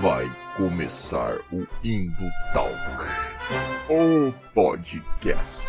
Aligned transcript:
Vai 0.00 0.30
começar 0.56 1.38
o 1.50 1.66
Indo 1.82 2.30
Talk, 2.52 2.74
o 3.88 4.32
podcast. 4.52 5.66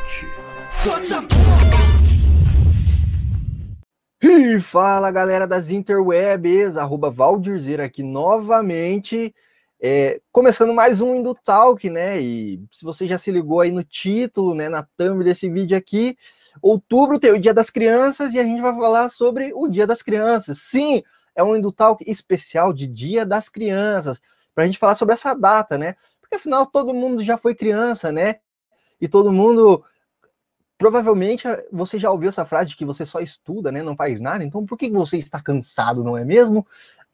E 4.21 4.59
fala 4.59 5.11
galera 5.11 5.47
das 5.47 5.69
interwebs, 5.69 6.77
arroba 6.77 7.09
Valdirzeira 7.09 7.85
aqui 7.85 8.03
novamente, 8.03 9.33
é, 9.79 10.19
começando 10.31 10.73
mais 10.73 10.99
um 10.99 11.15
Indo 11.15 11.35
Talk, 11.35 11.89
né? 11.89 12.19
E 12.19 12.59
se 12.71 12.83
você 12.83 13.05
já 13.05 13.17
se 13.17 13.31
ligou 13.31 13.61
aí 13.61 13.71
no 13.71 13.83
título, 13.83 14.53
né, 14.53 14.67
na 14.67 14.85
thumb 14.97 15.23
desse 15.23 15.49
vídeo 15.49 15.77
aqui, 15.77 16.17
outubro 16.61 17.19
tem 17.19 17.31
o 17.31 17.39
Dia 17.39 17.53
das 17.53 17.69
Crianças 17.69 18.33
e 18.33 18.39
a 18.39 18.43
gente 18.43 18.61
vai 18.61 18.73
falar 18.73 19.09
sobre 19.09 19.51
o 19.53 19.67
Dia 19.67 19.85
das 19.87 20.01
Crianças. 20.01 20.57
Sim, 20.59 21.03
é 21.35 21.43
um 21.43 21.55
Indutalk 21.55 22.03
especial 22.09 22.71
de 22.73 22.87
Dia 22.87 23.25
das 23.25 23.49
Crianças, 23.49 24.21
para 24.53 24.63
a 24.63 24.67
gente 24.67 24.79
falar 24.79 24.95
sobre 24.95 25.13
essa 25.13 25.33
data, 25.33 25.77
né? 25.77 25.95
Porque 26.21 26.35
afinal 26.35 26.65
todo 26.65 26.93
mundo 26.93 27.23
já 27.23 27.37
foi 27.37 27.53
criança, 27.53 28.11
né? 28.11 28.39
E 28.99 29.07
todo 29.07 29.31
mundo. 29.31 29.83
Provavelmente 30.77 31.43
você 31.71 31.97
já 31.97 32.11
ouviu 32.11 32.27
essa 32.27 32.45
frase 32.45 32.71
de 32.71 32.75
que 32.75 32.83
você 32.83 33.05
só 33.05 33.19
estuda, 33.19 33.71
né? 33.71 33.81
Não 33.81 33.95
faz 33.95 34.19
nada, 34.19 34.43
então 34.43 34.65
por 34.65 34.77
que 34.77 34.89
você 34.89 35.17
está 35.17 35.41
cansado, 35.41 36.03
não 36.03 36.17
é 36.17 36.25
mesmo? 36.25 36.65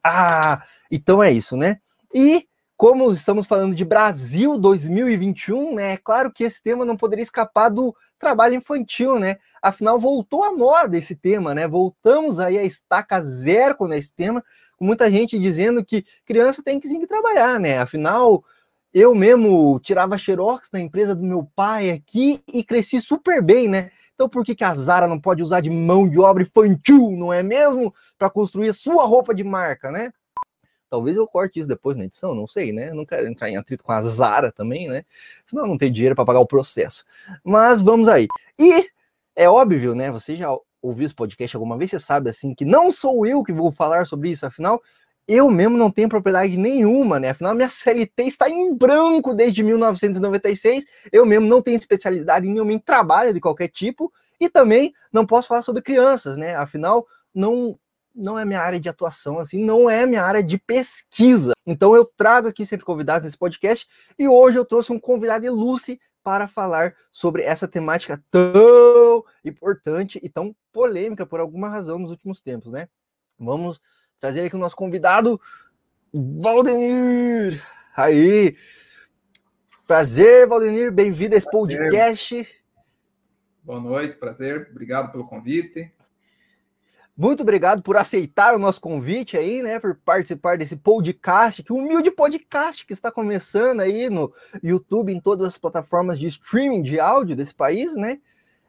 Ah, 0.03 0.63
então 0.89 1.21
é 1.21 1.31
isso, 1.31 1.55
né? 1.55 1.79
E 2.13 2.47
como 2.81 3.13
estamos 3.13 3.45
falando 3.45 3.75
de 3.75 3.85
Brasil 3.85 4.57
2021, 4.57 5.75
né? 5.75 5.93
É 5.93 5.97
claro 5.97 6.31
que 6.31 6.43
esse 6.43 6.63
tema 6.63 6.83
não 6.83 6.97
poderia 6.97 7.21
escapar 7.21 7.69
do 7.69 7.95
trabalho 8.17 8.55
infantil, 8.55 9.19
né? 9.19 9.37
Afinal, 9.61 9.99
voltou 9.99 10.43
à 10.43 10.51
moda 10.51 10.97
esse 10.97 11.15
tema, 11.15 11.53
né? 11.53 11.67
Voltamos 11.67 12.39
aí 12.39 12.57
a 12.57 12.63
estaca 12.63 13.21
zero 13.21 13.75
com 13.75 13.87
esse 13.93 14.11
tema, 14.11 14.43
com 14.77 14.83
muita 14.83 15.11
gente 15.11 15.37
dizendo 15.37 15.85
que 15.85 16.03
criança 16.25 16.63
tem 16.63 16.79
que 16.79 16.87
sim 16.87 17.05
trabalhar, 17.05 17.59
né? 17.59 17.77
Afinal, 17.77 18.43
eu 18.91 19.13
mesmo 19.13 19.79
tirava 19.83 20.17
xerox 20.17 20.69
na 20.73 20.79
empresa 20.79 21.13
do 21.13 21.23
meu 21.23 21.47
pai 21.55 21.91
aqui 21.91 22.41
e 22.51 22.63
cresci 22.63 22.99
super 22.99 23.43
bem, 23.43 23.67
né? 23.67 23.91
Então 24.15 24.27
por 24.27 24.43
que, 24.43 24.55
que 24.55 24.63
a 24.63 24.73
Zara 24.73 25.07
não 25.07 25.21
pode 25.21 25.43
usar 25.43 25.61
de 25.61 25.69
mão 25.69 26.09
de 26.09 26.19
obra 26.19 26.41
infantil, 26.41 27.11
não 27.11 27.31
é 27.31 27.43
mesmo? 27.43 27.93
Para 28.17 28.27
construir 28.27 28.69
a 28.69 28.73
sua 28.73 29.05
roupa 29.05 29.35
de 29.35 29.43
marca, 29.43 29.91
né? 29.91 30.11
Talvez 30.91 31.15
eu 31.15 31.25
corte 31.25 31.57
isso 31.57 31.69
depois 31.69 31.95
na 31.95 32.03
edição, 32.03 32.35
não 32.35 32.45
sei, 32.45 32.73
né? 32.73 32.89
Eu 32.89 32.95
não 32.95 33.05
quero 33.05 33.25
entrar 33.25 33.49
em 33.49 33.55
atrito 33.55 33.81
com 33.81 33.93
a 33.93 34.01
Zara 34.01 34.51
também, 34.51 34.89
né? 34.89 35.05
Afinal, 35.47 35.65
não 35.65 35.77
tem 35.77 35.89
dinheiro 35.89 36.15
para 36.17 36.25
pagar 36.25 36.41
o 36.41 36.45
processo. 36.45 37.05
Mas 37.45 37.81
vamos 37.81 38.09
aí. 38.09 38.27
E 38.59 38.89
é 39.33 39.49
óbvio, 39.49 39.95
né? 39.95 40.11
Você 40.11 40.35
já 40.35 40.49
ouviu 40.81 41.05
esse 41.05 41.15
podcast 41.15 41.55
alguma 41.55 41.77
vez, 41.77 41.91
você 41.91 41.99
sabe 41.99 42.29
assim 42.29 42.53
que 42.53 42.65
não 42.65 42.91
sou 42.91 43.25
eu 43.25 43.41
que 43.41 43.53
vou 43.53 43.71
falar 43.71 44.05
sobre 44.05 44.31
isso, 44.31 44.45
afinal, 44.45 44.81
eu 45.25 45.49
mesmo 45.49 45.77
não 45.77 45.89
tenho 45.89 46.09
propriedade 46.09 46.57
nenhuma, 46.57 47.17
né? 47.21 47.29
Afinal, 47.29 47.55
minha 47.55 47.69
CLT 47.69 48.23
está 48.23 48.49
em 48.49 48.75
branco 48.75 49.33
desde 49.33 49.63
1996. 49.63 50.85
Eu 51.09 51.25
mesmo 51.25 51.47
não 51.47 51.61
tenho 51.61 51.77
especialidade 51.77 52.45
em 52.45 52.79
trabalho 52.79 53.33
de 53.33 53.39
qualquer 53.39 53.69
tipo 53.69 54.11
e 54.41 54.49
também 54.49 54.93
não 55.09 55.25
posso 55.25 55.47
falar 55.47 55.61
sobre 55.61 55.81
crianças, 55.81 56.35
né? 56.35 56.55
Afinal, 56.55 57.07
não 57.33 57.79
não 58.13 58.37
é 58.37 58.45
minha 58.45 58.61
área 58.61 58.79
de 58.79 58.89
atuação, 58.89 59.39
assim, 59.39 59.63
não 59.63 59.89
é 59.89 60.05
minha 60.05 60.23
área 60.23 60.43
de 60.43 60.57
pesquisa. 60.57 61.53
Então 61.65 61.95
eu 61.95 62.05
trago 62.05 62.47
aqui 62.47 62.65
sempre 62.65 62.85
convidados 62.85 63.23
nesse 63.23 63.37
podcast 63.37 63.87
e 64.17 64.27
hoje 64.27 64.57
eu 64.57 64.65
trouxe 64.65 64.91
um 64.91 64.99
convidado 64.99 65.45
ilustre 65.45 65.99
para 66.23 66.47
falar 66.47 66.95
sobre 67.11 67.43
essa 67.43 67.67
temática 67.67 68.23
tão 68.29 69.23
importante 69.43 70.19
e 70.21 70.29
tão 70.29 70.55
polêmica 70.71 71.25
por 71.25 71.39
alguma 71.39 71.69
razão 71.69 71.97
nos 71.97 72.11
últimos 72.11 72.41
tempos, 72.41 72.71
né? 72.71 72.87
Vamos 73.39 73.81
trazer 74.19 74.45
aqui 74.45 74.55
o 74.55 74.59
nosso 74.59 74.75
convidado, 74.75 75.41
Valdenir. 76.13 77.63
Aí, 77.95 78.55
prazer, 79.87 80.47
Valdenir, 80.47 80.91
bem-vindo 80.91 81.35
a 81.35 81.37
esse 81.37 81.49
podcast. 81.49 82.47
Boa 83.63 83.79
noite, 83.79 84.17
prazer, 84.17 84.69
obrigado 84.71 85.11
pelo 85.11 85.27
convite. 85.27 85.91
Muito 87.21 87.43
obrigado 87.43 87.83
por 87.83 87.97
aceitar 87.97 88.55
o 88.55 88.57
nosso 88.57 88.81
convite 88.81 89.37
aí, 89.37 89.61
né? 89.61 89.79
Por 89.79 89.95
participar 89.95 90.57
desse 90.57 90.75
podcast, 90.75 91.61
que 91.61 91.71
humilde 91.71 92.09
podcast 92.09 92.83
que 92.83 92.93
está 92.93 93.11
começando 93.11 93.81
aí 93.81 94.09
no 94.09 94.33
YouTube, 94.63 95.13
em 95.13 95.19
todas 95.19 95.45
as 95.45 95.55
plataformas 95.55 96.17
de 96.17 96.25
streaming 96.25 96.81
de 96.81 96.99
áudio 96.99 97.35
desse 97.35 97.53
país, 97.53 97.93
né? 97.95 98.19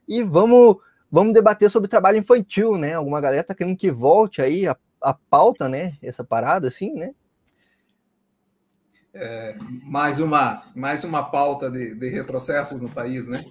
E 0.07 0.23
vamos, 0.23 0.77
vamos 1.11 1.33
debater 1.33 1.71
sobre 1.71 1.89
trabalho 1.89 2.19
infantil, 2.19 2.77
né? 2.77 2.93
Alguma 2.93 3.23
galera 3.23 3.43
tá 3.43 3.55
querendo 3.55 3.75
que 3.75 3.91
volte 3.91 4.43
aí 4.43 4.69
a, 4.69 4.77
a 5.01 5.15
pauta, 5.15 5.67
né? 5.67 5.97
Essa 6.03 6.23
parada, 6.23 6.69
assim, 6.69 6.93
né? 6.93 7.15
É, 9.15 9.57
mais 9.83 10.21
uma 10.21 10.71
mais 10.77 11.05
uma 11.05 11.23
pauta 11.23 11.71
de, 11.71 11.95
de 11.95 12.09
retrocessos 12.11 12.83
no 12.83 12.91
país, 12.91 13.27
né? 13.27 13.47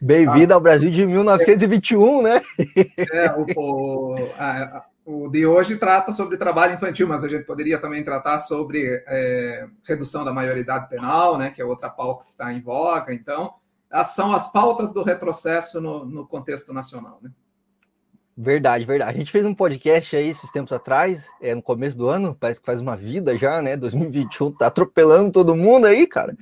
Bem-vindo 0.00 0.52
ah, 0.52 0.56
ao 0.56 0.60
Brasil 0.60 0.90
de 0.90 1.04
1921, 1.04 2.22
né? 2.22 2.40
É, 3.12 3.32
o, 3.32 3.46
o, 3.56 4.30
a, 4.38 4.84
o, 5.04 5.28
de 5.28 5.44
hoje 5.44 5.76
trata 5.76 6.12
sobre 6.12 6.36
trabalho 6.36 6.74
infantil, 6.74 7.08
mas 7.08 7.24
a 7.24 7.28
gente 7.28 7.44
poderia 7.44 7.80
também 7.80 8.04
tratar 8.04 8.38
sobre 8.38 8.80
é, 9.08 9.66
redução 9.84 10.24
da 10.24 10.32
maioridade 10.32 10.88
penal, 10.88 11.36
né? 11.36 11.50
Que 11.50 11.60
é 11.60 11.64
outra 11.64 11.90
pauta 11.90 12.24
que 12.24 12.30
está 12.30 12.52
em 12.52 12.60
voga. 12.60 13.12
Então, 13.12 13.54
são 14.04 14.32
as 14.32 14.50
pautas 14.52 14.92
do 14.92 15.02
retrocesso 15.02 15.80
no, 15.80 16.04
no 16.04 16.24
contexto 16.26 16.72
nacional, 16.72 17.18
né? 17.20 17.30
Verdade, 18.40 18.84
verdade. 18.84 19.10
A 19.10 19.18
gente 19.18 19.32
fez 19.32 19.44
um 19.44 19.52
podcast 19.52 20.14
aí 20.14 20.28
esses 20.28 20.52
tempos 20.52 20.70
atrás, 20.72 21.26
é, 21.42 21.56
no 21.56 21.62
começo 21.62 21.98
do 21.98 22.06
ano, 22.06 22.36
parece 22.38 22.60
que 22.60 22.66
faz 22.66 22.80
uma 22.80 22.96
vida 22.96 23.36
já, 23.36 23.60
né? 23.60 23.76
2021 23.76 24.52
tá 24.52 24.68
atropelando 24.68 25.32
todo 25.32 25.56
mundo 25.56 25.86
aí, 25.86 26.06
cara. 26.06 26.36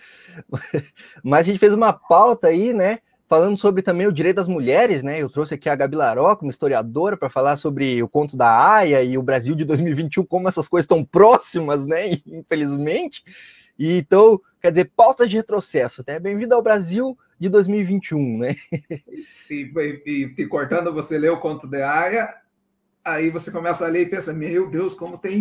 Mas 1.24 1.40
a 1.40 1.42
gente 1.44 1.58
fez 1.58 1.72
uma 1.72 1.94
pauta 1.94 2.48
aí, 2.48 2.74
né? 2.74 2.98
Falando 3.28 3.56
sobre 3.56 3.82
também 3.82 4.06
o 4.06 4.12
direito 4.12 4.36
das 4.36 4.48
mulheres, 4.48 5.02
né? 5.02 5.20
Eu 5.20 5.28
trouxe 5.28 5.54
aqui 5.54 5.68
a 5.68 5.76
Gabi 5.76 5.96
Laró, 5.96 6.34
como 6.36 6.50
historiadora, 6.50 7.16
para 7.16 7.28
falar 7.28 7.56
sobre 7.56 8.02
o 8.02 8.08
conto 8.08 8.36
da 8.36 8.74
Aya 8.74 9.02
e 9.02 9.18
o 9.18 9.22
Brasil 9.22 9.54
de 9.54 9.64
2021, 9.64 10.24
como 10.24 10.48
essas 10.48 10.68
coisas 10.68 10.84
estão 10.84 11.04
próximas, 11.04 11.84
né? 11.84 12.10
Infelizmente. 12.26 13.22
E, 13.78 13.98
então, 13.98 14.40
quer 14.60 14.70
dizer, 14.70 14.90
pautas 14.96 15.28
de 15.28 15.36
retrocesso, 15.36 16.02
né? 16.06 16.18
Bem-vindo 16.18 16.54
ao 16.54 16.62
Brasil 16.62 17.18
de 17.38 17.48
2021, 17.48 18.38
né? 18.38 18.54
E, 19.48 19.70
e, 20.04 20.34
e, 20.38 20.46
cortando, 20.46 20.92
você 20.92 21.16
lê 21.16 21.28
o 21.28 21.38
conto 21.38 21.68
da 21.68 21.88
Aya, 21.88 22.34
aí 23.04 23.30
você 23.30 23.52
começa 23.52 23.86
a 23.86 23.88
ler 23.88 24.02
e 24.02 24.10
pensa, 24.10 24.32
meu 24.32 24.68
Deus, 24.68 24.92
como 24.92 25.16
tem 25.16 25.40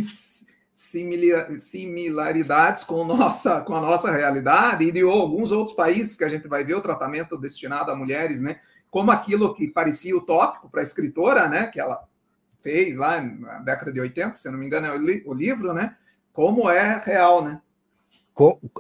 similaridades 0.78 2.84
com, 2.84 3.06
nossa, 3.06 3.62
com 3.62 3.74
a 3.74 3.80
nossa 3.80 4.12
realidade 4.12 4.84
e 4.84 4.92
de 4.92 5.04
alguns 5.04 5.54
outros 5.54 5.74
países 5.74 6.18
que 6.18 6.26
a 6.26 6.30
gente 6.30 6.50
vai 6.50 6.66
ver 6.66 6.76
o 6.76 6.82
tratamento 6.82 7.38
destinado 7.38 7.92
a 7.92 7.96
mulheres, 7.96 8.42
né? 8.42 8.60
Como 8.92 9.10
aquilo 9.10 9.54
que 9.54 9.70
parecia 9.70 10.16
utópico 10.16 10.70
para 10.70 10.82
a 10.82 10.84
escritora, 10.84 11.48
né? 11.48 11.68
Que 11.68 11.80
ela 11.80 12.04
fez 12.62 12.98
lá 12.98 13.22
na 13.22 13.60
década 13.60 13.94
de 13.94 14.02
80, 14.02 14.36
se 14.36 14.52
não 14.52 14.60
me 14.60 14.68
engano, 14.68 14.88
é 14.88 14.92
o, 14.92 14.98
li 14.98 15.24
o 15.26 15.34
livro, 15.34 15.74
né? 15.74 15.96
Como 16.34 16.70
é 16.70 17.02
real, 17.06 17.42
né? 17.42 17.62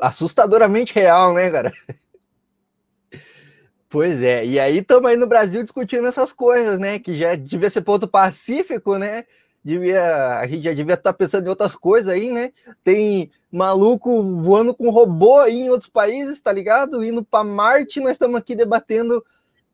Assustadoramente 0.01 0.93
real, 0.93 1.33
né, 1.33 1.49
cara? 1.49 1.71
Pois 3.87 4.21
é, 4.21 4.45
e 4.45 4.59
aí 4.59 4.79
estamos 4.79 5.09
aí 5.09 5.15
no 5.15 5.27
Brasil 5.27 5.63
discutindo 5.63 6.07
essas 6.07 6.33
coisas, 6.33 6.77
né? 6.77 6.99
Que 6.99 7.17
já 7.17 7.35
devia 7.35 7.69
ser 7.69 7.79
ponto 7.81 8.05
pacífico, 8.05 8.97
né? 8.97 9.23
Devia, 9.65 10.37
a 10.37 10.45
gente 10.45 10.63
já 10.63 10.73
devia 10.73 10.93
estar 10.93 11.11
tá 11.11 11.17
pensando 11.17 11.47
em 11.47 11.49
outras 11.49 11.75
coisas 11.75 12.07
aí, 12.07 12.29
né? 12.29 12.53
Tem 12.83 13.31
maluco 13.51 14.21
voando 14.43 14.75
com 14.75 14.91
robô 14.91 15.39
aí 15.39 15.61
em 15.61 15.69
outros 15.71 15.89
países, 15.89 16.39
tá 16.39 16.51
ligado? 16.51 17.03
Indo 17.03 17.25
para 17.25 17.43
Marte, 17.43 17.99
nós 17.99 18.11
estamos 18.11 18.35
aqui 18.35 18.55
debatendo 18.55 19.25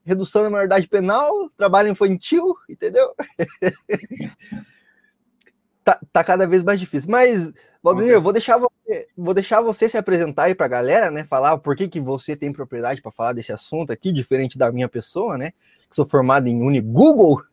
redução 0.05 0.43
da 0.43 0.49
maioridade 0.49 0.87
penal, 0.87 1.49
trabalho 1.57 1.89
infantil, 1.89 2.55
entendeu? 2.69 3.13
tá, 5.83 5.99
tá, 6.13 6.23
cada 6.23 6.47
vez 6.47 6.63
mais 6.63 6.79
difícil. 6.79 7.11
Mas, 7.11 7.51
Valdemir, 7.83 8.13
eu 8.13 8.21
vou 8.21 8.31
deixar 8.31 8.57
você, 8.57 9.09
vou 9.17 9.33
deixar 9.33 9.59
você 9.59 9.89
se 9.89 9.97
apresentar 9.97 10.43
aí 10.43 10.55
para 10.55 10.67
a 10.67 10.69
galera, 10.69 11.11
né? 11.11 11.25
Falar 11.25 11.57
por 11.57 11.75
que, 11.75 11.89
que 11.89 11.99
você 11.99 12.33
tem 12.33 12.53
propriedade 12.53 13.01
para 13.01 13.11
falar 13.11 13.33
desse 13.33 13.51
assunto 13.51 13.91
aqui, 13.91 14.09
diferente 14.09 14.57
da 14.57 14.71
minha 14.71 14.87
pessoa, 14.87 15.37
né? 15.37 15.51
Que 15.89 15.95
sou 15.97 16.05
formado 16.05 16.47
em 16.47 16.63
Unigoogle, 16.63 17.43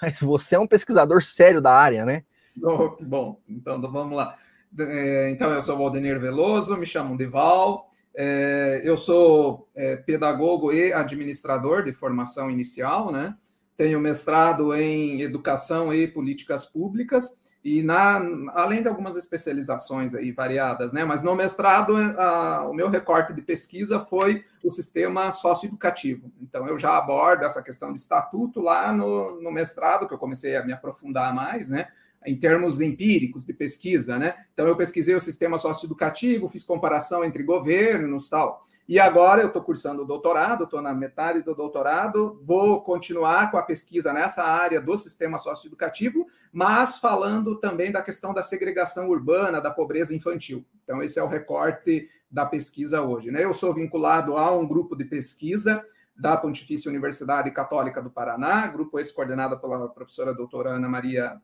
mas 0.00 0.20
você 0.20 0.54
é 0.54 0.58
um 0.58 0.66
pesquisador 0.66 1.22
sério 1.22 1.60
da 1.60 1.72
área, 1.72 2.04
né? 2.04 2.24
Oh, 2.62 2.96
bom, 3.00 3.40
então 3.48 3.80
vamos 3.80 4.16
lá. 4.16 4.36
É, 4.78 5.30
então, 5.30 5.50
eu 5.50 5.62
sou 5.62 5.76
o 5.76 5.78
Valdenir 5.78 6.20
Veloso, 6.20 6.76
me 6.76 6.84
chamo 6.84 7.16
Deval, 7.16 7.88
é, 8.14 8.82
eu 8.84 8.96
sou 8.96 9.68
é, 9.74 9.96
pedagogo 9.96 10.72
e 10.72 10.92
administrador 10.92 11.84
de 11.84 11.92
formação 11.92 12.50
inicial, 12.50 13.12
né? 13.12 13.34
Tenho 13.76 14.00
mestrado 14.00 14.74
em 14.74 15.20
educação 15.20 15.94
e 15.94 16.08
políticas 16.08 16.66
públicas 16.66 17.38
e 17.64 17.82
na, 17.82 18.20
além 18.54 18.82
de 18.82 18.88
algumas 18.88 19.16
especializações 19.16 20.14
aí 20.14 20.30
variadas, 20.32 20.92
né? 20.92 21.04
Mas 21.04 21.22
no 21.22 21.34
mestrado, 21.34 21.96
a, 21.96 22.68
o 22.68 22.72
meu 22.72 22.88
recorte 22.88 23.32
de 23.32 23.42
pesquisa 23.42 24.00
foi 24.00 24.44
o 24.62 24.70
sistema 24.70 25.30
socioeducativo. 25.30 26.30
Então, 26.40 26.66
eu 26.68 26.78
já 26.78 26.96
abordo 26.96 27.44
essa 27.44 27.62
questão 27.62 27.92
de 27.92 27.98
estatuto 27.98 28.60
lá 28.60 28.92
no, 28.92 29.40
no 29.40 29.50
mestrado, 29.50 30.06
que 30.06 30.14
eu 30.14 30.18
comecei 30.18 30.56
a 30.56 30.64
me 30.64 30.72
aprofundar 30.72 31.34
mais, 31.34 31.68
né? 31.68 31.88
em 32.26 32.36
termos 32.36 32.80
empíricos 32.80 33.44
de 33.44 33.52
pesquisa, 33.52 34.18
né? 34.18 34.34
Então 34.52 34.66
eu 34.66 34.76
pesquisei 34.76 35.14
o 35.14 35.20
sistema 35.20 35.56
socioeducativo, 35.56 36.48
fiz 36.48 36.64
comparação 36.64 37.24
entre 37.24 37.42
governos 37.42 38.28
tal. 38.28 38.66
E 38.88 38.98
agora 38.98 39.42
eu 39.42 39.48
estou 39.48 39.62
cursando 39.62 40.02
o 40.02 40.06
doutorado, 40.06 40.64
estou 40.64 40.80
na 40.80 40.94
metade 40.94 41.42
do 41.42 41.54
doutorado, 41.54 42.40
vou 42.42 42.82
continuar 42.82 43.50
com 43.50 43.58
a 43.58 43.62
pesquisa 43.62 44.14
nessa 44.14 44.42
área 44.42 44.80
do 44.80 44.96
sistema 44.96 45.38
socioeducativo, 45.38 46.26
mas 46.50 46.96
falando 46.96 47.56
também 47.60 47.92
da 47.92 48.00
questão 48.00 48.32
da 48.32 48.42
segregação 48.42 49.10
urbana, 49.10 49.60
da 49.60 49.70
pobreza 49.70 50.14
infantil. 50.14 50.64
Então, 50.82 51.02
esse 51.02 51.18
é 51.18 51.22
o 51.22 51.28
recorte 51.28 52.08
da 52.30 52.46
pesquisa 52.46 53.02
hoje. 53.02 53.30
Né? 53.30 53.44
Eu 53.44 53.52
sou 53.52 53.74
vinculado 53.74 54.38
a 54.38 54.56
um 54.56 54.66
grupo 54.66 54.96
de 54.96 55.04
pesquisa 55.04 55.84
da 56.16 56.34
Pontifícia 56.34 56.88
Universidade 56.88 57.50
Católica 57.50 58.00
do 58.00 58.10
Paraná, 58.10 58.66
grupo 58.68 58.98
esse 58.98 59.12
coordenado 59.12 59.60
pela 59.60 59.86
professora 59.90 60.32
doutora 60.32 60.70
Ana 60.70 60.88
Maria 60.88 61.38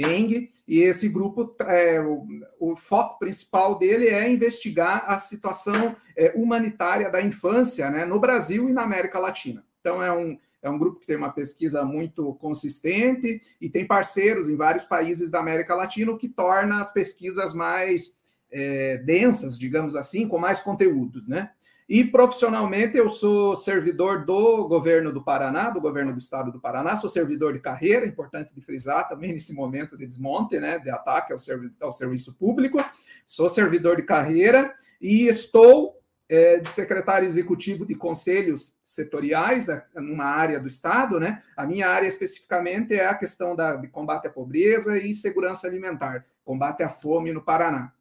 Eng, 0.00 0.50
e 0.66 0.80
esse 0.80 1.08
grupo, 1.08 1.54
é, 1.66 2.00
o, 2.00 2.26
o, 2.58 2.76
foco 2.76 3.18
principal 3.18 3.78
dele 3.78 4.08
é 4.08 4.30
investigar 4.30 5.04
a 5.06 5.18
situação 5.18 5.94
é, 6.16 6.32
humanitária 6.34 7.10
da 7.10 7.20
infância 7.20 7.90
né, 7.90 8.04
no 8.04 8.18
Brasil 8.18 8.68
e 8.68 8.72
na 8.72 8.82
América 8.82 9.18
Latina. 9.18 9.64
Então, 9.80 10.02
é 10.02 10.12
um, 10.12 10.38
é 10.62 10.70
um 10.70 10.78
grupo 10.78 11.00
que 11.00 11.06
tem 11.06 11.16
uma 11.16 11.32
pesquisa 11.32 11.84
muito 11.84 12.34
consistente 12.34 13.40
e 13.60 13.68
tem 13.68 13.86
parceiros 13.86 14.48
em 14.48 14.56
vários 14.56 14.84
países 14.84 15.30
da 15.30 15.40
América 15.40 15.74
Latina, 15.74 16.12
o 16.12 16.18
que 16.18 16.28
torna 16.28 16.80
as 16.80 16.90
pesquisas 16.90 17.52
mais 17.52 18.14
é, 18.50 18.96
densas, 18.98 19.58
digamos 19.58 19.94
assim, 19.94 20.26
com 20.26 20.38
mais 20.38 20.60
conteúdos, 20.60 21.26
né? 21.26 21.50
E 21.90 22.04
profissionalmente 22.04 22.96
eu 22.96 23.08
sou 23.08 23.56
servidor 23.56 24.24
do 24.24 24.68
governo 24.68 25.12
do 25.12 25.24
Paraná, 25.24 25.70
do 25.70 25.80
governo 25.80 26.12
do 26.12 26.20
estado 26.20 26.52
do 26.52 26.60
Paraná, 26.60 26.94
sou 26.94 27.10
servidor 27.10 27.52
de 27.52 27.58
carreira, 27.58 28.06
importante 28.06 28.54
de 28.54 28.60
frisar 28.60 29.08
também 29.08 29.32
nesse 29.32 29.52
momento 29.52 29.98
de 29.98 30.06
desmonte, 30.06 30.60
né, 30.60 30.78
de 30.78 30.88
ataque 30.88 31.32
ao, 31.32 31.38
servi 31.40 31.72
ao 31.80 31.92
serviço 31.92 32.32
público. 32.34 32.78
Sou 33.26 33.48
servidor 33.48 33.96
de 33.96 34.04
carreira 34.04 34.72
e 35.00 35.26
estou 35.26 36.00
é, 36.28 36.58
de 36.58 36.70
secretário 36.70 37.26
executivo 37.26 37.84
de 37.84 37.96
conselhos 37.96 38.78
setoriais 38.84 39.66
numa 39.96 40.26
área 40.26 40.60
do 40.60 40.68
estado, 40.68 41.18
né? 41.18 41.42
A 41.56 41.66
minha 41.66 41.88
área 41.88 42.06
especificamente 42.06 42.94
é 42.94 43.06
a 43.06 43.16
questão 43.16 43.56
da, 43.56 43.74
de 43.74 43.88
combate 43.88 44.28
à 44.28 44.30
pobreza 44.30 44.96
e 44.96 45.12
segurança 45.12 45.66
alimentar, 45.66 46.24
combate 46.44 46.84
à 46.84 46.88
fome 46.88 47.32
no 47.32 47.42
Paraná. 47.42 47.92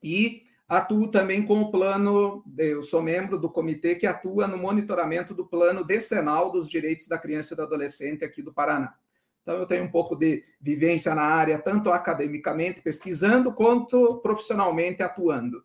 E 0.00 0.43
Atuo 0.74 1.08
também 1.08 1.44
com 1.44 1.60
o 1.60 1.70
plano, 1.70 2.44
eu 2.58 2.82
sou 2.82 3.02
membro 3.02 3.38
do 3.38 3.48
comitê 3.48 3.94
que 3.94 4.06
atua 4.06 4.46
no 4.46 4.58
monitoramento 4.58 5.34
do 5.34 5.46
plano 5.46 5.84
decenal 5.84 6.50
dos 6.50 6.68
direitos 6.68 7.08
da 7.08 7.18
criança 7.18 7.54
e 7.54 7.56
do 7.56 7.62
adolescente 7.62 8.24
aqui 8.24 8.42
do 8.42 8.52
Paraná. 8.52 8.94
Então, 9.42 9.56
eu 9.56 9.66
tenho 9.66 9.84
um 9.84 9.90
pouco 9.90 10.16
de 10.16 10.42
vivência 10.60 11.14
na 11.14 11.22
área, 11.22 11.58
tanto 11.58 11.90
academicamente, 11.90 12.80
pesquisando, 12.80 13.52
quanto 13.52 14.16
profissionalmente 14.22 15.02
atuando. 15.02 15.62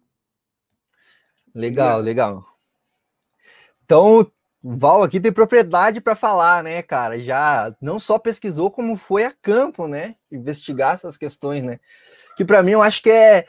Legal, 1.55 2.01
legal. 2.01 2.45
Então, 3.85 4.19
o 4.61 4.75
Val 4.75 5.01
aqui 5.01 5.19
tem 5.19 5.31
propriedade 5.31 6.01
para 6.01 6.15
falar, 6.15 6.61
né, 6.61 6.81
cara? 6.83 7.17
Já 7.19 7.73
não 7.81 7.99
só 7.99 8.19
pesquisou, 8.19 8.69
como 8.69 8.97
foi 8.97 9.23
a 9.23 9.33
campo, 9.41 9.87
né? 9.87 10.15
Investigar 10.29 10.95
essas 10.95 11.15
questões, 11.15 11.63
né? 11.63 11.79
Que 12.35 12.43
para 12.43 12.61
mim 12.61 12.71
eu 12.71 12.81
acho 12.81 13.01
que 13.01 13.09
é 13.09 13.47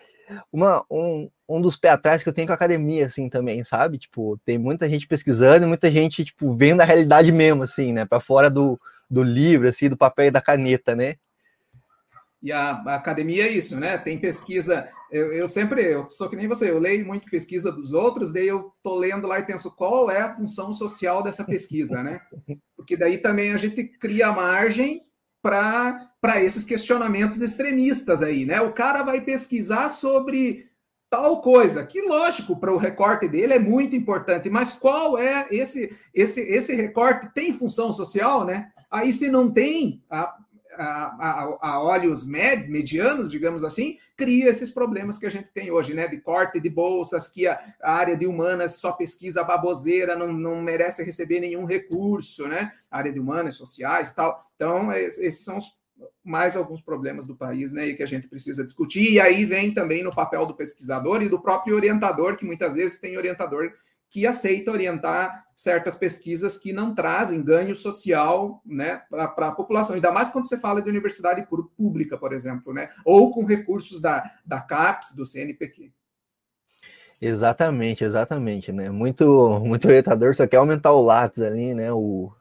uma, 0.52 0.84
um, 0.88 1.28
um 1.50 1.60
dos 1.60 1.76
pés 1.76 1.94
atrás 1.94 2.22
que 2.22 2.28
eu 2.28 2.32
tenho 2.32 2.46
com 2.46 2.52
a 2.52 2.54
academia, 2.54 3.06
assim, 3.06 3.28
também, 3.28 3.64
sabe? 3.64 3.98
Tipo, 3.98 4.38
tem 4.44 4.56
muita 4.56 4.88
gente 4.88 5.08
pesquisando 5.08 5.64
e 5.64 5.68
muita 5.68 5.90
gente, 5.90 6.24
tipo, 6.24 6.52
vendo 6.52 6.80
a 6.80 6.84
realidade 6.84 7.32
mesmo, 7.32 7.64
assim, 7.64 7.92
né? 7.92 8.04
Para 8.04 8.20
fora 8.20 8.48
do, 8.48 8.80
do 9.10 9.22
livro, 9.22 9.68
assim, 9.68 9.88
do 9.88 9.96
papel 9.96 10.26
e 10.26 10.30
da 10.30 10.40
caneta, 10.40 10.94
né? 10.94 11.16
E 12.40 12.52
a, 12.52 12.70
a 12.86 12.94
academia 12.94 13.46
é 13.46 13.50
isso, 13.50 13.78
né? 13.78 13.98
Tem 13.98 14.16
pesquisa. 14.16 14.88
Eu, 15.10 15.32
eu, 15.32 15.48
sempre, 15.48 15.82
eu 15.82 16.08
sou 16.08 16.30
que 16.30 16.36
nem 16.36 16.46
você, 16.46 16.70
eu 16.70 16.78
leio 16.78 17.04
muito 17.04 17.28
pesquisa 17.28 17.72
dos 17.72 17.92
outros, 17.92 18.32
daí 18.32 18.46
eu 18.46 18.72
tô 18.80 18.96
lendo 18.96 19.26
lá 19.26 19.40
e 19.40 19.44
penso 19.44 19.72
qual 19.72 20.08
é 20.08 20.22
a 20.22 20.34
função 20.34 20.72
social 20.72 21.20
dessa 21.20 21.42
pesquisa, 21.42 22.00
né? 22.02 22.20
Porque 22.76 22.96
daí 22.96 23.18
também 23.18 23.52
a 23.52 23.56
gente 23.56 23.82
cria 23.84 24.32
margem 24.32 25.02
para 25.42 26.40
esses 26.40 26.64
questionamentos 26.64 27.42
extremistas 27.42 28.22
aí, 28.22 28.46
né? 28.46 28.60
O 28.60 28.72
cara 28.72 29.02
vai 29.02 29.20
pesquisar 29.20 29.88
sobre 29.88 30.69
tal 31.10 31.42
coisa, 31.42 31.84
que 31.84 32.00
lógico, 32.00 32.56
para 32.56 32.72
o 32.72 32.78
recorte 32.78 33.28
dele 33.28 33.52
é 33.52 33.58
muito 33.58 33.96
importante, 33.96 34.48
mas 34.48 34.72
qual 34.72 35.18
é 35.18 35.48
esse 35.50 35.92
esse 36.14 36.40
esse 36.40 36.74
recorte 36.74 37.28
tem 37.34 37.52
função 37.52 37.90
social, 37.90 38.44
né? 38.44 38.70
Aí 38.88 39.12
se 39.12 39.28
não 39.28 39.50
tem 39.50 40.02
a, 40.08 40.36
a, 40.76 41.58
a, 41.60 41.82
olhos 41.82 42.24
med, 42.24 42.68
medianos, 42.68 43.30
digamos 43.30 43.64
assim, 43.64 43.98
cria 44.16 44.48
esses 44.48 44.70
problemas 44.70 45.18
que 45.18 45.26
a 45.26 45.30
gente 45.30 45.48
tem 45.52 45.70
hoje, 45.70 45.94
né? 45.94 46.06
De 46.06 46.20
corte 46.20 46.60
de 46.60 46.68
bolsas, 46.68 47.28
que 47.28 47.46
a, 47.46 47.60
a 47.82 47.92
área 47.92 48.16
de 48.16 48.26
humanas 48.26 48.76
só 48.76 48.92
pesquisa 48.92 49.42
baboseira, 49.44 50.16
não, 50.16 50.32
não 50.32 50.62
merece 50.62 51.02
receber 51.02 51.40
nenhum 51.40 51.64
recurso, 51.64 52.46
né? 52.46 52.72
A 52.90 52.98
área 52.98 53.12
de 53.12 53.18
humanas, 53.18 53.56
sociais 53.56 54.12
tal. 54.14 54.48
Então, 54.54 54.92
esses 54.92 55.44
são 55.44 55.56
os 55.58 55.79
mais 56.30 56.56
alguns 56.56 56.80
problemas 56.80 57.26
do 57.26 57.36
país, 57.36 57.72
né, 57.72 57.88
e 57.88 57.94
que 57.94 58.02
a 58.02 58.06
gente 58.06 58.28
precisa 58.28 58.64
discutir. 58.64 59.12
E 59.12 59.20
aí 59.20 59.44
vem 59.44 59.74
também 59.74 60.02
no 60.02 60.14
papel 60.14 60.46
do 60.46 60.54
pesquisador 60.54 61.20
e 61.22 61.28
do 61.28 61.40
próprio 61.40 61.74
orientador, 61.74 62.36
que 62.36 62.44
muitas 62.44 62.74
vezes 62.74 62.98
tem 62.98 63.16
orientador 63.16 63.72
que 64.08 64.26
aceita 64.26 64.72
orientar 64.72 65.46
certas 65.54 65.94
pesquisas 65.94 66.58
que 66.58 66.72
não 66.72 66.94
trazem 66.94 67.42
ganho 67.42 67.76
social 67.76 68.60
né, 68.66 69.02
para 69.08 69.48
a 69.48 69.52
população, 69.52 69.94
ainda 69.94 70.10
mais 70.10 70.30
quando 70.30 70.48
você 70.48 70.56
fala 70.56 70.82
de 70.82 70.88
universidade 70.88 71.46
pública, 71.76 72.18
por 72.18 72.32
exemplo, 72.32 72.72
né, 72.72 72.88
ou 73.04 73.32
com 73.32 73.44
recursos 73.44 74.00
da, 74.00 74.24
da 74.44 74.60
CAPES, 74.60 75.14
do 75.14 75.24
CNPq. 75.24 75.92
Exatamente, 77.20 78.02
exatamente, 78.02 78.72
né? 78.72 78.88
Muito, 78.88 79.60
muito 79.60 79.86
orientador 79.86 80.34
só 80.34 80.46
quer 80.46 80.56
aumentar 80.56 80.92
o 80.92 81.02
látis 81.02 81.42
ali, 81.42 81.74
né? 81.74 81.92
O, 81.92 82.32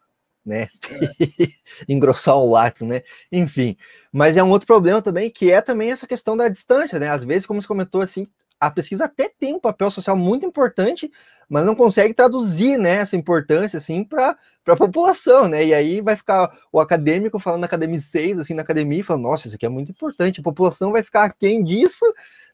né? 0.45 0.67
Engrossar 1.87 2.37
o 2.37 2.49
látis, 2.49 2.81
né? 2.83 3.01
Enfim, 3.31 3.77
mas 4.11 4.37
é 4.37 4.43
um 4.43 4.49
outro 4.49 4.67
problema 4.67 5.01
também, 5.01 5.29
que 5.29 5.51
é 5.51 5.61
também 5.61 5.91
essa 5.91 6.07
questão 6.07 6.35
da 6.35 6.47
distância, 6.47 6.99
né? 6.99 7.09
Às 7.09 7.23
vezes, 7.23 7.45
como 7.45 7.61
você 7.61 7.67
comentou 7.67 8.01
assim, 8.01 8.27
a 8.59 8.69
pesquisa 8.69 9.05
até 9.05 9.29
tem 9.29 9.53
um 9.53 9.59
papel 9.59 9.89
social 9.89 10.17
muito 10.17 10.45
importante, 10.45 11.09
mas 11.47 11.63
não 11.63 11.73
consegue 11.73 12.13
traduzir 12.13 12.77
né, 12.77 12.95
essa 12.97 13.15
importância 13.15 13.77
assim 13.77 14.03
para 14.03 14.37
a 14.67 14.75
população, 14.75 15.47
né? 15.47 15.65
E 15.65 15.73
aí 15.73 16.01
vai 16.01 16.17
ficar 16.17 16.51
o 16.71 16.79
acadêmico 16.79 17.39
falando 17.39 17.61
na 17.61 17.67
academia 17.67 17.99
6, 18.01 18.37
assim, 18.37 18.53
na 18.53 18.61
academia, 18.61 18.99
e 18.99 19.03
falando, 19.03 19.23
nossa, 19.23 19.47
isso 19.47 19.55
aqui 19.55 19.65
é 19.65 19.69
muito 19.69 19.91
importante, 19.91 20.41
a 20.41 20.43
população 20.43 20.91
vai 20.91 21.01
ficar 21.01 21.33
quem 21.33 21.63
disso, 21.63 22.03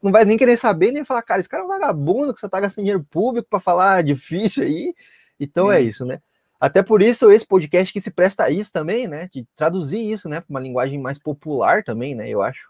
não 0.01 0.11
vai 0.11 0.23
nem 0.25 0.38
querer 0.38 0.57
saber, 0.57 0.91
nem 0.91 1.03
falar, 1.03 1.24
cara, 1.24 1.39
esse 1.39 1.50
cara 1.50 1.63
é 1.63 1.65
um 1.65 1.69
vagabundo 1.69 2.33
que 2.36 2.39
você 2.39 2.45
está 2.45 2.60
gastando 2.60 2.83
dinheiro 2.83 3.03
público 3.10 3.48
para 3.50 3.60
falar 3.60 4.03
difícil 4.03 4.63
aí. 4.63 4.93
Então 5.39 5.71
é 5.71 5.79
Sim. 5.79 5.86
é 5.86 5.89
isso, 5.89 6.05
né? 6.05 6.19
Até 6.65 6.81
por 6.81 7.00
isso, 7.00 7.29
esse 7.29 7.45
podcast 7.45 7.93
que 7.93 8.01
se 8.01 8.10
presta 8.10 8.45
a 8.45 8.50
isso 8.50 8.72
também, 8.72 9.07
né? 9.07 9.29
De 9.31 9.45
traduzir 9.55 10.00
isso, 10.00 10.27
né? 10.27 10.41
Para 10.41 10.50
uma 10.50 10.60
linguagem 10.60 11.00
mais 11.00 11.19
popular 11.19 11.84
também, 11.84 12.15
né? 12.15 12.27
Eu 12.27 12.41
acho. 12.41 12.67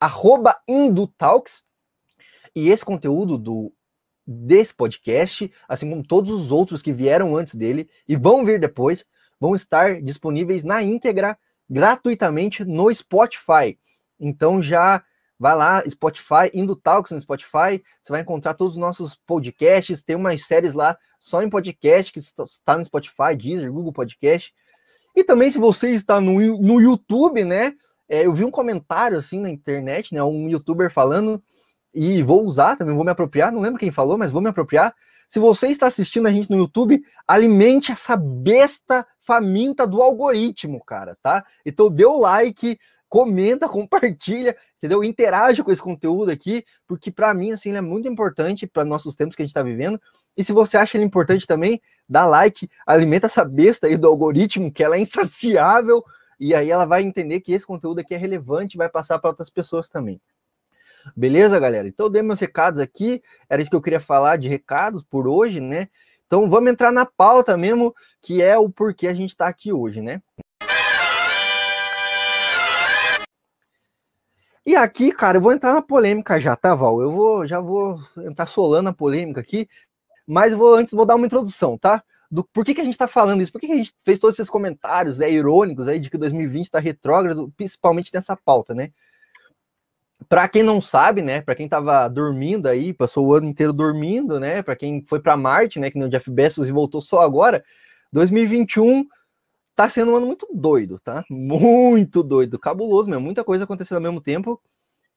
arroba 0.00 0.56
Indutalks. 0.66 1.62
E 2.56 2.70
esse 2.70 2.84
conteúdo 2.84 3.38
do 3.38 3.72
desse 4.26 4.74
podcast, 4.74 5.48
assim 5.68 5.88
como 5.88 6.04
todos 6.04 6.32
os 6.32 6.50
outros 6.50 6.82
que 6.82 6.92
vieram 6.92 7.36
antes 7.36 7.54
dele 7.54 7.88
e 8.08 8.16
vão 8.16 8.44
vir 8.44 8.58
depois, 8.58 9.06
vão 9.40 9.54
estar 9.54 10.00
disponíveis 10.02 10.64
na 10.64 10.82
íntegra 10.82 11.38
gratuitamente 11.68 12.64
no 12.64 12.92
Spotify. 12.92 13.78
Então 14.18 14.62
já 14.62 15.02
vai 15.38 15.54
lá, 15.54 15.82
Spotify, 15.88 16.50
indo 16.54 16.74
Talks 16.74 17.12
no 17.12 17.20
Spotify, 17.20 17.82
você 18.02 18.10
vai 18.10 18.22
encontrar 18.22 18.54
todos 18.54 18.74
os 18.74 18.80
nossos 18.80 19.14
podcasts, 19.26 20.02
tem 20.02 20.16
umas 20.16 20.46
séries 20.46 20.72
lá 20.72 20.96
só 21.20 21.42
em 21.42 21.50
podcast 21.50 22.12
que 22.12 22.18
está 22.18 22.78
no 22.78 22.84
Spotify, 22.84 23.36
Deezer, 23.36 23.70
Google 23.70 23.92
Podcast. 23.92 24.52
E 25.14 25.24
também 25.24 25.50
se 25.50 25.58
você 25.58 25.90
está 25.90 26.20
no, 26.20 26.40
no 26.60 26.80
YouTube, 26.80 27.44
né? 27.44 27.74
É, 28.08 28.24
eu 28.26 28.32
vi 28.32 28.44
um 28.44 28.50
comentário 28.50 29.18
assim 29.18 29.40
na 29.40 29.50
internet, 29.50 30.14
né? 30.14 30.22
Um 30.22 30.48
youtuber 30.48 30.90
falando, 30.90 31.42
e 31.92 32.22
vou 32.22 32.44
usar 32.44 32.76
também, 32.76 32.94
vou 32.94 33.04
me 33.04 33.10
apropriar, 33.10 33.50
não 33.50 33.60
lembro 33.60 33.80
quem 33.80 33.90
falou, 33.90 34.18
mas 34.18 34.30
vou 34.30 34.42
me 34.42 34.50
apropriar. 34.50 34.94
Se 35.28 35.38
você 35.38 35.68
está 35.68 35.86
assistindo 35.86 36.26
a 36.26 36.32
gente 36.32 36.50
no 36.50 36.56
YouTube, 36.56 37.02
alimente 37.26 37.92
essa 37.92 38.16
besta 38.16 39.06
faminta 39.20 39.86
do 39.86 40.00
algoritmo, 40.00 40.82
cara, 40.84 41.16
tá? 41.20 41.44
Então 41.64 41.90
dê 41.90 42.04
o 42.04 42.18
like, 42.18 42.78
comenta, 43.08 43.68
compartilha, 43.68 44.56
entendeu? 44.78 45.02
Interage 45.02 45.62
com 45.62 45.72
esse 45.72 45.82
conteúdo 45.82 46.30
aqui, 46.30 46.64
porque 46.86 47.10
para 47.10 47.34
mim 47.34 47.52
assim 47.52 47.70
ele 47.70 47.78
é 47.78 47.82
muito 47.82 48.08
importante 48.08 48.66
para 48.66 48.84
nossos 48.84 49.14
tempos 49.14 49.34
que 49.34 49.42
a 49.42 49.44
gente 49.44 49.50
está 49.50 49.62
vivendo. 49.62 50.00
E 50.36 50.44
se 50.44 50.52
você 50.52 50.76
acha 50.76 50.96
ele 50.96 51.04
importante 51.04 51.46
também, 51.46 51.80
dá 52.08 52.26
like, 52.26 52.68
alimenta 52.86 53.26
essa 53.26 53.44
besta 53.44 53.86
aí 53.86 53.96
do 53.96 54.06
algoritmo, 54.06 54.70
que 54.70 54.84
ela 54.84 54.96
é 54.96 55.00
insaciável, 55.00 56.04
e 56.38 56.54
aí 56.54 56.70
ela 56.70 56.84
vai 56.84 57.02
entender 57.02 57.40
que 57.40 57.52
esse 57.52 57.66
conteúdo 57.66 58.00
aqui 58.00 58.14
é 58.14 58.18
relevante 58.18 58.76
e 58.76 58.78
vai 58.78 58.88
passar 58.88 59.18
para 59.18 59.30
outras 59.30 59.48
pessoas 59.48 59.88
também. 59.88 60.20
Beleza, 61.14 61.60
galera? 61.60 61.86
Então, 61.86 62.10
dei 62.10 62.22
meus 62.22 62.40
recados 62.40 62.80
aqui. 62.80 63.22
Era 63.48 63.60
isso 63.60 63.70
que 63.70 63.76
eu 63.76 63.82
queria 63.82 64.00
falar 64.00 64.36
de 64.36 64.48
recados 64.48 65.02
por 65.02 65.28
hoje, 65.28 65.60
né? 65.60 65.88
Então, 66.26 66.48
vamos 66.50 66.70
entrar 66.70 66.90
na 66.90 67.06
pauta 67.06 67.56
mesmo, 67.56 67.94
que 68.20 68.42
é 68.42 68.58
o 68.58 68.68
porquê 68.68 69.06
a 69.06 69.14
gente 69.14 69.30
está 69.30 69.46
aqui 69.46 69.72
hoje, 69.72 70.00
né? 70.00 70.20
E 74.64 74.74
aqui, 74.74 75.12
cara, 75.12 75.36
eu 75.36 75.40
vou 75.40 75.52
entrar 75.52 75.72
na 75.74 75.82
polêmica 75.82 76.40
já, 76.40 76.56
tá, 76.56 76.74
Val? 76.74 77.00
Eu 77.00 77.12
vou, 77.12 77.46
já 77.46 77.60
vou 77.60 78.00
entrar 78.18 78.46
solando 78.46 78.88
a 78.88 78.92
polêmica 78.92 79.40
aqui, 79.40 79.68
mas 80.26 80.52
vou 80.52 80.74
antes 80.74 80.92
vou 80.92 81.06
dar 81.06 81.14
uma 81.14 81.26
introdução, 81.26 81.78
tá? 81.78 82.02
Do 82.28 82.42
por 82.42 82.64
que, 82.64 82.74
que 82.74 82.80
a 82.80 82.84
gente 82.84 82.94
está 82.94 83.06
falando 83.06 83.40
isso? 83.40 83.52
Por 83.52 83.60
que, 83.60 83.68
que 83.68 83.72
a 83.72 83.76
gente 83.76 83.94
fez 84.04 84.18
todos 84.18 84.36
esses 84.36 84.50
comentários 84.50 85.18
né, 85.18 85.30
irônicos 85.30 85.86
aí 85.86 86.00
de 86.00 86.10
que 86.10 86.18
2020 86.18 86.64
está 86.64 86.80
retrógrado, 86.80 87.52
principalmente 87.56 88.12
nessa 88.12 88.36
pauta, 88.36 88.74
né? 88.74 88.90
Para 90.28 90.48
quem 90.48 90.62
não 90.62 90.80
sabe, 90.80 91.22
né, 91.22 91.40
para 91.40 91.54
quem 91.54 91.66
estava 91.66 92.08
dormindo 92.08 92.66
aí, 92.66 92.92
passou 92.92 93.26
o 93.26 93.34
ano 93.34 93.46
inteiro 93.46 93.72
dormindo, 93.72 94.40
né, 94.40 94.62
para 94.62 94.74
quem 94.74 95.04
foi 95.06 95.20
para 95.20 95.36
Marte, 95.36 95.78
né, 95.78 95.90
que 95.90 95.98
nem 95.98 96.08
o 96.08 96.10
Jeff 96.10 96.30
Bezos 96.30 96.68
e 96.68 96.72
voltou 96.72 97.00
só 97.00 97.20
agora, 97.20 97.64
2021 98.12 99.06
tá 99.76 99.88
sendo 99.90 100.12
um 100.12 100.16
ano 100.16 100.26
muito 100.26 100.48
doido, 100.52 100.98
tá? 100.98 101.22
Muito 101.28 102.22
doido, 102.22 102.58
cabuloso 102.58 103.10
mesmo, 103.10 103.22
muita 103.22 103.44
coisa 103.44 103.64
acontecendo 103.64 103.96
ao 103.96 104.02
mesmo 104.02 104.22
tempo. 104.22 104.60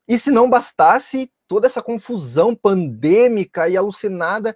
E 0.05 0.19
se 0.19 0.29
não 0.29 0.49
bastasse 0.49 1.31
toda 1.47 1.65
essa 1.65 1.81
confusão 1.81 2.53
pandêmica 2.53 3.69
e 3.69 3.77
alucinada, 3.77 4.55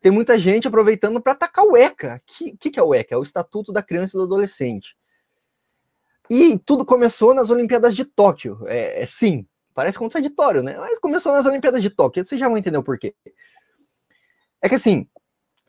tem 0.00 0.12
muita 0.12 0.38
gente 0.38 0.68
aproveitando 0.68 1.20
para 1.20 1.32
atacar 1.32 1.64
o 1.64 1.76
ECA. 1.76 2.16
O 2.16 2.20
que, 2.26 2.56
que, 2.58 2.70
que 2.70 2.78
é 2.78 2.82
o 2.82 2.94
ECA? 2.94 3.14
É 3.14 3.18
o 3.18 3.22
Estatuto 3.22 3.72
da 3.72 3.82
Criança 3.82 4.16
e 4.16 4.18
do 4.18 4.24
Adolescente. 4.24 4.94
E 6.28 6.58
tudo 6.58 6.84
começou 6.84 7.32
nas 7.32 7.48
Olimpíadas 7.48 7.96
de 7.96 8.04
Tóquio. 8.04 8.60
É, 8.66 9.02
é 9.02 9.06
sim, 9.06 9.46
Parece 9.78 9.96
contraditório, 9.96 10.60
né? 10.60 10.76
Mas 10.76 10.98
começou 10.98 11.30
nas 11.30 11.46
Olimpíadas 11.46 11.80
de 11.80 11.88
Tóquio, 11.88 12.24
vocês 12.24 12.40
já 12.40 12.48
vão 12.48 12.58
entender 12.58 12.78
o 12.78 12.82
porquê. 12.82 13.14
É 14.60 14.68
que 14.68 14.74
assim, 14.74 15.06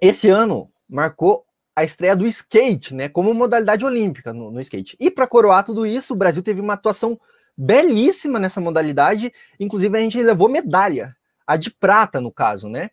esse 0.01 0.27
ano 0.27 0.67
marcou 0.89 1.45
a 1.75 1.83
estreia 1.83 2.15
do 2.15 2.25
skate, 2.25 2.95
né, 2.95 3.07
como 3.07 3.31
modalidade 3.35 3.85
olímpica 3.85 4.33
no, 4.33 4.49
no 4.49 4.59
skate. 4.61 4.97
E 4.99 5.11
para 5.11 5.27
coroar 5.27 5.63
tudo 5.63 5.85
isso, 5.85 6.15
o 6.15 6.15
Brasil 6.15 6.41
teve 6.41 6.59
uma 6.59 6.73
atuação 6.73 7.21
belíssima 7.55 8.39
nessa 8.39 8.59
modalidade, 8.59 9.31
inclusive 9.59 9.95
a 9.95 10.01
gente 10.01 10.19
levou 10.23 10.49
medalha, 10.49 11.15
a 11.45 11.55
de 11.55 11.69
prata 11.69 12.19
no 12.19 12.31
caso, 12.31 12.67
né? 12.67 12.89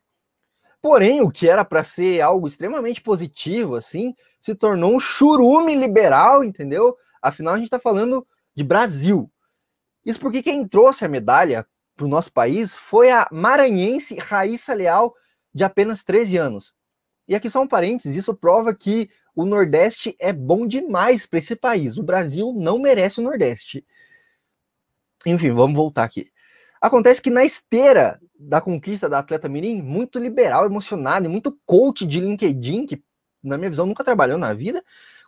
Porém, 0.82 1.22
o 1.22 1.30
que 1.30 1.48
era 1.48 1.64
para 1.64 1.82
ser 1.82 2.20
algo 2.20 2.46
extremamente 2.46 3.00
positivo, 3.00 3.74
assim, 3.74 4.14
se 4.42 4.54
tornou 4.54 4.94
um 4.94 5.00
churume 5.00 5.74
liberal, 5.74 6.44
entendeu? 6.44 6.94
Afinal, 7.22 7.54
a 7.54 7.56
gente 7.56 7.68
está 7.68 7.78
falando 7.78 8.26
de 8.54 8.62
Brasil. 8.62 9.32
Isso 10.06 10.20
porque 10.20 10.40
quem 10.40 10.66
trouxe 10.66 11.04
a 11.04 11.08
medalha 11.08 11.66
para 11.96 12.06
o 12.06 12.08
nosso 12.08 12.32
país 12.32 12.76
foi 12.76 13.10
a 13.10 13.26
maranhense 13.32 14.14
Raíssa 14.14 14.72
Leal, 14.72 15.12
de 15.52 15.64
apenas 15.64 16.04
13 16.04 16.36
anos. 16.36 16.72
E 17.26 17.34
aqui 17.34 17.50
só 17.50 17.60
um 17.60 17.66
parênteses, 17.66 18.16
isso 18.16 18.32
prova 18.32 18.72
que 18.72 19.10
o 19.34 19.44
Nordeste 19.44 20.14
é 20.20 20.32
bom 20.32 20.64
demais 20.64 21.26
para 21.26 21.40
esse 21.40 21.56
país. 21.56 21.98
O 21.98 22.04
Brasil 22.04 22.52
não 22.56 22.78
merece 22.78 23.18
o 23.18 23.22
Nordeste. 23.24 23.84
Enfim, 25.26 25.50
vamos 25.50 25.74
voltar 25.74 26.04
aqui. 26.04 26.30
Acontece 26.80 27.20
que 27.20 27.30
na 27.30 27.44
esteira 27.44 28.20
da 28.38 28.60
conquista 28.60 29.08
da 29.08 29.18
atleta 29.18 29.48
Mirim, 29.48 29.82
muito 29.82 30.20
liberal, 30.20 30.66
emocionado 30.66 31.26
e 31.26 31.28
muito 31.28 31.58
coach 31.66 32.06
de 32.06 32.20
LinkedIn, 32.20 32.86
que 32.86 33.02
na 33.42 33.58
minha 33.58 33.70
visão 33.70 33.86
nunca 33.86 34.04
trabalhou 34.04 34.38
na 34.38 34.52
vida, 34.52 34.84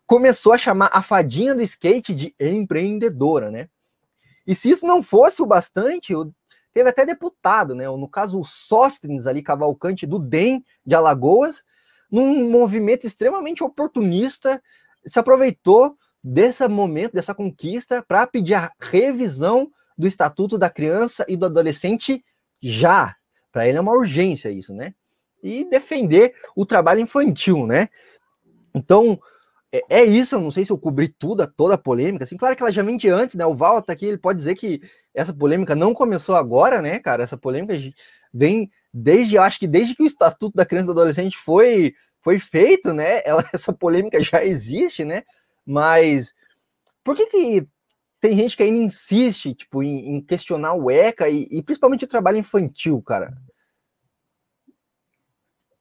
começou 0.06 0.52
a 0.52 0.58
chamar 0.58 0.90
a 0.92 1.02
fadinha 1.02 1.52
do 1.52 1.62
skate 1.62 2.14
de 2.14 2.34
empreendedora, 2.38 3.50
né? 3.50 3.68
E 4.48 4.54
se 4.54 4.70
isso 4.70 4.86
não 4.86 5.02
fosse 5.02 5.42
o 5.42 5.46
bastante, 5.46 6.14
teve 6.72 6.88
até 6.88 7.04
deputado, 7.04 7.74
né? 7.74 7.86
No 7.86 8.08
caso, 8.08 8.40
o 8.40 8.44
Sóstenes 8.46 9.26
ali, 9.26 9.42
Cavalcante 9.42 10.06
do 10.06 10.18
DEM 10.18 10.64
de 10.86 10.94
Alagoas, 10.94 11.62
num 12.10 12.50
movimento 12.50 13.06
extremamente 13.06 13.62
oportunista, 13.62 14.62
se 15.06 15.18
aproveitou 15.18 15.94
desse 16.24 16.66
momento, 16.66 17.12
dessa 17.12 17.34
conquista, 17.34 18.02
para 18.02 18.26
pedir 18.26 18.54
a 18.54 18.72
revisão 18.80 19.70
do 19.98 20.06
Estatuto 20.06 20.56
da 20.56 20.70
Criança 20.70 21.26
e 21.28 21.36
do 21.36 21.44
Adolescente 21.44 22.24
já. 22.58 23.14
Para 23.52 23.68
ele 23.68 23.76
é 23.76 23.80
uma 23.82 23.92
urgência 23.92 24.50
isso, 24.50 24.72
né? 24.72 24.94
E 25.42 25.62
defender 25.68 26.34
o 26.56 26.64
trabalho 26.64 27.00
infantil, 27.00 27.66
né? 27.66 27.90
Então, 28.74 29.20
é, 29.72 30.00
é, 30.00 30.04
isso, 30.04 30.34
eu 30.34 30.40
não 30.40 30.50
sei 30.50 30.64
se 30.64 30.72
eu 30.72 30.78
cobri 30.78 31.08
tudo, 31.08 31.46
toda 31.46 31.74
a 31.74 31.78
polêmica. 31.78 32.24
Assim, 32.24 32.36
claro 32.36 32.56
que 32.56 32.62
ela 32.62 32.72
já 32.72 32.82
vem 32.82 32.96
de 32.96 33.08
antes, 33.08 33.36
né? 33.36 33.44
O 33.44 33.54
Val 33.54 33.82
tá 33.82 33.92
aqui, 33.92 34.06
ele 34.06 34.18
pode 34.18 34.38
dizer 34.38 34.54
que 34.54 34.80
essa 35.14 35.32
polêmica 35.32 35.74
não 35.74 35.92
começou 35.92 36.36
agora, 36.36 36.80
né, 36.80 36.98
cara? 36.98 37.22
Essa 37.22 37.36
polêmica 37.36 37.74
vem 38.32 38.70
desde, 38.92 39.36
acho 39.36 39.58
que 39.58 39.66
desde 39.66 39.94
que 39.94 40.02
o 40.02 40.06
Estatuto 40.06 40.56
da 40.56 40.64
Criança 40.64 40.84
e 40.84 40.86
do 40.86 40.92
Adolescente 40.92 41.36
foi, 41.36 41.94
foi 42.20 42.38
feito, 42.38 42.94
né? 42.94 43.22
Ela, 43.26 43.44
essa 43.52 43.72
polêmica 43.72 44.22
já 44.22 44.42
existe, 44.44 45.04
né? 45.04 45.22
Mas 45.66 46.34
por 47.04 47.14
que 47.14 47.26
que 47.26 47.68
tem 48.20 48.36
gente 48.36 48.56
que 48.56 48.62
ainda 48.62 48.78
insiste, 48.78 49.54
tipo, 49.54 49.82
em, 49.82 50.16
em 50.16 50.20
questionar 50.22 50.72
o 50.74 50.90
ECA 50.90 51.28
e, 51.28 51.46
e 51.50 51.62
principalmente 51.62 52.04
o 52.04 52.08
trabalho 52.08 52.38
infantil, 52.38 53.02
cara? 53.02 53.36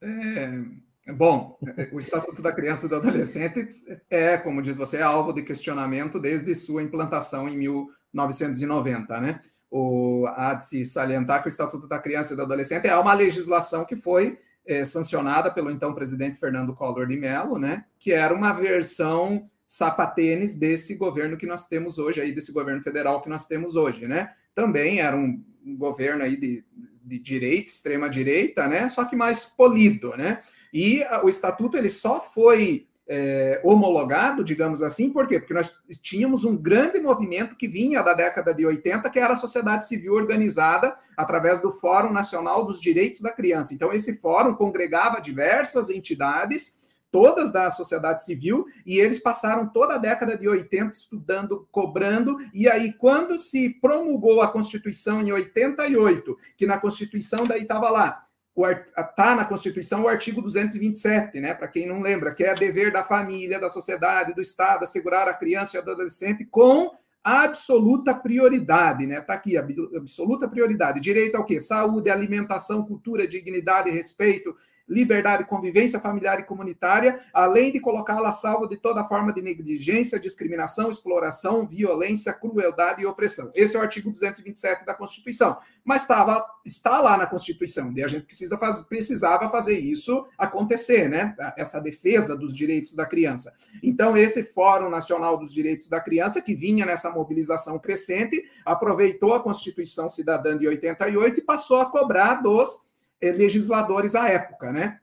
É 0.01 0.86
Bom, 1.15 1.57
o 1.93 1.99
Estatuto 1.99 2.41
da 2.41 2.51
Criança 2.51 2.85
e 2.85 2.89
do 2.89 2.95
Adolescente 2.95 3.67
é, 4.09 4.37
como 4.37 4.61
diz 4.61 4.75
você, 4.75 5.01
alvo 5.01 5.31
de 5.31 5.41
questionamento 5.41 6.19
desde 6.19 6.53
sua 6.53 6.83
implantação 6.83 7.47
em 7.47 7.55
1990, 7.57 9.21
né? 9.21 9.39
O, 9.69 10.25
há 10.35 10.53
de 10.53 10.65
se 10.65 10.85
salientar 10.85 11.41
que 11.41 11.47
o 11.47 11.49
Estatuto 11.49 11.87
da 11.87 11.99
Criança 11.99 12.33
e 12.33 12.35
do 12.35 12.41
Adolescente 12.41 12.87
é 12.87 12.95
uma 12.97 13.13
legislação 13.13 13.85
que 13.85 13.95
foi 13.95 14.37
é, 14.65 14.83
sancionada 14.83 15.49
pelo 15.49 15.71
então 15.71 15.93
presidente 15.93 16.39
Fernando 16.39 16.75
Collor 16.75 17.07
de 17.07 17.17
Mello, 17.17 17.57
né? 17.57 17.85
Que 17.97 18.11
era 18.11 18.33
uma 18.33 18.51
versão 18.51 19.49
sapatênis 19.65 20.55
desse 20.55 20.95
governo 20.95 21.37
que 21.37 21.45
nós 21.45 21.67
temos 21.67 21.97
hoje, 21.97 22.19
aí 22.21 22.33
desse 22.33 22.51
governo 22.51 22.81
federal 22.81 23.21
que 23.21 23.29
nós 23.29 23.45
temos 23.45 23.75
hoje, 23.75 24.07
né? 24.07 24.33
Também 24.53 24.99
era 24.99 25.15
um, 25.15 25.41
um 25.65 25.77
governo 25.77 26.23
aí 26.23 26.35
de, 26.35 26.65
de 27.03 27.19
direita, 27.19 27.69
extrema 27.69 28.09
direita, 28.09 28.67
né? 28.67 28.89
Só 28.89 29.05
que 29.05 29.15
mais 29.15 29.45
polido, 29.45 30.15
né? 30.17 30.41
E 30.73 31.03
o 31.23 31.29
estatuto 31.29 31.77
ele 31.77 31.89
só 31.89 32.19
foi 32.19 32.87
é, 33.07 33.61
homologado, 33.63 34.43
digamos 34.43 34.83
assim, 34.83 35.09
por 35.09 35.27
quê? 35.27 35.39
Porque 35.39 35.53
nós 35.53 35.73
tínhamos 36.01 36.43
um 36.43 36.57
grande 36.57 36.99
movimento 36.99 37.55
que 37.55 37.67
vinha 37.67 38.03
da 38.03 38.13
década 38.13 38.53
de 38.53 38.65
80, 38.65 39.09
que 39.09 39.19
era 39.19 39.33
a 39.33 39.37
sociedade 39.37 39.87
civil 39.87 40.13
organizada 40.13 40.95
através 41.15 41.61
do 41.61 41.71
Fórum 41.71 42.11
Nacional 42.11 42.65
dos 42.65 42.81
Direitos 42.81 43.21
da 43.21 43.31
Criança. 43.31 43.73
Então, 43.73 43.93
esse 43.93 44.17
fórum 44.17 44.53
congregava 44.53 45.21
diversas 45.21 45.89
entidades, 45.89 46.75
todas 47.09 47.53
da 47.53 47.69
sociedade 47.69 48.25
civil, 48.25 48.65
e 48.85 48.99
eles 48.99 49.21
passaram 49.21 49.69
toda 49.69 49.95
a 49.95 49.97
década 49.97 50.37
de 50.37 50.49
80 50.49 50.91
estudando, 50.91 51.65
cobrando, 51.71 52.37
e 52.53 52.67
aí, 52.67 52.91
quando 52.91 53.37
se 53.37 53.69
promulgou 53.69 54.41
a 54.41 54.49
Constituição 54.49 55.21
em 55.21 55.31
88, 55.31 56.37
que 56.57 56.65
na 56.65 56.77
Constituição 56.77 57.45
daí 57.45 57.61
estava 57.61 57.89
lá 57.89 58.26
está 58.65 59.35
na 59.35 59.45
Constituição 59.45 60.03
o 60.03 60.07
artigo 60.07 60.41
227, 60.41 61.39
né? 61.39 61.53
Para 61.53 61.67
quem 61.67 61.85
não 61.85 61.99
lembra, 61.99 62.33
que 62.33 62.43
é 62.43 62.55
dever 62.55 62.91
da 62.91 63.03
família, 63.03 63.59
da 63.59 63.69
sociedade, 63.69 64.33
do 64.33 64.41
Estado, 64.41 64.83
assegurar 64.83 65.27
a 65.27 65.33
criança 65.33 65.77
e 65.77 65.79
adolescente 65.79 66.43
com 66.45 66.91
absoluta 67.23 68.13
prioridade, 68.13 69.05
né? 69.05 69.19
Está 69.19 69.33
aqui, 69.33 69.57
absoluta 69.57 70.47
prioridade. 70.47 70.99
Direito 70.99 71.35
ao 71.35 71.45
quê? 71.45 71.59
Saúde, 71.59 72.09
alimentação, 72.09 72.85
cultura, 72.85 73.27
dignidade, 73.27 73.91
respeito, 73.91 74.55
liberdade, 74.87 75.45
convivência 75.45 75.99
familiar 75.99 76.39
e 76.39 76.43
comunitária, 76.43 77.21
além 77.33 77.71
de 77.71 77.79
colocá-la 77.79 78.31
salvo 78.31 78.67
de 78.67 78.77
toda 78.77 79.03
forma 79.03 79.33
de 79.33 79.41
negligência, 79.41 80.19
discriminação, 80.19 80.89
exploração, 80.89 81.67
violência, 81.67 82.33
crueldade 82.33 83.01
e 83.01 83.05
opressão. 83.05 83.51
Esse 83.53 83.75
é 83.75 83.79
o 83.79 83.81
artigo 83.81 84.11
227 84.11 84.85
da 84.85 84.93
Constituição. 84.93 85.57
Mas 85.83 86.03
estava, 86.03 86.45
está 86.65 87.01
lá 87.01 87.17
na 87.17 87.25
Constituição, 87.25 87.91
e 87.95 88.03
a 88.03 88.07
gente 88.07 88.25
precisa 88.25 88.57
faz, 88.57 88.81
precisava 88.83 89.49
fazer 89.49 89.77
isso 89.77 90.25
acontecer, 90.37 91.09
né? 91.09 91.35
Essa 91.57 91.79
defesa 91.79 92.35
dos 92.35 92.55
direitos 92.55 92.93
da 92.93 93.05
criança. 93.05 93.53
Então, 93.83 94.15
esse 94.15 94.43
Fórum 94.43 94.89
Nacional 94.89 95.37
dos 95.37 95.53
Direitos 95.53 95.87
da 95.87 95.99
Criança, 95.99 96.41
que 96.41 96.55
vinha 96.55 96.85
nessa 96.85 97.09
mobilização 97.09 97.77
crescente, 97.79 98.43
aproveitou 98.65 99.33
a 99.33 99.39
Constituição 99.39 100.07
Cidadã 100.07 100.57
de 100.57 100.67
88 100.67 101.39
e 101.39 101.43
passou 101.43 101.79
a 101.79 101.85
cobrar 101.85 102.35
dos 102.35 102.86
legisladores 103.21 104.15
à 104.15 104.29
época, 104.29 104.71
né? 104.71 104.99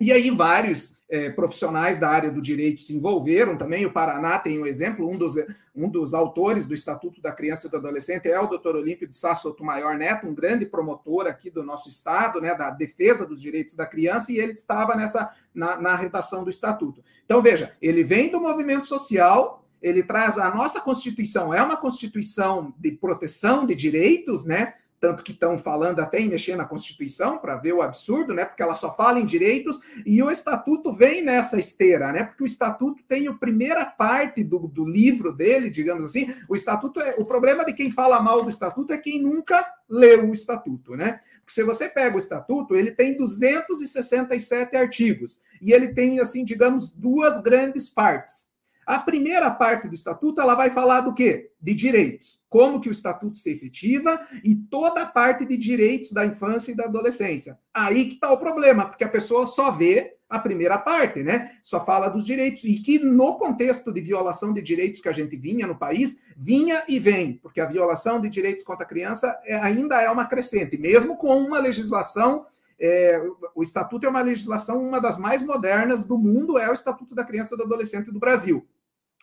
E 0.00 0.10
aí 0.12 0.30
vários 0.30 0.94
eh, 1.10 1.28
profissionais 1.28 1.98
da 1.98 2.08
área 2.08 2.30
do 2.30 2.40
direito 2.40 2.80
se 2.80 2.96
envolveram 2.96 3.58
também. 3.58 3.84
O 3.84 3.92
Paraná 3.92 4.38
tem 4.38 4.58
um 4.58 4.64
exemplo, 4.64 5.06
um 5.06 5.18
dos, 5.18 5.34
um 5.76 5.90
dos 5.90 6.14
autores 6.14 6.64
do 6.64 6.72
Estatuto 6.72 7.20
da 7.20 7.32
Criança 7.32 7.66
e 7.66 7.70
do 7.70 7.76
Adolescente 7.76 8.26
é 8.26 8.40
o 8.40 8.46
doutor 8.46 8.76
Olímpio 8.76 9.06
de 9.06 9.14
Sá 9.14 9.36
Sotomayor 9.36 9.98
Neto, 9.98 10.26
um 10.26 10.34
grande 10.34 10.64
promotor 10.64 11.26
aqui 11.26 11.50
do 11.50 11.62
nosso 11.62 11.86
estado, 11.90 12.40
né, 12.40 12.54
da 12.54 12.70
defesa 12.70 13.26
dos 13.26 13.42
direitos 13.42 13.74
da 13.74 13.84
criança, 13.84 14.32
e 14.32 14.38
ele 14.38 14.52
estava 14.52 14.96
nessa 14.96 15.30
na, 15.52 15.76
na 15.76 15.94
redação 15.94 16.44
do 16.44 16.50
Estatuto. 16.50 17.04
Então, 17.26 17.42
veja, 17.42 17.76
ele 17.82 18.02
vem 18.02 18.30
do 18.30 18.40
movimento 18.40 18.86
social, 18.86 19.68
ele 19.82 20.02
traz 20.02 20.38
a 20.38 20.54
nossa 20.54 20.80
Constituição, 20.80 21.52
é 21.52 21.62
uma 21.62 21.76
Constituição 21.76 22.72
de 22.78 22.92
proteção 22.92 23.66
de 23.66 23.74
direitos, 23.74 24.46
né? 24.46 24.72
Tanto 25.00 25.24
que 25.24 25.32
estão 25.32 25.56
falando 25.56 25.98
até 26.00 26.20
em 26.20 26.28
mexer 26.28 26.54
na 26.54 26.66
Constituição 26.66 27.38
para 27.38 27.56
ver 27.56 27.72
o 27.72 27.80
absurdo, 27.80 28.34
né? 28.34 28.44
Porque 28.44 28.62
ela 28.62 28.74
só 28.74 28.94
fala 28.94 29.18
em 29.18 29.24
direitos 29.24 29.80
e 30.04 30.22
o 30.22 30.30
Estatuto 30.30 30.92
vem 30.92 31.24
nessa 31.24 31.58
esteira, 31.58 32.12
né? 32.12 32.24
Porque 32.24 32.42
o 32.42 32.46
Estatuto 32.46 33.02
tem 33.08 33.26
a 33.26 33.32
primeira 33.32 33.86
parte 33.86 34.44
do, 34.44 34.58
do 34.68 34.84
livro 34.84 35.32
dele, 35.32 35.70
digamos 35.70 36.04
assim. 36.04 36.34
O 36.46 36.54
Estatuto 36.54 37.00
é 37.00 37.14
o 37.16 37.24
problema 37.24 37.64
de 37.64 37.72
quem 37.72 37.90
fala 37.90 38.20
mal 38.20 38.42
do 38.42 38.50
Estatuto 38.50 38.92
é 38.92 38.98
quem 38.98 39.22
nunca 39.22 39.64
leu 39.88 40.28
o 40.28 40.34
Estatuto, 40.34 40.94
né? 40.94 41.20
Porque 41.38 41.54
se 41.54 41.64
você 41.64 41.88
pega 41.88 42.14
o 42.14 42.18
Estatuto, 42.18 42.76
ele 42.76 42.90
tem 42.90 43.16
267 43.16 44.76
artigos 44.76 45.40
e 45.62 45.72
ele 45.72 45.94
tem 45.94 46.20
assim, 46.20 46.44
digamos, 46.44 46.90
duas 46.90 47.40
grandes 47.40 47.88
partes. 47.88 48.49
A 48.90 48.98
primeira 48.98 49.48
parte 49.52 49.86
do 49.86 49.94
estatuto, 49.94 50.40
ela 50.40 50.56
vai 50.56 50.68
falar 50.68 51.02
do 51.02 51.14
quê? 51.14 51.52
De 51.60 51.72
direitos. 51.74 52.40
Como 52.48 52.80
que 52.80 52.88
o 52.88 52.90
estatuto 52.90 53.38
se 53.38 53.48
efetiva 53.48 54.20
e 54.42 54.56
toda 54.56 55.02
a 55.02 55.06
parte 55.06 55.46
de 55.46 55.56
direitos 55.56 56.10
da 56.10 56.26
infância 56.26 56.72
e 56.72 56.74
da 56.74 56.86
adolescência. 56.86 57.56
Aí 57.72 58.06
que 58.06 58.14
está 58.14 58.32
o 58.32 58.36
problema, 58.36 58.86
porque 58.86 59.04
a 59.04 59.08
pessoa 59.08 59.46
só 59.46 59.70
vê 59.70 60.16
a 60.28 60.40
primeira 60.40 60.76
parte, 60.76 61.22
né? 61.22 61.52
Só 61.62 61.84
fala 61.84 62.08
dos 62.08 62.26
direitos. 62.26 62.64
E 62.64 62.80
que 62.80 62.98
no 62.98 63.34
contexto 63.38 63.92
de 63.92 64.00
violação 64.00 64.52
de 64.52 64.60
direitos 64.60 65.00
que 65.00 65.08
a 65.08 65.12
gente 65.12 65.36
vinha 65.36 65.68
no 65.68 65.78
país, 65.78 66.18
vinha 66.36 66.82
e 66.88 66.98
vem, 66.98 67.34
porque 67.34 67.60
a 67.60 67.66
violação 67.66 68.20
de 68.20 68.28
direitos 68.28 68.64
contra 68.64 68.84
a 68.84 68.88
criança 68.88 69.38
é, 69.44 69.54
ainda 69.54 70.02
é 70.02 70.10
uma 70.10 70.26
crescente, 70.26 70.76
mesmo 70.76 71.16
com 71.16 71.40
uma 71.40 71.60
legislação 71.60 72.44
é, 72.80 73.22
o 73.54 73.62
Estatuto 73.62 74.06
é 74.06 74.08
uma 74.08 74.22
legislação, 74.22 74.82
uma 74.82 74.98
das 74.98 75.18
mais 75.18 75.42
modernas 75.42 76.02
do 76.02 76.16
mundo, 76.16 76.58
é 76.58 76.68
o 76.70 76.72
Estatuto 76.72 77.14
da 77.14 77.22
Criança 77.22 77.54
e 77.54 77.58
do 77.58 77.64
Adolescente 77.64 78.10
do 78.10 78.18
Brasil. 78.18 78.66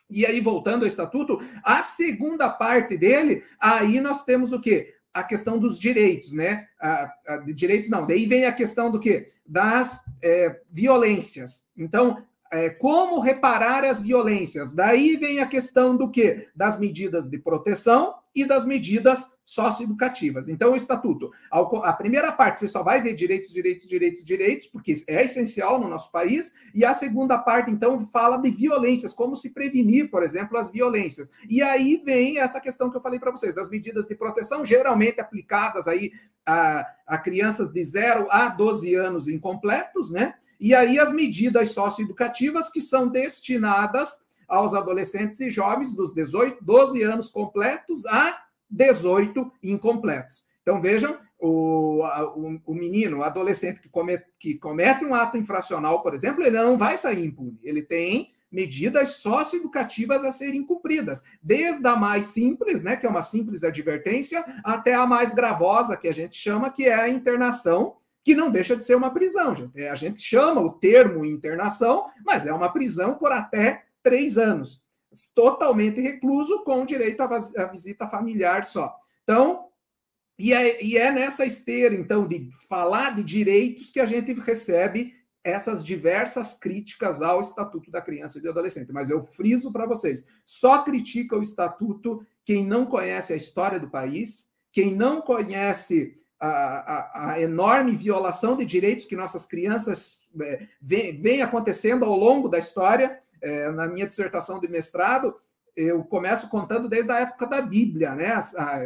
E 0.09 0.25
aí, 0.25 0.39
voltando 0.39 0.83
ao 0.83 0.87
estatuto, 0.87 1.39
a 1.63 1.83
segunda 1.83 2.49
parte 2.49 2.97
dele, 2.97 3.43
aí 3.59 3.99
nós 3.99 4.23
temos 4.23 4.53
o 4.53 4.61
quê? 4.61 4.95
A 5.13 5.23
questão 5.23 5.57
dos 5.57 5.77
direitos, 5.77 6.31
né? 6.31 6.67
A, 6.79 7.11
a, 7.27 7.37
direitos 7.53 7.89
não, 7.89 8.05
daí 8.05 8.25
vem 8.25 8.45
a 8.45 8.51
questão 8.51 8.89
do 8.89 8.99
quê? 8.99 9.27
Das 9.45 10.01
é, 10.23 10.61
violências. 10.69 11.65
Então, 11.75 12.23
é, 12.51 12.69
como 12.69 13.19
reparar 13.19 13.83
as 13.83 14.01
violências? 14.01 14.73
Daí 14.73 15.17
vem 15.17 15.39
a 15.39 15.47
questão 15.47 15.97
do 15.97 16.09
quê? 16.09 16.47
Das 16.55 16.79
medidas 16.79 17.27
de 17.27 17.37
proteção 17.37 18.13
e 18.37 18.45
das 18.45 18.63
medidas 18.63 19.33
socioeducativas. 19.43 20.47
Então, 20.47 20.73
o 20.73 20.75
estatuto, 20.75 21.31
a 21.51 21.91
primeira 21.91 22.31
parte, 22.31 22.59
você 22.59 22.67
só 22.67 22.83
vai 22.83 23.01
ver 23.01 23.15
direitos, 23.15 23.51
direitos, 23.51 23.87
direitos, 23.87 24.23
direitos, 24.23 24.67
porque 24.67 24.93
é 25.07 25.23
essencial 25.23 25.79
no 25.79 25.87
nosso 25.87 26.11
país, 26.11 26.53
e 26.71 26.85
a 26.85 26.93
segunda 26.93 27.35
parte, 27.39 27.71
então, 27.71 28.05
fala 28.05 28.37
de 28.37 28.51
violências, 28.51 29.11
como 29.11 29.35
se 29.35 29.49
prevenir, 29.49 30.11
por 30.11 30.21
exemplo, 30.21 30.55
as 30.55 30.69
violências. 30.69 31.31
E 31.49 31.63
aí 31.63 31.99
vem 32.05 32.37
essa 32.37 32.61
questão 32.61 32.91
que 32.91 32.97
eu 32.97 33.01
falei 33.01 33.19
para 33.19 33.31
vocês, 33.31 33.57
as 33.57 33.69
medidas 33.69 34.05
de 34.05 34.13
proteção, 34.13 34.63
geralmente 34.63 35.19
aplicadas 35.19 35.87
aí 35.87 36.11
a, 36.45 36.85
a 37.07 37.17
crianças 37.17 37.71
de 37.71 37.83
0 37.83 38.27
a 38.29 38.49
12 38.49 38.93
anos 38.93 39.27
incompletos, 39.27 40.11
né? 40.11 40.35
E 40.59 40.75
aí 40.75 40.99
as 40.99 41.11
medidas 41.11 41.71
socioeducativas 41.71 42.69
que 42.69 42.81
são 42.81 43.07
destinadas 43.07 44.26
aos 44.47 44.73
adolescentes 44.73 45.39
e 45.39 45.49
jovens 45.49 45.93
dos 45.93 46.13
18, 46.13 46.63
12 46.63 47.03
anos 47.03 47.29
completos 47.29 48.05
a 48.05 48.43
18 48.69 49.51
incompletos. 49.63 50.45
Então, 50.61 50.81
vejam, 50.81 51.17
o, 51.39 52.03
o, 52.35 52.59
o 52.65 52.73
menino, 52.73 53.19
o 53.19 53.23
adolescente 53.23 53.79
que 53.79 53.89
comete, 53.89 54.25
que 54.39 54.55
comete 54.55 55.05
um 55.05 55.13
ato 55.13 55.37
infracional, 55.37 56.01
por 56.01 56.13
exemplo, 56.13 56.43
ele 56.43 56.57
não 56.57 56.77
vai 56.77 56.97
sair 56.97 57.25
impune. 57.25 57.59
Ele 57.63 57.81
tem 57.81 58.31
medidas 58.51 59.15
socioeducativas 59.17 60.23
a 60.23 60.31
serem 60.31 60.63
cumpridas, 60.63 61.23
desde 61.43 61.85
a 61.85 61.95
mais 61.95 62.27
simples, 62.27 62.81
né, 62.81 62.95
que 62.95 63.05
é 63.05 63.09
uma 63.09 63.21
simples 63.21 63.63
advertência, 63.63 64.43
até 64.63 64.93
a 64.95 65.05
mais 65.05 65.33
gravosa, 65.33 65.97
que 65.97 66.07
a 66.07 66.13
gente 66.13 66.35
chama, 66.35 66.69
que 66.69 66.85
é 66.85 66.93
a 66.93 67.09
internação, 67.09 67.97
que 68.23 68.35
não 68.35 68.49
deixa 68.49 68.75
de 68.75 68.83
ser 68.83 68.95
uma 68.95 69.13
prisão, 69.13 69.55
gente. 69.55 69.79
É, 69.79 69.89
a 69.89 69.95
gente 69.95 70.21
chama 70.21 70.61
o 70.61 70.73
termo 70.73 71.25
internação, 71.25 72.05
mas 72.25 72.45
é 72.45 72.53
uma 72.53 72.71
prisão 72.71 73.15
por 73.15 73.31
até 73.31 73.83
três 74.07 74.37
anos, 74.37 74.81
totalmente 75.35 75.99
recluso, 75.99 76.63
com 76.63 76.85
direito 76.85 77.19
à 77.19 77.65
visita 77.65 78.07
familiar 78.07 78.63
só. 78.63 78.95
Então, 79.23 79.65
e 80.39 80.53
é, 80.53 80.81
e 80.81 80.97
é 80.97 81.11
nessa 81.11 81.45
esteira, 81.45 81.93
então, 81.93 82.25
de 82.25 82.49
falar 82.69 83.13
de 83.15 83.21
direitos 83.21 83.91
que 83.91 83.99
a 83.99 84.05
gente 84.05 84.31
recebe 84.33 85.13
essas 85.43 85.83
diversas 85.83 86.53
críticas 86.53 87.21
ao 87.21 87.41
Estatuto 87.41 87.91
da 87.91 88.01
Criança 88.01 88.37
e 88.37 88.41
do 88.41 88.49
Adolescente. 88.49 88.93
Mas 88.93 89.09
eu 89.09 89.21
friso 89.21 89.73
para 89.73 89.85
vocês: 89.85 90.25
só 90.45 90.83
critica 90.83 91.35
o 91.35 91.41
Estatuto 91.41 92.25
quem 92.45 92.65
não 92.65 92.85
conhece 92.85 93.33
a 93.33 93.35
história 93.35 93.77
do 93.77 93.89
país, 93.89 94.47
quem 94.71 94.95
não 94.95 95.21
conhece 95.21 96.17
a, 96.39 96.47
a, 96.47 97.31
a 97.31 97.41
enorme 97.41 97.91
violação 97.91 98.55
de 98.55 98.63
direitos 98.63 99.05
que 99.05 99.17
nossas 99.17 99.45
crianças 99.45 100.29
é, 100.39 100.65
vem, 100.81 101.19
vem 101.19 101.41
acontecendo 101.41 102.05
ao 102.05 102.15
longo 102.15 102.47
da 102.47 102.57
história 102.57 103.19
é, 103.41 103.71
na 103.71 103.87
minha 103.87 104.05
dissertação 104.05 104.59
de 104.59 104.67
mestrado, 104.67 105.35
eu 105.77 106.03
começo 106.03 106.49
contando 106.49 106.89
desde 106.89 107.11
a 107.11 107.19
época 107.19 107.45
da 107.45 107.61
Bíblia, 107.61 108.15
né? 108.15 108.33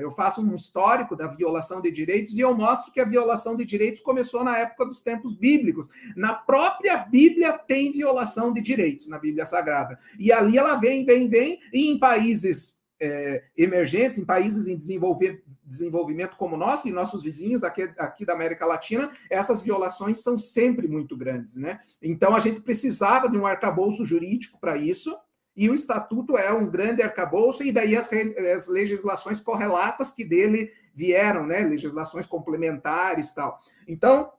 Eu 0.01 0.11
faço 0.11 0.41
um 0.41 0.53
histórico 0.53 1.15
da 1.15 1.25
violação 1.25 1.81
de 1.81 1.89
direitos 1.89 2.37
e 2.37 2.41
eu 2.41 2.53
mostro 2.53 2.91
que 2.91 2.99
a 2.99 3.05
violação 3.05 3.55
de 3.55 3.63
direitos 3.63 4.01
começou 4.01 4.43
na 4.43 4.57
época 4.57 4.85
dos 4.85 4.99
tempos 4.99 5.33
bíblicos. 5.33 5.87
Na 6.17 6.33
própria 6.33 6.97
Bíblia 6.97 7.53
tem 7.53 7.93
violação 7.93 8.51
de 8.51 8.59
direitos, 8.59 9.07
na 9.07 9.17
Bíblia 9.17 9.45
Sagrada. 9.45 9.97
E 10.19 10.33
ali 10.33 10.57
ela 10.57 10.75
vem, 10.75 11.05
vem, 11.05 11.29
vem, 11.29 11.59
e 11.71 11.89
em 11.89 11.97
países 11.97 12.77
é, 13.01 13.41
emergentes, 13.57 14.19
em 14.19 14.25
países 14.25 14.67
em 14.67 14.77
desenvolver, 14.77 15.41
desenvolvimento 15.71 16.35
como 16.35 16.57
nós 16.57 16.85
e 16.85 16.91
nossos 16.91 17.23
vizinhos 17.23 17.63
aqui, 17.63 17.83
aqui 17.97 18.25
da 18.25 18.33
América 18.33 18.65
Latina, 18.65 19.11
essas 19.29 19.61
violações 19.61 20.21
são 20.21 20.37
sempre 20.37 20.87
muito 20.87 21.17
grandes, 21.17 21.55
né? 21.55 21.79
Então 22.01 22.35
a 22.35 22.39
gente 22.39 22.61
precisava 22.61 23.29
de 23.29 23.37
um 23.37 23.45
arcabouço 23.45 24.05
jurídico 24.05 24.59
para 24.59 24.77
isso, 24.77 25.17
e 25.55 25.69
o 25.69 25.73
estatuto 25.73 26.37
é 26.37 26.51
um 26.51 26.69
grande 26.69 27.01
arcabouço, 27.01 27.63
e 27.63 27.71
daí 27.71 27.95
as, 27.95 28.09
as 28.55 28.67
legislações 28.67 29.41
correlatas 29.41 30.11
que 30.11 30.23
dele 30.23 30.71
vieram, 30.93 31.47
né? 31.47 31.59
Legislações 31.61 32.25
complementares 32.25 33.33
tal. 33.33 33.59
Então, 33.87 34.31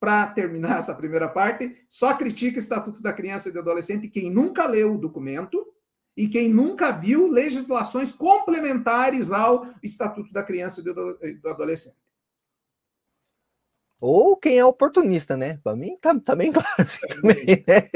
para 0.00 0.26
terminar 0.28 0.78
essa 0.80 0.94
primeira 0.94 1.28
parte, 1.28 1.76
só 1.88 2.14
critica 2.14 2.56
o 2.56 2.58
Estatuto 2.58 3.02
da 3.02 3.12
Criança 3.12 3.48
e 3.48 3.52
do 3.52 3.60
Adolescente 3.60 4.08
quem 4.08 4.30
nunca 4.30 4.66
leu 4.66 4.94
o 4.94 4.98
documento, 4.98 5.66
e 6.18 6.26
quem 6.26 6.52
nunca 6.52 6.90
viu 6.90 7.28
legislações 7.28 8.10
complementares 8.10 9.30
ao 9.30 9.68
Estatuto 9.80 10.32
da 10.32 10.42
Criança 10.42 10.80
e 10.80 11.34
do 11.34 11.48
Adolescente. 11.48 11.96
Ou 14.00 14.36
quem 14.36 14.58
é 14.58 14.64
oportunista, 14.64 15.36
né? 15.36 15.60
Para 15.62 15.76
mim 15.76 15.96
tá, 16.00 16.18
tá 16.18 16.34
bem 16.34 16.50
claro 16.50 16.68
assim, 16.76 17.06
também, 17.06 17.64
né? 17.66 17.88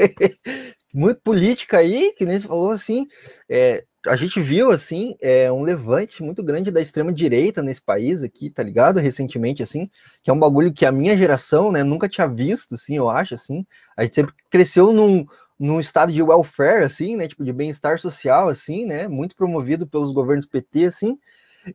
Muito 0.93 1.19
política 1.21 1.79
aí, 1.79 2.13
que 2.17 2.25
nem 2.25 2.39
você 2.39 2.47
falou 2.47 2.71
assim. 2.71 3.07
É, 3.49 3.83
a 4.07 4.15
gente 4.15 4.39
viu 4.39 4.71
assim 4.71 5.15
é, 5.21 5.51
um 5.51 5.61
levante 5.61 6.21
muito 6.21 6.43
grande 6.43 6.71
da 6.71 6.81
extrema 6.81 7.11
direita 7.11 7.61
nesse 7.61 7.81
país 7.81 8.23
aqui, 8.23 8.49
tá 8.49 8.63
ligado? 8.63 8.99
Recentemente, 8.99 9.63
assim, 9.63 9.89
que 10.21 10.29
é 10.29 10.33
um 10.33 10.39
bagulho 10.39 10.73
que 10.73 10.85
a 10.85 10.91
minha 10.91 11.17
geração, 11.17 11.71
né, 11.71 11.83
nunca 11.83 12.09
tinha 12.09 12.27
visto, 12.27 12.75
assim, 12.75 12.95
eu 12.95 13.09
acho, 13.09 13.33
assim. 13.33 13.65
A 13.97 14.03
gente 14.03 14.15
sempre 14.15 14.33
cresceu 14.49 14.91
num, 14.91 15.25
num 15.59 15.79
estado 15.79 16.11
de 16.11 16.21
welfare, 16.23 16.83
assim, 16.83 17.15
né? 17.17 17.27
Tipo, 17.27 17.43
de 17.43 17.53
bem-estar 17.53 17.99
social, 17.99 18.49
assim, 18.49 18.85
né? 18.85 19.07
Muito 19.07 19.35
promovido 19.35 19.87
pelos 19.87 20.11
governos 20.13 20.45
PT, 20.45 20.85
assim. 20.85 21.19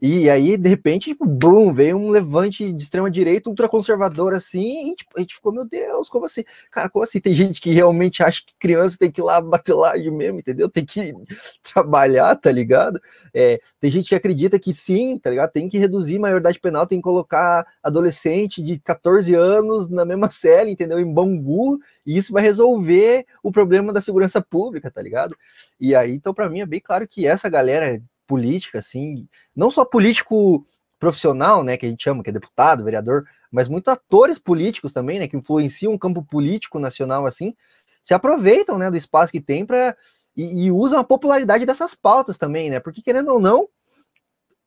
E 0.01 0.29
aí, 0.29 0.57
de 0.57 0.69
repente, 0.69 1.11
tipo, 1.11 1.25
boom, 1.25 1.73
veio 1.73 1.97
um 1.97 2.11
levante 2.11 2.73
de 2.73 2.83
extrema 2.83 3.11
direita, 3.11 3.49
ultraconservador, 3.49 4.35
assim, 4.35 4.93
e 4.93 4.97
tipo, 4.97 5.11
a 5.17 5.21
gente 5.21 5.35
ficou, 5.35 5.53
meu 5.53 5.67
Deus, 5.67 6.09
como 6.09 6.27
assim? 6.27 6.45
Cara, 6.71 6.91
como 6.91 7.05
assim? 7.05 7.21
Tem 7.21 7.35
gente 7.35 7.61
que 7.61 7.71
realmente 7.71 8.23
acha 8.23 8.43
que 8.45 8.53
criança 8.59 8.99
tem 8.99 9.11
que 9.11 9.21
ir 9.21 9.25
lá 9.25 9.41
bater 9.41 9.75
laje 9.75 10.11
mesmo, 10.11 10.41
entendeu? 10.41 10.69
Tem 10.69 10.85
que 10.85 11.15
trabalhar, 11.63 12.37
tá 12.37 12.51
ligado? 12.53 13.01
É, 13.33 13.61
tem 13.81 13.91
gente 13.91 14.09
que 14.09 14.15
acredita 14.15 14.59
que 14.59 14.73
sim, 14.75 15.19
tá 15.19 15.31
ligado? 15.31 15.51
Tem 15.51 15.69
que 15.69 15.79
reduzir 15.79 16.17
a 16.17 16.21
maioridade 16.21 16.61
penal, 16.61 16.87
tem 16.87 16.99
que 16.99 17.05
colocar 17.05 17.67
adolescente 17.83 18.63
de 18.63 18.79
14 18.81 19.35
anos 19.35 19.89
na 19.89 20.05
mesma 20.05 20.31
cela, 20.31 20.71
entendeu? 20.71 21.01
Em 21.01 21.13
Bangu, 21.13 21.79
e 22.05 22.17
isso 22.17 22.33
vai 22.33 22.43
resolver 22.43 23.27
o 23.43 23.51
problema 23.51 23.93
da 23.93 24.01
segurança 24.01 24.41
pública, 24.43 24.91
tá 24.91 25.01
ligado? 25.01 25.37
E 25.81 25.95
aí, 25.95 26.13
então, 26.13 26.35
para 26.35 26.49
mim, 26.51 26.61
é 26.61 26.67
bem 26.67 26.81
claro 26.81 27.07
que 27.07 27.27
essa 27.27 27.49
galera 27.49 28.01
política, 28.29 28.79
assim, 28.79 29.27
não 29.57 29.71
só 29.71 29.85
político 29.85 30.65
profissional, 30.99 31.65
né, 31.65 31.77
que 31.77 31.87
a 31.87 31.89
gente 31.89 32.03
chama, 32.05 32.23
que 32.23 32.31
é 32.31 32.33
deputado, 32.33 32.85
vereador, 32.85 33.25
mas 33.51 33.69
muitos 33.69 33.93
atores 33.93 34.39
políticos 34.39 34.93
também, 34.93 35.19
né, 35.19 35.27
que 35.27 35.37
influenciam 35.37 35.95
o 35.95 35.99
campo 35.99 36.23
político 36.23 36.79
nacional, 36.79 37.25
assim, 37.25 37.55
se 38.03 38.13
aproveitam, 38.13 38.77
né, 38.79 38.91
do 38.91 38.97
espaço 38.97 39.33
que 39.33 39.41
tem 39.41 39.65
para 39.65 39.97
e, 40.37 40.67
e, 40.67 40.71
usam 40.71 41.01
a 41.01 41.05
popularidade 41.05 41.67
dessas 41.67 41.97
pautas 41.97 42.39
também, 42.39 42.71
né, 42.71 42.79
porque 42.79 43.03
querendo 43.03 43.33
ou 43.33 43.41
não, 43.41 43.69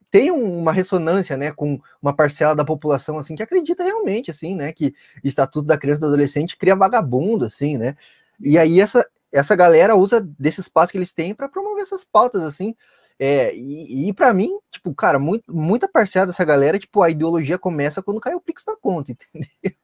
tem 0.10 0.30
uma 0.30 0.74
ressonância, 0.74 1.38
né, 1.38 1.54
com 1.54 1.80
uma 2.02 2.14
parcela 2.14 2.54
da 2.54 2.66
população, 2.66 3.18
assim, 3.18 3.36
que 3.36 3.44
acredita 3.44 3.84
realmente, 3.84 4.30
assim, 4.32 4.56
né, 4.56 4.74
que 4.74 4.94
Estatuto 5.24 5.66
da 5.66 5.78
Criança 5.78 6.00
e 6.00 6.02
do 6.02 6.08
Adolescente 6.08 6.58
cria 6.58 6.76
vagabundo, 6.76 7.46
assim, 7.46 7.78
né, 7.78 7.96
e 8.40 8.58
aí 8.58 8.82
essa, 8.82 9.08
essa 9.32 9.56
galera 9.56 9.96
usa 9.96 10.20
desse 10.38 10.60
espaço 10.62 10.92
que 10.92 10.98
eles 10.98 11.14
têm 11.14 11.34
para 11.34 11.48
promover 11.48 11.84
essas 11.84 12.04
pautas, 12.04 12.44
assim, 12.44 12.76
é, 13.24 13.56
e, 13.56 14.10
e 14.10 14.14
para 14.14 14.34
mim, 14.34 14.58
tipo, 14.72 14.96
cara, 14.96 15.20
muito, 15.20 15.44
muita 15.56 15.88
parcela 15.88 16.26
dessa 16.26 16.44
galera, 16.44 16.80
tipo, 16.80 17.04
a 17.04 17.10
ideologia 17.12 17.56
começa 17.56 18.02
quando 18.02 18.20
cai 18.20 18.34
o 18.34 18.42
Pix 18.42 18.64
na 18.66 18.76
conta, 18.76 19.12
entendeu? 19.12 19.78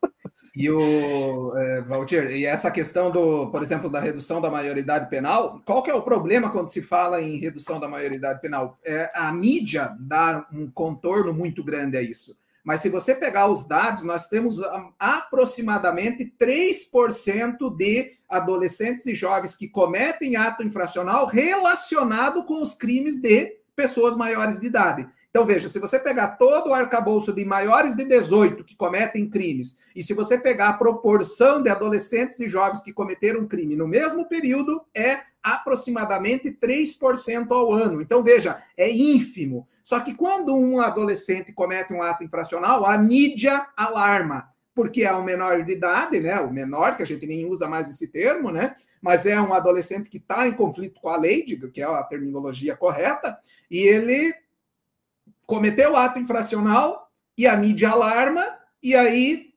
E 0.55 0.67
o 0.71 1.55
é, 1.55 1.81
Valdir, 1.81 2.31
e 2.31 2.47
essa 2.47 2.71
questão 2.71 3.11
do, 3.11 3.51
por 3.51 3.61
exemplo, 3.61 3.91
da 3.91 3.99
redução 3.99 4.41
da 4.41 4.49
maioridade 4.49 5.07
penal, 5.07 5.61
qual 5.63 5.83
que 5.83 5.91
é 5.91 5.93
o 5.93 6.01
problema 6.01 6.49
quando 6.49 6.69
se 6.69 6.81
fala 6.81 7.21
em 7.21 7.37
redução 7.37 7.79
da 7.79 7.87
maioridade 7.87 8.41
penal? 8.41 8.75
É, 8.83 9.11
a 9.13 9.31
mídia 9.31 9.95
dá 9.99 10.47
um 10.51 10.71
contorno 10.71 11.31
muito 11.31 11.63
grande 11.63 11.95
a 11.95 12.01
isso. 12.01 12.35
Mas 12.63 12.81
se 12.81 12.89
você 12.89 13.13
pegar 13.13 13.47
os 13.47 13.67
dados, 13.67 14.03
nós 14.03 14.27
temos 14.27 14.59
aproximadamente 14.97 16.33
3% 16.39 17.69
de 17.77 18.16
adolescentes 18.29 19.05
e 19.05 19.15
jovens 19.15 19.55
que 19.55 19.67
cometem 19.67 20.35
ato 20.35 20.63
infracional 20.63 21.25
relacionado 21.25 22.43
com 22.43 22.61
os 22.61 22.73
crimes 22.73 23.19
de 23.19 23.57
pessoas 23.75 24.15
maiores 24.15 24.59
de 24.59 24.65
idade. 24.65 25.07
Então, 25.29 25.45
veja, 25.45 25.69
se 25.69 25.77
você 25.77 25.99
pegar 25.99 26.29
todo 26.29 26.69
o 26.69 26.73
arcabouço 26.73 27.31
de 27.31 27.45
maiores 27.45 27.95
de 27.95 28.03
18 28.03 28.63
que 28.63 28.75
cometem 28.75 29.29
crimes, 29.29 29.77
e 29.95 30.01
se 30.01 30.13
você 30.13 30.35
pegar 30.35 30.69
a 30.69 30.73
proporção 30.73 31.61
de 31.61 31.69
adolescentes 31.69 32.39
e 32.39 32.49
jovens 32.49 32.81
que 32.81 32.91
cometeram 32.91 33.47
crime 33.47 33.75
no 33.75 33.87
mesmo 33.87 34.25
período, 34.27 34.81
é 34.95 35.21
aproximadamente 35.43 36.49
3% 36.51 37.51
ao 37.51 37.71
ano. 37.71 38.01
Então, 38.01 38.23
veja, 38.23 38.63
é 38.75 38.89
ínfimo. 38.89 39.67
Só 39.83 39.99
que 39.99 40.15
quando 40.15 40.55
um 40.55 40.81
adolescente 40.81 41.53
comete 41.53 41.93
um 41.93 42.01
ato 42.01 42.23
infracional, 42.23 42.85
a 42.85 42.97
mídia 42.97 43.67
alarma, 43.77 44.49
porque 44.77 45.01
é 45.01 45.11
um 45.11 45.23
menor 45.23 45.63
de 45.63 45.71
idade, 45.71 46.19
né? 46.19 46.39
O 46.39 46.53
menor, 46.53 46.95
que 46.95 47.01
a 47.01 47.05
gente 47.05 47.25
nem 47.25 47.49
usa 47.49 47.67
mais 47.67 47.89
esse 47.89 48.09
termo, 48.09 48.51
né? 48.51 48.75
Mas 49.01 49.25
é 49.25 49.41
um 49.41 49.51
adolescente 49.51 50.07
que 50.07 50.17
está 50.17 50.47
em 50.47 50.51
conflito 50.51 51.01
com 51.01 51.09
a 51.09 51.17
lei, 51.17 51.41
que 51.41 51.81
é 51.81 51.83
a 51.83 52.03
terminologia 52.03 52.77
correta, 52.77 53.39
e 53.71 53.79
ele 53.79 54.35
cometeu 55.47 55.95
ato 55.95 56.19
infracional 56.19 57.11
e 57.35 57.47
a 57.47 57.57
mídia 57.57 57.89
alarma, 57.89 58.45
e 58.83 58.95
aí 58.95 59.51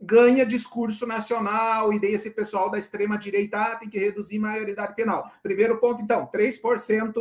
ganha 0.00 0.46
discurso 0.46 1.06
nacional, 1.06 1.92
e 1.92 2.00
daí 2.00 2.14
esse 2.14 2.30
pessoal 2.30 2.70
da 2.70 2.78
extrema-direita 2.78 3.58
ah, 3.58 3.76
tem 3.76 3.90
que 3.90 3.98
reduzir 3.98 4.38
maioridade 4.38 4.94
penal. 4.94 5.30
Primeiro 5.42 5.76
ponto, 5.76 6.00
então, 6.00 6.26
3% 6.32 7.12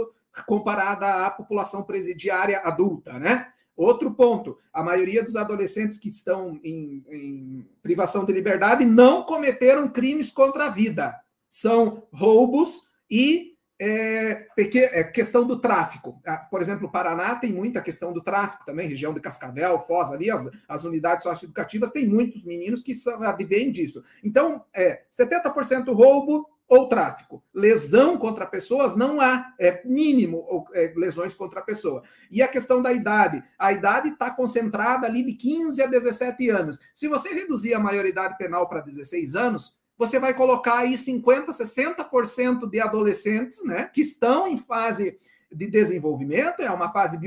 comparada 0.47 1.25
à 1.25 1.29
população 1.29 1.83
presidiária 1.83 2.61
adulta, 2.63 3.19
né? 3.19 3.51
Outro 3.75 4.13
ponto, 4.13 4.57
a 4.71 4.83
maioria 4.83 5.23
dos 5.23 5.35
adolescentes 5.35 5.97
que 5.97 6.09
estão 6.09 6.59
em, 6.63 7.03
em 7.09 7.67
privação 7.81 8.23
de 8.25 8.31
liberdade 8.31 8.85
não 8.85 9.23
cometeram 9.23 9.89
crimes 9.89 10.29
contra 10.29 10.65
a 10.65 10.69
vida. 10.69 11.19
São 11.49 12.03
roubos 12.11 12.83
e 13.09 13.53
é, 13.79 14.47
é, 14.57 15.03
questão 15.03 15.45
do 15.45 15.59
tráfico. 15.59 16.21
Ah, 16.25 16.37
por 16.37 16.61
exemplo, 16.61 16.87
o 16.87 16.91
Paraná 16.91 17.35
tem 17.35 17.51
muita 17.51 17.81
questão 17.81 18.13
do 18.13 18.21
tráfico 18.21 18.63
também, 18.65 18.87
região 18.87 19.13
de 19.13 19.19
Cascavel, 19.19 19.79
Foz, 19.79 20.11
ali, 20.11 20.31
as, 20.31 20.49
as 20.67 20.83
unidades 20.83 21.23
socioeducativas, 21.23 21.91
tem 21.91 22.07
muitos 22.07 22.45
meninos 22.45 22.81
que 22.81 22.95
são, 22.95 23.21
advêm 23.23 23.71
disso. 23.71 24.03
Então, 24.23 24.63
é 24.73 25.03
70% 25.11 25.93
roubo 25.93 26.47
ou 26.67 26.87
tráfico. 26.87 27.43
Lesão 27.53 28.17
contra 28.17 28.45
pessoas 28.45 28.95
não 28.95 29.19
há, 29.19 29.53
é 29.59 29.81
mínimo 29.85 30.65
é, 30.73 30.93
lesões 30.95 31.33
contra 31.33 31.59
a 31.59 31.63
pessoa. 31.63 32.03
E 32.31 32.41
a 32.41 32.47
questão 32.47 32.81
da 32.81 32.91
idade, 32.91 33.43
a 33.57 33.71
idade 33.71 34.09
está 34.09 34.31
concentrada 34.31 35.05
ali 35.05 35.23
de 35.23 35.33
15 35.33 35.81
a 35.81 35.87
17 35.87 36.49
anos. 36.49 36.79
Se 36.93 37.07
você 37.07 37.33
reduzir 37.33 37.73
a 37.73 37.79
maioridade 37.79 38.37
penal 38.37 38.67
para 38.67 38.81
16 38.81 39.35
anos, 39.35 39.77
você 39.97 40.19
vai 40.19 40.33
colocar 40.33 40.79
aí 40.79 40.93
50%, 40.93 41.47
60% 41.47 42.69
de 42.69 42.79
adolescentes 42.79 43.63
né, 43.63 43.89
que 43.93 44.01
estão 44.01 44.47
em 44.47 44.57
fase 44.57 45.17
de 45.51 45.67
desenvolvimento, 45.67 46.61
é 46.61 46.71
uma 46.71 46.91
fase 46.91 47.19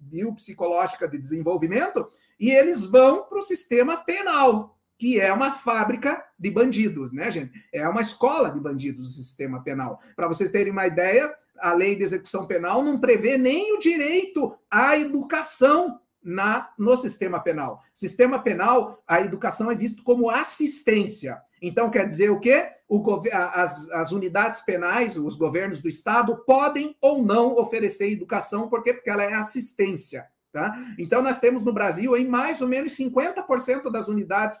biopsicológica 0.00 1.08
de 1.08 1.18
desenvolvimento, 1.18 2.08
e 2.38 2.50
eles 2.50 2.84
vão 2.84 3.24
para 3.24 3.38
o 3.38 3.42
sistema 3.42 3.96
penal, 3.96 4.78
que 5.02 5.18
é 5.18 5.32
uma 5.32 5.50
fábrica 5.50 6.24
de 6.38 6.48
bandidos, 6.48 7.12
né, 7.12 7.28
gente? 7.28 7.50
É 7.72 7.88
uma 7.88 8.00
escola 8.00 8.52
de 8.52 8.60
bandidos 8.60 9.08
o 9.08 9.12
sistema 9.12 9.60
penal. 9.60 10.00
Para 10.14 10.28
vocês 10.28 10.52
terem 10.52 10.72
uma 10.72 10.86
ideia, 10.86 11.34
a 11.58 11.72
lei 11.72 11.96
de 11.96 12.04
execução 12.04 12.46
penal 12.46 12.84
não 12.84 13.00
prevê 13.00 13.36
nem 13.36 13.74
o 13.74 13.80
direito 13.80 14.56
à 14.70 14.96
educação 14.96 15.98
na, 16.22 16.70
no 16.78 16.96
sistema 16.96 17.40
penal. 17.40 17.82
Sistema 17.92 18.38
penal, 18.38 19.02
a 19.04 19.20
educação 19.20 19.72
é 19.72 19.74
visto 19.74 20.04
como 20.04 20.30
assistência. 20.30 21.42
Então, 21.60 21.90
quer 21.90 22.06
dizer 22.06 22.30
o 22.30 22.38
quê? 22.38 22.68
O, 22.88 23.04
as, 23.32 23.90
as, 23.90 24.12
unidades 24.12 24.60
penais, 24.60 25.16
os 25.16 25.34
governos 25.34 25.80
do 25.80 25.88
Estado, 25.88 26.44
podem 26.46 26.96
ou 27.00 27.24
não 27.24 27.56
oferecer 27.56 28.12
educação, 28.12 28.68
por 28.68 28.84
quê? 28.84 28.94
Porque 28.94 29.10
ela 29.10 29.24
é 29.24 29.34
assistência. 29.34 30.28
Tá? 30.52 30.76
Então, 30.98 31.22
nós 31.22 31.40
temos 31.40 31.64
no 31.64 31.72
Brasil 31.72 32.14
em 32.14 32.28
mais 32.28 32.60
ou 32.60 32.68
menos 32.68 32.94
50% 32.94 33.90
das 33.90 34.06
unidades 34.06 34.58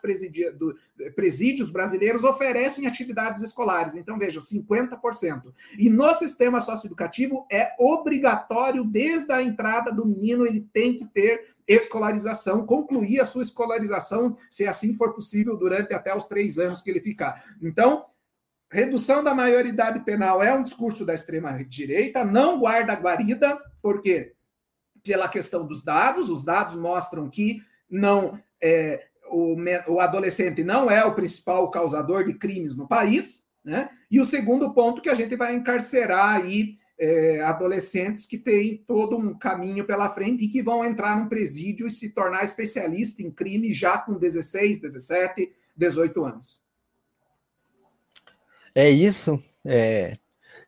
do, 0.56 0.74
presídios 1.14 1.68
brasileiros 1.68 2.24
oferecem 2.24 2.86
atividades 2.86 3.42
escolares. 3.42 3.94
Então, 3.94 4.18
veja, 4.18 4.40
50%. 4.40 5.52
E 5.78 5.90
no 5.90 6.14
sistema 6.14 6.62
socioeducativo 6.62 7.46
é 7.52 7.74
obrigatório, 7.78 8.84
desde 8.84 9.34
a 9.34 9.42
entrada 9.42 9.92
do 9.92 10.06
menino, 10.06 10.46
ele 10.46 10.66
tem 10.72 10.96
que 10.96 11.04
ter 11.04 11.52
escolarização, 11.68 12.64
concluir 12.64 13.20
a 13.20 13.26
sua 13.26 13.42
escolarização, 13.42 14.38
se 14.48 14.66
assim 14.66 14.94
for 14.94 15.12
possível, 15.12 15.58
durante 15.58 15.92
até 15.92 16.16
os 16.16 16.26
três 16.26 16.56
anos 16.56 16.80
que 16.80 16.88
ele 16.88 17.00
ficar. 17.00 17.44
Então, 17.60 18.06
redução 18.70 19.22
da 19.22 19.34
maioridade 19.34 20.00
penal 20.00 20.42
é 20.42 20.54
um 20.54 20.62
discurso 20.62 21.04
da 21.04 21.12
extrema-direita, 21.12 22.24
não 22.24 22.58
guarda 22.58 22.94
guarida, 22.94 23.60
por 23.82 24.00
quê? 24.00 24.32
Pela 25.02 25.28
questão 25.28 25.66
dos 25.66 25.82
dados, 25.82 26.28
os 26.28 26.44
dados 26.44 26.76
mostram 26.76 27.28
que 27.28 27.62
não 27.90 28.38
é, 28.62 29.06
o, 29.30 29.56
o 29.88 30.00
adolescente 30.00 30.62
não 30.62 30.90
é 30.90 31.04
o 31.04 31.14
principal 31.14 31.70
causador 31.70 32.24
de 32.24 32.34
crimes 32.34 32.76
no 32.76 32.86
país, 32.86 33.46
né? 33.64 33.90
E 34.10 34.20
o 34.20 34.24
segundo 34.24 34.72
ponto 34.72 35.00
que 35.00 35.08
a 35.08 35.14
gente 35.14 35.36
vai 35.36 35.54
encarcerar 35.54 36.36
aí 36.36 36.76
é, 36.98 37.40
adolescentes 37.40 38.26
que 38.26 38.38
têm 38.38 38.84
todo 38.86 39.16
um 39.16 39.36
caminho 39.36 39.84
pela 39.84 40.10
frente 40.10 40.44
e 40.44 40.48
que 40.48 40.62
vão 40.62 40.84
entrar 40.84 41.16
num 41.16 41.28
presídio 41.28 41.86
e 41.86 41.90
se 41.90 42.10
tornar 42.10 42.44
especialista 42.44 43.22
em 43.22 43.30
crime 43.30 43.72
já 43.72 43.98
com 43.98 44.18
16, 44.18 44.80
17, 44.80 45.52
18 45.76 46.24
anos. 46.24 46.62
É 48.74 48.88
isso. 48.88 49.42
É, 49.64 50.16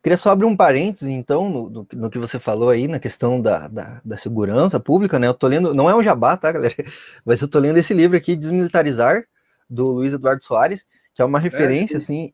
Queria 0.05 0.17
só 0.19 0.29
abrir 0.29 0.45
um 0.45 0.55
parênteses, 0.55 1.09
então, 1.09 1.49
no, 1.49 1.67
no, 1.67 1.87
no, 1.93 2.09
que 2.11 2.19
você 2.19 2.37
falou 2.37 2.69
aí, 2.69 2.87
na 2.87 2.99
questão 2.99 3.41
da, 3.41 3.67
da, 3.67 3.99
da, 4.05 4.15
segurança 4.15 4.79
pública, 4.79 5.17
né? 5.17 5.25
Eu 5.25 5.33
tô 5.33 5.47
lendo, 5.47 5.73
não 5.73 5.89
é 5.89 5.95
um 5.95 6.03
jabá, 6.03 6.37
tá, 6.37 6.51
galera? 6.51 6.75
Mas 7.25 7.41
eu 7.41 7.47
tô 7.47 7.57
lendo 7.57 7.77
esse 7.77 7.91
livro 7.91 8.15
aqui, 8.15 8.35
Desmilitarizar, 8.35 9.25
do 9.67 9.87
Luiz 9.87 10.13
Eduardo 10.13 10.43
Soares, 10.43 10.85
que 11.11 11.23
é 11.23 11.25
uma 11.25 11.39
referência, 11.39 11.95
é, 11.95 11.97
assim, 11.97 12.31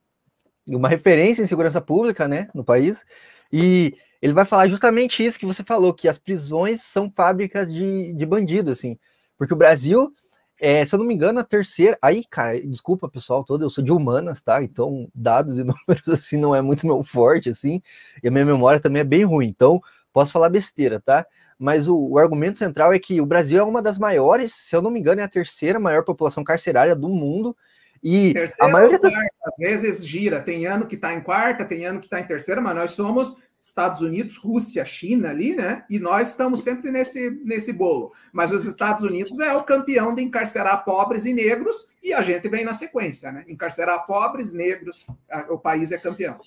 uma 0.68 0.90
referência 0.90 1.44
em 1.44 1.48
segurança 1.48 1.80
pública, 1.80 2.28
né, 2.28 2.50
no 2.54 2.62
país. 2.62 3.06
E 3.54 3.96
ele 4.22 4.34
vai 4.34 4.44
falar 4.44 4.68
justamente 4.68 5.24
isso 5.24 5.40
que 5.40 5.46
você 5.46 5.64
falou, 5.64 5.94
que 5.94 6.10
as 6.10 6.18
prisões 6.18 6.82
são 6.82 7.10
fábricas 7.10 7.72
de, 7.72 8.12
de 8.12 8.26
bandido, 8.26 8.72
assim. 8.72 9.00
Porque 9.38 9.54
o 9.54 9.58
Brasil 9.58 10.14
é, 10.62 10.86
se 10.86 10.96
eu 10.96 11.00
não 11.00 11.06
me 11.06 11.14
engano, 11.14 11.40
a 11.40 11.44
terceira. 11.44 11.98
Aí, 12.02 12.24
cara, 12.24 12.62
desculpa, 12.62 13.10
pessoal, 13.10 13.44
todo, 13.44 13.66
eu 13.66 13.70
sou 13.70 13.84
de 13.84 13.92
humanas, 13.92 14.42
tá? 14.42 14.64
Então, 14.64 15.10
dados 15.14 15.58
e 15.58 15.64
números 15.66 16.08
assim 16.08 16.38
não 16.38 16.56
é 16.56 16.62
muito 16.62 16.86
meu 16.86 17.04
forte, 17.04 17.50
assim, 17.50 17.82
e 18.24 18.28
a 18.28 18.32
minha 18.32 18.46
memória 18.46 18.80
também 18.80 19.02
é 19.02 19.06
bem 19.06 19.26
ruim. 19.26 19.48
Então, 19.48 19.82
Posso 20.14 20.34
falar 20.34 20.50
besteira, 20.50 21.00
tá? 21.00 21.26
Mas 21.58 21.88
o, 21.88 21.96
o, 21.96 22.18
argumento 22.18 22.60
central 22.60 22.92
é 22.92 23.00
que 23.00 23.22
o 23.22 23.26
Brasil 23.26 23.60
é 23.60 23.64
uma 23.64 23.82
das 23.82 23.98
maiores, 23.98 24.54
se 24.54 24.76
eu 24.76 24.82
não 24.82 24.92
me 24.92 25.00
engano, 25.00 25.22
é 25.22 25.24
a 25.24 25.30
terceira 25.30 25.80
maior 25.80 26.04
população 26.04 26.44
carcerária 26.44 26.96
do 26.96 27.08
mundo. 27.08 27.56
E 28.04 28.34
terceira 28.34 28.70
a 28.70 28.74
maioria 28.74 29.00
das. 29.00 29.14
Às 29.14 29.58
vezes 29.60 30.06
gira, 30.06 30.42
tem 30.42 30.66
ano 30.66 30.88
que 30.88 30.96
está 30.96 31.14
em 31.14 31.22
quarta, 31.22 31.64
tem 31.64 31.86
ano 31.86 32.00
que 32.00 32.08
está 32.08 32.20
em 32.20 32.28
terceira, 32.28 32.60
mas 32.60 32.76
nós 32.76 32.92
somos 32.92 33.38
Estados 33.62 34.02
Unidos, 34.02 34.38
Rússia, 34.38 34.84
China 34.84 35.30
ali, 35.30 35.56
né? 35.56 35.86
E 35.88 36.00
nós 36.00 36.30
estamos 36.30 36.64
sempre 36.64 36.90
nesse, 36.90 37.30
nesse 37.46 37.72
bolo. 37.72 38.12
Mas 38.34 38.52
os 38.52 38.66
Estados 38.66 39.04
Unidos 39.04 39.40
é 39.40 39.54
o 39.54 39.64
campeão 39.64 40.16
de 40.16 40.24
encarcerar 40.24 40.84
pobres 40.84 41.26
e 41.26 41.34
negros, 41.34 41.88
e 42.02 42.12
a 42.12 42.22
gente 42.24 42.50
vem 42.50 42.66
na 42.66 42.74
sequência, 42.74 43.32
né? 43.32 43.46
Encarcerar 43.48 44.08
pobres, 44.08 44.52
negros, 44.52 45.06
o 45.50 45.60
país 45.60 45.92
é 45.92 45.98
campeão. 46.00 46.40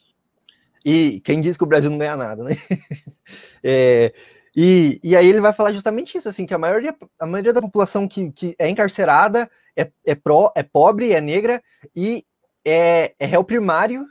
E 0.84 1.20
quem 1.20 1.40
diz 1.40 1.56
que 1.56 1.62
o 1.62 1.68
Brasil 1.68 1.88
não 1.88 1.98
ganha 1.98 2.16
nada, 2.16 2.42
né? 2.42 2.56
É, 3.66 4.12
e, 4.54 5.00
e 5.02 5.16
aí 5.16 5.26
ele 5.26 5.40
vai 5.40 5.54
falar 5.54 5.72
justamente 5.72 6.18
isso, 6.18 6.28
assim, 6.28 6.44
que 6.44 6.52
a 6.52 6.58
maioria, 6.58 6.94
a 7.18 7.24
maioria 7.24 7.52
da 7.52 7.62
população 7.62 8.06
que, 8.06 8.30
que 8.30 8.54
é 8.58 8.68
encarcerada 8.68 9.50
é, 9.74 9.90
é, 10.04 10.14
pró, 10.14 10.52
é 10.54 10.62
pobre, 10.62 11.12
é 11.12 11.20
negra 11.20 11.62
e 11.96 12.26
é, 12.62 13.14
é 13.18 13.24
réu 13.24 13.42
primário 13.42 14.06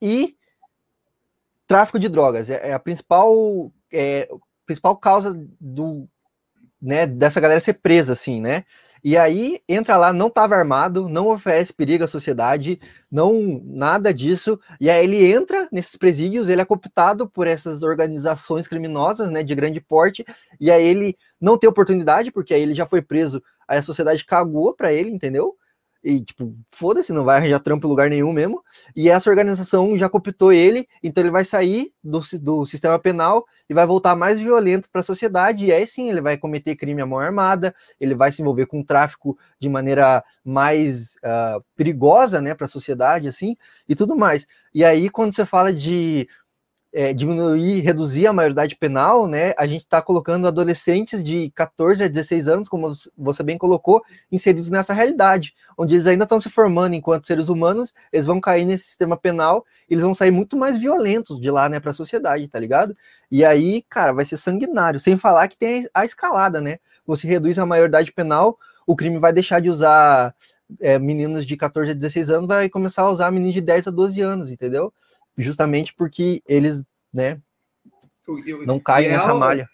e 0.00 0.34
tráfico 1.74 1.98
de 1.98 2.08
drogas. 2.08 2.48
É, 2.48 2.70
é 2.70 2.72
a 2.72 2.78
principal, 2.78 3.72
é, 3.92 4.28
principal 4.64 4.96
causa 4.96 5.36
do, 5.60 6.08
né, 6.80 7.04
dessa 7.04 7.40
galera 7.40 7.58
ser 7.58 7.74
presa, 7.74 8.12
assim, 8.12 8.40
né? 8.40 8.64
E 9.02 9.18
aí 9.18 9.60
entra 9.68 9.96
lá, 9.96 10.12
não 10.12 10.28
estava 10.28 10.54
armado, 10.54 11.08
não 11.08 11.28
oferece 11.28 11.74
perigo 11.74 12.04
à 12.04 12.08
sociedade, 12.08 12.80
não 13.10 13.60
nada 13.64 14.14
disso. 14.14 14.58
E 14.80 14.88
aí 14.88 15.04
ele 15.04 15.30
entra 15.30 15.68
nesses 15.72 15.96
presídios, 15.96 16.48
ele 16.48 16.62
é 16.62 16.64
cooptado 16.64 17.28
por 17.28 17.48
essas 17.48 17.82
organizações 17.82 18.68
criminosas, 18.68 19.28
né, 19.28 19.42
de 19.42 19.54
grande 19.54 19.80
porte. 19.80 20.24
E 20.60 20.70
aí 20.70 20.86
ele 20.86 21.18
não 21.40 21.58
tem 21.58 21.68
oportunidade, 21.68 22.30
porque 22.30 22.54
aí 22.54 22.62
ele 22.62 22.72
já 22.72 22.86
foi 22.86 23.02
preso, 23.02 23.42
aí 23.66 23.78
a 23.78 23.82
sociedade 23.82 24.24
cagou 24.24 24.72
para 24.72 24.92
ele, 24.92 25.10
entendeu? 25.10 25.56
E, 26.04 26.20
tipo, 26.20 26.54
foda-se, 26.70 27.14
não 27.14 27.24
vai 27.24 27.38
arranjar 27.38 27.60
trampo 27.60 27.86
em 27.86 27.90
lugar 27.90 28.10
nenhum 28.10 28.30
mesmo. 28.30 28.62
E 28.94 29.08
essa 29.08 29.30
organização 29.30 29.96
já 29.96 30.06
cooptou 30.06 30.52
ele, 30.52 30.86
então 31.02 31.22
ele 31.22 31.30
vai 31.30 31.46
sair 31.46 31.92
do, 32.02 32.20
do 32.42 32.66
sistema 32.66 32.98
penal 32.98 33.46
e 33.70 33.72
vai 33.72 33.86
voltar 33.86 34.14
mais 34.14 34.38
violento 34.38 34.90
para 34.90 35.00
a 35.00 35.04
sociedade. 35.04 35.64
E 35.64 35.72
aí 35.72 35.86
sim 35.86 36.10
ele 36.10 36.20
vai 36.20 36.36
cometer 36.36 36.76
crime 36.76 37.00
à 37.00 37.06
mão 37.06 37.18
armada, 37.18 37.74
ele 37.98 38.14
vai 38.14 38.30
se 38.30 38.42
envolver 38.42 38.66
com 38.66 38.84
tráfico 38.84 39.38
de 39.58 39.68
maneira 39.68 40.22
mais 40.44 41.14
uh, 41.24 41.64
perigosa, 41.74 42.38
né, 42.38 42.54
para 42.54 42.66
a 42.66 42.68
sociedade, 42.68 43.26
assim, 43.26 43.56
e 43.88 43.94
tudo 43.94 44.14
mais. 44.14 44.46
E 44.74 44.84
aí, 44.84 45.08
quando 45.08 45.34
você 45.34 45.46
fala 45.46 45.72
de 45.72 46.28
é, 46.94 47.12
diminuir, 47.12 47.80
reduzir 47.80 48.28
a 48.28 48.32
maioridade 48.32 48.76
penal, 48.76 49.26
né, 49.26 49.52
a 49.58 49.66
gente 49.66 49.80
está 49.80 50.00
colocando 50.00 50.46
adolescentes 50.46 51.24
de 51.24 51.50
14 51.50 52.04
a 52.04 52.08
16 52.08 52.46
anos, 52.46 52.68
como 52.68 52.92
você 53.18 53.42
bem 53.42 53.58
colocou, 53.58 54.00
inseridos 54.30 54.70
nessa 54.70 54.94
realidade, 54.94 55.54
onde 55.76 55.96
eles 55.96 56.06
ainda 56.06 56.22
estão 56.22 56.40
se 56.40 56.48
formando 56.48 56.94
enquanto 56.94 57.26
seres 57.26 57.48
humanos, 57.48 57.92
eles 58.12 58.26
vão 58.26 58.40
cair 58.40 58.64
nesse 58.64 58.84
sistema 58.84 59.16
penal, 59.16 59.66
eles 59.90 60.04
vão 60.04 60.14
sair 60.14 60.30
muito 60.30 60.56
mais 60.56 60.78
violentos 60.78 61.40
de 61.40 61.50
lá, 61.50 61.68
né, 61.68 61.80
para 61.80 61.90
a 61.90 61.94
sociedade, 61.94 62.46
tá 62.46 62.60
ligado? 62.60 62.96
E 63.28 63.44
aí, 63.44 63.82
cara, 63.90 64.12
vai 64.12 64.24
ser 64.24 64.36
sanguinário, 64.36 65.00
sem 65.00 65.18
falar 65.18 65.48
que 65.48 65.58
tem 65.58 65.88
a 65.92 66.04
escalada, 66.04 66.60
né? 66.60 66.78
Você 67.04 67.26
reduz 67.26 67.58
a 67.58 67.66
maioridade 67.66 68.12
penal, 68.12 68.56
o 68.86 68.94
crime 68.94 69.18
vai 69.18 69.32
deixar 69.32 69.60
de 69.60 69.68
usar 69.68 70.32
é, 70.80 70.96
meninos 70.98 71.44
de 71.44 71.56
14 71.56 71.90
a 71.90 71.94
16 71.94 72.30
anos, 72.30 72.46
vai 72.46 72.68
começar 72.68 73.02
a 73.02 73.10
usar 73.10 73.32
meninos 73.32 73.54
de 73.54 73.60
10 73.60 73.88
a 73.88 73.90
12 73.90 74.20
anos, 74.20 74.50
entendeu? 74.50 74.92
Justamente 75.36 75.94
porque 75.94 76.42
eles, 76.46 76.84
né, 77.12 77.40
não 78.66 78.78
caem 78.78 79.10
nessa 79.10 79.30
é 79.30 79.34
malha. 79.34 79.68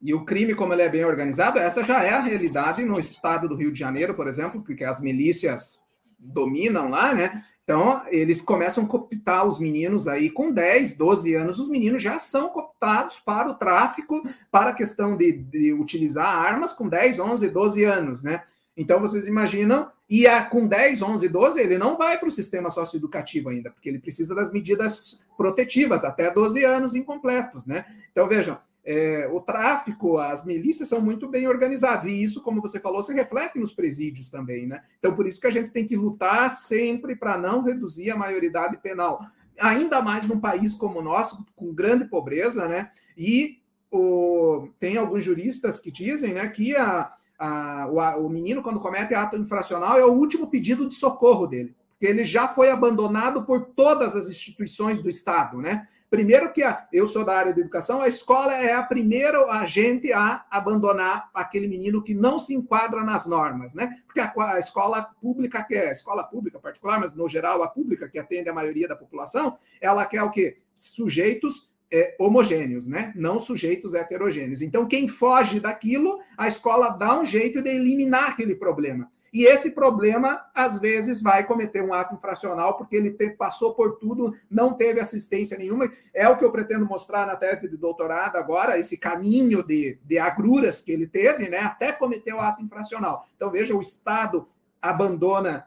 E 0.00 0.12
o 0.12 0.24
crime, 0.24 0.54
como 0.54 0.72
ele 0.72 0.82
é 0.82 0.88
bem 0.88 1.04
organizado, 1.04 1.58
essa 1.58 1.84
já 1.84 2.02
é 2.02 2.10
a 2.10 2.20
realidade 2.20 2.84
no 2.84 2.98
estado 2.98 3.48
do 3.48 3.54
Rio 3.54 3.72
de 3.72 3.78
Janeiro, 3.78 4.14
por 4.14 4.26
exemplo, 4.26 4.60
porque 4.62 4.82
as 4.82 5.00
milícias 5.00 5.78
dominam 6.18 6.88
lá, 6.88 7.14
né? 7.14 7.44
Então, 7.62 8.02
eles 8.08 8.42
começam 8.42 8.84
a 8.84 8.88
cooptar 8.88 9.46
os 9.46 9.60
meninos 9.60 10.08
aí 10.08 10.28
com 10.28 10.50
10, 10.50 10.94
12 10.94 11.34
anos. 11.34 11.60
Os 11.60 11.68
meninos 11.68 12.02
já 12.02 12.18
são 12.18 12.48
cooptados 12.48 13.20
para 13.20 13.48
o 13.48 13.54
tráfico, 13.54 14.28
para 14.50 14.70
a 14.70 14.74
questão 14.74 15.16
de, 15.16 15.32
de 15.32 15.72
utilizar 15.72 16.26
armas 16.26 16.72
com 16.72 16.88
10, 16.88 17.20
11, 17.20 17.48
12 17.48 17.84
anos, 17.84 18.22
né? 18.24 18.42
Então, 18.76 19.00
vocês 19.00 19.26
imaginam, 19.26 19.90
e 20.08 20.26
a, 20.26 20.44
com 20.44 20.66
10, 20.66 21.02
11, 21.02 21.28
12, 21.28 21.60
ele 21.60 21.78
não 21.78 21.96
vai 21.96 22.18
para 22.18 22.28
o 22.28 22.32
sistema 22.32 22.70
socioeducativo 22.70 23.50
ainda, 23.50 23.70
porque 23.70 23.88
ele 23.88 23.98
precisa 23.98 24.34
das 24.34 24.50
medidas 24.50 25.22
protetivas, 25.36 26.04
até 26.04 26.30
12 26.30 26.64
anos 26.64 26.94
incompletos, 26.94 27.66
né? 27.66 27.84
Então, 28.10 28.26
vejam, 28.26 28.58
é, 28.84 29.28
o 29.30 29.40
tráfico, 29.40 30.18
as 30.18 30.44
milícias 30.44 30.88
são 30.88 31.00
muito 31.00 31.28
bem 31.28 31.46
organizadas, 31.46 32.06
e 32.06 32.22
isso, 32.22 32.42
como 32.42 32.60
você 32.60 32.80
falou, 32.80 33.02
se 33.02 33.12
reflete 33.12 33.58
nos 33.58 33.72
presídios 33.72 34.30
também, 34.30 34.66
né? 34.66 34.82
Então, 34.98 35.14
por 35.14 35.26
isso 35.26 35.40
que 35.40 35.46
a 35.46 35.52
gente 35.52 35.70
tem 35.70 35.86
que 35.86 35.96
lutar 35.96 36.50
sempre 36.50 37.14
para 37.14 37.36
não 37.36 37.62
reduzir 37.62 38.10
a 38.10 38.16
maioridade 38.16 38.78
penal. 38.78 39.20
Ainda 39.60 40.00
mais 40.00 40.26
num 40.26 40.40
país 40.40 40.74
como 40.74 41.00
o 41.00 41.02
nosso, 41.02 41.44
com 41.54 41.74
grande 41.74 42.06
pobreza, 42.06 42.66
né? 42.66 42.90
E 43.16 43.60
o, 43.90 44.68
tem 44.78 44.96
alguns 44.96 45.22
juristas 45.22 45.78
que 45.78 45.90
dizem 45.90 46.34
né, 46.34 46.48
que 46.48 46.74
a, 46.74 47.12
a, 47.42 47.88
o, 47.88 48.26
o 48.26 48.30
menino, 48.30 48.62
quando 48.62 48.78
comete 48.78 49.14
ato 49.14 49.36
infracional, 49.36 49.98
é 49.98 50.04
o 50.04 50.12
último 50.12 50.46
pedido 50.46 50.86
de 50.86 50.94
socorro 50.94 51.46
dele, 51.46 51.74
porque 51.90 52.06
ele 52.06 52.24
já 52.24 52.46
foi 52.46 52.70
abandonado 52.70 53.44
por 53.44 53.66
todas 53.74 54.14
as 54.14 54.28
instituições 54.28 55.02
do 55.02 55.08
Estado, 55.08 55.58
né? 55.60 55.88
Primeiro 56.08 56.52
que 56.52 56.62
a, 56.62 56.86
eu 56.92 57.08
sou 57.08 57.24
da 57.24 57.36
área 57.36 57.52
da 57.52 57.60
educação, 57.60 58.00
a 58.00 58.06
escola 58.06 58.52
é 58.52 58.74
a 58.74 58.82
primeira 58.82 59.44
agente 59.50 60.12
a 60.12 60.44
abandonar 60.50 61.30
aquele 61.34 61.66
menino 61.66 62.02
que 62.02 62.14
não 62.14 62.38
se 62.38 62.54
enquadra 62.54 63.02
nas 63.02 63.26
normas, 63.26 63.74
né? 63.74 63.98
Porque 64.06 64.20
a, 64.20 64.32
a 64.36 64.58
escola 64.60 65.02
pública 65.20 65.64
quer, 65.64 65.88
a 65.88 65.92
escola 65.92 66.22
pública 66.22 66.60
particular, 66.60 67.00
mas 67.00 67.12
no 67.12 67.28
geral 67.28 67.62
a 67.62 67.68
pública 67.68 68.08
que 68.08 68.20
atende 68.20 68.48
a 68.48 68.54
maioria 68.54 68.86
da 68.86 68.94
população, 68.94 69.58
ela 69.80 70.06
quer 70.06 70.22
o 70.22 70.30
quê? 70.30 70.58
Sujeitos 70.76 71.71
é, 71.92 72.16
homogêneos, 72.18 72.86
né? 72.86 73.12
não 73.14 73.38
sujeitos 73.38 73.92
heterogêneos. 73.92 74.62
Então, 74.62 74.86
quem 74.86 75.06
foge 75.06 75.60
daquilo, 75.60 76.18
a 76.36 76.48
escola 76.48 76.88
dá 76.88 77.20
um 77.20 77.24
jeito 77.24 77.60
de 77.60 77.70
eliminar 77.70 78.30
aquele 78.30 78.54
problema. 78.54 79.10
E 79.32 79.46
esse 79.46 79.70
problema, 79.70 80.44
às 80.54 80.78
vezes, 80.78 81.22
vai 81.22 81.46
cometer 81.46 81.82
um 81.82 81.94
ato 81.94 82.14
infracional, 82.14 82.76
porque 82.76 82.96
ele 82.96 83.10
te, 83.12 83.30
passou 83.30 83.74
por 83.74 83.96
tudo, 83.96 84.34
não 84.50 84.74
teve 84.74 85.00
assistência 85.00 85.56
nenhuma. 85.56 85.90
É 86.12 86.28
o 86.28 86.36
que 86.36 86.44
eu 86.44 86.52
pretendo 86.52 86.84
mostrar 86.84 87.26
na 87.26 87.34
tese 87.34 87.68
de 87.68 87.76
doutorado 87.78 88.36
agora, 88.36 88.78
esse 88.78 88.98
caminho 88.98 89.62
de, 89.62 89.98
de 90.04 90.18
agruras 90.18 90.82
que 90.82 90.92
ele 90.92 91.06
teve, 91.06 91.48
né, 91.48 91.60
até 91.60 91.92
cometer 91.92 92.34
o 92.34 92.40
ato 92.40 92.62
infracional. 92.62 93.26
Então, 93.34 93.50
veja, 93.50 93.74
o 93.74 93.80
Estado 93.80 94.46
abandona 94.82 95.66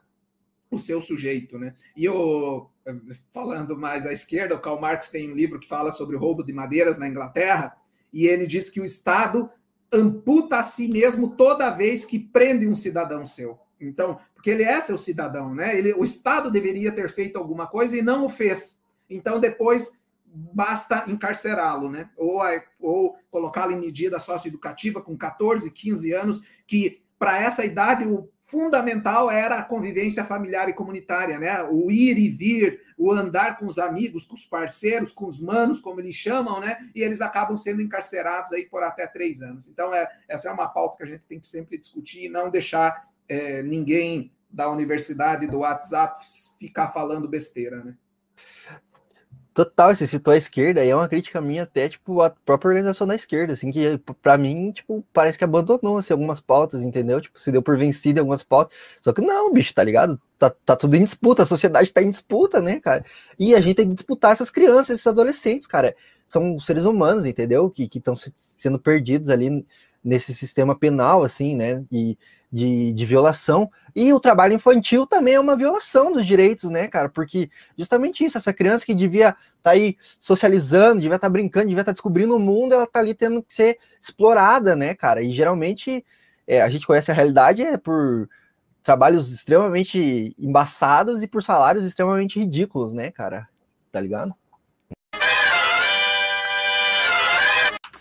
o 0.70 0.78
seu 0.78 1.02
sujeito. 1.02 1.58
Né? 1.58 1.74
E 1.98 2.08
o 2.08 2.68
falando 3.34 3.78
mais 3.78 4.06
à 4.06 4.12
esquerda, 4.12 4.56
o 4.56 4.60
Karl 4.60 4.80
Marx 4.80 5.10
tem 5.10 5.32
um 5.32 5.36
livro 5.36 5.60
que 5.60 5.68
fala 5.68 5.92
sobre 5.92 6.16
o 6.16 6.20
roubo 6.20 6.44
de 6.44 6.54
madeiras 6.54 6.98
na 6.98 7.08
Inglaterra, 7.08 7.76
e 8.14 8.28
ele 8.28 8.46
diz 8.48 8.70
que 8.70 8.80
o 8.80 8.86
Estado 8.86 9.50
amputa 9.92 10.60
a 10.60 10.64
si 10.64 10.88
mesmo 10.88 11.36
toda 11.36 11.70
vez 11.70 12.06
que 12.06 12.20
prende 12.20 12.68
um 12.68 12.76
cidadão 12.76 13.26
seu. 13.26 13.60
Então, 13.80 14.20
porque 14.34 14.50
ele 14.50 14.64
é 14.64 14.80
seu 14.82 14.98
cidadão, 14.98 15.54
né? 15.54 15.78
Ele, 15.78 15.94
o 15.94 16.04
Estado 16.04 16.50
deveria 16.52 16.92
ter 16.92 17.10
feito 17.10 17.38
alguma 17.38 17.68
coisa 17.68 17.98
e 17.98 18.02
não 18.02 18.26
o 18.26 18.30
fez. 18.30 18.82
Então, 19.10 19.40
depois 19.40 20.00
basta 20.26 21.06
encarcerá-lo, 21.08 21.90
né? 21.90 22.10
Ou, 22.18 22.42
ou 22.80 23.18
colocá-lo 23.30 23.72
em 23.72 23.80
medida 23.80 24.20
socioeducativa 24.20 25.02
com 25.02 25.18
14, 25.18 25.72
15 25.72 26.14
anos, 26.14 26.42
que 26.68 27.02
para 27.18 27.40
essa 27.40 27.66
idade 27.66 28.06
o 28.06 28.30
fundamental 28.46 29.30
era 29.30 29.58
a 29.58 29.64
convivência 29.64 30.24
familiar 30.24 30.70
e 30.70 30.74
comunitária, 30.74 31.40
né? 31.40 31.64
O 31.64 31.92
ir 31.92 32.18
e 32.18 32.30
vir, 32.30 32.82
o 32.98 33.12
andar 33.12 33.58
com 33.58 33.66
os 33.66 33.78
amigos, 33.78 34.26
com 34.26 34.36
os 34.36 34.46
parceiros, 34.46 35.12
com 35.12 35.26
os 35.26 35.40
manos, 35.40 35.80
como 35.80 36.00
eles 36.00 36.16
chamam, 36.16 36.60
né? 36.60 36.78
E 36.94 37.02
eles 37.02 37.22
acabam 37.22 37.58
sendo 37.58 37.82
encarcerados 37.82 38.54
aí 38.54 38.66
por 38.66 38.84
até 38.84 39.08
três 39.08 39.42
anos. 39.42 39.68
Então, 39.68 39.94
é, 39.94 40.08
essa 40.30 40.48
é 40.48 40.52
uma 40.52 40.68
pauta 40.68 40.98
que 40.98 41.04
a 41.04 41.08
gente 41.08 41.24
tem 41.28 41.40
que 41.40 41.48
sempre 41.48 41.78
discutir 41.78 42.26
e 42.26 42.30
não 42.30 42.50
deixar 42.50 43.10
é, 43.28 43.64
ninguém 43.64 44.32
da 44.50 44.72
universidade, 44.72 45.48
do 45.48 45.60
WhatsApp, 45.60 46.24
ficar 46.60 46.92
falando 46.92 47.28
besteira, 47.28 47.84
né? 47.84 47.96
Total, 49.56 49.96
você 49.96 50.06
citou 50.06 50.34
a 50.34 50.38
esquerda, 50.38 50.84
e 50.84 50.90
é 50.90 50.96
uma 50.96 51.08
crítica 51.08 51.40
minha 51.40 51.64
até, 51.64 51.88
tipo, 51.88 52.22
a 52.22 52.30
própria 52.30 52.68
organização 52.68 53.08
da 53.08 53.16
esquerda, 53.16 53.54
assim, 53.54 53.72
que 53.72 53.98
para 54.22 54.38
mim, 54.38 54.74
tipo, 54.74 55.02
parece 55.14 55.38
que 55.38 55.46
abandonou, 55.46 55.98
assim, 55.98 56.12
algumas 56.12 56.42
pautas, 56.42 56.82
entendeu? 56.82 57.22
Tipo, 57.22 57.40
se 57.40 57.54
deu 57.54 57.62
por 57.64 57.78
vencido 57.78 58.20
em 58.20 58.22
algumas 58.22 58.44
pautas, 58.44 58.78
só 59.02 59.14
que 59.14 59.22
não, 59.22 59.54
bicho, 59.54 59.74
tá 59.74 59.82
ligado? 59.82 60.20
Tá, 60.38 60.50
tá 60.50 60.76
tudo 60.76 60.96
em 60.98 61.06
disputa, 61.06 61.44
a 61.44 61.46
sociedade 61.46 61.90
tá 61.94 62.02
em 62.02 62.10
disputa, 62.10 62.62
né, 62.62 62.82
cara? 62.82 63.06
E 63.40 63.56
a 63.56 63.62
gente 63.62 63.78
tem 63.78 63.88
que 63.88 63.96
disputar 63.96 64.34
essas 64.34 64.50
crianças, 64.50 64.90
esses 64.90 65.08
adolescentes, 65.08 65.68
cara, 65.68 65.96
são 66.28 66.60
seres 66.60 66.84
humanos, 66.84 67.26
entendeu? 67.26 67.70
Que 67.70 67.90
estão 67.96 68.14
sendo 68.58 68.78
perdidos 68.78 69.30
ali 69.30 69.66
nesse 70.06 70.36
sistema 70.36 70.78
penal, 70.78 71.24
assim, 71.24 71.56
né? 71.56 71.84
E 71.92 72.16
de, 72.52 72.94
de 72.94 73.06
violação. 73.06 73.70
E 73.94 74.14
o 74.14 74.20
trabalho 74.20 74.54
infantil 74.54 75.06
também 75.08 75.34
é 75.34 75.40
uma 75.40 75.58
violação 75.58 76.12
dos 76.12 76.26
direitos, 76.26 76.70
né, 76.70 76.88
cara? 76.88 77.10
Porque 77.10 77.50
justamente 77.78 78.24
isso, 78.24 78.38
essa 78.38 78.54
criança 78.54 78.86
que 78.86 78.94
devia 78.94 79.30
estar 79.30 79.40
tá 79.64 79.72
aí 79.72 79.98
socializando, 80.20 81.02
devia 81.02 81.16
estar 81.16 81.28
tá 81.28 81.32
brincando, 81.32 81.68
devia 81.68 81.82
estar 81.82 81.92
tá 81.92 81.96
descobrindo 81.96 82.36
o 82.36 82.40
mundo, 82.40 82.74
ela 82.74 82.88
tá 82.88 83.00
ali 83.00 83.14
tendo 83.14 83.42
que 83.44 83.54
ser 83.54 83.78
explorada, 84.00 84.76
né, 84.76 84.94
cara? 84.94 85.22
E 85.22 85.34
geralmente 85.34 86.06
é, 86.48 86.62
a 86.62 86.70
gente 86.70 86.86
conhece 86.86 87.12
a 87.12 87.14
realidade 87.14 87.64
é 87.64 87.78
por 87.78 88.30
trabalhos 88.84 89.32
extremamente 89.32 90.36
embaçados 90.38 91.24
e 91.24 91.28
por 91.28 91.42
salários 91.42 91.84
extremamente 91.86 92.40
ridículos, 92.40 92.94
né, 92.94 93.10
cara? 93.12 93.50
Tá 93.92 94.00
ligado? 94.00 94.34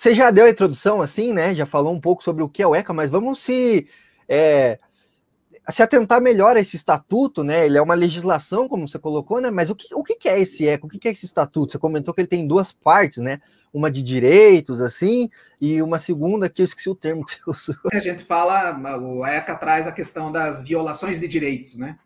Você 0.04 0.14
já 0.14 0.30
deu 0.30 0.44
a 0.44 0.50
introdução, 0.50 1.00
assim, 1.00 1.32
né? 1.32 1.54
Já 1.54 1.64
falou 1.64 1.90
um 1.90 1.98
pouco 1.98 2.22
sobre 2.22 2.42
o 2.42 2.48
que 2.48 2.62
é 2.62 2.66
o 2.66 2.74
ECA, 2.74 2.92
mas 2.92 3.08
vamos 3.08 3.40
se, 3.40 3.88
é, 4.28 4.78
se 5.70 5.82
atentar 5.82 6.20
melhor 6.20 6.58
a 6.58 6.60
esse 6.60 6.76
estatuto, 6.76 7.42
né? 7.42 7.64
Ele 7.64 7.78
é 7.78 7.80
uma 7.80 7.94
legislação, 7.94 8.68
como 8.68 8.86
você 8.86 8.98
colocou, 8.98 9.40
né? 9.40 9.50
Mas 9.50 9.70
o 9.70 9.74
que, 9.74 9.94
o 9.94 10.04
que 10.04 10.28
é 10.28 10.38
esse 10.38 10.68
ECA? 10.68 10.84
O 10.84 10.90
que 10.90 11.08
é 11.08 11.10
esse 11.10 11.24
estatuto? 11.24 11.72
Você 11.72 11.78
comentou 11.78 12.12
que 12.12 12.20
ele 12.20 12.28
tem 12.28 12.46
duas 12.46 12.70
partes, 12.70 13.22
né? 13.22 13.40
Uma 13.72 13.90
de 13.90 14.02
direitos, 14.02 14.78
assim, 14.78 15.30
e 15.58 15.80
uma 15.80 15.98
segunda 15.98 16.50
que 16.50 16.60
eu 16.60 16.66
esqueci 16.66 16.90
o 16.90 16.94
termo 16.94 17.24
que 17.24 17.40
você 17.42 17.70
usou. 17.72 17.90
A 17.90 17.98
gente 17.98 18.22
fala, 18.24 18.78
o 18.98 19.24
ECA 19.24 19.56
traz 19.56 19.86
a 19.86 19.92
questão 19.92 20.30
das 20.30 20.62
violações 20.62 21.18
de 21.18 21.26
direitos, 21.26 21.78
né? 21.78 21.98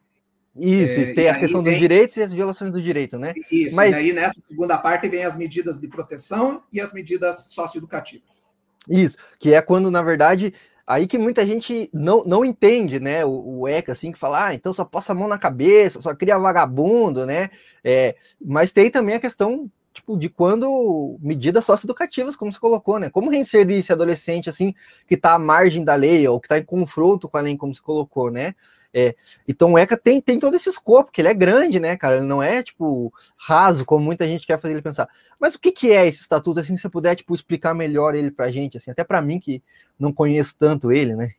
Isso, 0.59 1.01
é, 1.01 1.13
tem 1.15 1.29
a 1.29 1.39
questão 1.39 1.63
dos 1.63 1.79
direitos 1.79 2.17
e 2.17 2.23
as 2.23 2.33
violações 2.33 2.73
do 2.73 2.83
direito, 2.83 3.19
né? 3.19 3.33
Isso, 3.51 3.77
Mas... 3.77 3.93
e 3.93 3.95
aí 3.95 4.13
nessa 4.13 4.41
segunda 4.41 4.77
parte 4.77 5.09
vem 5.09 5.25
as 5.25 5.37
medidas 5.37 5.79
de 5.79 5.89
proteção 5.89 6.63
e 6.73 6.81
as 6.81 6.93
medidas 6.93 7.51
socioeducativas. 7.51 8.43
Isso, 8.89 9.17
que 9.39 9.55
é 9.55 9.63
quando, 9.63 9.91
na 9.91 10.03
verdade, 10.03 10.53
aí 10.87 11.07
que 11.07 11.19
muita 11.19 11.47
gente 11.47 11.91
não, 11.93 12.25
não 12.25 12.45
entende, 12.45 12.99
né? 12.99 13.25
O, 13.25 13.61
o 13.61 13.69
ECA, 13.69 13.93
assim, 13.93 14.11
que 14.11 14.19
fala, 14.19 14.47
ah, 14.47 14.55
então 14.55 14.73
só 14.73 14.85
passa 14.85 15.13
a 15.13 15.15
mão 15.15 15.29
na 15.29 15.39
cabeça, 15.39 16.01
só 16.01 16.15
cria 16.15 16.39
vagabundo, 16.39 17.27
né? 17.27 17.51
É, 17.85 18.17
mas 18.41 18.73
tem 18.73 18.91
também 18.91 19.15
a 19.15 19.21
questão 19.21 19.71
tipo, 19.93 20.17
de 20.17 20.29
quando 20.29 21.19
medidas 21.21 21.65
socioeducativas, 21.65 22.37
como 22.37 22.53
você 22.53 22.59
colocou, 22.59 22.99
né? 22.99 23.11
Como 23.11 23.31
reinserir 23.31 23.79
esse 23.79 23.93
adolescente, 23.93 24.49
assim, 24.49 24.75
que 25.07 25.15
está 25.15 25.35
à 25.35 25.39
margem 25.39 25.85
da 25.85 25.95
lei, 25.95 26.27
ou 26.27 26.41
que 26.41 26.47
está 26.47 26.59
em 26.59 26.65
confronto 26.65 27.29
com 27.29 27.37
a 27.37 27.41
lei, 27.41 27.57
como 27.57 27.75
você 27.75 27.83
colocou, 27.83 28.31
né? 28.31 28.55
É, 28.93 29.15
então 29.47 29.73
o 29.73 29.79
ECA 29.79 29.97
tem, 29.97 30.21
tem 30.21 30.39
todo 30.39 30.57
esse 30.57 30.69
escopo, 30.69 31.13
que 31.13 31.21
ele 31.21 31.29
é 31.29 31.35
grande, 31.35 31.79
né, 31.79 31.97
cara? 31.97 32.17
Ele 32.17 32.27
não 32.27 32.43
é, 32.43 32.63
tipo, 32.63 33.13
raso, 33.37 33.85
como 33.85 34.05
muita 34.05 34.27
gente 34.27 34.47
quer 34.47 34.61
fazer 34.61 34.75
ele 34.75 34.83
pensar. 34.83 35.09
Mas 35.39 35.55
o 35.55 35.59
que, 35.59 35.71
que 35.71 35.93
é 35.93 36.07
esse 36.07 36.21
estatuto, 36.21 36.61
assim, 36.61 36.77
se 36.77 36.83
você 36.83 36.89
puder, 36.89 37.15
tipo, 37.15 37.35
explicar 37.35 37.75
melhor 37.75 38.15
ele 38.15 38.31
pra 38.31 38.51
gente, 38.51 38.77
assim, 38.77 38.91
até 38.91 39.05
para 39.05 39.21
mim 39.21 39.39
que 39.39 39.63
não 39.99 40.13
conheço 40.13 40.57
tanto 40.59 40.91
ele, 40.91 41.15
né? 41.15 41.31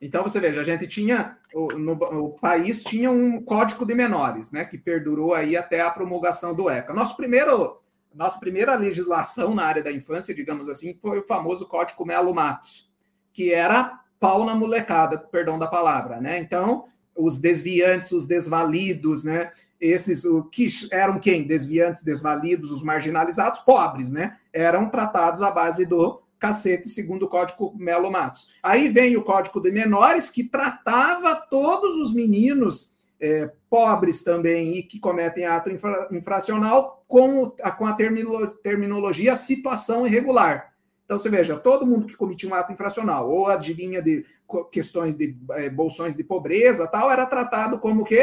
Então 0.00 0.22
você 0.22 0.38
veja, 0.38 0.60
a 0.60 0.64
gente 0.64 0.86
tinha 0.86 1.38
no, 1.54 1.92
o 1.92 2.30
país 2.32 2.82
tinha 2.82 3.10
um 3.10 3.40
código 3.40 3.86
de 3.86 3.94
menores, 3.94 4.50
né, 4.50 4.64
que 4.64 4.76
perdurou 4.76 5.32
aí 5.32 5.56
até 5.56 5.80
a 5.80 5.90
promulgação 5.90 6.54
do 6.54 6.68
ECA. 6.68 6.92
Nosso 6.92 7.16
primeiro, 7.16 7.80
nossa 8.12 8.38
primeira 8.38 8.74
legislação 8.74 9.54
na 9.54 9.64
área 9.64 9.82
da 9.82 9.92
infância, 9.92 10.34
digamos 10.34 10.68
assim, 10.68 10.98
foi 11.00 11.20
o 11.20 11.26
famoso 11.26 11.66
Código 11.66 12.04
Melo 12.04 12.34
Matos, 12.34 12.90
que 13.32 13.52
era 13.52 13.98
pau 14.24 14.42
na 14.46 14.54
molecada, 14.54 15.18
perdão 15.18 15.58
da 15.58 15.66
palavra, 15.66 16.18
né? 16.18 16.38
Então, 16.38 16.86
os 17.14 17.36
desviantes, 17.36 18.10
os 18.10 18.24
desvalidos, 18.24 19.22
né? 19.22 19.50
Esses 19.78 20.24
o 20.24 20.44
que 20.44 20.66
eram 20.90 21.20
quem? 21.20 21.46
Desviantes, 21.46 22.02
desvalidos, 22.02 22.70
os 22.70 22.82
marginalizados, 22.82 23.60
pobres, 23.60 24.10
né? 24.10 24.38
Eram 24.50 24.88
tratados 24.88 25.42
à 25.42 25.50
base 25.50 25.84
do 25.84 26.22
cacete, 26.38 26.88
segundo 26.88 27.24
o 27.26 27.28
Código 27.28 27.74
Melo 27.76 28.10
Matos. 28.10 28.48
Aí 28.62 28.88
vem 28.88 29.14
o 29.14 29.22
Código 29.22 29.60
de 29.60 29.70
Menores, 29.70 30.30
que 30.30 30.42
tratava 30.42 31.34
todos 31.34 31.94
os 31.96 32.10
meninos 32.10 32.94
é, 33.20 33.52
pobres 33.68 34.22
também 34.22 34.78
e 34.78 34.82
que 34.82 34.98
cometem 34.98 35.44
ato 35.44 35.70
infra, 35.70 36.08
infracional 36.10 37.04
com, 37.06 37.52
a, 37.62 37.70
com 37.70 37.84
a 37.84 37.92
terminologia 37.92 39.36
situação 39.36 40.06
irregular. 40.06 40.73
Então, 41.04 41.18
você 41.18 41.28
veja, 41.28 41.56
todo 41.56 41.86
mundo 41.86 42.06
que 42.06 42.16
cometia 42.16 42.48
um 42.48 42.54
ato 42.54 42.72
infracional 42.72 43.30
ou 43.30 43.46
adivinha 43.46 44.00
de 44.00 44.24
questões 44.72 45.16
de 45.16 45.36
é, 45.52 45.68
bolsões 45.68 46.16
de 46.16 46.24
pobreza 46.24 46.86
tal, 46.86 47.10
era 47.10 47.26
tratado 47.26 47.78
como 47.78 48.04
que 48.04 48.20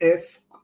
é, 0.00 0.14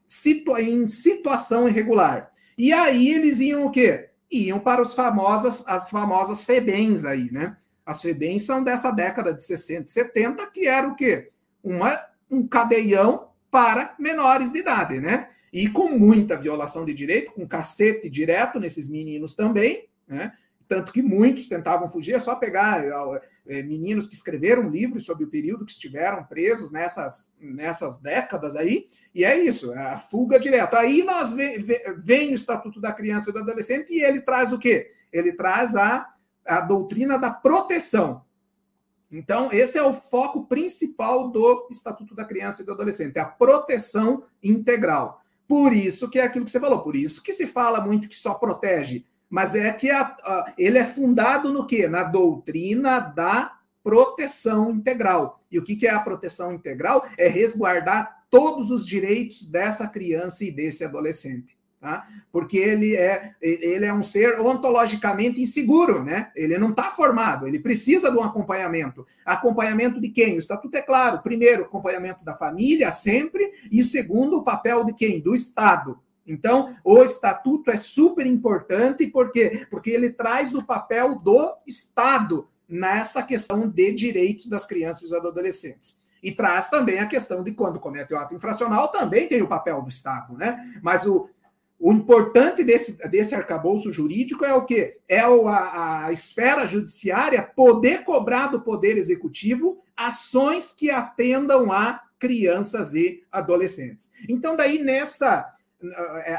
situa 0.07 0.62
em 0.62 0.87
situação 0.87 1.68
irregular. 1.68 2.33
E 2.57 2.72
aí 2.72 3.12
eles 3.12 3.38
iam 3.38 3.66
o 3.66 3.70
quê? 3.70 4.11
Iam 4.31 4.59
para 4.59 4.81
os 4.81 4.94
famosas, 4.94 5.62
as 5.66 5.90
famosas 5.90 6.42
FEBENs 6.42 7.05
aí, 7.05 7.31
né? 7.31 7.57
As 7.85 8.01
FEBENs 8.01 8.44
são 8.44 8.64
dessa 8.64 8.90
década 8.90 9.33
de 9.33 9.44
60 9.44 9.83
e 9.83 9.88
70, 9.88 10.51
que 10.51 10.66
era 10.66 10.88
o 10.88 10.96
quê? 10.96 11.31
Uma, 11.62 12.01
um 12.31 12.46
cadeião 12.46 13.29
para 13.51 13.94
menores 13.99 14.51
de 14.51 14.59
idade, 14.59 15.01
né? 15.01 15.29
E 15.53 15.68
com 15.68 15.90
muita 15.90 16.37
violação 16.37 16.85
de 16.85 16.94
direito, 16.94 17.33
com 17.33 17.46
cacete 17.46 18.09
direto 18.09 18.59
nesses 18.59 18.88
meninos 18.88 19.35
também, 19.35 19.88
né? 20.09 20.33
Tanto 20.68 20.92
que 20.92 21.02
muitos 21.02 21.46
tentavam 21.46 21.88
fugir, 21.88 22.14
é 22.14 22.18
só 22.18 22.35
pegar 22.35 22.85
é, 23.46 23.62
meninos 23.62 24.07
que 24.07 24.14
escreveram 24.14 24.68
livros 24.68 25.05
sobre 25.05 25.24
o 25.24 25.29
período 25.29 25.64
que 25.64 25.72
estiveram 25.72 26.24
presos 26.24 26.70
nessas, 26.70 27.33
nessas 27.40 27.98
décadas 27.98 28.57
aí, 28.57 28.88
e 29.14 29.24
é 29.24 29.38
isso, 29.38 29.72
é 29.72 29.79
a 29.79 29.98
fuga 29.98 30.38
direta. 30.38 30.79
Aí 30.79 31.02
nós 31.02 31.33
vem, 31.33 31.64
vem 31.98 32.33
o 32.33 32.35
Estatuto 32.35 32.81
da 32.81 32.92
Criança 32.92 33.31
e 33.31 33.33
do 33.33 33.38
Adolescente 33.38 33.92
e 33.92 34.02
ele 34.02 34.20
traz 34.20 34.52
o 34.52 34.59
quê? 34.59 34.92
Ele 35.12 35.33
traz 35.33 35.76
a, 35.76 36.09
a 36.44 36.61
doutrina 36.61 37.18
da 37.18 37.31
proteção. 37.31 38.24
Então, 39.11 39.48
esse 39.52 39.79
é 39.79 39.83
o 39.83 39.94
foco 39.94 40.46
principal 40.46 41.31
do 41.31 41.68
Estatuto 41.70 42.14
da 42.14 42.24
Criança 42.24 42.62
e 42.62 42.64
do 42.64 42.72
Adolescente, 42.72 43.18
a 43.18 43.24
proteção 43.24 44.24
integral. 44.42 45.22
Por 45.46 45.72
isso 45.72 46.11
que 46.11 46.18
é 46.18 46.24
aquilo 46.24 46.44
que 46.44 46.50
você 46.50 46.59
falou, 46.59 46.83
por 46.83 46.96
isso 46.96 47.22
que 47.22 47.33
se 47.33 47.46
fala 47.46 47.81
muito 47.81 48.09
que 48.09 48.16
só 48.16 48.35
protege 48.35 49.07
mas 49.29 49.55
é 49.55 49.73
que 49.73 49.91
a, 49.91 50.17
a, 50.25 50.53
ele 50.57 50.79
é 50.79 50.85
fundado 50.85 51.53
no 51.53 51.67
quê? 51.67 51.89
Na 51.89 52.05
doutrina 52.05 53.01
da 53.01 53.57
proteção 53.83 54.73
integral. 54.73 55.45
E 55.51 55.59
o 55.59 55.62
que, 55.62 55.77
que 55.77 55.87
é 55.87 55.91
a 55.91 56.01
proteção 56.01 56.53
integral? 56.53 57.07
É 57.17 57.29
resguardar 57.29 58.25
todos 58.31 58.71
os 58.71 58.87
direitos 58.87 59.47
dessa 59.47 59.87
criança 59.87 60.45
e 60.45 60.51
desse 60.51 60.85
adolescente. 60.85 61.57
Tá? 61.81 62.05
Porque 62.33 62.57
ele 62.57 62.97
é, 62.97 63.35
ele 63.41 63.85
é 63.85 63.93
um 63.93 64.03
ser 64.03 64.41
ontologicamente 64.41 65.41
inseguro, 65.41 66.03
né? 66.03 66.33
Ele 66.35 66.59
não 66.59 66.71
está 66.71 66.85
formado, 66.85 67.47
ele 67.47 67.61
precisa 67.61 68.11
de 68.11 68.17
um 68.17 68.25
acompanhamento. 68.25 69.07
Acompanhamento 69.25 70.01
de 70.01 70.09
quem? 70.09 70.35
O 70.35 70.39
estatuto 70.39 70.77
é 70.77 70.83
claro. 70.83 71.23
Primeiro, 71.23 71.65
acompanhamento 71.65 72.25
da 72.25 72.35
família, 72.35 72.91
sempre, 72.91 73.53
e 73.71 73.85
segundo, 73.85 74.39
o 74.39 74.43
papel 74.43 74.85
de 74.85 74.95
quem? 74.95 75.21
Do 75.21 75.35
Estado. 75.35 76.01
Então, 76.27 76.77
o 76.85 77.03
estatuto 77.03 77.71
é 77.71 77.77
super 77.77 78.27
importante, 78.27 79.07
por 79.07 79.31
quê? 79.31 79.67
Porque 79.71 79.91
ele 79.91 80.11
traz 80.11 80.55
o 80.55 80.65
papel 80.65 81.19
do 81.19 81.55
Estado 81.67 82.49
nessa 82.69 83.23
questão 83.23 83.69
de 83.69 83.93
direitos 83.93 84.49
das 84.49 84.67
crianças 84.67 85.05
e 85.05 85.12
dos 85.12 85.27
adolescentes. 85.27 85.99
E 86.23 86.33
traz 86.33 86.69
também 86.69 86.99
a 86.99 87.07
questão 87.07 87.45
de 87.45 87.53
quando 87.53 87.79
comete 87.79 88.12
o 88.12 88.19
ato 88.19 88.35
infracional, 88.35 88.89
também 88.89 89.29
tem 89.29 89.43
o 89.43 89.49
papel 89.49 89.81
do 89.83 89.89
Estado, 89.89 90.37
né? 90.37 90.75
Mas 90.83 91.07
o, 91.07 91.29
o 91.79 91.93
importante 91.93 92.65
desse, 92.65 92.99
desse 93.09 93.35
arcabouço 93.35 93.93
jurídico 93.93 94.45
é 94.45 94.53
o 94.53 94.65
quê? 94.65 94.99
É 95.09 95.27
o, 95.29 95.47
a, 95.47 96.07
a 96.07 96.12
esfera 96.12 96.67
judiciária 96.67 97.43
poder 97.43 98.03
cobrar 98.03 98.49
do 98.49 98.61
Poder 98.61 98.97
Executivo 98.97 99.79
ações 99.97 100.73
que 100.73 100.91
atendam 100.91 101.71
a 101.71 102.03
crianças 102.19 102.95
e 102.95 103.23
adolescentes. 103.31 104.11
Então, 104.29 104.57
daí, 104.57 104.83
nessa 104.83 105.53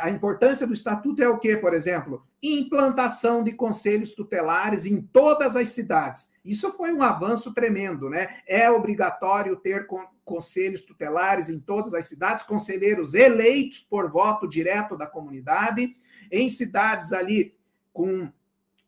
a 0.01 0.09
importância 0.09 0.65
do 0.65 0.73
estatuto 0.73 1.21
é 1.21 1.29
o 1.29 1.37
que, 1.37 1.55
por 1.57 1.73
exemplo? 1.73 2.25
Implantação 2.41 3.43
de 3.43 3.51
conselhos 3.51 4.13
tutelares 4.13 4.85
em 4.85 5.01
todas 5.01 5.55
as 5.55 5.69
cidades. 5.69 6.31
Isso 6.43 6.71
foi 6.71 6.91
um 6.91 7.03
avanço 7.03 7.53
tremendo, 7.53 8.09
né? 8.09 8.39
É 8.47 8.69
obrigatório 8.69 9.55
ter 9.55 9.87
conselhos 10.25 10.81
tutelares 10.81 11.49
em 11.49 11.59
todas 11.59 11.93
as 11.93 12.05
cidades, 12.05 12.43
conselheiros 12.43 13.13
eleitos 13.13 13.79
por 13.79 14.11
voto 14.11 14.47
direto 14.47 14.97
da 14.97 15.05
comunidade. 15.05 15.95
Em 16.31 16.49
cidades 16.49 17.13
ali 17.13 17.55
com 17.93 18.29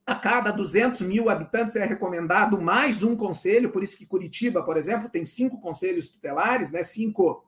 a 0.06 0.16
cada 0.16 0.50
200 0.50 1.02
mil 1.02 1.30
habitantes 1.30 1.76
é 1.76 1.86
recomendado 1.86 2.60
mais 2.60 3.04
um 3.04 3.16
conselho, 3.16 3.72
por 3.72 3.84
isso 3.84 3.96
que 3.96 4.08
Curitiba, 4.08 4.64
por 4.64 4.76
exemplo, 4.76 5.08
tem 5.08 5.24
cinco 5.24 5.62
conselhos 5.62 6.10
tutelares, 6.10 6.72
né? 6.72 6.82
Cinco 6.82 7.46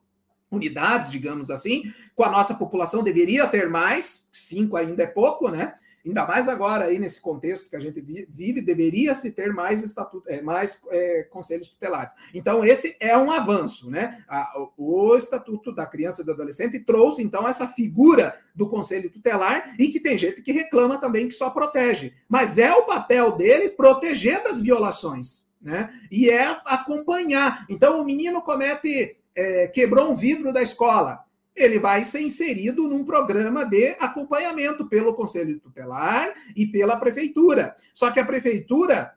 unidades, 0.52 1.10
digamos 1.10 1.50
assim, 1.50 1.94
com 2.16 2.24
a 2.24 2.30
nossa 2.30 2.54
população 2.54 3.02
deveria 3.02 3.48
ter 3.48 3.70
mais, 3.70 4.28
cinco 4.32 4.76
ainda 4.76 5.04
é 5.04 5.08
pouco, 5.08 5.50
né? 5.50 5.74
Ainda 6.06 6.26
mais 6.26 6.48
agora, 6.48 6.86
aí 6.86 6.98
nesse 6.98 7.22
contexto 7.22 7.70
que 7.70 7.76
a 7.76 7.80
gente 7.80 8.02
vive, 8.02 8.60
deveria 8.60 9.14
se 9.14 9.32
ter 9.32 9.54
mais, 9.54 9.84
estatuto, 9.84 10.28
é, 10.28 10.42
mais 10.42 10.82
é, 10.90 11.28
conselhos 11.30 11.70
tutelares. 11.70 12.14
Então, 12.34 12.66
esse 12.66 12.98
é 13.00 13.16
um 13.16 13.32
avanço, 13.32 13.90
né? 13.90 14.24
o 14.78 15.16
Estatuto 15.16 15.72
da 15.72 15.86
Criança 15.86 16.22
e 16.22 16.26
do 16.26 16.32
Adolescente 16.32 16.80
trouxe, 16.80 17.22
então, 17.22 17.48
essa 17.48 17.68
figura 17.68 18.36
do 18.56 18.68
conselho 18.68 19.12
tutelar 19.12 19.76
e 19.78 19.90
que 19.90 20.00
tem 20.00 20.18
gente 20.18 20.42
que 20.42 20.52
reclama 20.52 21.00
também 21.00 21.28
que 21.28 21.36
só 21.36 21.50
protege. 21.52 22.14
Mas 22.28 22.58
é 22.58 22.74
o 22.74 22.86
papel 22.86 23.34
dele 23.34 23.70
proteger 23.70 24.44
das 24.44 24.60
violações, 24.60 25.48
né? 25.62 25.94
E 26.12 26.30
é 26.30 26.60
acompanhar. 26.66 27.66
Então, 27.70 28.02
o 28.02 28.04
menino 28.04 28.42
comete, 28.42 29.18
é, 29.36 29.68
quebrou 29.68 30.12
um 30.12 30.16
vidro 30.16 30.52
da 30.52 30.62
escola 30.62 31.26
ele 31.56 31.80
vai 31.80 32.04
ser 32.04 32.22
inserido 32.22 32.88
num 32.88 33.04
programa 33.04 33.66
de 33.66 33.96
acompanhamento 34.00 34.88
pelo 34.88 35.14
Conselho 35.14 35.60
Tutelar 35.60 36.34
e 36.56 36.66
pela 36.66 36.96
Prefeitura. 36.96 37.76
Só 37.94 38.10
que 38.10 38.20
a 38.20 38.26
Prefeitura, 38.26 39.14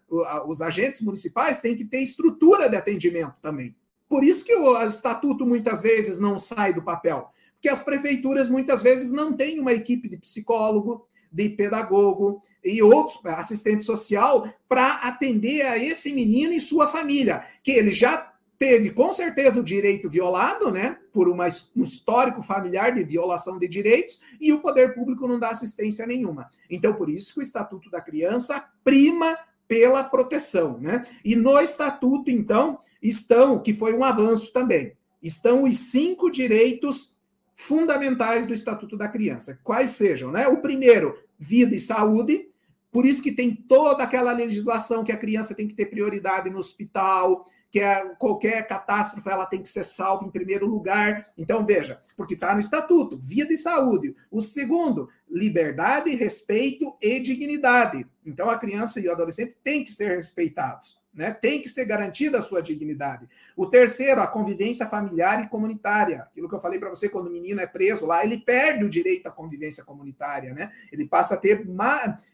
os 0.46 0.60
agentes 0.60 1.00
municipais, 1.00 1.60
têm 1.60 1.76
que 1.76 1.84
ter 1.84 2.00
estrutura 2.00 2.68
de 2.68 2.76
atendimento 2.76 3.34
também. 3.40 3.74
Por 4.08 4.24
isso 4.24 4.44
que 4.44 4.54
o 4.54 4.82
estatuto 4.84 5.46
muitas 5.46 5.80
vezes 5.80 6.18
não 6.18 6.38
sai 6.38 6.72
do 6.72 6.82
papel, 6.82 7.30
porque 7.54 7.68
as 7.68 7.80
prefeituras 7.80 8.48
muitas 8.48 8.82
vezes 8.82 9.10
não 9.10 9.32
têm 9.32 9.58
uma 9.58 9.72
equipe 9.72 10.08
de 10.08 10.18
psicólogo, 10.18 11.08
de 11.32 11.48
pedagogo 11.48 12.42
e 12.62 12.82
outros 12.82 13.18
assistente 13.24 13.82
social 13.82 14.48
para 14.68 14.94
atender 14.96 15.62
a 15.62 15.78
esse 15.78 16.12
menino 16.12 16.52
e 16.52 16.60
sua 16.60 16.86
família, 16.86 17.44
que 17.62 17.72
ele 17.72 17.92
já 17.92 18.33
teve 18.64 18.92
com 18.92 19.12
certeza 19.12 19.60
o 19.60 19.62
direito 19.62 20.08
violado, 20.08 20.70
né, 20.70 20.96
por 21.12 21.28
uma, 21.28 21.46
um 21.76 21.82
histórico 21.82 22.40
familiar 22.40 22.94
de 22.94 23.04
violação 23.04 23.58
de 23.58 23.68
direitos, 23.68 24.18
e 24.40 24.54
o 24.54 24.60
poder 24.60 24.94
público 24.94 25.28
não 25.28 25.38
dá 25.38 25.50
assistência 25.50 26.06
nenhuma. 26.06 26.48
Então, 26.70 26.94
por 26.94 27.10
isso 27.10 27.34
que 27.34 27.40
o 27.40 27.42
Estatuto 27.42 27.90
da 27.90 28.00
Criança 28.00 28.64
prima 28.82 29.36
pela 29.68 30.02
proteção, 30.02 30.78
né? 30.80 31.04
E 31.22 31.36
no 31.36 31.60
Estatuto, 31.60 32.30
então, 32.30 32.78
estão, 33.02 33.60
que 33.60 33.74
foi 33.74 33.92
um 33.92 34.02
avanço 34.02 34.50
também, 34.50 34.94
estão 35.22 35.64
os 35.64 35.76
cinco 35.76 36.30
direitos 36.30 37.14
fundamentais 37.54 38.46
do 38.46 38.54
Estatuto 38.54 38.96
da 38.96 39.08
Criança. 39.08 39.60
Quais 39.62 39.90
sejam, 39.90 40.32
né? 40.32 40.48
O 40.48 40.62
primeiro, 40.62 41.18
vida 41.38 41.74
e 41.74 41.80
saúde, 41.80 42.48
por 42.90 43.04
isso 43.04 43.22
que 43.22 43.32
tem 43.32 43.54
toda 43.54 44.04
aquela 44.04 44.32
legislação 44.32 45.04
que 45.04 45.12
a 45.12 45.18
criança 45.18 45.54
tem 45.54 45.68
que 45.68 45.74
ter 45.74 45.86
prioridade 45.86 46.48
no 46.48 46.58
hospital, 46.58 47.44
que 47.74 47.80
é, 47.80 48.04
qualquer 48.20 48.64
catástrofe 48.68 49.28
ela 49.28 49.46
tem 49.46 49.60
que 49.60 49.68
ser 49.68 49.82
salva 49.82 50.24
em 50.24 50.30
primeiro 50.30 50.64
lugar. 50.64 51.26
Então, 51.36 51.66
veja, 51.66 52.00
porque 52.16 52.34
está 52.34 52.54
no 52.54 52.60
estatuto, 52.60 53.18
vida 53.18 53.52
e 53.52 53.56
saúde. 53.56 54.14
O 54.30 54.40
segundo, 54.40 55.08
liberdade, 55.28 56.14
respeito 56.14 56.96
e 57.02 57.18
dignidade. 57.18 58.06
Então, 58.24 58.48
a 58.48 58.56
criança 58.56 59.00
e 59.00 59.08
o 59.08 59.12
adolescente 59.12 59.56
têm 59.64 59.82
que 59.82 59.92
ser 59.92 60.14
respeitados. 60.14 61.02
Né? 61.12 61.32
Tem 61.32 61.60
que 61.60 61.68
ser 61.68 61.84
garantida 61.84 62.38
a 62.38 62.42
sua 62.42 62.62
dignidade. 62.62 63.28
O 63.56 63.66
terceiro, 63.66 64.20
a 64.20 64.28
convivência 64.28 64.86
familiar 64.86 65.42
e 65.42 65.48
comunitária. 65.48 66.22
Aquilo 66.30 66.48
que 66.48 66.54
eu 66.54 66.60
falei 66.60 66.78
para 66.78 66.90
você, 66.90 67.08
quando 67.08 67.26
o 67.26 67.32
menino 67.32 67.60
é 67.60 67.66
preso 67.66 68.06
lá, 68.06 68.22
ele 68.22 68.38
perde 68.38 68.84
o 68.84 68.88
direito 68.88 69.26
à 69.26 69.32
convivência 69.32 69.82
comunitária, 69.82 70.54
né? 70.54 70.70
Ele 70.92 71.08
passa 71.08 71.34
a 71.34 71.36
ter 71.36 71.66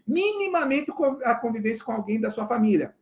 minimamente 0.07 0.93
a 1.25 1.35
convivência 1.35 1.83
com 1.83 1.93
alguém 1.93 2.21
da 2.21 2.29
sua 2.29 2.47
família. 2.47 2.95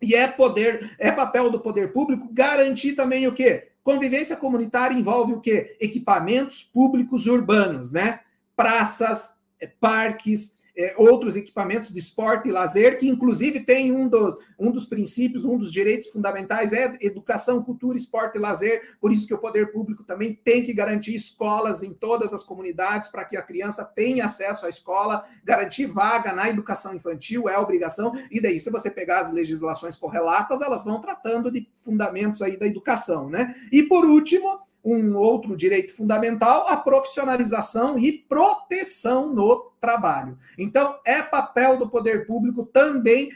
E 0.00 0.14
é 0.14 0.28
poder, 0.28 0.94
é 0.98 1.10
papel 1.10 1.50
do 1.50 1.60
poder 1.60 1.92
público 1.92 2.28
garantir 2.32 2.92
também 2.92 3.26
o 3.26 3.32
quê? 3.32 3.68
Convivência 3.82 4.36
comunitária 4.36 4.94
envolve 4.94 5.32
o 5.32 5.40
quê? 5.40 5.76
Equipamentos 5.80 6.62
públicos 6.62 7.26
urbanos, 7.26 7.92
né? 7.92 8.20
Praças, 8.54 9.34
eh, 9.60 9.70
parques, 9.80 10.56
é, 10.76 10.94
outros 10.98 11.36
equipamentos 11.36 11.92
de 11.92 11.98
esporte 11.98 12.48
e 12.48 12.52
lazer, 12.52 12.98
que 12.98 13.08
inclusive 13.08 13.60
tem 13.60 13.92
um 13.92 14.08
dos, 14.08 14.36
um 14.58 14.70
dos 14.70 14.84
princípios, 14.84 15.44
um 15.44 15.56
dos 15.56 15.72
direitos 15.72 16.08
fundamentais 16.08 16.72
é 16.72 16.92
educação, 17.00 17.62
cultura, 17.62 17.96
esporte 17.96 18.36
e 18.36 18.40
lazer, 18.40 18.96
por 19.00 19.12
isso 19.12 19.26
que 19.26 19.34
o 19.34 19.38
poder 19.38 19.72
público 19.72 20.04
também 20.04 20.34
tem 20.34 20.62
que 20.62 20.74
garantir 20.74 21.14
escolas 21.14 21.82
em 21.82 21.94
todas 21.94 22.32
as 22.32 22.44
comunidades 22.44 23.08
para 23.08 23.24
que 23.24 23.36
a 23.36 23.42
criança 23.42 23.84
tenha 23.84 24.26
acesso 24.26 24.66
à 24.66 24.68
escola, 24.68 25.24
garantir 25.44 25.86
vaga 25.86 26.32
na 26.32 26.48
educação 26.48 26.94
infantil 26.94 27.48
é 27.48 27.58
obrigação, 27.58 28.12
e 28.30 28.40
daí 28.40 28.58
se 28.58 28.70
você 28.70 28.90
pegar 28.90 29.20
as 29.20 29.32
legislações 29.32 29.96
correlatas, 29.96 30.60
elas 30.60 30.84
vão 30.84 31.00
tratando 31.00 31.50
de 31.50 31.68
fundamentos 31.76 32.42
aí 32.42 32.56
da 32.56 32.66
educação, 32.66 33.28
né? 33.28 33.54
E 33.72 33.82
por 33.82 34.04
último, 34.04 34.60
um 34.94 35.16
outro 35.16 35.56
direito 35.56 35.94
fundamental, 35.96 36.68
a 36.68 36.76
profissionalização 36.76 37.98
e 37.98 38.12
proteção 38.12 39.34
no 39.34 39.72
trabalho. 39.80 40.38
Então, 40.56 40.96
é 41.04 41.20
papel 41.20 41.76
do 41.76 41.90
poder 41.90 42.24
público 42.24 42.64
também. 42.64 43.32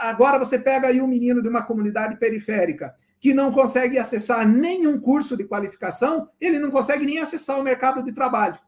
Agora 0.00 0.38
você 0.38 0.58
pega 0.58 0.88
aí 0.88 1.02
um 1.02 1.06
menino 1.06 1.42
de 1.42 1.48
uma 1.48 1.62
comunidade 1.62 2.16
periférica 2.16 2.94
que 3.20 3.34
não 3.34 3.52
consegue 3.52 3.98
acessar 3.98 4.48
nenhum 4.48 4.98
curso 4.98 5.36
de 5.36 5.44
qualificação, 5.44 6.30
ele 6.40 6.58
não 6.58 6.70
consegue 6.70 7.04
nem 7.04 7.18
acessar 7.18 7.58
o 7.60 7.64
mercado 7.64 8.02
de 8.02 8.12
trabalho. 8.12 8.58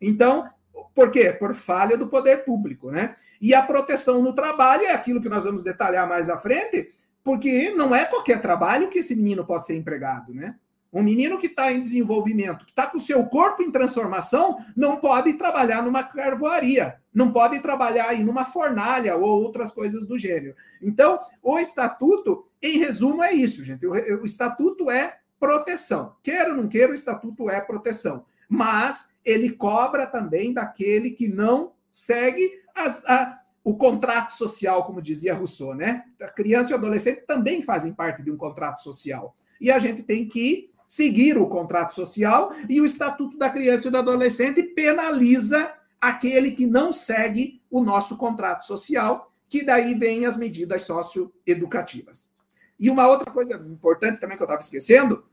Então, 0.00 0.48
por 0.94 1.10
quê? 1.10 1.32
Por 1.32 1.54
falha 1.54 1.98
do 1.98 2.08
poder 2.08 2.44
público, 2.44 2.90
né? 2.90 3.14
E 3.40 3.52
a 3.52 3.60
proteção 3.60 4.22
no 4.22 4.32
trabalho 4.32 4.84
é 4.84 4.92
aquilo 4.92 5.20
que 5.20 5.28
nós 5.28 5.44
vamos 5.44 5.62
detalhar 5.62 6.08
mais 6.08 6.30
à 6.30 6.38
frente, 6.38 6.88
porque 7.22 7.70
não 7.70 7.94
é 7.94 8.06
qualquer 8.06 8.40
trabalho 8.40 8.88
que 8.88 9.00
esse 9.00 9.14
menino 9.14 9.44
pode 9.44 9.66
ser 9.66 9.76
empregado, 9.76 10.32
né? 10.32 10.54
Um 10.92 11.02
menino 11.02 11.38
que 11.38 11.46
está 11.46 11.70
em 11.70 11.82
desenvolvimento, 11.82 12.64
que 12.64 12.72
está 12.72 12.86
com 12.86 12.96
o 12.96 13.00
seu 13.00 13.24
corpo 13.26 13.62
em 13.62 13.70
transformação, 13.70 14.58
não 14.74 14.96
pode 14.96 15.34
trabalhar 15.34 15.82
numa 15.82 16.02
carvoaria, 16.02 16.98
não 17.12 17.30
pode 17.30 17.60
trabalhar 17.60 18.14
em 18.14 18.26
uma 18.26 18.46
fornalha 18.46 19.14
ou 19.16 19.42
outras 19.42 19.70
coisas 19.70 20.06
do 20.06 20.18
gênero. 20.18 20.54
Então, 20.80 21.20
o 21.42 21.58
estatuto, 21.58 22.46
em 22.62 22.78
resumo, 22.78 23.22
é 23.22 23.32
isso, 23.32 23.62
gente. 23.62 23.86
O, 23.86 23.92
o 23.92 24.24
estatuto 24.24 24.90
é 24.90 25.18
proteção. 25.38 26.16
Queira 26.22 26.50
ou 26.50 26.56
não 26.56 26.68
queira, 26.68 26.92
o 26.92 26.94
estatuto 26.94 27.50
é 27.50 27.60
proteção. 27.60 28.24
Mas 28.48 29.12
ele 29.24 29.50
cobra 29.50 30.06
também 30.06 30.54
daquele 30.54 31.10
que 31.10 31.28
não 31.28 31.72
segue 31.90 32.50
as, 32.74 33.04
a, 33.04 33.38
o 33.62 33.76
contrato 33.76 34.30
social, 34.32 34.84
como 34.84 35.02
dizia 35.02 35.34
Rousseau, 35.34 35.74
né? 35.74 36.04
A 36.22 36.28
criança 36.28 36.70
e 36.70 36.72
o 36.72 36.76
adolescente 36.76 37.26
também 37.26 37.60
fazem 37.60 37.92
parte 37.92 38.22
de 38.22 38.30
um 38.30 38.36
contrato 38.36 38.82
social. 38.82 39.36
E 39.60 39.70
a 39.70 39.78
gente 39.78 40.02
tem 40.02 40.26
que 40.26 40.70
seguir 40.88 41.36
o 41.36 41.46
contrato 41.46 41.94
social 41.94 42.50
e 42.68 42.80
o 42.80 42.84
Estatuto 42.84 43.36
da 43.36 43.50
Criança 43.50 43.88
e 43.88 43.90
do 43.90 43.98
Adolescente 43.98 44.62
penaliza 44.62 45.72
aquele 46.00 46.52
que 46.52 46.66
não 46.66 46.92
segue 46.92 47.60
o 47.70 47.82
nosso 47.82 48.16
contrato 48.16 48.64
social, 48.64 49.32
que 49.48 49.62
daí 49.62 49.94
vem 49.94 50.24
as 50.24 50.36
medidas 50.36 50.82
socioeducativas. 50.82 52.32
E 52.80 52.88
uma 52.88 53.06
outra 53.06 53.30
coisa 53.30 53.54
importante 53.54 54.18
também 54.18 54.36
que 54.36 54.42
eu 54.42 54.46
estava 54.46 54.60
esquecendo, 54.60 55.24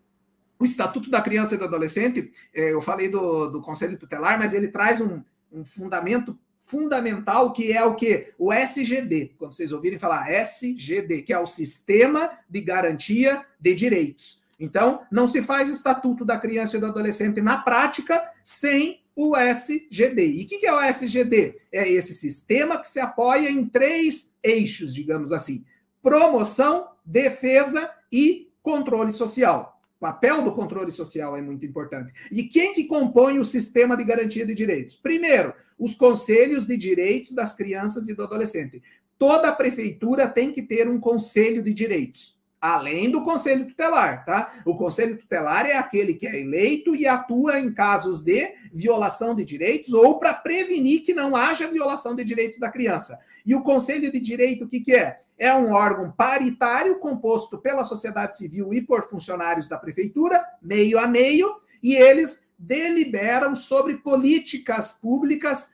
o 0.59 0.65
Estatuto 0.65 1.09
da 1.09 1.21
Criança 1.21 1.55
e 1.55 1.57
do 1.57 1.65
Adolescente, 1.65 2.31
é, 2.53 2.73
eu 2.73 2.81
falei 2.81 3.07
do, 3.07 3.47
do 3.47 3.61
Conselho 3.61 3.97
Tutelar, 3.97 4.37
mas 4.39 4.53
ele 4.53 4.67
traz 4.67 4.99
um, 4.99 5.21
um 5.51 5.63
fundamento 5.63 6.37
fundamental 6.65 7.53
que 7.53 7.71
é 7.71 7.83
o 7.85 7.93
que? 7.93 8.33
O 8.37 8.51
SGD, 8.51 9.35
quando 9.37 9.53
vocês 9.53 9.71
ouvirem 9.71 9.99
falar 9.99 10.29
SGD, 10.29 11.21
que 11.21 11.31
é 11.31 11.39
o 11.39 11.45
Sistema 11.45 12.31
de 12.49 12.61
Garantia 12.61 13.45
de 13.59 13.75
Direitos. 13.75 14.41
Então, 14.59 15.01
não 15.11 15.27
se 15.27 15.41
faz 15.41 15.69
estatuto 15.69 16.23
da 16.23 16.37
criança 16.37 16.77
e 16.77 16.79
do 16.79 16.85
adolescente 16.85 17.41
na 17.41 17.57
prática 17.57 18.31
sem 18.43 19.03
o 19.15 19.35
SGD. 19.35 20.25
E 20.25 20.43
o 20.43 20.47
que 20.47 20.65
é 20.65 20.73
o 20.73 20.79
SGD? 20.79 21.57
É 21.71 21.89
esse 21.89 22.13
sistema 22.13 22.77
que 22.79 22.87
se 22.87 22.99
apoia 22.99 23.49
em 23.49 23.65
três 23.65 24.33
eixos, 24.43 24.93
digamos 24.93 25.31
assim: 25.31 25.63
promoção, 26.01 26.87
defesa 27.05 27.89
e 28.11 28.49
controle 28.61 29.11
social. 29.11 29.79
O 29.97 29.99
papel 29.99 30.43
do 30.43 30.51
controle 30.51 30.91
social 30.91 31.35
é 31.35 31.41
muito 31.41 31.65
importante. 31.65 32.13
E 32.31 32.43
quem 32.43 32.73
que 32.73 32.83
compõe 32.85 33.39
o 33.39 33.45
sistema 33.45 33.95
de 33.95 34.03
garantia 34.03 34.45
de 34.45 34.53
direitos? 34.53 34.95
Primeiro, 34.95 35.53
os 35.79 35.95
conselhos 35.95 36.65
de 36.65 36.77
direitos 36.77 37.31
das 37.31 37.53
crianças 37.53 38.07
e 38.07 38.13
do 38.13 38.23
adolescente. 38.23 38.81
Toda 39.17 39.51
prefeitura 39.53 40.27
tem 40.27 40.51
que 40.51 40.61
ter 40.61 40.89
um 40.89 40.99
conselho 40.99 41.63
de 41.63 41.73
direitos 41.73 42.34
além 42.73 43.11
do 43.11 43.21
conselho 43.21 43.67
tutelar, 43.67 44.25
tá? 44.25 44.53
O 44.65 44.75
conselho 44.75 45.17
tutelar 45.17 45.65
é 45.65 45.77
aquele 45.77 46.13
que 46.13 46.25
é 46.25 46.39
eleito 46.39 46.95
e 46.95 47.05
atua 47.05 47.59
em 47.59 47.71
casos 47.71 48.21
de 48.23 48.53
violação 48.73 49.35
de 49.35 49.43
direitos 49.43 49.93
ou 49.93 50.17
para 50.17 50.33
prevenir 50.33 51.03
que 51.03 51.13
não 51.13 51.35
haja 51.35 51.67
violação 51.67 52.15
de 52.15 52.23
direitos 52.23 52.59
da 52.59 52.69
criança. 52.69 53.19
E 53.45 53.53
o 53.53 53.61
conselho 53.61 54.11
de 54.11 54.19
direito, 54.19 54.65
o 54.65 54.67
que, 54.67 54.79
que 54.79 54.95
é? 54.95 55.21
É 55.37 55.53
um 55.53 55.73
órgão 55.73 56.11
paritário 56.11 56.97
composto 56.99 57.57
pela 57.57 57.83
sociedade 57.83 58.37
civil 58.37 58.73
e 58.73 58.81
por 58.81 59.09
funcionários 59.09 59.67
da 59.67 59.77
prefeitura, 59.77 60.43
meio 60.61 60.97
a 60.97 61.07
meio, 61.07 61.55
e 61.83 61.93
eles 61.93 62.47
deliberam 62.57 63.53
sobre 63.53 63.95
políticas 63.95 64.91
públicas 64.91 65.69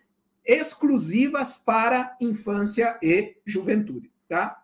exclusivas 0.45 1.57
para 1.57 2.17
infância 2.19 2.97
e 3.01 3.35
juventude, 3.45 4.11
tá? 4.27 4.60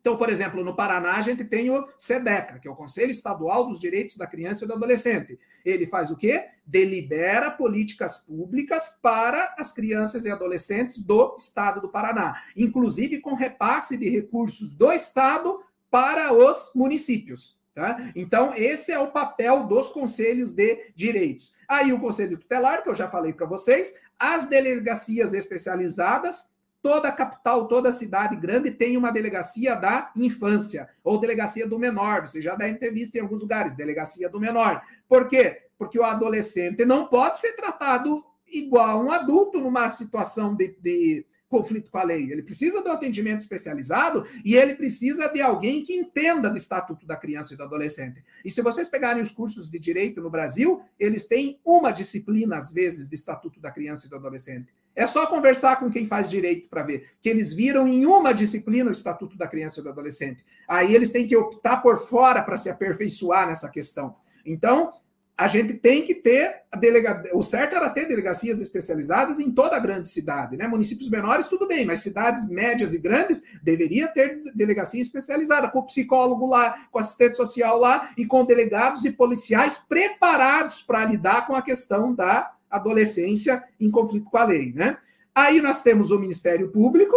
Então, 0.00 0.16
por 0.16 0.28
exemplo, 0.30 0.64
no 0.64 0.74
Paraná, 0.74 1.16
a 1.16 1.22
gente 1.22 1.44
tem 1.44 1.70
o 1.70 1.86
SEDECA, 1.98 2.58
que 2.58 2.68
é 2.68 2.70
o 2.70 2.76
Conselho 2.76 3.10
Estadual 3.10 3.66
dos 3.66 3.80
Direitos 3.80 4.16
da 4.16 4.26
Criança 4.26 4.64
e 4.64 4.68
do 4.68 4.74
Adolescente. 4.74 5.38
Ele 5.64 5.86
faz 5.86 6.10
o 6.10 6.16
quê? 6.16 6.46
Delibera 6.64 7.50
políticas 7.50 8.16
públicas 8.16 8.96
para 9.02 9.54
as 9.58 9.72
crianças 9.72 10.24
e 10.24 10.30
adolescentes 10.30 10.98
do 10.98 11.36
Estado 11.36 11.80
do 11.80 11.88
Paraná, 11.88 12.42
inclusive 12.56 13.18
com 13.18 13.34
repasse 13.34 13.96
de 13.96 14.08
recursos 14.08 14.72
do 14.72 14.92
Estado 14.92 15.60
para 15.90 16.32
os 16.32 16.72
municípios. 16.74 17.58
Tá? 17.74 18.10
Então, 18.16 18.52
esse 18.56 18.90
é 18.90 18.98
o 18.98 19.12
papel 19.12 19.64
dos 19.66 19.88
conselhos 19.88 20.52
de 20.52 20.90
direitos. 20.96 21.52
Aí, 21.68 21.92
o 21.92 22.00
Conselho 22.00 22.36
Tutelar, 22.36 22.82
que 22.82 22.88
eu 22.88 22.94
já 22.94 23.08
falei 23.08 23.32
para 23.32 23.46
vocês, 23.46 23.94
as 24.18 24.48
delegacias 24.48 25.32
especializadas 25.32 26.47
Toda 26.80 27.10
capital, 27.10 27.66
toda 27.66 27.90
cidade 27.90 28.36
grande 28.36 28.70
tem 28.70 28.96
uma 28.96 29.10
delegacia 29.10 29.74
da 29.74 30.12
infância 30.14 30.88
ou 31.02 31.18
delegacia 31.18 31.66
do 31.66 31.78
menor. 31.78 32.26
Você 32.26 32.40
já 32.40 32.54
deve 32.54 32.78
ter 32.78 32.92
visto 32.92 33.16
em 33.16 33.20
alguns 33.20 33.40
lugares, 33.40 33.74
delegacia 33.74 34.28
do 34.28 34.38
menor. 34.38 34.82
Por 35.08 35.26
quê? 35.26 35.62
Porque 35.76 35.98
o 35.98 36.04
adolescente 36.04 36.84
não 36.84 37.06
pode 37.06 37.40
ser 37.40 37.54
tratado 37.54 38.24
igual 38.46 39.04
um 39.04 39.10
adulto 39.10 39.60
numa 39.60 39.90
situação 39.90 40.54
de, 40.54 40.76
de 40.80 41.26
conflito 41.48 41.90
com 41.90 41.98
a 41.98 42.04
lei. 42.04 42.30
Ele 42.30 42.42
precisa 42.42 42.80
um 42.80 42.92
atendimento 42.92 43.40
especializado 43.40 44.24
e 44.44 44.54
ele 44.54 44.74
precisa 44.74 45.28
de 45.28 45.40
alguém 45.40 45.82
que 45.82 45.94
entenda 45.94 46.50
do 46.50 46.56
Estatuto 46.56 47.06
da 47.06 47.16
Criança 47.16 47.54
e 47.54 47.56
do 47.56 47.62
Adolescente. 47.62 48.22
E 48.44 48.50
se 48.50 48.62
vocês 48.62 48.88
pegarem 48.88 49.22
os 49.22 49.32
cursos 49.32 49.68
de 49.68 49.78
direito 49.78 50.20
no 50.20 50.30
Brasil, 50.30 50.82
eles 50.98 51.26
têm 51.26 51.58
uma 51.64 51.90
disciplina, 51.90 52.56
às 52.56 52.70
vezes, 52.70 53.08
de 53.08 53.14
Estatuto 53.14 53.60
da 53.60 53.70
Criança 53.70 54.06
e 54.06 54.10
do 54.10 54.16
Adolescente. 54.16 54.72
É 54.98 55.06
só 55.06 55.28
conversar 55.28 55.76
com 55.76 55.88
quem 55.88 56.08
faz 56.08 56.28
direito 56.28 56.68
para 56.68 56.82
ver 56.82 57.10
que 57.20 57.28
eles 57.28 57.54
viram 57.54 57.86
em 57.86 58.04
uma 58.04 58.34
disciplina 58.34 58.90
o 58.90 58.92
Estatuto 58.92 59.38
da 59.38 59.46
Criança 59.46 59.78
e 59.78 59.82
do 59.84 59.90
Adolescente. 59.90 60.44
Aí 60.66 60.92
eles 60.92 61.12
têm 61.12 61.24
que 61.24 61.36
optar 61.36 61.76
por 61.76 62.00
fora 62.00 62.42
para 62.42 62.56
se 62.56 62.68
aperfeiçoar 62.68 63.46
nessa 63.46 63.68
questão. 63.68 64.16
Então, 64.44 64.90
a 65.36 65.46
gente 65.46 65.74
tem 65.74 66.04
que 66.04 66.16
ter 66.16 66.62
a 66.72 66.76
delega... 66.76 67.22
o 67.32 67.44
certo 67.44 67.76
era 67.76 67.88
ter 67.88 68.06
delegacias 68.08 68.58
especializadas 68.58 69.38
em 69.38 69.52
toda 69.52 69.76
a 69.76 69.78
grande 69.78 70.08
cidade, 70.08 70.56
né? 70.56 70.66
Municípios 70.66 71.08
menores 71.08 71.46
tudo 71.46 71.68
bem, 71.68 71.86
mas 71.86 72.00
cidades 72.00 72.48
médias 72.48 72.92
e 72.92 72.98
grandes 72.98 73.40
deveria 73.62 74.08
ter 74.08 74.40
delegacia 74.52 75.00
especializada 75.00 75.70
com 75.70 75.82
psicólogo 75.82 76.44
lá, 76.44 76.88
com 76.90 76.98
assistente 76.98 77.36
social 77.36 77.78
lá 77.78 78.10
e 78.16 78.26
com 78.26 78.44
delegados 78.44 79.04
e 79.04 79.12
policiais 79.12 79.78
preparados 79.78 80.82
para 80.82 81.04
lidar 81.04 81.46
com 81.46 81.54
a 81.54 81.62
questão 81.62 82.12
da 82.12 82.57
adolescência 82.70 83.62
em 83.80 83.90
conflito 83.90 84.30
com 84.30 84.38
a 84.38 84.44
lei, 84.44 84.72
né? 84.72 84.98
Aí 85.34 85.60
nós 85.60 85.82
temos 85.82 86.10
o 86.10 86.18
Ministério 86.18 86.70
Público, 86.70 87.16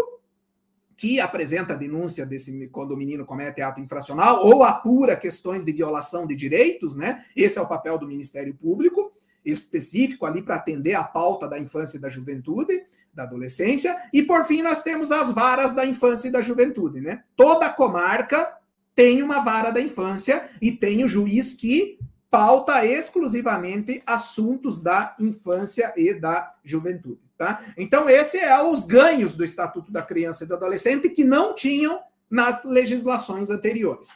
que 0.95 1.19
apresenta 1.19 1.73
a 1.73 1.75
denúncia 1.75 2.25
desse 2.25 2.67
quando 2.67 2.91
o 2.91 2.97
menino 2.97 3.25
comete 3.25 3.61
ato 3.61 3.81
infracional 3.81 4.45
ou 4.45 4.63
apura 4.63 5.15
questões 5.15 5.65
de 5.65 5.71
violação 5.71 6.27
de 6.27 6.35
direitos, 6.35 6.95
né? 6.95 7.25
Esse 7.35 7.57
é 7.57 7.61
o 7.61 7.67
papel 7.67 7.97
do 7.97 8.07
Ministério 8.07 8.53
Público, 8.53 9.11
específico 9.43 10.25
ali 10.27 10.43
para 10.43 10.57
atender 10.57 10.93
a 10.93 11.03
pauta 11.03 11.47
da 11.47 11.57
infância 11.57 11.97
e 11.97 11.99
da 11.99 12.09
juventude, 12.09 12.83
da 13.11 13.23
adolescência, 13.23 13.97
e 14.13 14.21
por 14.21 14.45
fim 14.45 14.61
nós 14.61 14.83
temos 14.83 15.11
as 15.11 15.31
varas 15.31 15.73
da 15.73 15.85
infância 15.85 16.27
e 16.27 16.31
da 16.31 16.41
juventude, 16.41 17.01
né? 17.01 17.23
Toda 17.35 17.69
comarca 17.69 18.55
tem 18.93 19.23
uma 19.23 19.39
vara 19.39 19.71
da 19.71 19.81
infância 19.81 20.49
e 20.61 20.71
tem 20.71 21.03
o 21.03 21.07
juiz 21.07 21.55
que 21.55 21.97
pauta 22.31 22.85
exclusivamente 22.85 24.01
assuntos 24.07 24.81
da 24.81 25.13
infância 25.19 25.93
e 25.97 26.13
da 26.13 26.55
juventude. 26.63 27.19
Tá? 27.37 27.61
Então, 27.77 28.07
esse 28.09 28.37
é 28.37 28.63
os 28.63 28.85
ganhos 28.85 29.35
do 29.35 29.43
Estatuto 29.43 29.91
da 29.91 30.01
Criança 30.01 30.43
e 30.45 30.47
do 30.47 30.55
Adolescente 30.55 31.09
que 31.09 31.23
não 31.23 31.53
tinham 31.53 31.99
nas 32.29 32.63
legislações 32.63 33.49
anteriores. 33.49 34.11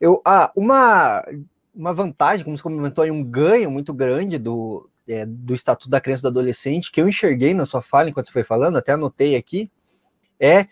Eu, 0.00 0.20
ah, 0.24 0.50
uma, 0.56 1.24
uma 1.72 1.94
vantagem, 1.94 2.44
como 2.44 2.56
você 2.56 2.62
comentou 2.62 3.04
aí, 3.04 3.10
um 3.10 3.22
ganho 3.22 3.70
muito 3.70 3.94
grande 3.94 4.36
do, 4.36 4.90
é, 5.06 5.24
do 5.24 5.54
Estatuto 5.54 5.88
da 5.88 6.00
Criança 6.00 6.22
e 6.22 6.24
do 6.24 6.38
Adolescente, 6.38 6.90
que 6.90 7.00
eu 7.00 7.08
enxerguei 7.08 7.54
na 7.54 7.66
sua 7.66 7.82
fala 7.82 8.10
enquanto 8.10 8.26
você 8.26 8.32
foi 8.32 8.44
falando, 8.44 8.78
até 8.78 8.92
anotei 8.92 9.36
aqui, 9.36 9.70
é, 10.40 10.66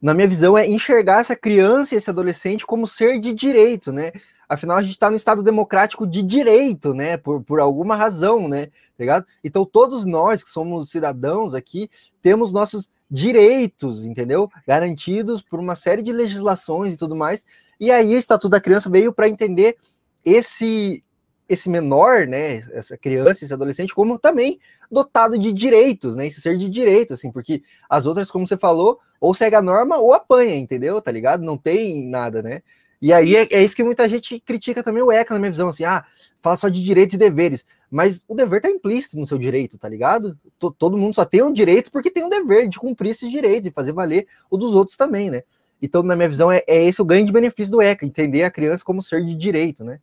na 0.00 0.14
minha 0.14 0.28
visão, 0.28 0.56
é 0.56 0.66
enxergar 0.68 1.20
essa 1.20 1.34
criança 1.34 1.94
e 1.94 1.98
esse 1.98 2.10
adolescente 2.10 2.66
como 2.66 2.86
ser 2.86 3.20
de 3.20 3.32
direito, 3.32 3.92
né? 3.92 4.12
Afinal, 4.52 4.76
a 4.76 4.82
gente 4.82 4.92
está 4.92 5.08
no 5.08 5.16
Estado 5.16 5.42
democrático 5.42 6.06
de 6.06 6.22
direito, 6.22 6.92
né? 6.92 7.16
Por, 7.16 7.42
por 7.42 7.58
alguma 7.58 7.96
razão, 7.96 8.48
né? 8.48 8.68
Tá? 8.98 9.24
Então, 9.42 9.64
todos 9.64 10.04
nós 10.04 10.44
que 10.44 10.50
somos 10.50 10.90
cidadãos 10.90 11.54
aqui 11.54 11.90
temos 12.20 12.52
nossos 12.52 12.86
direitos, 13.10 14.04
entendeu? 14.04 14.50
Garantidos 14.66 15.40
por 15.40 15.58
uma 15.58 15.74
série 15.74 16.02
de 16.02 16.12
legislações 16.12 16.92
e 16.92 16.96
tudo 16.98 17.16
mais. 17.16 17.46
E 17.80 17.90
aí, 17.90 18.14
o 18.14 18.18
Estatuto 18.18 18.50
da 18.50 18.60
Criança 18.60 18.90
veio 18.90 19.10
para 19.10 19.26
entender 19.26 19.78
esse 20.22 21.02
esse 21.48 21.68
menor, 21.68 22.26
né, 22.26 22.58
essa 22.72 22.96
criança, 22.96 23.44
esse 23.44 23.52
adolescente, 23.52 23.94
como 23.94 24.18
também 24.18 24.58
dotado 24.90 25.38
de 25.38 25.52
direitos, 25.52 26.16
né, 26.16 26.26
esse 26.26 26.40
ser 26.40 26.56
de 26.56 26.70
direito, 26.70 27.12
assim, 27.12 27.30
porque 27.30 27.62
as 27.90 28.06
outras, 28.06 28.30
como 28.30 28.48
você 28.48 28.56
falou, 28.56 28.98
ou 29.20 29.34
segue 29.34 29.54
a 29.54 29.60
norma 29.60 29.98
ou 29.98 30.14
apanha, 30.14 30.56
entendeu? 30.56 31.00
Tá 31.02 31.10
ligado? 31.12 31.42
Não 31.42 31.58
tem 31.58 32.08
nada, 32.08 32.42
né? 32.42 32.62
E 33.02 33.12
aí 33.12 33.34
é, 33.34 33.48
é, 33.50 33.64
isso 33.64 33.74
que 33.74 33.82
muita 33.82 34.08
gente 34.08 34.38
critica 34.38 34.80
também 34.80 35.02
o 35.02 35.10
ECA, 35.10 35.34
na 35.34 35.40
minha 35.40 35.50
visão, 35.50 35.68
assim, 35.68 35.82
ah, 35.82 36.04
fala 36.40 36.56
só 36.56 36.68
de 36.68 36.80
direitos 36.80 37.14
e 37.14 37.18
deveres. 37.18 37.66
Mas 37.90 38.24
o 38.28 38.34
dever 38.34 38.62
tá 38.62 38.70
implícito 38.70 39.18
no 39.18 39.26
seu 39.26 39.36
direito, 39.36 39.76
tá 39.76 39.88
ligado? 39.88 40.38
T 40.60 40.70
todo 40.78 40.96
mundo 40.96 41.12
só 41.12 41.24
tem 41.24 41.42
um 41.42 41.52
direito 41.52 41.90
porque 41.90 42.12
tem 42.12 42.24
um 42.24 42.28
dever 42.28 42.68
de 42.68 42.78
cumprir 42.78 43.10
esses 43.10 43.28
direitos 43.28 43.68
e 43.68 43.72
fazer 43.72 43.90
valer 43.90 44.28
o 44.48 44.56
dos 44.56 44.72
outros 44.72 44.96
também, 44.96 45.32
né? 45.32 45.42
Então, 45.82 46.00
na 46.04 46.14
minha 46.14 46.28
visão, 46.28 46.50
é, 46.52 46.62
é 46.64 46.84
esse 46.84 47.02
o 47.02 47.04
ganho 47.04 47.26
de 47.26 47.32
benefício 47.32 47.72
do 47.72 47.82
ECA, 47.82 48.06
entender 48.06 48.44
a 48.44 48.52
criança 48.52 48.84
como 48.84 49.02
ser 49.02 49.26
de 49.26 49.34
direito, 49.34 49.82
né? 49.82 49.98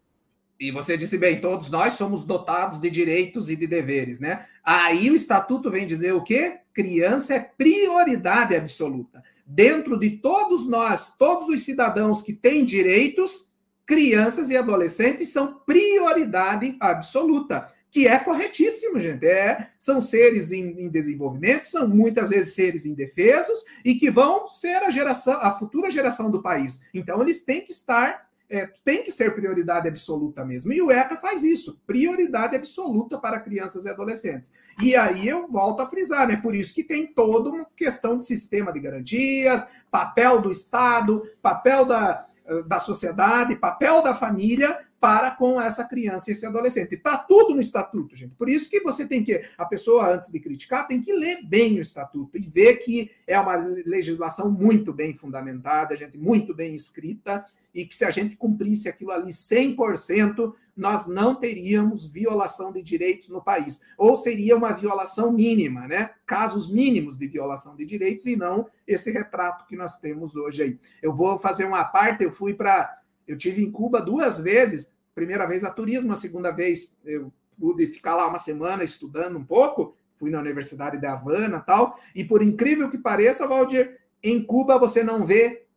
E 0.60 0.70
você 0.70 0.98
disse 0.98 1.18
bem, 1.18 1.40
todos 1.40 1.70
nós 1.70 1.94
somos 1.94 2.26
dotados 2.26 2.82
de 2.82 2.90
direitos 2.90 3.50
e 3.50 3.56
de 3.56 3.66
deveres, 3.66 4.20
né? 4.20 4.46
Aí 4.62 5.10
o 5.10 5.16
estatuto 5.16 5.72
vem 5.72 5.88
dizer 5.88 6.12
o 6.12 6.22
quê? 6.22 6.58
Criança 6.74 7.34
é 7.34 7.40
prioridade 7.40 8.54
absoluta 8.58 9.24
dentro 9.50 9.98
de 9.98 10.12
todos 10.12 10.68
nós, 10.68 11.16
todos 11.18 11.50
os 11.50 11.64
cidadãos 11.64 12.22
que 12.22 12.34
têm 12.34 12.64
direitos, 12.64 13.50
crianças 13.84 14.52
e 14.52 14.56
adolescentes 14.56 15.34
são 15.34 15.60
prioridade 15.66 16.78
absoluta, 16.80 17.68
que 17.90 18.08
é 18.08 18.20
corretíssimo, 18.20 19.00
gente. 19.00 19.26
É, 19.26 19.72
são 19.80 20.00
seres 20.00 20.52
em, 20.52 20.80
em, 20.80 20.88
desenvolvimento, 20.88 21.64
são 21.64 21.88
muitas 21.88 22.30
vezes 22.30 22.54
seres 22.54 22.86
indefesos 22.86 23.64
e 23.84 23.96
que 23.96 24.12
vão 24.12 24.48
ser 24.48 24.84
a 24.84 24.92
geração, 24.92 25.34
a 25.42 25.58
futura 25.58 25.90
geração 25.90 26.30
do 26.30 26.44
país. 26.44 26.82
Então 26.94 27.20
eles 27.20 27.42
têm 27.42 27.62
que 27.62 27.72
estar 27.72 28.29
é, 28.50 28.68
tem 28.84 29.04
que 29.04 29.12
ser 29.12 29.36
prioridade 29.36 29.88
absoluta 29.88 30.44
mesmo. 30.44 30.74
E 30.74 30.82
o 30.82 30.92
ECA 30.92 31.18
faz 31.18 31.44
isso, 31.44 31.80
prioridade 31.86 32.56
absoluta 32.56 33.18
para 33.18 33.40
crianças 33.40 33.86
e 33.86 33.90
adolescentes. 33.90 34.52
E 34.82 34.96
aí 34.96 35.28
eu 35.28 35.48
volto 35.48 35.82
a 35.82 35.90
frisar, 35.90 36.28
né? 36.28 36.36
Por 36.36 36.56
isso 36.56 36.74
que 36.74 36.84
tem 36.84 37.06
toda 37.06 37.50
uma 37.50 37.66
questão 37.76 38.18
de 38.18 38.26
sistema 38.26 38.74
de 38.74 38.80
garantias, 38.80 39.68
papel 39.92 40.42
do 40.42 40.52
Estado, 40.52 41.24
papel 41.42 41.86
da, 41.86 42.26
da 42.66 42.80
sociedade, 42.80 43.56
papel 43.56 44.02
da 44.02 44.16
família 44.16 44.80
para 45.00 45.32
com 45.32 45.62
essa 45.62 45.86
criança 45.86 46.30
e 46.30 46.34
esse 46.34 46.46
adolescente. 46.46 46.96
Está 46.96 47.18
tudo 47.18 47.54
no 47.54 47.62
estatuto, 47.62 48.16
gente. 48.16 48.36
Por 48.36 48.50
isso 48.50 48.70
que 48.70 48.82
você 48.82 49.06
tem 49.06 49.24
que, 49.24 49.46
a 49.58 49.66
pessoa, 49.66 50.14
antes 50.14 50.30
de 50.30 50.40
criticar, 50.40 50.88
tem 50.88 51.02
que 51.02 51.14
ler 51.14 51.42
bem 51.46 51.78
o 51.78 51.82
estatuto 51.82 52.38
e 52.38 52.42
ver 52.42 52.78
que 52.78 53.10
é 53.26 53.40
uma 53.40 53.56
legislação 53.56 54.52
muito 54.52 54.92
bem 54.92 55.16
fundamentada, 55.16 55.96
gente, 55.96 56.18
muito 56.18 56.54
bem 56.54 56.76
escrita, 56.76 57.46
e 57.74 57.86
que 57.86 57.96
se 57.96 58.06
a 58.06 58.12
gente 58.12 58.36
cumprisse 58.36 58.90
aquilo 58.90 59.12
ali 59.12 59.32
100%, 59.32 60.54
nós 60.76 61.08
não 61.08 61.36
teríamos 61.36 62.06
violação 62.06 62.72
de 62.72 62.82
direitos 62.82 63.30
no 63.30 63.44
país. 63.44 63.82
Ou 63.98 64.16
seria 64.16 64.56
uma 64.56 64.72
violação 64.72 65.32
mínima, 65.32 65.88
né? 65.88 66.12
Casos 66.26 66.72
mínimos 66.72 67.18
de 67.18 67.28
violação 67.28 67.76
de 67.76 67.86
direitos 67.86 68.26
e 68.26 68.36
não 68.36 68.68
esse 68.88 69.12
retrato 69.12 69.68
que 69.68 69.76
nós 69.76 69.98
temos 69.98 70.36
hoje 70.36 70.64
aí. 70.64 70.80
Eu 71.02 71.14
vou 71.14 71.38
fazer 71.38 71.66
uma 71.66 71.84
parte, 71.84 72.24
eu 72.24 72.32
fui 72.32 72.54
para 72.54 72.98
eu 73.28 73.38
tive 73.38 73.62
em 73.62 73.72
Cuba 73.72 74.02
duas 74.02 74.40
vezes, 74.40 74.92
primeira 75.14 75.46
vez 75.46 75.64
a 75.64 75.70
turismo, 75.70 76.12
a 76.12 76.16
segunda 76.16 76.50
vez 76.52 76.92
eu 77.06 77.32
pude 77.60 77.86
ficar 77.86 78.16
lá 78.16 78.28
uma 78.28 78.40
semana 78.40 78.84
estudando 78.84 79.38
um 79.38 79.44
pouco, 79.44 79.96
fui 80.16 80.32
na 80.32 80.40
Universidade 80.40 80.98
de 80.98 81.06
Havana 81.06 81.60
tal, 81.60 82.00
e 82.16 82.24
por 82.24 82.42
incrível 82.42 82.90
que 82.90 82.98
pareça, 82.98 83.48
Valdir, 83.48 84.00
em 84.24 84.44
Cuba 84.44 84.80
você 84.80 85.04
não 85.04 85.28
vê 85.28 85.68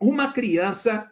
uma 0.00 0.32
criança 0.32 1.10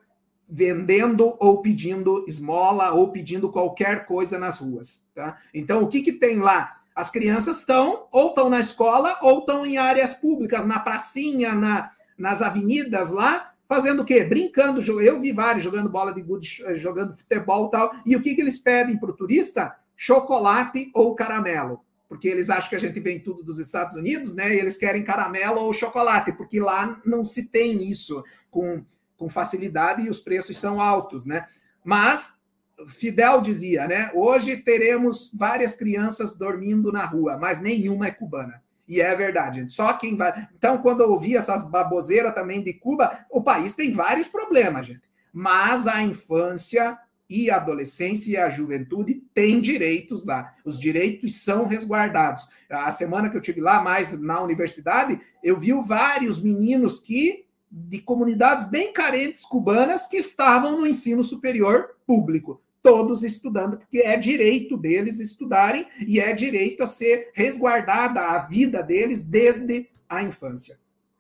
vendendo 0.49 1.37
ou 1.39 1.61
pedindo 1.61 2.25
esmola 2.27 2.93
ou 2.93 3.13
pedindo 3.13 3.51
qualquer 3.51 4.07
coisa 4.07 4.39
nas 4.39 4.59
ruas, 4.59 5.07
tá? 5.15 5.37
Então, 5.53 5.83
o 5.83 5.89
que 5.89 6.01
que 6.01 6.13
tem 6.13 6.39
lá? 6.39 6.79
As 6.95 7.11
crianças 7.11 7.59
estão 7.59 8.09
ou 8.11 8.31
estão 8.31 8.49
na 8.49 8.59
escola 8.59 9.19
ou 9.21 9.41
estão 9.41 9.67
em 9.67 9.77
áreas 9.77 10.15
públicas, 10.15 10.67
na 10.67 10.81
pracinha, 10.81 11.55
na, 11.55 11.91
nas 12.17 12.41
avenidas 12.41 13.11
lá, 13.11 13.53
fazendo 13.69 14.03
o 14.03 14.05
quê? 14.05 14.25
Brincando. 14.25 14.81
Eu 15.01 15.21
vi 15.21 15.33
vários 15.33 15.63
jogando 15.63 15.91
bola 15.91 16.13
de 16.13 16.23
gude, 16.23 16.63
eh, 16.65 16.77
jogando 16.77 17.17
futebol 17.17 17.67
e 17.67 17.71
tal. 17.71 17.93
E 18.05 18.17
o 18.17 18.23
que, 18.23 18.35
que 18.35 18.41
eles 18.41 18.59
pedem 18.59 18.99
para 18.99 19.11
o 19.11 19.17
turista? 19.17 19.77
Chocolate 19.95 20.91
ou 20.95 21.15
caramelo. 21.15 21.85
Porque 22.09 22.29
eles 22.29 22.49
acham 22.49 22.71
que 22.71 22.77
a 22.77 22.81
gente 22.81 22.99
vem 23.01 23.21
tudo 23.21 23.45
dos 23.45 23.59
Estados 23.59 23.95
Unidos, 23.95 24.35
né? 24.35 24.55
E 24.55 24.59
eles 24.59 24.77
querem 24.77 25.05
caramelo 25.05 25.61
ou 25.61 25.73
chocolate, 25.73 26.33
porque 26.33 26.59
lá 26.59 27.01
não 27.05 27.25
se 27.25 27.45
tem 27.45 27.91
isso 27.91 28.25
com 28.51 28.83
com 29.19 29.29
facilidade 29.29 30.03
e 30.03 30.09
os 30.09 30.21
preços 30.21 30.57
são 30.57 30.81
altos, 30.81 31.27
né? 31.27 31.45
Mas 31.85 32.37
Fidel 32.87 33.41
dizia, 33.41 33.87
né? 33.89 34.11
Hoje 34.15 34.57
teremos 34.57 35.31
várias 35.35 35.75
crianças 35.75 36.37
dormindo 36.37 36.93
na 36.93 37.05
rua, 37.05 37.37
mas 37.37 37.61
nenhuma 37.61 38.07
é 38.07 38.13
cubana. 38.13 38.63
E 38.87 39.01
é 39.01 39.15
verdade, 39.15 39.61
gente. 39.61 39.73
Só 39.73 39.93
quem 39.95 40.17
vai. 40.17 40.49
Então, 40.57 40.79
quando 40.79 41.03
eu 41.03 41.11
ouvi 41.11 41.37
essas 41.37 41.69
baboseiras 41.69 42.33
também 42.33 42.63
de 42.63 42.73
Cuba, 42.73 43.27
o 43.31 43.43
país 43.43 43.75
tem 43.75 43.93
vários 43.93 44.29
problemas, 44.29 44.87
gente. 44.87 45.03
Mas 45.33 45.87
a 45.87 46.01
infância 46.01 46.97
e 47.29 47.51
a 47.51 47.57
adolescência 47.57 48.31
e 48.31 48.37
a 48.37 48.49
juventude 48.49 49.23
têm 49.35 49.61
direitos 49.61 50.25
lá. 50.25 50.55
Os 50.65 50.79
direitos 50.79 51.43
são 51.43 51.67
resguardados. 51.67 52.49
A 52.71 52.91
semana 52.91 53.29
que 53.29 53.37
eu 53.37 53.41
tive 53.41 53.61
lá, 53.61 53.83
mais 53.83 54.19
na 54.19 54.41
universidade, 54.41 55.21
eu 55.43 55.59
vi 55.59 55.73
vários 55.83 56.43
meninos 56.43 56.99
que 56.99 57.45
de 57.71 58.01
comunidades 58.01 58.67
bem 58.67 58.93
carentes 58.93 59.43
cubanas 59.43 60.07
que 60.07 60.17
estavam 60.17 60.81
no 60.81 60.87
ensino 60.87 61.23
superior 61.23 61.97
público 62.07 62.63
todos 62.83 63.23
estudando, 63.23 63.79
porque 63.79 63.99
é 63.99 64.17
direito 64.17 64.77
deles 64.77 65.19
estudarem 65.19 65.87
e 66.07 66.21
é 66.21 66.33
direito 66.33 66.83
a 66.83 66.87
ser 66.87 67.31
resguardada 67.35 68.21
a 68.21 68.39
vida 68.47 68.83
deles 68.83 69.23
desde 69.23 69.89
a 70.09 70.23
infância. 70.23 70.79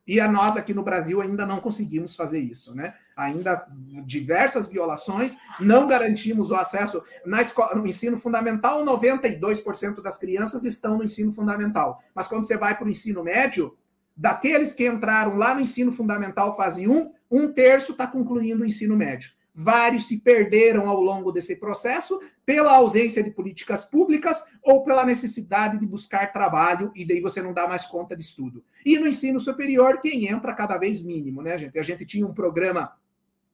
E 0.08 0.18
a 0.18 0.26
nós 0.26 0.56
aqui 0.56 0.72
no 0.72 0.82
Brasil 0.82 1.20
ainda 1.20 1.44
não 1.44 1.60
conseguimos 1.60 2.16
fazer 2.16 2.38
isso, 2.38 2.74
né? 2.74 2.94
Ainda 3.14 3.68
diversas 4.06 4.66
violações, 4.66 5.36
não 5.60 5.86
garantimos 5.86 6.50
o 6.50 6.54
acesso 6.54 7.02
na 7.26 7.42
escola, 7.42 7.74
no 7.74 7.86
ensino 7.86 8.16
fundamental, 8.16 8.82
92% 8.82 10.02
das 10.02 10.16
crianças 10.16 10.64
estão 10.64 10.96
no 10.96 11.04
ensino 11.04 11.30
fundamental. 11.30 12.02
Mas 12.14 12.26
quando 12.26 12.46
você 12.46 12.56
vai 12.56 12.74
para 12.74 12.86
o 12.86 12.90
ensino 12.90 13.22
médio, 13.22 13.76
daqueles 14.16 14.72
que 14.72 14.88
entraram 14.88 15.36
lá 15.36 15.54
no 15.54 15.60
ensino 15.60 15.92
fundamental 15.92 16.56
fase 16.56 16.88
1, 16.88 17.12
um 17.30 17.52
terço 17.52 17.92
está 17.92 18.06
concluindo 18.06 18.62
o 18.62 18.66
ensino 18.66 18.96
médio. 18.96 19.32
Vários 19.60 20.06
se 20.06 20.18
perderam 20.20 20.88
ao 20.88 21.00
longo 21.00 21.32
desse 21.32 21.56
processo 21.56 22.20
pela 22.46 22.76
ausência 22.76 23.24
de 23.24 23.32
políticas 23.32 23.84
públicas 23.84 24.44
ou 24.62 24.84
pela 24.84 25.04
necessidade 25.04 25.78
de 25.78 25.84
buscar 25.84 26.32
trabalho, 26.32 26.92
e 26.94 27.04
daí 27.04 27.20
você 27.20 27.42
não 27.42 27.52
dá 27.52 27.66
mais 27.66 27.84
conta 27.84 28.14
de 28.14 28.22
estudo. 28.22 28.62
E 28.86 28.96
no 29.00 29.08
ensino 29.08 29.40
superior, 29.40 29.98
quem 30.00 30.28
entra 30.28 30.54
cada 30.54 30.78
vez 30.78 31.02
mínimo, 31.02 31.42
né, 31.42 31.58
gente? 31.58 31.76
A 31.76 31.82
gente 31.82 32.06
tinha 32.06 32.24
um 32.24 32.32
programa 32.32 32.92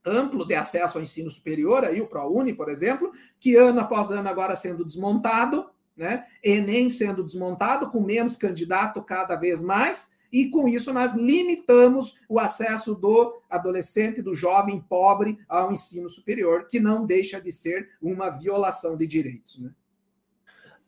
amplo 0.05 0.47
de 0.47 0.55
acesso 0.55 0.99
ao 0.99 1.03
ensino 1.03 1.31
superior, 1.31 1.87
aí 1.87 2.03
o 2.03 2.07
ProUni, 2.07 2.53
por 2.53 2.69
exemplo, 2.69 3.11
que 3.41 3.57
ano 3.57 3.81
após 3.81 4.11
ano 4.11 4.29
agora 4.29 4.55
sendo 4.55 4.85
desmontado, 4.85 5.71
né? 5.97 6.27
Enem 6.43 6.91
sendo 6.91 7.25
desmontado, 7.25 7.91
com 7.91 8.03
menos 8.03 8.37
candidato 8.37 9.03
cada 9.03 9.37
vez 9.37 9.63
mais, 9.63 10.11
e 10.35 10.51
com 10.51 10.67
isso 10.67 10.93
nós 10.93 11.15
limitamos 11.15 12.17
o 12.29 12.41
acesso 12.41 12.93
do 12.93 13.41
adolescente, 13.49 14.21
do 14.21 14.35
jovem 14.35 14.81
pobre 14.81 15.39
ao 15.49 15.71
ensino 15.71 16.09
superior, 16.09 16.67
que 16.67 16.81
não 16.81 17.07
deixa 17.07 17.41
de 17.41 17.53
ser 17.53 17.91
uma 18.03 18.31
violação 18.31 18.97
de 18.97 19.07
direitos. 19.07 19.61
Né? 19.61 19.71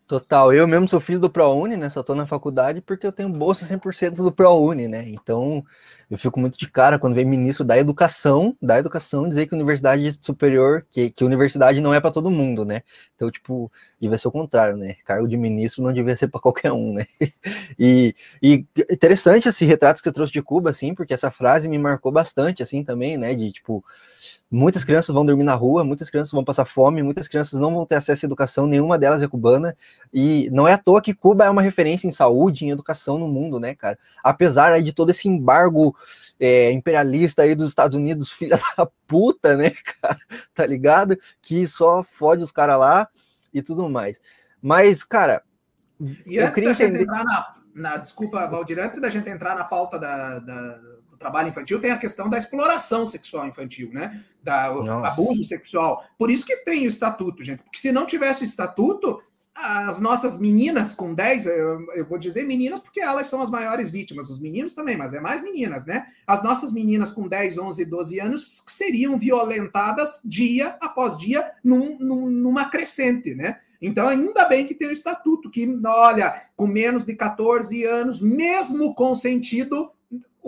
Total, 0.05 0.53
eu 0.53 0.67
mesmo 0.67 0.89
sou 0.89 0.99
filho 0.99 1.21
do 1.21 1.31
ProUni, 1.31 1.77
né? 1.77 1.89
Só 1.89 2.03
tô 2.03 2.13
na 2.13 2.27
faculdade 2.27 2.81
porque 2.81 3.07
eu 3.07 3.13
tenho 3.13 3.29
bolsa 3.29 3.65
100% 3.65 4.17
do 4.17 4.33
ProUni, 4.33 4.89
né? 4.89 5.09
Então, 5.09 5.65
eu 6.09 6.17
fico 6.17 6.39
muito 6.39 6.57
de 6.57 6.71
cara 6.71 6.99
quando 6.99 7.15
vem 7.15 7.25
ministro 7.25 7.65
da 7.65 7.77
educação, 7.77 8.57
da 8.63 8.79
educação 8.79 9.29
dizer 9.29 9.47
que 9.47 9.55
universidade 9.55 10.17
superior, 10.21 10.87
que, 10.91 11.11
que 11.11 11.25
universidade 11.25 11.81
não 11.81 11.93
é 11.93 12.01
para 12.01 12.13
todo 12.13 12.31
mundo, 12.31 12.65
né? 12.65 12.83
Então, 13.17 13.29
tipo, 13.29 13.71
devia 14.01 14.17
ser 14.17 14.29
o 14.29 14.33
contrário, 14.33 14.77
né? 14.77 14.95
Cargo 15.05 15.27
de 15.27 15.37
ministro 15.37 15.83
não 15.83 15.93
devia 15.93 16.17
ser 16.17 16.29
para 16.29 16.41
qualquer 16.41 16.73
um, 16.73 16.93
né? 16.93 17.07
E, 17.79 18.15
e 18.43 18.65
interessante 18.91 19.49
esse 19.49 19.65
retrato 19.65 19.99
que 19.99 20.09
você 20.09 20.13
trouxe 20.13 20.33
de 20.33 20.41
Cuba, 20.41 20.71
assim, 20.71 20.95
porque 20.95 21.13
essa 21.13 21.31
frase 21.31 21.69
me 21.69 21.79
marcou 21.79 22.11
bastante, 22.11 22.63
assim, 22.63 22.83
também, 22.85 23.19
né? 23.19 23.35
De, 23.35 23.53
tipo, 23.53 23.85
Muitas 24.49 24.85
crianças 24.85 25.13
vão 25.13 25.27
dormir 25.27 25.43
na 25.43 25.55
rua, 25.55 25.83
muitas 25.83 26.09
crianças 26.09 26.31
vão 26.31 26.45
passar 26.45 26.67
fome, 26.67 27.03
muitas 27.03 27.27
crianças 27.27 27.59
não 27.59 27.75
vão 27.75 27.85
ter 27.85 27.97
acesso 27.97 28.25
à 28.25 28.27
educação, 28.29 28.65
nenhuma 28.65 28.97
delas 28.97 29.21
é 29.21 29.27
cubana. 29.27 29.77
E 30.15 30.49
não 30.53 30.69
é 30.69 30.75
à 30.75 30.79
toa 30.79 31.03
que 31.03 31.13
Cuba 31.13 31.45
é 31.45 31.51
uma 31.51 31.63
referência 31.63 32.07
em 32.07 32.13
saúde, 32.13 32.65
em 32.65 32.71
educação 32.71 33.19
no 33.19 33.27
mundo, 33.27 33.59
né, 33.59 33.75
cara? 33.75 33.99
Apesar 34.23 34.71
aí 34.71 34.85
de 34.85 34.93
todo 34.93 35.11
esse 35.11 35.29
embargo 35.29 35.96
é, 36.39 36.71
imperialista 36.73 37.43
aí 37.43 37.55
dos 37.55 37.69
Estados 37.69 37.97
Unidos, 37.97 38.33
filha 38.35 38.59
da 38.77 38.87
puta, 39.07 39.57
né, 39.57 39.71
cara? 40.01 40.19
Tá 40.55 40.67
ligado? 40.67 41.19
Que 41.43 41.67
só 41.67 42.03
fode 42.03 42.43
os 42.43 42.53
caras 42.53 42.79
lá 42.79 43.09
e 43.53 43.63
tudo 43.63 43.89
mais. 43.89 44.21
Mas, 44.61 45.05
cara, 45.05 45.43
e 46.27 46.37
eu 46.37 46.53
queria 46.53 46.71
entender. 46.71 47.03
Entrar 47.03 47.25
na, 47.25 47.55
na, 47.75 47.97
desculpa, 47.97 48.47
Valdir, 48.47 48.79
antes 48.79 49.01
da 49.01 49.09
gente 49.09 49.29
entrar 49.31 49.55
na 49.55 49.65
pauta 49.65 49.99
da, 49.99 50.39
da 50.41 50.79
do 51.17 51.19
trabalho 51.19 51.49
infantil 51.49 51.81
tem 51.81 51.91
a 51.91 51.99
questão 51.99 52.29
da 52.29 52.37
exploração 52.37 53.07
sexual 53.07 53.47
infantil, 53.47 53.91
né? 53.93 54.23
Da 54.43 54.67
abuso 54.67 55.43
sexual. 55.43 56.05
Por 56.19 56.31
isso 56.31 56.45
que 56.45 56.57
tem 56.59 56.85
o 56.85 56.89
estatuto, 56.89 57.43
gente. 57.43 57.63
Porque 57.63 57.79
se 57.79 57.91
não 57.91 58.07
tivesse 58.07 58.43
o 58.43 58.45
estatuto, 58.45 59.23
as 59.57 59.99
nossas 60.01 60.39
meninas 60.39 60.93
com 60.93 61.15
10, 61.15 61.47
eu, 61.47 61.87
eu, 61.95 62.07
vou 62.07 62.19
dizer 62.19 62.45
meninas 62.45 62.79
porque 62.79 63.01
elas 63.01 63.27
são 63.27 63.41
as 63.41 63.51
maiores 63.51 63.89
vítimas, 63.89 64.29
os 64.29 64.39
meninos 64.39 64.75
também, 64.75 64.97
mas 64.97 65.15
é 65.15 65.21
mais 65.21 65.43
meninas, 65.43 65.87
né? 65.87 66.09
As 66.27 66.43
nossas 66.43 66.73
meninas 66.73 67.11
com 67.11 67.27
10, 67.27 67.57
11, 67.57 67.85
12 67.87 68.21
anos 68.21 68.65
seriam 68.67 69.19
violentadas 69.19 70.21
dia 70.23 70.77
após 70.81 71.17
dia 71.17 71.51
num, 71.65 71.97
num, 71.99 72.29
numa 72.29 72.67
crescente, 72.67 73.35
né? 73.35 73.59
Então, 73.81 74.09
ainda 74.09 74.45
bem 74.47 74.67
que 74.67 74.75
tem 74.75 74.89
o 74.89 74.93
estatuto, 74.93 75.51
que, 75.51 75.67
olha, 75.87 76.43
com 76.55 76.67
menos 76.67 77.05
de 77.05 77.15
14 77.15 77.85
anos, 77.85 78.21
mesmo 78.21 78.95
consentido, 78.95 79.91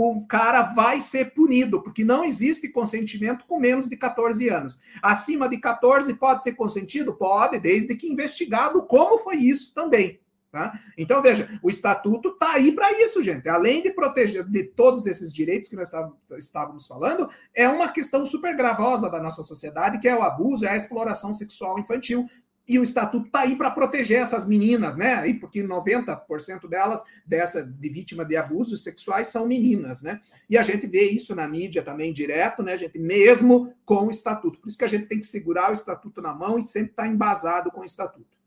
o 0.07 0.27
cara 0.27 0.63
vai 0.63 1.01
ser 1.01 1.35
punido, 1.35 1.83
porque 1.83 2.05
não 2.05 2.25
existe 2.25 2.69
consentimento 2.69 3.45
com 3.47 3.59
menos 3.59 3.89
de 3.89 3.97
14 3.97 4.49
anos. 4.49 4.79
Acima 5.03 5.49
de 5.49 5.59
14 5.59 6.15
pode 6.15 6.45
ser 6.45 6.53
consentido? 6.53 7.15
Pode, 7.15 7.59
desde 7.59 7.97
que 7.97 8.07
investigado 8.07 8.85
como 8.85 9.19
foi 9.19 9.37
isso 9.39 9.75
também. 9.75 10.21
Tá? 10.53 10.81
Então, 10.97 11.21
veja, 11.21 11.61
o 11.63 11.69
estatuto 11.69 12.31
está 12.31 12.53
aí 12.55 12.73
para 12.73 12.93
isso, 13.03 13.21
gente. 13.21 13.49
Além 13.49 13.83
de 13.83 13.91
proteger 13.91 14.45
de 14.45 14.65
todos 14.65 15.05
esses 15.05 15.33
direitos 15.35 15.69
que 15.69 15.77
nós 15.77 15.91
estávamos 16.39 16.87
falando, 16.87 17.29
é 17.53 17.69
uma 17.69 17.89
questão 17.89 18.25
super 18.25 18.57
gravosa 18.57 19.11
da 19.11 19.21
nossa 19.21 19.43
sociedade, 19.43 19.99
que 19.99 20.09
é 20.09 20.17
o 20.17 20.23
abuso, 20.23 20.65
é 20.65 20.71
a 20.71 20.77
exploração 20.77 21.35
sexual 21.35 21.79
infantil, 21.79 22.27
e 22.69 22.79
o 22.79 22.83
estatuto 22.83 23.27
está 23.27 23.41
aí 23.41 23.57
para 23.57 23.71
proteger 23.71 24.21
essas 24.21 24.45
meninas, 24.45 24.95
né? 24.95 25.15
Aí, 25.15 25.33
porque 25.33 25.63
90% 25.63 26.69
delas, 26.69 27.03
dessa 27.25 27.65
de 27.65 27.89
vítima 27.89 28.27
de 28.27 28.37
abusos 28.37 28.83
sexuais, 28.83 29.29
são 29.29 29.47
meninas, 29.47 30.03
né? 30.03 30.21
E 30.51 30.59
a 30.59 30.63
gente 30.63 30.87
vê 30.87 31.09
isso 31.09 31.35
na 31.35 31.49
mídia 31.49 31.83
também 31.83 32.13
direto, 32.13 32.63
né, 32.63 32.77
gente? 32.77 32.99
Mesmo 32.99 33.73
com 33.87 34.07
o 34.07 34.11
estatuto. 34.11 34.61
Por 34.61 34.69
isso 34.69 34.77
que 34.77 34.85
a 34.85 34.89
gente 34.89 35.07
tem 35.07 35.19
que 35.19 35.27
segurar 35.27 35.71
o 35.71 35.73
estatuto 35.73 36.21
na 36.21 36.35
mão 36.35 36.59
e 36.59 36.63
sempre 36.63 36.91
estar 36.91 37.05
tá 37.05 37.09
embasado 37.09 37.71
com 37.71 37.81
o 37.81 37.85
estatuto. 37.85 38.39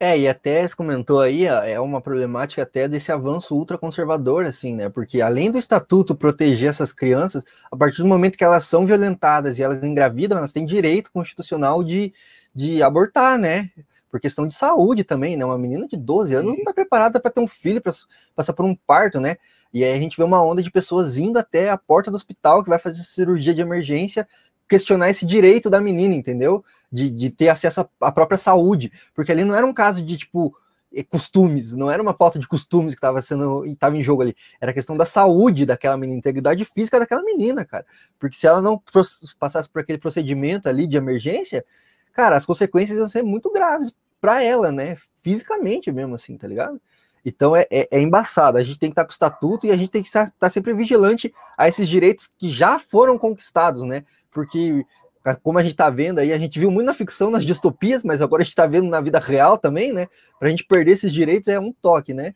É, 0.00 0.16
e 0.16 0.28
até 0.28 0.66
você 0.66 0.76
comentou 0.76 1.20
aí, 1.20 1.44
é 1.44 1.80
uma 1.80 2.00
problemática 2.00 2.62
até 2.62 2.86
desse 2.86 3.10
avanço 3.10 3.56
ultraconservador, 3.56 4.44
assim, 4.44 4.72
né? 4.72 4.88
Porque 4.88 5.20
além 5.20 5.50
do 5.50 5.58
estatuto 5.58 6.14
proteger 6.14 6.68
essas 6.68 6.92
crianças, 6.92 7.42
a 7.70 7.76
partir 7.76 8.02
do 8.02 8.06
momento 8.06 8.38
que 8.38 8.44
elas 8.44 8.64
são 8.64 8.86
violentadas 8.86 9.58
e 9.58 9.62
elas 9.62 9.82
engravidam, 9.82 10.38
elas 10.38 10.52
têm 10.52 10.64
direito 10.64 11.10
constitucional 11.10 11.82
de, 11.82 12.14
de 12.58 12.82
abortar, 12.82 13.38
né? 13.38 13.70
Por 14.10 14.18
questão 14.18 14.44
de 14.44 14.52
saúde 14.52 15.04
também, 15.04 15.36
né? 15.36 15.44
Uma 15.44 15.56
menina 15.56 15.86
de 15.86 15.96
12 15.96 16.34
anos 16.34 16.50
não 16.50 16.58
está 16.58 16.74
preparada 16.74 17.20
para 17.20 17.30
ter 17.30 17.38
um 17.38 17.46
filho, 17.46 17.80
para 17.80 17.92
passar 18.34 18.52
por 18.52 18.64
um 18.64 18.74
parto, 18.74 19.20
né? 19.20 19.36
E 19.72 19.84
aí 19.84 19.96
a 19.96 20.00
gente 20.00 20.16
vê 20.16 20.24
uma 20.24 20.42
onda 20.42 20.60
de 20.60 20.68
pessoas 20.68 21.16
indo 21.18 21.38
até 21.38 21.70
a 21.70 21.78
porta 21.78 22.10
do 22.10 22.16
hospital 22.16 22.64
que 22.64 22.68
vai 22.68 22.80
fazer 22.80 23.04
cirurgia 23.04 23.54
de 23.54 23.60
emergência 23.60 24.26
questionar 24.68 25.08
esse 25.08 25.24
direito 25.24 25.70
da 25.70 25.80
menina, 25.80 26.16
entendeu? 26.16 26.64
De, 26.90 27.08
de 27.10 27.30
ter 27.30 27.48
acesso 27.48 27.88
à 28.00 28.10
própria 28.10 28.36
saúde, 28.36 28.90
porque 29.14 29.30
ali 29.30 29.44
não 29.44 29.54
era 29.54 29.64
um 29.64 29.72
caso 29.72 30.02
de 30.02 30.16
tipo 30.16 30.52
eh, 30.92 31.04
costumes, 31.04 31.74
não 31.74 31.88
era 31.88 32.02
uma 32.02 32.12
pauta 32.12 32.40
de 32.40 32.48
costumes 32.48 32.92
que 32.92 32.98
estava 32.98 33.22
sendo 33.22 33.64
estava 33.66 33.96
em 33.96 34.02
jogo 34.02 34.22
ali, 34.22 34.34
era 34.60 34.72
questão 34.72 34.96
da 34.96 35.06
saúde 35.06 35.64
daquela 35.64 35.96
menina, 35.96 36.18
integridade 36.18 36.64
física 36.64 36.98
daquela 36.98 37.22
menina, 37.22 37.64
cara. 37.64 37.86
Porque 38.18 38.36
se 38.36 38.48
ela 38.48 38.60
não 38.60 38.82
passasse 39.38 39.68
por 39.68 39.80
aquele 39.80 39.98
procedimento 39.98 40.68
ali 40.68 40.88
de 40.88 40.96
emergência, 40.96 41.64
cara, 42.18 42.36
as 42.36 42.44
consequências 42.44 42.98
iam 42.98 43.08
ser 43.08 43.22
muito 43.22 43.48
graves 43.48 43.92
para 44.20 44.42
ela, 44.42 44.72
né? 44.72 44.96
Fisicamente 45.22 45.92
mesmo 45.92 46.16
assim, 46.16 46.36
tá 46.36 46.48
ligado? 46.48 46.80
Então 47.24 47.54
é, 47.54 47.64
é, 47.70 47.86
é, 47.92 48.00
embaçado. 48.00 48.58
A 48.58 48.64
gente 48.64 48.76
tem 48.76 48.90
que 48.90 48.94
estar 48.94 49.04
com 49.04 49.10
o 49.10 49.12
estatuto 49.12 49.66
e 49.68 49.70
a 49.70 49.76
gente 49.76 49.88
tem 49.88 50.02
que 50.02 50.08
estar, 50.08 50.24
estar 50.24 50.50
sempre 50.50 50.74
vigilante 50.74 51.32
a 51.56 51.68
esses 51.68 51.88
direitos 51.88 52.28
que 52.36 52.50
já 52.50 52.80
foram 52.80 53.16
conquistados, 53.16 53.82
né? 53.82 54.02
Porque, 54.32 54.84
como 55.44 55.60
a 55.60 55.62
gente 55.62 55.74
está 55.74 55.88
vendo 55.90 56.18
aí, 56.18 56.32
a 56.32 56.38
gente 56.38 56.58
viu 56.58 56.72
muito 56.72 56.88
na 56.88 56.94
ficção, 56.94 57.30
nas 57.30 57.44
distopias, 57.44 58.02
mas 58.02 58.20
agora 58.20 58.42
a 58.42 58.44
gente 58.44 58.50
está 58.50 58.66
vendo 58.66 58.88
na 58.88 59.00
vida 59.00 59.20
real 59.20 59.56
também, 59.56 59.92
né? 59.92 60.08
Para 60.40 60.48
a 60.48 60.50
gente 60.50 60.64
perder 60.64 60.92
esses 60.94 61.12
direitos 61.12 61.46
é 61.46 61.60
um 61.60 61.72
toque, 61.72 62.12
né? 62.12 62.34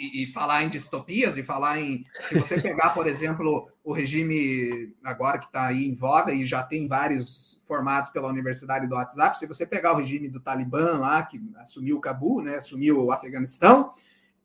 E, 0.00 0.22
e, 0.22 0.26
falar 0.28 0.62
em 0.62 0.70
distopias 0.70 1.36
e 1.36 1.42
falar 1.42 1.78
em. 1.78 2.04
Se 2.20 2.38
você 2.38 2.58
pegar, 2.58 2.90
por 2.94 3.06
exemplo, 3.06 3.68
o 3.84 3.92
regime 3.92 4.94
agora 5.04 5.38
que 5.38 5.44
está 5.44 5.66
aí 5.66 5.86
em 5.86 5.94
voga 5.94 6.32
e 6.32 6.46
já 6.46 6.62
tem 6.62 6.88
vários 6.88 7.62
formados 7.66 8.10
pela 8.10 8.28
Universidade 8.28 8.86
do 8.86 8.94
WhatsApp, 8.94 9.38
se 9.38 9.46
você 9.46 9.66
pegar 9.66 9.92
o 9.92 9.98
regime 9.98 10.30
do 10.30 10.40
Talibã 10.40 10.98
lá, 10.98 11.22
que 11.22 11.38
assumiu 11.56 11.98
o 11.98 12.00
Cabul, 12.00 12.40
né, 12.40 12.56
assumiu 12.56 13.04
o 13.04 13.12
Afeganistão, 13.12 13.92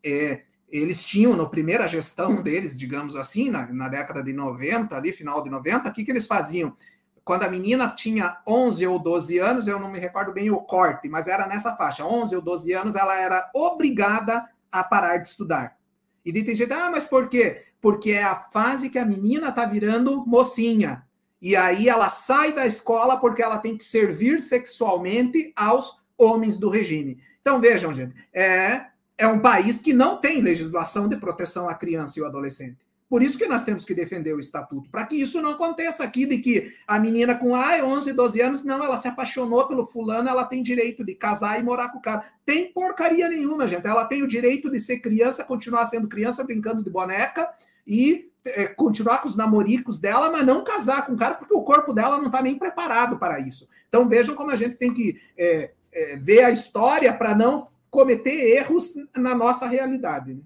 é, 0.03 0.41
eles 0.67 1.05
tinham, 1.05 1.37
na 1.37 1.45
primeira 1.45 1.87
gestão 1.87 2.41
deles, 2.43 2.77
digamos 2.77 3.15
assim, 3.15 3.49
na, 3.49 3.65
na 3.71 3.87
década 3.87 4.21
de 4.21 4.33
90, 4.33 4.93
ali, 4.93 5.13
final 5.13 5.41
de 5.41 5.49
90, 5.49 5.87
o 5.87 5.93
que, 5.93 6.03
que 6.03 6.11
eles 6.11 6.27
faziam? 6.27 6.75
Quando 7.23 7.43
a 7.43 7.49
menina 7.49 7.89
tinha 7.89 8.39
11 8.45 8.85
ou 8.85 8.99
12 8.99 9.37
anos, 9.39 9.67
eu 9.67 9.79
não 9.79 9.89
me 9.89 9.99
recordo 9.99 10.33
bem 10.33 10.51
o 10.51 10.59
corte, 10.59 11.07
mas 11.07 11.27
era 11.27 11.47
nessa 11.47 11.75
faixa, 11.75 12.05
11 12.05 12.35
ou 12.35 12.41
12 12.41 12.73
anos, 12.73 12.95
ela 12.95 13.19
era 13.19 13.49
obrigada 13.53 14.47
a 14.79 14.83
parar 14.83 15.17
de 15.17 15.27
estudar. 15.27 15.77
E 16.23 16.31
daí 16.31 16.43
tem 16.43 16.55
gente, 16.55 16.73
ah, 16.73 16.89
mas 16.91 17.05
por 17.05 17.29
quê? 17.29 17.63
Porque 17.79 18.11
é 18.11 18.23
a 18.23 18.35
fase 18.35 18.89
que 18.89 18.97
a 18.97 19.05
menina 19.05 19.51
tá 19.51 19.65
virando 19.65 20.25
mocinha. 20.25 21.05
E 21.41 21.55
aí 21.55 21.87
ela 21.87 22.09
sai 22.09 22.53
da 22.53 22.65
escola 22.65 23.17
porque 23.17 23.41
ela 23.41 23.57
tem 23.57 23.77
que 23.77 23.83
servir 23.83 24.41
sexualmente 24.41 25.53
aos 25.55 26.01
homens 26.17 26.57
do 26.57 26.69
regime. 26.69 27.19
Então 27.41 27.61
vejam, 27.61 27.93
gente, 27.93 28.15
é, 28.33 28.87
é 29.17 29.27
um 29.27 29.39
país 29.39 29.79
que 29.79 29.93
não 29.93 30.19
tem 30.19 30.41
legislação 30.41 31.07
de 31.07 31.15
proteção 31.17 31.69
à 31.69 31.75
criança 31.75 32.19
e 32.19 32.23
ao 32.23 32.29
adolescente. 32.29 32.84
Por 33.15 33.23
isso 33.23 33.37
que 33.37 33.47
nós 33.47 33.63
temos 33.63 33.85
que 33.85 33.95
defender 33.95 34.33
o 34.33 34.41
estatuto, 34.41 34.89
para 34.89 35.05
que 35.05 35.15
isso 35.15 35.41
não 35.41 35.51
aconteça 35.51 36.03
aqui, 36.03 36.25
de 36.25 36.37
que 36.37 36.73
a 36.85 36.99
menina 36.99 37.33
com 37.33 37.55
ah, 37.55 37.77
11, 37.81 38.11
12 38.11 38.41
anos, 38.41 38.63
não, 38.65 38.83
ela 38.83 38.97
se 38.97 39.07
apaixonou 39.07 39.65
pelo 39.69 39.87
fulano, 39.87 40.27
ela 40.27 40.43
tem 40.43 40.61
direito 40.61 41.01
de 41.01 41.15
casar 41.15 41.57
e 41.57 41.63
morar 41.63 41.87
com 41.87 41.99
o 41.99 42.01
cara. 42.01 42.25
Tem 42.45 42.73
porcaria 42.73 43.29
nenhuma, 43.29 43.69
gente. 43.69 43.87
Ela 43.87 44.03
tem 44.03 44.21
o 44.21 44.27
direito 44.27 44.69
de 44.69 44.81
ser 44.81 44.99
criança, 44.99 45.45
continuar 45.45 45.85
sendo 45.85 46.09
criança, 46.09 46.43
brincando 46.43 46.83
de 46.83 46.89
boneca 46.89 47.49
e 47.87 48.29
é, 48.47 48.67
continuar 48.67 49.19
com 49.19 49.29
os 49.29 49.35
namoricos 49.37 49.97
dela, 49.97 50.29
mas 50.29 50.45
não 50.45 50.65
casar 50.65 51.05
com 51.05 51.13
o 51.13 51.17
cara, 51.17 51.35
porque 51.35 51.53
o 51.53 51.63
corpo 51.63 51.93
dela 51.93 52.17
não 52.17 52.25
está 52.25 52.41
nem 52.41 52.59
preparado 52.59 53.17
para 53.17 53.39
isso. 53.39 53.65
Então 53.87 54.09
vejam 54.09 54.35
como 54.35 54.51
a 54.51 54.57
gente 54.57 54.75
tem 54.75 54.93
que 54.93 55.21
é, 55.37 55.71
é, 55.93 56.17
ver 56.17 56.43
a 56.43 56.51
história 56.51 57.13
para 57.13 57.33
não 57.33 57.69
cometer 57.89 58.57
erros 58.57 58.95
na 59.15 59.33
nossa 59.33 59.65
realidade. 59.65 60.33
Né? 60.33 60.41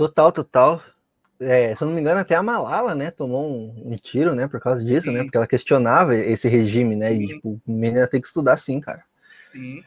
Total, 0.00 0.32
total. 0.32 0.82
É, 1.38 1.76
se 1.76 1.82
eu 1.82 1.86
não 1.86 1.94
me 1.94 2.00
engano, 2.00 2.20
até 2.20 2.34
a 2.34 2.42
Malala, 2.42 2.94
né, 2.94 3.10
tomou 3.10 3.46
um, 3.46 3.92
um 3.92 3.96
tiro, 3.96 4.34
né, 4.34 4.48
por 4.48 4.58
causa 4.58 4.82
disso, 4.82 5.08
né, 5.08 5.12
sim. 5.12 5.18
né, 5.18 5.22
porque 5.24 5.36
ela 5.36 5.46
questionava 5.46 6.16
esse 6.16 6.48
regime, 6.48 6.96
né, 6.96 7.10
sim. 7.10 7.22
e 7.22 7.26
tipo, 7.26 7.60
o 7.66 7.70
menino 7.70 8.08
tem 8.08 8.18
que 8.18 8.26
estudar 8.26 8.56
sim, 8.56 8.80
cara. 8.80 9.04
Sim. 9.42 9.84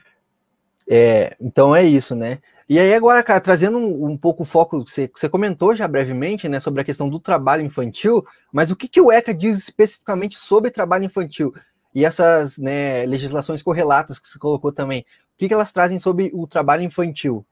É, 0.88 1.36
então 1.42 1.76
é 1.76 1.84
isso, 1.84 2.16
né. 2.16 2.38
E 2.70 2.78
aí 2.78 2.94
agora, 2.94 3.24
cara, 3.24 3.42
trazendo 3.42 3.80
um, 3.80 4.12
um 4.12 4.16
pouco 4.16 4.44
o 4.44 4.46
foco, 4.46 4.88
você, 4.88 5.10
você 5.12 5.28
comentou 5.28 5.76
já 5.76 5.88
brevemente, 5.88 6.48
né, 6.48 6.60
sobre 6.60 6.82
a 6.82 6.86
questão 6.86 7.10
do 7.10 7.20
trabalho 7.20 7.64
infantil, 7.64 8.24
mas 8.52 8.70
o 8.70 8.76
que, 8.76 8.88
que 8.88 9.02
o 9.02 9.12
ECA 9.12 9.34
diz 9.34 9.58
especificamente 9.58 10.38
sobre 10.38 10.70
trabalho 10.70 11.06
infantil? 11.06 11.56
E 11.96 12.06
essas 12.06 12.56
né, 12.60 13.04
legislações 13.08 13.64
correlatas 13.64 14.20
que 14.20 14.28
você 14.28 14.38
colocou 14.38 14.72
também, 14.72 15.02
o 15.02 15.38
que, 15.40 15.48
que 15.48 15.54
elas 15.56 15.72
trazem 15.72 15.98
sobre 15.98 16.30
o 16.36 16.46
trabalho 16.46 16.84
infantil? 16.84 17.44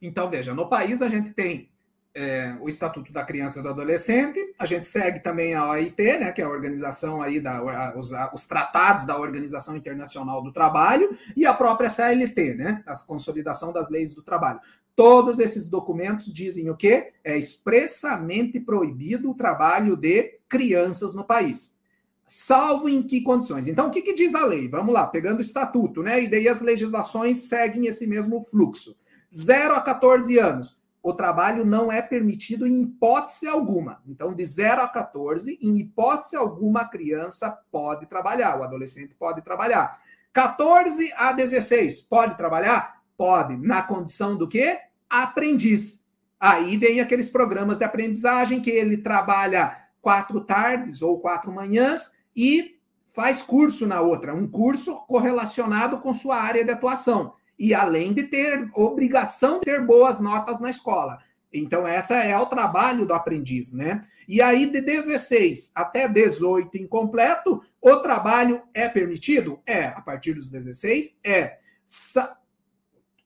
Então, 0.00 0.30
veja, 0.30 0.54
no 0.54 0.68
país 0.68 1.02
a 1.02 1.08
gente 1.08 1.32
tem 1.32 1.68
é, 2.14 2.56
o 2.60 2.68
Estatuto 2.68 3.12
da 3.12 3.24
Criança 3.24 3.60
e 3.60 3.62
do 3.62 3.68
Adolescente, 3.68 4.54
a 4.58 4.66
gente 4.66 4.88
segue 4.88 5.20
também 5.20 5.54
a 5.54 5.68
OIT, 5.68 6.18
né, 6.18 6.32
que 6.32 6.40
é 6.40 6.44
a 6.44 6.48
organização 6.48 7.22
aí 7.22 7.38
da 7.38 7.58
a, 7.58 7.96
os, 7.96 8.12
a, 8.12 8.32
os, 8.34 8.46
tratados 8.46 9.04
da 9.04 9.18
Organização 9.18 9.76
Internacional 9.76 10.42
do 10.42 10.52
Trabalho 10.52 11.16
e 11.36 11.46
a 11.46 11.54
própria 11.54 11.90
CLT, 11.90 12.54
né, 12.54 12.82
a 12.86 12.96
consolidação 13.04 13.72
das 13.72 13.88
leis 13.88 14.14
do 14.14 14.22
trabalho. 14.22 14.60
Todos 14.96 15.38
esses 15.38 15.68
documentos 15.68 16.32
dizem 16.32 16.68
o 16.68 16.76
quê? 16.76 17.12
É 17.24 17.36
expressamente 17.38 18.58
proibido 18.60 19.30
o 19.30 19.34
trabalho 19.34 19.96
de 19.96 20.40
crianças 20.48 21.14
no 21.14 21.24
país. 21.24 21.78
Salvo 22.26 22.88
em 22.88 23.02
que 23.02 23.22
condições? 23.22 23.66
Então, 23.66 23.88
o 23.88 23.90
que, 23.90 24.02
que 24.02 24.12
diz 24.12 24.34
a 24.34 24.44
lei? 24.44 24.68
Vamos 24.68 24.92
lá, 24.92 25.06
pegando 25.06 25.38
o 25.38 25.40
estatuto, 25.40 26.02
né? 26.02 26.22
E 26.22 26.28
daí 26.28 26.48
as 26.48 26.60
legislações 26.60 27.48
seguem 27.48 27.86
esse 27.86 28.06
mesmo 28.06 28.44
fluxo. 28.44 28.94
0 29.32 29.74
a 29.74 29.80
14 29.80 30.38
anos, 30.38 30.80
o 31.02 31.14
trabalho 31.14 31.64
não 31.64 31.90
é 31.90 32.02
permitido 32.02 32.66
em 32.66 32.82
hipótese 32.82 33.46
alguma. 33.46 34.02
Então, 34.06 34.34
de 34.34 34.44
0 34.44 34.82
a 34.82 34.88
14, 34.88 35.58
em 35.62 35.78
hipótese 35.78 36.36
alguma, 36.36 36.82
a 36.82 36.88
criança 36.88 37.50
pode 37.70 38.06
trabalhar, 38.06 38.58
o 38.58 38.62
adolescente 38.62 39.14
pode 39.14 39.40
trabalhar. 39.40 39.98
14 40.32 41.12
a 41.16 41.32
16, 41.32 42.02
pode 42.02 42.36
trabalhar? 42.36 43.02
Pode. 43.16 43.56
Na 43.56 43.82
condição 43.82 44.36
do 44.36 44.48
quê? 44.48 44.78
Aprendiz. 45.08 46.04
Aí 46.38 46.76
vem 46.76 47.00
aqueles 47.00 47.28
programas 47.28 47.78
de 47.78 47.84
aprendizagem 47.84 48.60
que 48.60 48.70
ele 48.70 48.98
trabalha 48.98 49.76
quatro 50.02 50.40
tardes 50.42 51.02
ou 51.02 51.18
quatro 51.18 51.52
manhãs 51.52 52.12
e 52.34 52.78
faz 53.12 53.42
curso 53.42 53.86
na 53.86 54.00
outra, 54.00 54.34
um 54.34 54.46
curso 54.46 54.96
correlacionado 55.06 55.98
com 55.98 56.12
sua 56.12 56.36
área 56.36 56.64
de 56.64 56.70
atuação 56.70 57.34
e 57.60 57.74
além 57.74 58.14
de 58.14 58.22
ter 58.22 58.70
obrigação 58.72 59.60
de 59.60 59.66
ter 59.66 59.84
boas 59.84 60.18
notas 60.18 60.58
na 60.60 60.70
escola. 60.70 61.18
Então, 61.52 61.86
essa 61.86 62.16
é 62.16 62.36
o 62.38 62.46
trabalho 62.46 63.04
do 63.04 63.12
aprendiz, 63.12 63.74
né? 63.74 64.02
E 64.26 64.40
aí, 64.40 64.64
de 64.64 64.80
16 64.80 65.72
até 65.74 66.08
18 66.08 66.78
incompleto, 66.78 67.62
o 67.82 67.96
trabalho 67.96 68.62
é 68.72 68.88
permitido? 68.88 69.60
É. 69.66 69.86
A 69.88 70.00
partir 70.00 70.32
dos 70.32 70.48
16, 70.48 71.18
é. 71.22 71.58
Sa 71.84 72.36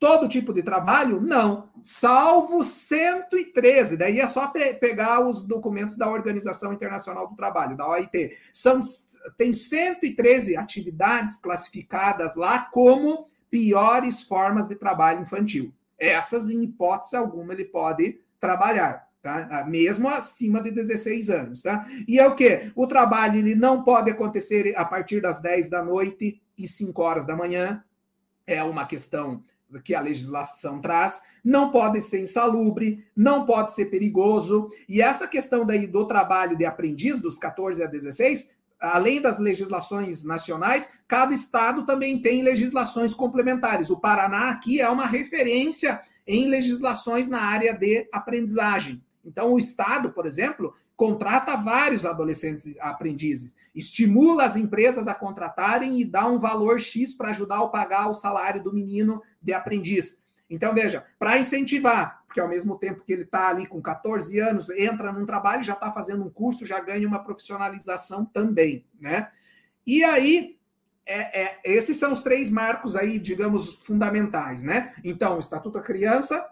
todo 0.01 0.29
tipo 0.29 0.53
de 0.53 0.63
trabalho? 0.63 1.21
Não. 1.21 1.71
Salvo 1.81 2.65
113. 2.65 3.97
Daí 3.97 4.21
é 4.21 4.27
só 4.27 4.49
pe 4.49 4.75
pegar 4.75 5.27
os 5.27 5.43
documentos 5.43 5.97
da 5.97 6.11
Organização 6.11 6.73
Internacional 6.73 7.29
do 7.29 7.37
Trabalho, 7.37 7.77
da 7.77 7.89
OIT. 7.89 8.37
São, 8.53 8.81
tem 9.37 9.53
113 9.53 10.57
atividades 10.57 11.37
classificadas 11.37 12.35
lá 12.37 12.59
como 12.59 13.27
piores 13.55 14.21
formas 14.21 14.67
de 14.67 14.75
trabalho 14.75 15.23
infantil. 15.23 15.73
Essas, 15.97 16.51
em 16.51 16.65
hipótese 16.65 17.15
alguma, 17.15 17.53
ele 17.53 17.65
pode 17.65 18.19
trabalhar. 18.41 19.09
Tá? 19.23 19.47
Ah, 19.49 19.65
mesmo 19.65 20.09
acima 20.09 20.61
de 20.61 20.73
16 20.73 21.31
anos. 21.31 21.63
Tá? 21.63 21.87
E 22.09 22.19
é 22.19 22.27
o 22.27 22.35
que? 22.35 22.73
O 22.75 22.89
trabalho 22.89 23.39
ele 23.39 23.55
não 23.55 23.85
pode 23.85 24.11
acontecer 24.11 24.75
a 24.77 24.85
partir 24.85 25.21
das 25.21 25.41
10 25.41 25.71
da 25.71 25.85
noite 25.85 26.43
e 26.59 26.67
5 26.67 27.01
horas 27.01 27.27
da 27.27 27.37
manhã. 27.37 27.85
É 28.45 28.61
uma 28.65 28.87
questão 28.87 29.45
que 29.85 29.95
a 29.95 30.01
legislação 30.01 30.81
traz, 30.81 31.23
não 31.45 31.71
pode 31.71 32.01
ser 32.01 32.23
insalubre, 32.23 33.07
não 33.15 33.47
pode 33.47 33.73
ser 33.73 33.87
perigoso. 33.87 34.69
E 34.89 35.01
essa 35.01 35.29
questão 35.29 35.65
daí 35.65 35.87
do 35.87 36.05
trabalho 36.09 36.57
de 36.57 36.65
aprendiz, 36.65 37.21
dos 37.21 37.39
14 37.39 37.85
a 37.85 37.87
16, 37.87 38.51
além 38.93 39.21
das 39.21 39.39
legislações 39.39 40.25
nacionais, 40.25 40.89
cada 41.07 41.33
estado 41.33 41.85
também 41.87 42.21
tem 42.21 42.43
legislações 42.43 43.15
complementares. 43.15 43.91
O 43.91 43.99
Paraná 43.99 44.51
aqui 44.51 44.81
é 44.81 44.89
uma 44.89 45.07
referência 45.07 46.01
em 46.27 46.49
legislações 46.49 47.29
na 47.29 47.41
área 47.41 47.73
de 47.73 48.09
aprendizagem. 48.13 49.03
Então, 49.25 49.53
o 49.53 49.59
estado, 49.59 50.11
por 50.11 50.27
exemplo, 50.27 50.75
contrata 50.97 51.57
vários 51.57 52.07
adolescentes 52.07 52.77
aprendizes, 52.81 53.57
estimula 53.75 54.45
as 54.45 54.57
empresas 54.57 55.09
a 55.09 55.15
contratarem 55.15 56.01
e 56.01 56.05
dá 56.05 56.27
um 56.27 56.39
valor 56.39 56.81
X 56.81 57.15
para 57.15 57.31
ajudar 57.31 57.59
a 57.59 57.69
pagar 57.69 58.09
o 58.09 58.15
salário 58.15 58.63
do 58.63 58.73
menino 58.73 59.23
de 59.43 59.53
aprendiz. 59.53 60.23
Então, 60.49 60.75
veja, 60.75 61.05
para 61.19 61.39
incentivar, 61.39 62.23
porque 62.35 62.41
ao 62.41 62.49
mesmo 62.49 62.77
tempo 62.77 63.05
que 63.05 63.13
ele 63.13 63.23
está 63.23 63.49
ali 63.49 63.65
com 63.65 63.81
14 63.81 64.41
anos, 64.41 64.69
entra 64.71 65.13
num 65.13 65.25
trabalho, 65.25 65.63
já 65.63 65.75
está 65.75 65.93
fazendo 65.93 66.25
um 66.25 66.29
curso, 66.29 66.67
já 66.67 66.81
ganha 66.81 67.07
uma 67.07 67.23
profissionalização 67.23 68.25
também, 68.25 68.85
né? 69.01 69.31
E 69.87 70.03
aí, 70.03 70.59
é, 71.07 71.43
é, 71.43 71.61
esses 71.65 71.97
são 71.97 72.13
os 72.13 72.25
três 72.25 72.51
marcos 72.51 72.97
aí, 72.97 73.21
digamos, 73.21 73.75
fundamentais, 73.85 74.65
né? 74.65 74.93
Então, 75.05 75.37
o 75.37 75.39
Estatuto 75.39 75.79
da 75.79 75.85
Criança, 75.85 76.45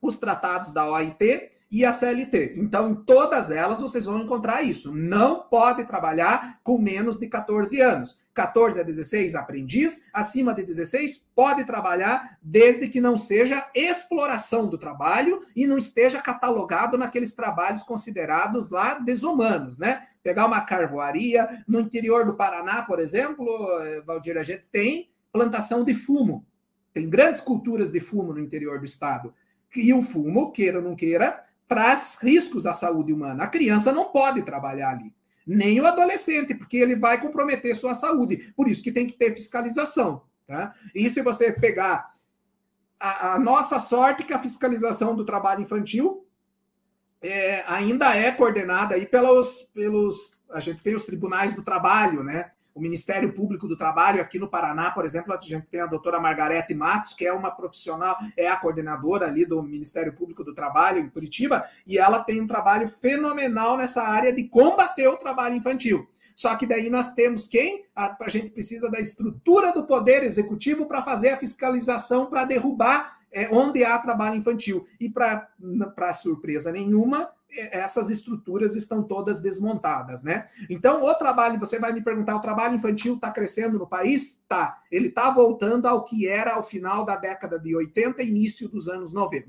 os 0.00 0.18
tratados 0.18 0.72
da 0.72 0.90
OIT 0.90 1.50
e 1.70 1.84
a 1.84 1.92
CLT. 1.92 2.54
Então, 2.56 2.90
em 2.90 2.94
todas 2.94 3.50
elas 3.50 3.80
vocês 3.80 4.04
vão 4.04 4.22
encontrar 4.22 4.62
isso. 4.62 4.94
Não 4.94 5.42
pode 5.42 5.84
trabalhar 5.84 6.60
com 6.62 6.78
menos 6.78 7.18
de 7.18 7.26
14 7.26 7.80
anos. 7.80 8.18
14 8.32 8.80
a 8.80 8.82
16, 8.84 9.34
aprendiz. 9.34 10.04
Acima 10.12 10.54
de 10.54 10.62
16, 10.62 11.26
pode 11.34 11.64
trabalhar 11.64 12.38
desde 12.40 12.88
que 12.88 13.00
não 13.00 13.18
seja 13.18 13.68
exploração 13.74 14.68
do 14.68 14.78
trabalho 14.78 15.44
e 15.54 15.66
não 15.66 15.76
esteja 15.76 16.22
catalogado 16.22 16.96
naqueles 16.96 17.34
trabalhos 17.34 17.82
considerados 17.82 18.70
lá 18.70 18.94
desumanos, 18.94 19.76
né? 19.76 20.06
Pegar 20.22 20.46
uma 20.46 20.60
carvoaria. 20.60 21.64
No 21.66 21.80
interior 21.80 22.24
do 22.24 22.34
Paraná, 22.34 22.82
por 22.82 23.00
exemplo, 23.00 23.46
eh, 23.80 24.02
Valdir, 24.02 24.38
a 24.38 24.44
gente 24.44 24.68
tem 24.68 25.10
plantação 25.32 25.84
de 25.84 25.94
fumo. 25.94 26.46
Tem 26.92 27.10
grandes 27.10 27.40
culturas 27.40 27.90
de 27.90 28.00
fumo 28.00 28.32
no 28.32 28.40
interior 28.40 28.78
do 28.78 28.84
estado. 28.84 29.34
E 29.74 29.92
o 29.92 30.00
fumo, 30.00 30.52
queira 30.52 30.78
ou 30.78 30.84
não 30.84 30.96
queira, 30.96 31.44
traz 31.68 32.16
riscos 32.20 32.66
à 32.66 32.72
saúde 32.72 33.12
humana. 33.12 33.44
A 33.44 33.48
criança 33.48 33.92
não 33.92 34.06
pode 34.06 34.42
trabalhar 34.42 34.90
ali, 34.90 35.14
nem 35.46 35.80
o 35.80 35.86
adolescente, 35.86 36.54
porque 36.54 36.78
ele 36.78 36.96
vai 36.96 37.20
comprometer 37.20 37.76
sua 37.76 37.94
saúde. 37.94 38.52
Por 38.56 38.66
isso 38.66 38.82
que 38.82 38.90
tem 38.90 39.06
que 39.06 39.12
ter 39.12 39.34
fiscalização. 39.34 40.22
Tá? 40.46 40.74
E 40.94 41.10
se 41.10 41.20
você 41.20 41.52
pegar 41.52 42.14
a, 42.98 43.34
a 43.34 43.38
nossa 43.38 43.78
sorte, 43.78 44.24
que 44.24 44.32
a 44.32 44.38
fiscalização 44.38 45.14
do 45.14 45.24
trabalho 45.24 45.62
infantil 45.62 46.26
é, 47.20 47.62
ainda 47.66 48.16
é 48.16 48.30
coordenada 48.32 48.94
aí 48.94 49.06
pelos, 49.06 49.62
pelos. 49.74 50.40
A 50.50 50.60
gente 50.60 50.82
tem 50.82 50.94
os 50.94 51.04
tribunais 51.04 51.54
do 51.54 51.62
trabalho, 51.62 52.22
né? 52.22 52.52
O 52.78 52.80
Ministério 52.80 53.32
Público 53.32 53.66
do 53.66 53.76
Trabalho 53.76 54.22
aqui 54.22 54.38
no 54.38 54.48
Paraná, 54.48 54.92
por 54.92 55.04
exemplo, 55.04 55.34
a 55.34 55.40
gente 55.40 55.66
tem 55.66 55.80
a 55.80 55.86
doutora 55.86 56.20
Margarete 56.20 56.72
Matos, 56.74 57.12
que 57.12 57.26
é 57.26 57.32
uma 57.32 57.50
profissional, 57.50 58.16
é 58.36 58.46
a 58.46 58.56
coordenadora 58.56 59.26
ali 59.26 59.44
do 59.44 59.60
Ministério 59.64 60.14
Público 60.14 60.44
do 60.44 60.54
Trabalho 60.54 61.00
em 61.00 61.08
Curitiba, 61.10 61.64
e 61.84 61.98
ela 61.98 62.20
tem 62.20 62.40
um 62.40 62.46
trabalho 62.46 62.88
fenomenal 62.88 63.76
nessa 63.76 64.02
área 64.04 64.32
de 64.32 64.44
combater 64.44 65.08
o 65.08 65.16
trabalho 65.16 65.56
infantil. 65.56 66.08
Só 66.36 66.54
que 66.54 66.66
daí 66.66 66.88
nós 66.88 67.14
temos 67.14 67.48
quem? 67.48 67.84
A, 67.96 68.16
a 68.24 68.28
gente 68.28 68.52
precisa 68.52 68.88
da 68.88 69.00
estrutura 69.00 69.72
do 69.72 69.84
poder 69.84 70.22
executivo 70.22 70.86
para 70.86 71.02
fazer 71.02 71.30
a 71.30 71.36
fiscalização 71.36 72.26
para 72.26 72.44
derrubar 72.44 73.17
é, 73.32 73.48
onde 73.50 73.84
há 73.84 73.98
trabalho 73.98 74.36
infantil. 74.36 74.86
E 74.98 75.08
para 75.08 76.12
surpresa 76.14 76.72
nenhuma, 76.72 77.30
é, 77.50 77.78
essas 77.78 78.10
estruturas 78.10 78.74
estão 78.74 79.02
todas 79.02 79.40
desmontadas, 79.40 80.22
né? 80.22 80.46
Então, 80.68 81.02
o 81.02 81.14
trabalho, 81.14 81.58
você 81.58 81.78
vai 81.78 81.92
me 81.92 82.02
perguntar, 82.02 82.36
o 82.36 82.40
trabalho 82.40 82.74
infantil 82.74 83.14
está 83.14 83.30
crescendo 83.30 83.78
no 83.78 83.86
país? 83.86 84.42
Tá. 84.48 84.82
Ele 84.90 85.08
está 85.08 85.30
voltando 85.30 85.86
ao 85.86 86.04
que 86.04 86.28
era 86.28 86.54
ao 86.54 86.62
final 86.62 87.04
da 87.04 87.16
década 87.16 87.58
de 87.58 87.74
80 87.74 88.22
início 88.22 88.68
dos 88.68 88.88
anos 88.88 89.12
90. 89.12 89.48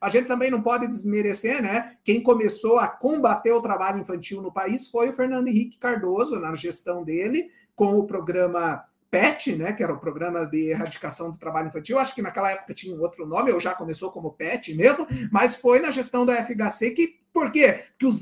A 0.00 0.08
gente 0.08 0.28
também 0.28 0.50
não 0.50 0.62
pode 0.62 0.86
desmerecer, 0.86 1.62
né? 1.62 1.96
Quem 2.02 2.22
começou 2.22 2.78
a 2.78 2.88
combater 2.88 3.52
o 3.52 3.60
trabalho 3.60 4.00
infantil 4.00 4.40
no 4.40 4.50
país 4.50 4.88
foi 4.88 5.10
o 5.10 5.12
Fernando 5.12 5.48
Henrique 5.48 5.78
Cardoso, 5.78 6.38
na 6.38 6.54
gestão 6.54 7.04
dele, 7.04 7.50
com 7.74 7.98
o 7.98 8.06
programa 8.06 8.82
PET, 9.10 9.56
né, 9.56 9.72
que 9.72 9.82
era 9.82 9.92
o 9.92 9.98
Programa 9.98 10.46
de 10.46 10.70
Erradicação 10.70 11.30
do 11.30 11.36
Trabalho 11.36 11.68
Infantil, 11.68 11.98
acho 11.98 12.14
que 12.14 12.22
naquela 12.22 12.50
época 12.50 12.72
tinha 12.72 12.94
um 12.94 13.00
outro 13.00 13.26
nome, 13.26 13.50
ou 13.50 13.58
já 13.58 13.74
começou 13.74 14.12
como 14.12 14.32
PET 14.32 14.72
mesmo, 14.74 15.06
mas 15.32 15.56
foi 15.56 15.80
na 15.80 15.90
gestão 15.90 16.24
da 16.24 16.44
FHC 16.44 16.90
que, 16.92 17.18
por 17.32 17.50
quê? 17.50 17.84
Porque 17.90 18.06
os, 18.06 18.20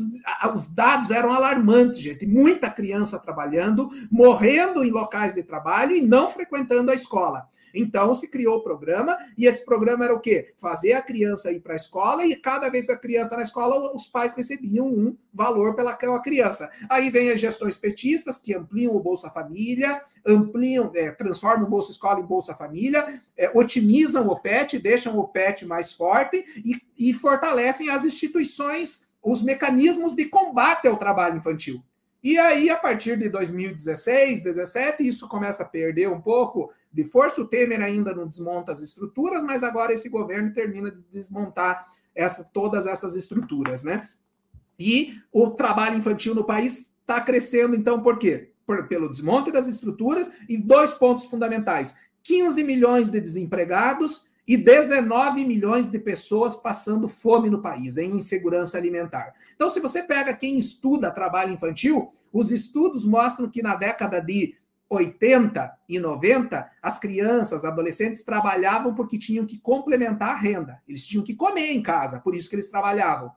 os 0.55 0.67
dados 0.67 1.11
eram 1.11 1.33
alarmantes, 1.33 2.01
gente, 2.01 2.27
muita 2.27 2.71
criança 2.71 3.19
trabalhando, 3.19 3.91
morrendo 4.11 4.83
em 4.83 4.91
locais 4.91 5.35
de 5.35 5.43
trabalho 5.43 5.95
e 5.95 6.01
não 6.01 6.29
frequentando 6.29 6.91
a 6.91 6.95
escola. 6.95 7.49
Então 7.75 8.15
se 8.15 8.29
criou 8.29 8.57
o 8.57 8.63
programa, 8.63 9.17
e 9.37 9.47
esse 9.47 9.65
programa 9.65 10.05
era 10.05 10.15
o 10.15 10.21
quê? 10.21 10.55
Fazer 10.57 10.93
a 10.93 11.03
criança 11.03 11.51
ir 11.51 11.61
para 11.61 11.75
a 11.75 11.77
escola, 11.77 12.27
e 12.27 12.35
cada 12.37 12.69
vez 12.69 12.89
a 12.89 12.97
criança 12.97 13.37
na 13.37 13.43
escola, 13.43 13.95
os 13.95 14.07
pais 14.07 14.35
recebiam 14.35 14.87
um 14.87 15.17
valor 15.33 15.75
pelaquela 15.75 16.21
criança. 16.21 16.71
Aí 16.89 17.11
vem 17.11 17.31
as 17.31 17.41
gestões 17.41 17.77
petistas, 17.77 18.39
que 18.39 18.55
ampliam 18.55 18.95
o 18.95 19.01
Bolsa 19.01 19.31
Família, 19.31 20.03
ampliam, 20.27 20.91
é, 20.95 21.11
transformam 21.11 21.67
o 21.67 21.71
Bolsa 21.71 21.93
Escola 21.93 22.21
em 22.21 22.27
Bolsa 22.27 22.55
Família, 22.55 23.21
é, 23.37 23.51
otimizam 23.55 24.29
o 24.29 24.39
PET, 24.39 24.79
deixam 24.79 25.19
o 25.19 25.27
PET 25.27 25.65
mais 25.67 25.93
forte 25.93 26.45
e, 26.65 26.81
e 26.99 27.13
fortalecem 27.13 27.89
as 27.91 28.05
instituições, 28.05 29.07
os 29.23 29.43
mecanismos 29.43 30.15
de 30.15 30.27
combate 30.27 30.87
ao 30.87 30.97
trabalho 30.97 31.39
infantil. 31.39 31.83
E 32.29 32.37
aí, 32.37 32.69
a 32.69 32.77
partir 32.77 33.17
de 33.17 33.31
2016, 33.31 34.43
2017, 34.43 35.03
isso 35.03 35.27
começa 35.27 35.63
a 35.63 35.67
perder 35.67 36.11
um 36.11 36.21
pouco 36.21 36.71
de 36.93 37.03
força. 37.05 37.41
O 37.41 37.47
Temer 37.47 37.81
ainda 37.81 38.15
não 38.15 38.29
desmonta 38.29 38.71
as 38.71 38.81
estruturas, 38.81 39.43
mas 39.43 39.63
agora 39.63 39.95
esse 39.95 40.11
governo 40.11 40.53
termina 40.53 40.91
de 40.91 41.01
desmontar 41.11 41.89
essa, 42.15 42.45
todas 42.45 42.87
essas 42.87 43.17
estruturas, 43.17 43.83
né? 43.83 44.07
E 44.79 45.15
o 45.33 45.53
trabalho 45.53 45.97
infantil 45.97 46.35
no 46.35 46.45
país 46.45 46.93
está 47.01 47.19
crescendo, 47.19 47.75
então, 47.75 48.03
por 48.03 48.19
quê? 48.19 48.53
Por, 48.67 48.87
pelo 48.87 49.09
desmonte 49.09 49.51
das 49.51 49.67
estruturas 49.67 50.31
e 50.47 50.59
dois 50.59 50.93
pontos 50.93 51.25
fundamentais: 51.25 51.97
15 52.25 52.63
milhões 52.63 53.09
de 53.09 53.23
desempregados 53.23 54.28
e 54.49 54.57
19 54.57 55.45
milhões 55.45 55.91
de 55.91 55.99
pessoas 55.99 56.57
passando 56.57 57.07
fome 57.07 57.51
no 57.51 57.61
país, 57.61 57.99
em 57.99 58.17
insegurança 58.17 58.79
alimentar. 58.79 59.35
Então, 59.55 59.69
se 59.69 59.79
você 59.79 60.03
pega 60.03 60.33
quem 60.33 60.57
estuda 60.57 61.11
trabalho 61.11 61.53
infantil, 61.53 62.11
os 62.33 62.51
estudos 62.51 63.05
mostram 63.05 63.51
que 63.51 63.61
na 63.61 63.75
década 63.75 64.23
de 64.23 64.57
80 64.89 65.71
e 65.87 65.99
90, 65.99 66.67
as 66.81 66.99
crianças, 66.99 67.63
adolescentes 67.63 68.23
trabalhavam 68.23 68.95
porque 68.95 69.19
tinham 69.19 69.45
que 69.45 69.59
complementar 69.59 70.31
a 70.31 70.39
renda. 70.39 70.81
Eles 70.89 71.07
tinham 71.07 71.23
que 71.23 71.35
comer 71.35 71.73
em 71.73 71.83
casa, 71.83 72.19
por 72.19 72.35
isso 72.35 72.49
que 72.49 72.57
eles 72.57 72.71
trabalhavam. 72.71 73.31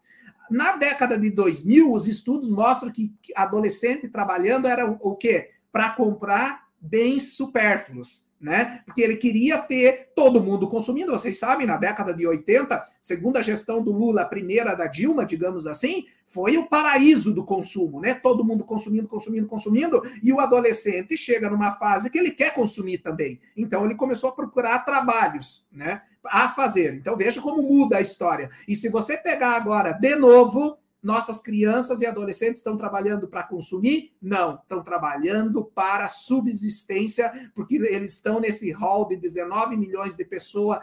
Na 0.50 0.78
década 0.78 1.18
de 1.18 1.30
2000, 1.30 1.92
os 1.92 2.08
estudos 2.08 2.50
mostram 2.50 2.90
que 2.90 3.14
adolescente 3.36 4.08
trabalhando 4.08 4.66
era 4.66 4.90
o 4.90 5.16
quê? 5.18 5.52
Para 5.74 5.90
comprar 5.90 6.70
bens 6.80 7.34
supérfluos 7.34 8.26
né? 8.42 8.82
Porque 8.86 9.02
ele 9.02 9.16
queria 9.16 9.60
ter 9.60 10.10
todo 10.16 10.42
mundo 10.42 10.68
consumindo. 10.68 11.12
Vocês 11.12 11.38
sabem, 11.38 11.68
na 11.68 11.78
década 11.78 12.14
de 12.14 12.26
80, 12.26 12.84
segundo 13.02 13.38
a 13.38 13.42
gestão 13.42 13.84
do 13.84 13.92
Lula, 13.92 14.24
a 14.24 14.26
primeira 14.26 14.74
da 14.74 14.88
Dilma, 14.88 15.26
digamos 15.26 15.68
assim, 15.68 16.06
foi 16.28 16.58
o 16.58 16.66
paraíso 16.68 17.34
do 17.34 17.44
consumo, 17.44 18.00
né? 18.00 18.14
Todo 18.14 18.44
mundo 18.44 18.64
consumindo, 18.64 19.08
consumindo, 19.08 19.48
consumindo, 19.48 20.02
e 20.24 20.32
o 20.34 20.40
adolescente 20.40 21.16
chega 21.16 21.50
numa 21.50 21.74
fase 21.74 22.10
que 22.10 22.18
ele 22.18 22.32
quer 22.32 22.54
consumir 22.54 23.00
também. 23.00 23.40
Então 23.56 23.86
ele 23.86 23.96
começou 23.96 24.30
a 24.30 24.34
procurar 24.34 24.80
trabalhos, 24.80 25.68
né? 25.72 26.02
A 26.24 26.50
fazer. 26.50 26.94
Então 26.96 27.18
veja 27.18 27.42
como 27.42 27.62
muda 27.62 27.98
a 27.98 28.02
história. 28.02 28.50
E 28.68 28.76
se 28.76 28.88
você 28.90 29.18
pegar 29.18 29.58
agora 29.58 29.92
de 29.92 30.16
novo 30.16 30.78
nossas 31.02 31.40
crianças 31.40 32.02
e 32.02 32.06
adolescentes 32.06 32.60
estão 32.60 32.78
trabalhando 32.78 33.28
para 33.28 33.44
consumir? 33.44 34.14
Não, 34.22 34.56
estão 34.56 34.84
trabalhando 34.84 35.66
para 35.66 36.08
subsistência, 36.08 37.52
porque 37.56 37.76
eles 37.76 38.14
estão 38.14 38.40
nesse 38.40 38.72
hall 38.72 39.08
de 39.08 39.16
19 39.16 39.76
milhões 39.78 40.16
de 40.16 40.24
pessoas 40.24 40.80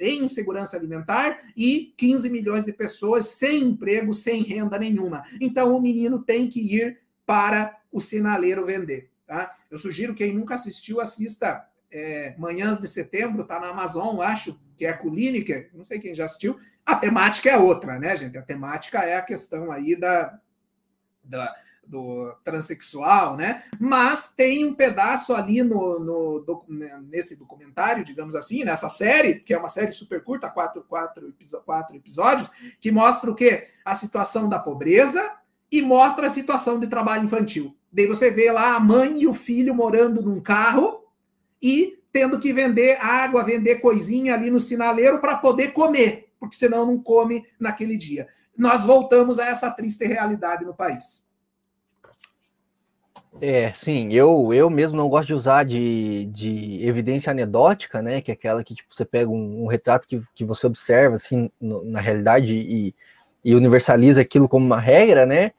em 0.00 0.24
insegurança 0.24 0.76
alimentar 0.76 1.52
e 1.56 1.94
15 1.96 2.28
milhões 2.28 2.64
de 2.64 2.72
pessoas 2.72 3.28
sem 3.28 3.62
emprego, 3.62 4.12
sem 4.12 4.42
renda 4.42 4.78
nenhuma. 4.78 5.22
Então 5.40 5.76
o 5.76 5.80
menino 5.80 6.18
tem 6.18 6.48
que 6.48 6.60
ir 6.60 7.00
para 7.24 7.78
o 7.92 8.00
sinaleiro 8.00 8.66
vender. 8.66 9.10
Tá? 9.26 9.56
Eu 9.70 9.78
sugiro 9.78 10.14
quem 10.14 10.34
nunca 10.34 10.54
assistiu, 10.54 11.00
assista 11.00 11.64
é, 11.94 12.34
Manhãs 12.36 12.80
de 12.80 12.88
Setembro, 12.88 13.42
está 13.42 13.60
na 13.60 13.68
Amazon, 13.68 14.20
acho, 14.20 14.58
que 14.76 14.84
é 14.84 14.92
com 14.92 15.08
Lineker, 15.08 15.70
não 15.72 15.84
sei 15.84 16.00
quem 16.00 16.12
já 16.12 16.24
assistiu, 16.24 16.58
a 16.84 16.96
temática 16.96 17.48
é 17.48 17.56
outra, 17.56 18.00
né, 18.00 18.16
gente? 18.16 18.36
A 18.36 18.42
temática 18.42 18.98
é 18.98 19.16
a 19.16 19.22
questão 19.22 19.70
aí 19.70 19.94
da, 19.94 20.36
da 21.22 21.54
do 21.86 22.34
transexual, 22.42 23.36
né? 23.36 23.62
Mas 23.78 24.32
tem 24.34 24.64
um 24.64 24.74
pedaço 24.74 25.34
ali 25.34 25.62
no, 25.62 26.00
no, 26.00 26.66
nesse 27.02 27.36
documentário, 27.36 28.02
digamos 28.02 28.34
assim, 28.34 28.64
nessa 28.64 28.88
série, 28.88 29.34
que 29.34 29.52
é 29.52 29.58
uma 29.58 29.68
série 29.68 29.92
super 29.92 30.24
curta, 30.24 30.48
quatro, 30.48 30.82
quatro, 30.82 31.32
quatro 31.64 31.94
episódios, 31.94 32.50
que 32.80 32.90
mostra 32.90 33.30
o 33.30 33.34
quê? 33.34 33.68
A 33.84 33.94
situação 33.94 34.48
da 34.48 34.58
pobreza 34.58 35.30
e 35.70 35.82
mostra 35.82 36.26
a 36.26 36.30
situação 36.30 36.80
de 36.80 36.86
trabalho 36.86 37.24
infantil. 37.24 37.76
Daí 37.92 38.06
você 38.06 38.30
vê 38.30 38.50
lá 38.50 38.74
a 38.74 38.80
mãe 38.80 39.20
e 39.20 39.26
o 39.26 39.34
filho 39.34 39.74
morando 39.74 40.22
num 40.22 40.40
carro 40.40 41.03
e 41.64 41.98
tendo 42.12 42.38
que 42.38 42.52
vender 42.52 42.98
água, 43.00 43.42
vender 43.42 43.80
coisinha 43.80 44.34
ali 44.34 44.50
no 44.50 44.60
sinaleiro 44.60 45.18
para 45.18 45.36
poder 45.36 45.72
comer 45.72 46.24
porque 46.44 46.56
senão 46.56 46.86
não 46.86 46.98
come 46.98 47.46
naquele 47.58 47.96
dia. 47.96 48.28
Nós 48.56 48.84
voltamos 48.84 49.38
a 49.38 49.46
essa 49.46 49.70
triste 49.70 50.06
realidade 50.06 50.64
no 50.64 50.74
país. 50.74 51.24
É, 53.40 53.72
sim, 53.72 54.12
eu, 54.12 54.54
eu 54.54 54.70
mesmo 54.70 54.96
não 54.96 55.08
gosto 55.08 55.26
de 55.26 55.34
usar 55.34 55.64
de, 55.64 56.26
de 56.26 56.86
evidência 56.86 57.32
anedótica, 57.32 58.00
né? 58.00 58.20
Que 58.20 58.30
é 58.30 58.34
aquela 58.34 58.62
que 58.62 58.76
tipo, 58.76 58.94
você 58.94 59.04
pega 59.04 59.28
um, 59.28 59.64
um 59.64 59.66
retrato 59.66 60.06
que, 60.06 60.22
que 60.32 60.44
você 60.44 60.66
observa 60.68 61.16
assim 61.16 61.50
no, 61.60 61.84
na 61.84 62.00
realidade 62.00 62.52
e, 62.52 62.94
e 63.44 63.54
universaliza 63.56 64.20
aquilo 64.20 64.48
como 64.48 64.64
uma 64.64 64.78
regra, 64.78 65.26
né? 65.26 65.50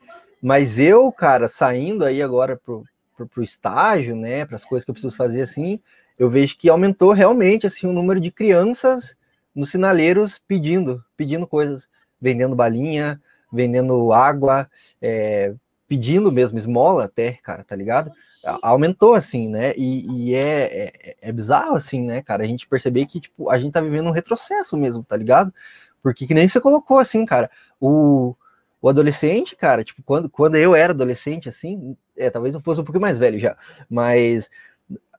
Mas 0.41 0.79
eu, 0.79 1.11
cara, 1.11 1.49
saindo 1.49 2.05
aí 2.05 2.21
agora 2.21 2.55
pro, 2.55 2.85
pro, 3.15 3.27
pro 3.27 3.43
estágio, 3.43 4.15
né? 4.15 4.45
Para 4.45 4.55
as 4.55 4.65
coisas 4.65 4.85
que 4.85 4.91
eu 4.91 4.93
preciso 4.93 5.15
fazer 5.15 5.41
assim, 5.41 5.79
eu 6.17 6.29
vejo 6.29 6.57
que 6.57 6.69
aumentou 6.69 7.11
realmente 7.11 7.67
assim 7.67 7.87
o 7.87 7.93
número 7.93 8.19
de 8.19 8.31
crianças 8.31 9.15
nos 9.53 9.71
sinaleiros 9.71 10.41
pedindo, 10.47 11.03
pedindo 11.15 11.47
coisas, 11.47 11.87
vendendo 12.19 12.55
balinha, 12.55 13.21
vendendo 13.51 14.11
água, 14.11 14.69
é, 15.01 15.53
pedindo 15.87 16.31
mesmo 16.31 16.57
esmola 16.57 17.05
até, 17.05 17.33
cara, 17.43 17.63
tá 17.63 17.75
ligado? 17.75 18.11
Aumentou 18.61 19.15
assim, 19.15 19.49
né? 19.49 19.73
E, 19.75 20.29
e 20.29 20.35
é, 20.35 20.61
é, 20.63 21.15
é, 21.21 21.31
bizarro 21.31 21.75
assim, 21.75 22.05
né, 22.05 22.21
cara? 22.21 22.43
A 22.43 22.45
gente 22.45 22.67
perceber 22.67 23.05
que, 23.05 23.19
tipo, 23.19 23.49
a 23.49 23.57
gente 23.57 23.71
tá 23.71 23.81
vivendo 23.81 24.07
um 24.07 24.11
retrocesso 24.11 24.77
mesmo, 24.77 25.03
tá 25.03 25.17
ligado? 25.17 25.53
Porque 26.03 26.27
que 26.27 26.33
nem 26.33 26.47
você 26.47 26.61
colocou 26.61 26.99
assim, 26.99 27.25
cara, 27.25 27.49
o, 27.79 28.35
o 28.85 28.89
adolescente, 28.89 29.55
cara, 29.55 29.83
tipo, 29.83 30.03
quando, 30.03 30.29
quando 30.29 30.57
eu 30.57 30.75
era 30.75 30.93
adolescente, 30.93 31.49
assim, 31.49 31.97
é, 32.15 32.29
talvez 32.29 32.53
eu 32.53 32.61
fosse 32.61 32.79
um 32.79 32.83
pouco 32.83 32.99
mais 32.99 33.17
velho 33.17 33.39
já, 33.39 33.57
mas 33.89 34.47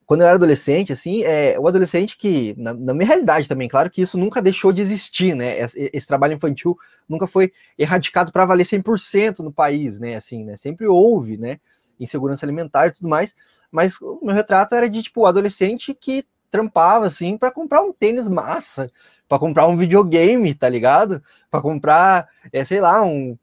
quando 0.07 0.21
eu 0.21 0.27
era 0.29 0.37
adolescente, 0.37 0.93
assim, 0.93 1.25
é, 1.25 1.59
o 1.59 1.67
adolescente 1.67 2.17
que, 2.17 2.55
na, 2.57 2.73
na, 2.73 2.95
minha 2.95 3.09
realidade 3.09 3.49
também, 3.49 3.67
claro 3.67 3.91
que 3.91 4.01
isso 4.01 4.17
nunca 4.17 4.41
deixou 4.41 4.73
de 4.73 4.83
existir, 4.83 5.35
né? 5.35 5.59
Esse, 5.59 5.91
esse 5.93 6.07
trabalho 6.07 6.35
infantil 6.35 6.79
nunca 7.09 7.27
foi 7.27 7.53
erradicado 7.77 8.31
para 8.31 8.45
valer 8.45 8.65
100% 8.65 9.41
no 9.41 9.53
país, 9.53 9.99
né? 9.99 10.15
Assim, 10.15 10.45
né? 10.45 10.57
Sempre 10.57 10.87
houve, 10.87 11.37
né? 11.37 11.59
Insegurança 11.99 12.47
alimentar 12.47 12.87
e 12.87 12.93
tudo 12.93 13.09
mais, 13.09 13.35
mas 13.69 14.01
o 14.01 14.21
meu 14.23 14.33
retrato 14.33 14.77
era 14.77 14.89
de, 14.89 15.03
tipo, 15.03 15.23
o 15.23 15.27
adolescente 15.27 15.93
que 15.93 16.25
trampava, 16.53 17.07
assim, 17.07 17.37
para 17.37 17.51
comprar 17.51 17.83
um 17.83 17.93
tênis 17.93 18.29
massa, 18.29 18.89
para 19.29 19.41
comprar 19.41 19.67
um 19.67 19.77
videogame, 19.77 20.55
tá 20.55 20.69
ligado? 20.69 21.21
Para 21.51 21.61
comprar, 21.61 22.29
é, 22.53 22.65
sei 22.65 22.81
lá, 22.81 23.03
um, 23.03 23.37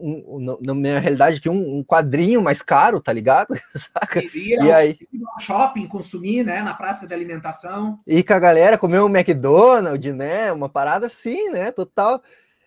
um, 0.00 0.58
na 0.60 0.74
minha 0.74 0.98
realidade 0.98 1.36
aqui, 1.36 1.48
um, 1.48 1.78
um, 1.78 1.84
quadrinho 1.84 2.42
mais 2.42 2.62
caro, 2.62 3.00
tá 3.00 3.12
ligado? 3.12 3.54
Saca? 3.74 4.22
E, 4.22 4.54
e 4.54 4.72
aí 4.72 4.98
ao 5.32 5.40
shopping 5.40 5.86
consumir, 5.86 6.44
né? 6.44 6.62
Na 6.62 6.74
praça 6.74 7.06
de 7.06 7.14
alimentação. 7.14 8.00
E 8.06 8.22
com 8.22 8.32
a 8.32 8.38
galera 8.38 8.78
comer 8.78 9.00
um 9.00 9.14
McDonald's, 9.14 10.14
né? 10.14 10.52
Uma 10.52 10.68
parada 10.68 11.06
assim, 11.06 11.50
né? 11.50 11.70
Total. 11.70 12.22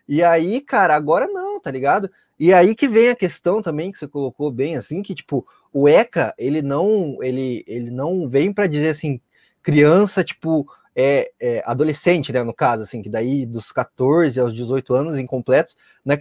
E 0.07 0.23
aí, 0.23 0.61
cara, 0.61 0.95
agora 0.95 1.27
não, 1.27 1.59
tá 1.59 1.71
ligado? 1.71 2.09
E 2.39 2.53
aí 2.53 2.75
que 2.75 2.87
vem 2.87 3.09
a 3.09 3.15
questão 3.15 3.61
também 3.61 3.91
que 3.91 3.99
você 3.99 4.07
colocou 4.07 4.51
bem 4.51 4.75
assim, 4.75 5.01
que 5.01 5.15
tipo, 5.15 5.45
o 5.71 5.87
ECA, 5.87 6.33
ele 6.37 6.61
não, 6.61 7.17
ele, 7.21 7.63
ele 7.67 7.89
não 7.89 8.27
vem 8.27 8.51
para 8.51 8.67
dizer 8.67 8.89
assim, 8.89 9.21
criança, 9.61 10.23
tipo, 10.23 10.67
é, 10.95 11.31
é, 11.39 11.63
adolescente, 11.65 12.31
né, 12.31 12.43
no 12.43 12.53
caso, 12.53 12.83
assim, 12.83 13.01
que 13.01 13.09
daí 13.09 13.45
dos 13.45 13.71
14 13.71 14.39
aos 14.39 14.53
18 14.53 14.93
anos 14.93 15.17
incompletos, 15.17 15.75
não 16.05 16.13
é 16.13 16.17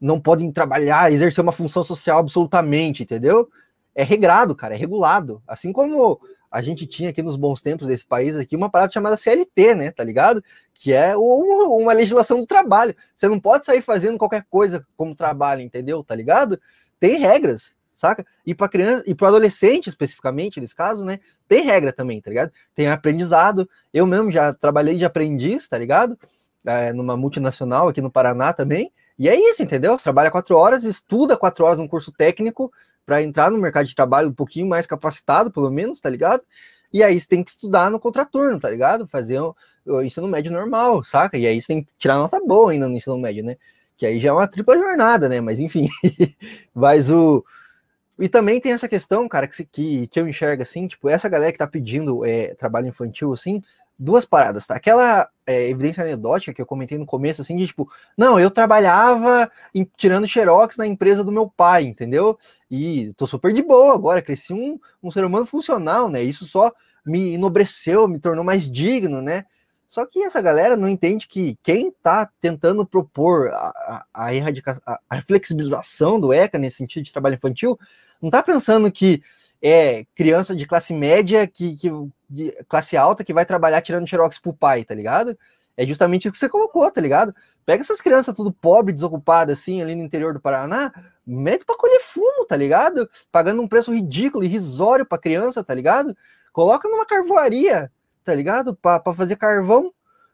não 0.00 0.20
podem 0.20 0.50
trabalhar, 0.50 1.12
exercer 1.12 1.42
uma 1.42 1.52
função 1.52 1.84
social 1.84 2.20
absolutamente, 2.20 3.02
entendeu? 3.02 3.48
É 3.94 4.02
regrado, 4.02 4.54
cara, 4.54 4.74
é 4.74 4.78
regulado. 4.78 5.42
Assim 5.46 5.72
como 5.72 6.20
a 6.50 6.60
gente 6.60 6.86
tinha 6.86 7.10
aqui 7.10 7.22
nos 7.22 7.36
bons 7.36 7.62
tempos 7.62 7.86
desse 7.86 8.04
país 8.04 8.34
aqui 8.34 8.56
uma 8.56 8.68
parada 8.68 8.92
chamada 8.92 9.16
CLT, 9.16 9.74
né, 9.74 9.90
tá 9.92 10.02
ligado? 10.02 10.42
Que 10.74 10.92
é 10.92 11.16
uma, 11.16 11.92
legislação 11.92 12.40
do 12.40 12.46
trabalho. 12.46 12.94
Você 13.14 13.28
não 13.28 13.38
pode 13.38 13.64
sair 13.64 13.82
fazendo 13.82 14.18
qualquer 14.18 14.44
coisa 14.50 14.84
como 14.96 15.14
trabalho, 15.14 15.60
entendeu? 15.60 16.02
Tá 16.02 16.14
ligado? 16.14 16.60
Tem 16.98 17.18
regras, 17.18 17.76
saca? 17.92 18.26
E 18.44 18.54
para 18.54 18.68
criança 18.68 19.04
e 19.06 19.14
para 19.14 19.28
adolescente 19.28 19.88
especificamente, 19.88 20.60
nesse 20.60 20.74
caso, 20.74 21.04
né? 21.04 21.20
Tem 21.46 21.62
regra 21.62 21.92
também, 21.92 22.20
tá 22.20 22.30
ligado? 22.30 22.52
Tem 22.74 22.88
aprendizado. 22.88 23.68
Eu 23.94 24.06
mesmo 24.06 24.30
já 24.30 24.52
trabalhei 24.52 24.96
de 24.96 25.04
aprendiz, 25.04 25.68
tá 25.68 25.78
ligado? 25.78 26.18
É, 26.64 26.92
numa 26.92 27.16
multinacional 27.16 27.88
aqui 27.88 28.00
no 28.00 28.10
Paraná 28.10 28.52
também. 28.52 28.92
E 29.20 29.28
é 29.28 29.38
isso, 29.38 29.62
entendeu? 29.62 29.98
Você 29.98 30.04
trabalha 30.04 30.30
quatro 30.30 30.56
horas, 30.56 30.82
estuda 30.82 31.36
quatro 31.36 31.66
horas 31.66 31.76
num 31.76 31.86
curso 31.86 32.10
técnico 32.10 32.72
para 33.04 33.22
entrar 33.22 33.50
no 33.50 33.58
mercado 33.58 33.86
de 33.86 33.94
trabalho 33.94 34.30
um 34.30 34.32
pouquinho 34.32 34.66
mais 34.66 34.86
capacitado, 34.86 35.50
pelo 35.50 35.70
menos, 35.70 36.00
tá 36.00 36.08
ligado? 36.08 36.42
E 36.90 37.02
aí 37.02 37.20
você 37.20 37.28
tem 37.28 37.44
que 37.44 37.50
estudar 37.50 37.90
no 37.90 38.00
contraturno, 38.00 38.58
tá 38.58 38.70
ligado? 38.70 39.06
Fazer 39.06 39.38
o, 39.38 39.54
o 39.84 40.00
ensino 40.00 40.26
médio 40.26 40.50
normal, 40.50 41.04
saca? 41.04 41.36
E 41.36 41.46
aí 41.46 41.60
você 41.60 41.66
tem 41.66 41.84
que 41.84 41.92
tirar 41.98 42.14
nota 42.14 42.40
boa 42.40 42.72
ainda 42.72 42.88
no 42.88 42.96
ensino 42.96 43.18
médio, 43.18 43.44
né? 43.44 43.58
Que 43.94 44.06
aí 44.06 44.18
já 44.18 44.30
é 44.30 44.32
uma 44.32 44.48
tripla 44.48 44.78
jornada, 44.78 45.28
né? 45.28 45.38
Mas 45.38 45.60
enfim, 45.60 45.86
mas 46.74 47.10
o, 47.10 47.44
e 48.18 48.26
também 48.26 48.58
tem 48.58 48.72
essa 48.72 48.88
questão, 48.88 49.28
cara, 49.28 49.46
que, 49.46 49.66
que, 49.66 50.06
que 50.06 50.18
eu 50.18 50.26
enxergo 50.26 50.62
assim, 50.62 50.86
tipo, 50.86 51.10
essa 51.10 51.28
galera 51.28 51.52
que 51.52 51.58
tá 51.58 51.66
pedindo 51.66 52.24
é, 52.24 52.54
trabalho 52.54 52.86
infantil, 52.86 53.34
assim, 53.34 53.62
duas 54.00 54.24
paradas, 54.24 54.66
tá? 54.66 54.74
Aquela 54.74 55.28
é, 55.46 55.68
evidência 55.68 56.02
anedótica 56.02 56.54
que 56.54 56.62
eu 56.62 56.66
comentei 56.66 56.96
no 56.96 57.04
começo, 57.04 57.42
assim, 57.42 57.54
de 57.54 57.66
tipo, 57.66 57.90
não, 58.16 58.40
eu 58.40 58.50
trabalhava 58.50 59.50
em, 59.74 59.86
tirando 59.96 60.26
xerox 60.26 60.78
na 60.78 60.86
empresa 60.86 61.22
do 61.22 61.30
meu 61.30 61.50
pai, 61.50 61.84
entendeu? 61.84 62.38
E 62.70 63.12
tô 63.14 63.26
super 63.26 63.52
de 63.52 63.62
boa 63.62 63.94
agora, 63.94 64.22
cresci 64.22 64.54
um, 64.54 64.80
um 65.02 65.10
ser 65.10 65.22
humano 65.22 65.44
funcional, 65.44 66.08
né? 66.08 66.22
Isso 66.22 66.46
só 66.46 66.72
me 67.04 67.34
enobreceu, 67.34 68.08
me 68.08 68.18
tornou 68.18 68.42
mais 68.42 68.70
digno, 68.70 69.20
né? 69.20 69.44
Só 69.86 70.06
que 70.06 70.22
essa 70.22 70.40
galera 70.40 70.76
não 70.76 70.88
entende 70.88 71.28
que 71.28 71.58
quem 71.62 71.88
está 71.88 72.24
tentando 72.40 72.86
propor 72.86 73.48
a, 73.48 74.06
a, 74.14 74.30
a, 74.86 75.00
a, 75.10 75.22
flexibilização 75.22 76.18
do 76.18 76.32
ECA 76.32 76.58
nesse 76.58 76.76
sentido 76.76 77.04
de 77.04 77.12
trabalho 77.12 77.34
infantil 77.34 77.78
não 78.22 78.28
está 78.28 78.42
pensando 78.42 78.90
que 78.90 79.22
é 79.60 80.06
criança 80.14 80.54
de 80.56 80.64
classe 80.64 80.94
média, 80.94 81.46
que, 81.46 81.76
que 81.76 81.90
de 82.30 82.52
classe 82.68 82.96
alta, 82.96 83.24
que 83.24 83.34
vai 83.34 83.44
trabalhar 83.44 83.82
tirando 83.82 84.06
xerox 84.06 84.38
pro 84.38 84.54
pai, 84.54 84.84
tá 84.84 84.94
ligado? 84.94 85.36
É 85.76 85.86
justamente 85.86 86.24
isso 86.24 86.32
que 86.32 86.38
você 86.38 86.48
colocou, 86.48 86.88
tá 86.90 87.00
ligado? 87.00 87.34
Pega 87.66 87.82
essas 87.82 88.00
crianças 88.00 88.34
tudo 88.34 88.52
pobre, 88.52 88.92
desocupadas, 88.92 89.58
assim, 89.58 89.82
ali 89.82 89.94
no 89.94 90.02
interior 90.02 90.32
do 90.32 90.40
Paraná, 90.40 90.92
mete 91.26 91.64
pra 91.64 91.76
colher 91.76 92.00
fumo, 92.02 92.44
tá 92.46 92.56
ligado? 92.56 93.08
Pagando 93.32 93.62
um 93.62 93.68
preço 93.68 93.92
ridículo, 93.92 94.44
irrisório 94.44 95.06
pra 95.06 95.18
criança, 95.18 95.64
tá 95.64 95.74
ligado? 95.74 96.16
Coloca 96.52 96.88
numa 96.88 97.06
carvoaria, 97.06 97.90
tá 98.24 98.34
ligado? 98.34 98.74
Pra, 98.74 99.00
pra 99.00 99.14
fazer 99.14 99.36
carvão. 99.36 99.92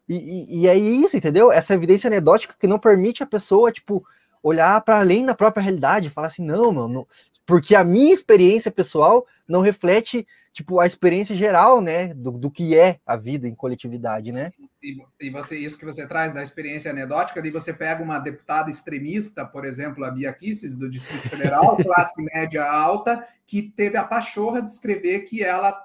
E, 0.09 0.17
e, 0.17 0.61
e 0.63 0.69
é 0.69 0.77
isso, 0.77 1.17
entendeu? 1.17 1.51
Essa 1.51 1.75
evidência 1.75 2.09
anedótica 2.09 2.55
que 2.59 2.67
não 2.67 2.79
permite 2.79 3.23
a 3.23 3.27
pessoa, 3.27 3.73
tipo, 3.73 4.05
olhar 4.43 4.81
para 4.83 4.99
além 4.99 5.25
da 5.25 5.35
própria 5.35 5.63
realidade, 5.63 6.11
falar 6.11 6.29
assim, 6.29 6.45
não, 6.45 6.73
mano, 6.73 7.07
porque 7.47 7.77
a 7.77 7.85
minha 7.85 8.13
experiência 8.13 8.71
pessoal 8.73 9.25
não 9.49 9.61
reflete 9.61 10.27
tipo 10.53 10.81
a 10.81 10.87
experiência 10.87 11.37
geral, 11.37 11.81
né, 11.81 12.15
do, 12.15 12.33
do 12.33 12.51
que 12.51 12.77
é 12.77 12.99
a 13.07 13.15
vida 13.15 13.47
em 13.47 13.55
coletividade, 13.55 14.33
né? 14.33 14.51
E, 14.83 14.97
e, 15.21 15.31
você 15.31 15.57
isso 15.59 15.79
que 15.79 15.85
você 15.85 16.07
traz 16.07 16.33
da 16.33 16.43
experiência 16.43 16.91
anedótica, 16.91 17.43
daí 17.43 17.51
você 17.51 17.75
pega 17.75 18.03
uma 18.03 18.19
deputada 18.19 18.71
extremista, 18.71 19.45
por 19.45 19.67
exemplo, 19.67 20.03
a 20.05 20.11
Bia 20.11 20.33
Kisses 20.33 20.75
do 20.75 20.89
Distrito 20.89 21.29
Federal, 21.29 21.77
classe 21.85 22.25
média 22.25 22.65
alta, 22.65 23.27
que 23.47 23.63
teve 23.63 23.99
a 23.99 24.05
pachorra 24.05 24.63
de 24.63 24.71
escrever 24.71 25.21
que 25.21 25.45
ela 25.45 25.79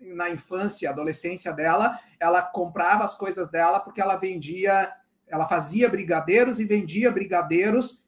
na 0.00 0.30
infância, 0.30 0.88
adolescência 0.88 1.52
dela, 1.52 1.98
ela 2.18 2.42
comprava 2.42 3.04
as 3.04 3.14
coisas 3.14 3.50
dela 3.50 3.80
porque 3.80 4.00
ela 4.00 4.16
vendia, 4.16 4.92
ela 5.28 5.46
fazia 5.46 5.88
brigadeiros 5.88 6.58
e 6.58 6.64
vendia 6.64 7.10
brigadeiros 7.10 8.02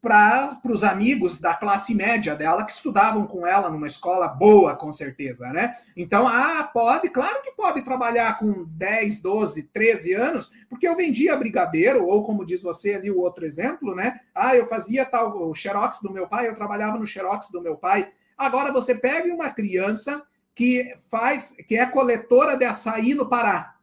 para 0.00 0.60
os 0.64 0.84
amigos 0.84 1.40
da 1.40 1.54
classe 1.54 1.92
média 1.92 2.36
dela 2.36 2.64
que 2.64 2.70
estudavam 2.70 3.26
com 3.26 3.44
ela 3.44 3.68
numa 3.68 3.86
escola 3.86 4.28
boa, 4.28 4.76
com 4.76 4.92
certeza, 4.92 5.48
né? 5.48 5.74
Então, 5.96 6.26
ah, 6.26 6.70
pode, 6.72 7.10
claro 7.10 7.42
que 7.42 7.50
pode 7.52 7.82
trabalhar 7.82 8.38
com 8.38 8.64
10, 8.64 9.18
12, 9.18 9.64
13 9.64 10.14
anos, 10.14 10.52
porque 10.70 10.86
eu 10.86 10.94
vendia 10.94 11.36
brigadeiro, 11.36 12.06
ou 12.06 12.24
como 12.24 12.44
diz 12.44 12.62
você 12.62 12.94
ali 12.94 13.10
o 13.10 13.18
outro 13.18 13.44
exemplo, 13.44 13.94
né? 13.94 14.20
Ah, 14.32 14.54
eu 14.54 14.68
fazia 14.68 15.04
tal, 15.04 15.36
o 15.48 15.52
xerox 15.52 16.00
do 16.00 16.12
meu 16.12 16.28
pai, 16.28 16.46
eu 16.46 16.54
trabalhava 16.54 16.96
no 16.96 17.06
xerox 17.06 17.50
do 17.50 17.60
meu 17.60 17.76
pai. 17.76 18.08
Agora 18.36 18.72
você 18.72 18.94
pega 18.94 19.34
uma 19.34 19.50
criança 19.50 20.22
que 20.54 20.94
faz, 21.08 21.56
que 21.66 21.76
é 21.76 21.84
coletora 21.86 22.56
de 22.56 22.64
açaí 22.64 23.14
no 23.14 23.28
Pará, 23.28 23.74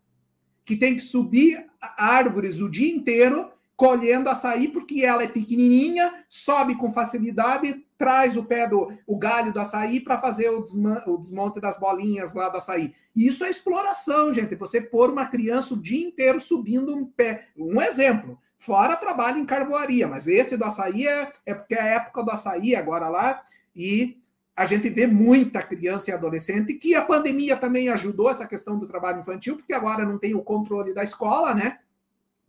que 0.64 0.78
tem 0.78 0.96
que 0.96 1.02
subir 1.02 1.66
árvores 1.98 2.62
o 2.62 2.70
dia 2.70 2.94
inteiro 2.94 3.52
colhendo 3.76 4.30
açaí, 4.30 4.68
porque 4.68 5.04
ela 5.04 5.24
é 5.24 5.28
pequenininha, 5.28 6.14
sobe 6.30 6.76
com 6.76 6.92
facilidade, 6.92 7.86
traz 7.98 8.38
o 8.38 8.44
pé 8.44 8.68
do 8.68 8.92
o 9.06 9.18
galho 9.18 9.52
do 9.52 9.60
açaí 9.60 10.00
para 10.00 10.20
fazer 10.20 10.50
o, 10.50 10.64
o, 11.08 11.18
desmonte 11.18 11.60
das 11.60 11.78
bolinhas 11.78 12.34
lá 12.34 12.50
do 12.50 12.58
açaí. 12.58 12.94
Isso 13.16 13.44
é 13.44 13.50
exploração, 13.50 14.34
gente. 14.34 14.56
Você 14.56 14.80
pôr 14.80 15.10
uma 15.10 15.26
criança 15.26 15.74
o 15.74 15.82
dia 15.82 16.06
inteiro 16.06 16.40
subindo 16.40 16.96
um 16.96 17.06
pé. 17.06 17.48
Um 17.58 17.82
exemplo. 17.82 18.40
Fora 18.58 18.96
trabalho 18.96 19.38
em 19.38 19.46
carvoaria, 19.46 20.08
mas 20.08 20.28
esse 20.28 20.56
do 20.56 20.64
açaí 20.64 21.06
é, 21.06 21.32
é 21.46 21.54
porque 21.54 21.76
é 21.76 21.82
a 21.82 21.86
época 21.86 22.24
do 22.24 22.32
açaí 22.32 22.76
agora 22.76 23.10
lá, 23.10 23.42
e 23.76 24.18
a 24.56 24.66
gente 24.66 24.90
vê 24.90 25.06
muita 25.06 25.62
criança 25.62 26.10
e 26.10 26.14
adolescente, 26.14 26.74
que 26.76 26.96
a 26.96 27.02
pandemia 27.02 27.58
também 27.58 27.90
ajudou 27.90 28.30
essa 28.30 28.48
questão 28.48 28.80
do 28.80 28.88
trabalho 28.88 29.20
infantil, 29.20 29.58
porque 29.58 29.74
agora 29.74 30.06
não 30.06 30.18
tem 30.18 30.34
o 30.34 30.42
controle 30.42 30.94
da 30.94 31.04
escola, 31.04 31.54
né? 31.54 31.80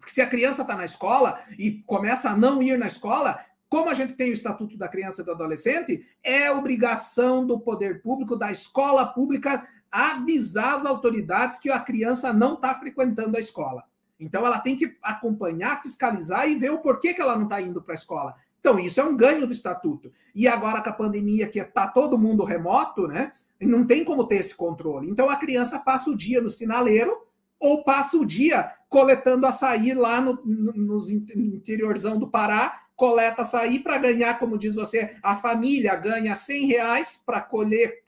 Porque 0.06 0.14
se 0.14 0.20
a 0.20 0.28
criança 0.28 0.62
está 0.62 0.76
na 0.76 0.84
escola 0.84 1.40
e 1.58 1.82
começa 1.84 2.30
a 2.30 2.36
não 2.36 2.62
ir 2.62 2.78
na 2.78 2.86
escola, 2.86 3.40
como 3.68 3.90
a 3.90 3.94
gente 3.94 4.14
tem 4.14 4.30
o 4.30 4.32
Estatuto 4.32 4.78
da 4.78 4.86
Criança 4.86 5.20
e 5.20 5.24
do 5.24 5.32
Adolescente, 5.32 6.06
é 6.22 6.48
obrigação 6.48 7.44
do 7.44 7.58
poder 7.58 8.00
público, 8.02 8.36
da 8.36 8.52
escola 8.52 9.04
pública, 9.04 9.66
avisar 9.90 10.76
as 10.76 10.84
autoridades 10.84 11.58
que 11.58 11.68
a 11.72 11.80
criança 11.80 12.32
não 12.32 12.54
está 12.54 12.72
frequentando 12.76 13.36
a 13.36 13.40
escola. 13.40 13.82
Então, 14.20 14.46
ela 14.46 14.60
tem 14.60 14.76
que 14.76 14.96
acompanhar, 15.02 15.82
fiscalizar 15.82 16.48
e 16.48 16.54
ver 16.54 16.70
o 16.70 16.78
porquê 16.78 17.12
que 17.12 17.20
ela 17.20 17.34
não 17.34 17.44
está 17.44 17.60
indo 17.60 17.82
para 17.82 17.92
a 17.92 17.98
escola. 17.98 18.36
Então, 18.60 18.78
isso 18.78 19.00
é 19.00 19.04
um 19.04 19.16
ganho 19.16 19.44
do 19.44 19.52
estatuto. 19.52 20.12
E 20.32 20.46
agora 20.46 20.80
com 20.80 20.90
a 20.90 20.92
pandemia, 20.92 21.48
que 21.48 21.58
está 21.58 21.88
todo 21.88 22.16
mundo 22.16 22.44
remoto, 22.44 23.08
né? 23.08 23.32
Não 23.60 23.84
tem 23.84 24.04
como 24.04 24.24
ter 24.24 24.36
esse 24.36 24.54
controle. 24.54 25.10
Então, 25.10 25.28
a 25.28 25.34
criança 25.34 25.80
passa 25.80 26.08
o 26.08 26.16
dia 26.16 26.40
no 26.40 26.48
sinaleiro 26.48 27.25
ou 27.66 27.82
passa 27.82 28.16
o 28.16 28.24
dia 28.24 28.72
coletando 28.88 29.46
açaí 29.46 29.92
lá 29.92 30.20
no, 30.20 30.40
no, 30.44 30.72
no 30.72 31.10
interiorzão 31.36 32.18
do 32.18 32.28
Pará, 32.28 32.82
coleta 32.94 33.42
açaí 33.42 33.80
para 33.80 33.98
ganhar, 33.98 34.38
como 34.38 34.56
diz 34.56 34.74
você, 34.74 35.16
a 35.22 35.34
família 35.36 35.94
ganha 35.96 36.36
100 36.36 36.66
reais 36.66 37.22
para 37.24 37.40
colher 37.40 38.04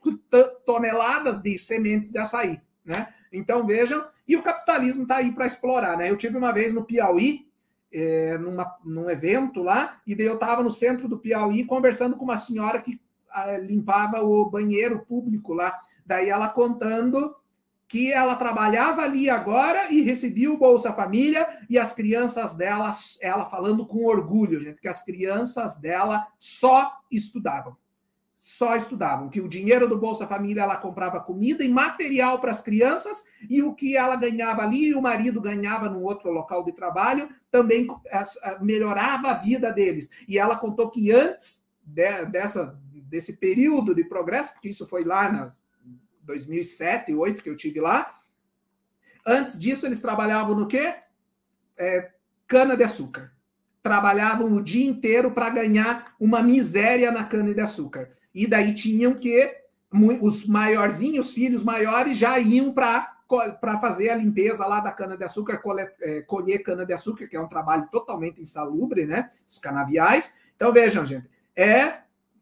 toneladas 0.65 1.41
de 1.41 1.59
sementes 1.59 2.09
de 2.09 2.17
açaí, 2.17 2.59
né? 2.83 3.13
Então 3.31 3.67
vejam, 3.67 4.03
e 4.27 4.35
o 4.35 4.41
capitalismo 4.41 5.03
está 5.03 5.17
aí 5.17 5.31
para 5.31 5.45
explorar, 5.45 5.97
né? 5.97 6.09
Eu 6.09 6.17
tive 6.17 6.37
uma 6.37 6.51
vez 6.51 6.73
no 6.73 6.85
Piauí, 6.85 7.45
é, 7.91 8.37
numa, 8.37 8.77
num 8.83 9.09
evento 9.09 9.61
lá, 9.61 9.99
e 10.07 10.15
daí 10.15 10.25
eu 10.25 10.35
estava 10.35 10.63
no 10.63 10.71
centro 10.71 11.07
do 11.07 11.19
Piauí 11.19 11.65
conversando 11.65 12.15
com 12.15 12.23
uma 12.23 12.37
senhora 12.37 12.79
que 12.79 12.99
a, 13.29 13.41
ah, 13.41 13.57
limpava 13.57 14.23
o 14.23 14.49
banheiro 14.49 15.05
público 15.05 15.53
lá. 15.53 15.77
Daí 16.05 16.29
ela 16.29 16.47
contando 16.47 17.35
que 17.89 18.13
ela 18.13 18.35
trabalhava 18.35 19.01
ali 19.01 19.31
agora 19.31 19.91
e 19.91 20.01
recebia 20.01 20.51
o 20.51 20.59
Bolsa 20.59 20.93
Família 20.93 21.49
e 21.67 21.75
as 21.75 21.91
crianças 21.91 22.53
dela, 22.53 22.93
ela 23.19 23.49
falando 23.49 23.83
com 23.83 24.05
orgulho, 24.05 24.61
gente, 24.61 24.79
que 24.79 24.87
as 24.87 25.03
crianças 25.03 25.75
dela 25.75 26.27
só 26.37 26.93
estudavam. 27.11 27.75
só 28.35 28.75
estudavam, 28.77 29.27
que 29.27 29.41
o 29.41 29.49
dinheiro 29.49 29.87
do 29.87 29.97
Bolsa 29.97 30.25
Família 30.25 30.61
ela 30.61 30.77
comprava 30.77 31.19
comida 31.19 31.63
e 31.63 31.67
material 31.67 32.39
para 32.39 32.51
as 32.51 32.61
crianças 32.61 33.25
e 33.49 33.61
o 33.61 33.73
que 33.73 33.97
ela 33.97 34.15
ganhava 34.15 34.61
ali 34.61 34.89
e 34.89 34.93
o 34.93 35.01
marido 35.01 35.41
ganhava 35.41 35.89
no 35.89 36.03
outro 36.03 36.31
local 36.31 36.63
de 36.63 36.71
trabalho 36.71 37.27
também 37.51 37.87
melhorava 38.61 39.31
a 39.31 39.33
vida 39.33 39.73
deles. 39.73 40.09
E 40.27 40.37
ela 40.37 40.55
contou 40.55 40.89
que 40.89 41.11
antes 41.11 41.65
de, 41.83 42.25
dessa 42.27 42.79
desse 43.09 43.33
período 43.33 43.95
de 43.95 44.03
progresso, 44.03 44.53
porque 44.53 44.69
isso 44.69 44.87
foi 44.87 45.03
lá 45.03 45.27
nas 45.29 45.59
2007, 46.29 47.11
2008 47.11 47.43
que 47.43 47.49
eu 47.49 47.55
tive 47.55 47.81
lá, 47.81 48.19
antes 49.25 49.57
disso 49.57 49.85
eles 49.85 50.01
trabalhavam 50.01 50.55
no 50.55 50.67
quê? 50.67 50.95
É, 51.77 52.11
cana 52.47 52.77
de 52.77 52.83
açúcar. 52.83 53.31
Trabalhavam 53.81 54.53
o 54.53 54.61
dia 54.61 54.85
inteiro 54.85 55.31
para 55.31 55.49
ganhar 55.49 56.13
uma 56.19 56.43
miséria 56.43 57.11
na 57.11 57.23
cana 57.23 57.53
de 57.53 57.61
açúcar. 57.61 58.11
E 58.33 58.45
daí 58.45 58.73
tinham 58.73 59.15
que 59.15 59.57
os 60.21 60.45
maiorzinhos, 60.45 61.27
os 61.27 61.33
filhos 61.33 61.63
maiores, 61.63 62.15
já 62.15 62.37
iam 62.39 62.71
para 62.71 63.15
para 63.61 63.79
fazer 63.79 64.09
a 64.09 64.15
limpeza 64.15 64.65
lá 64.65 64.79
da 64.79 64.91
cana-de-açúcar, 64.91 65.61
é, 66.01 66.23
colher 66.23 66.63
cana-de-açúcar, 66.63 67.27
que 67.27 67.35
é 67.35 67.39
um 67.39 67.47
trabalho 67.47 67.87
totalmente 67.91 68.41
insalubre, 68.41 69.05
né? 69.05 69.29
Os 69.47 69.59
canaviais. 69.59 70.33
Então, 70.55 70.73
vejam, 70.73 71.05
gente, 71.05 71.29
é 71.55 71.99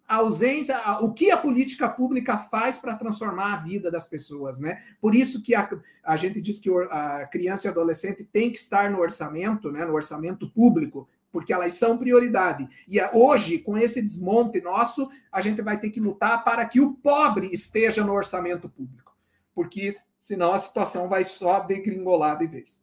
a 0.08 0.18
ausência, 0.18 0.80
o 1.02 1.12
que 1.12 1.30
a 1.30 1.38
política 1.38 1.90
pública 1.90 2.38
faz 2.38 2.80
para 2.80 2.96
transformar 2.96 3.54
a 3.54 3.58
vida 3.58 3.92
das 3.92 4.08
pessoas, 4.08 4.58
né? 4.58 4.82
Por 5.02 5.14
isso 5.14 5.44
que 5.44 5.54
a, 5.54 5.70
a 6.04 6.16
gente 6.16 6.40
diz 6.40 6.60
que 6.60 6.70
a 6.90 7.28
criança 7.28 7.68
e 7.68 7.70
adolescente 7.70 8.24
tem 8.24 8.50
que 8.50 8.58
estar 8.58 8.90
no 8.90 9.00
orçamento, 9.00 9.70
né? 9.70 9.84
No 9.86 9.94
orçamento 9.94 10.50
público, 10.50 11.10
porque 11.30 11.52
elas 11.52 11.74
são 11.74 11.98
prioridade. 11.98 12.68
E 12.88 13.00
é, 13.00 13.12
hoje, 13.14 13.60
com 13.60 13.78
esse 13.78 14.02
desmonte 14.02 14.62
nosso, 14.62 15.10
a 15.30 15.42
gente 15.42 15.62
vai 15.62 15.78
ter 15.78 15.90
que 15.90 16.00
lutar 16.00 16.42
para 16.44 16.66
que 16.66 16.80
o 16.80 16.94
pobre 16.94 17.50
esteja 17.52 18.04
no 18.04 18.14
orçamento 18.14 18.70
público, 18.70 19.14
porque 19.54 19.90
senão 20.22 20.54
a 20.54 20.58
situação 20.58 21.10
vai 21.10 21.26
só 21.26 21.60
degringolar 21.60 22.38
de 22.38 22.48
vez. 22.48 22.82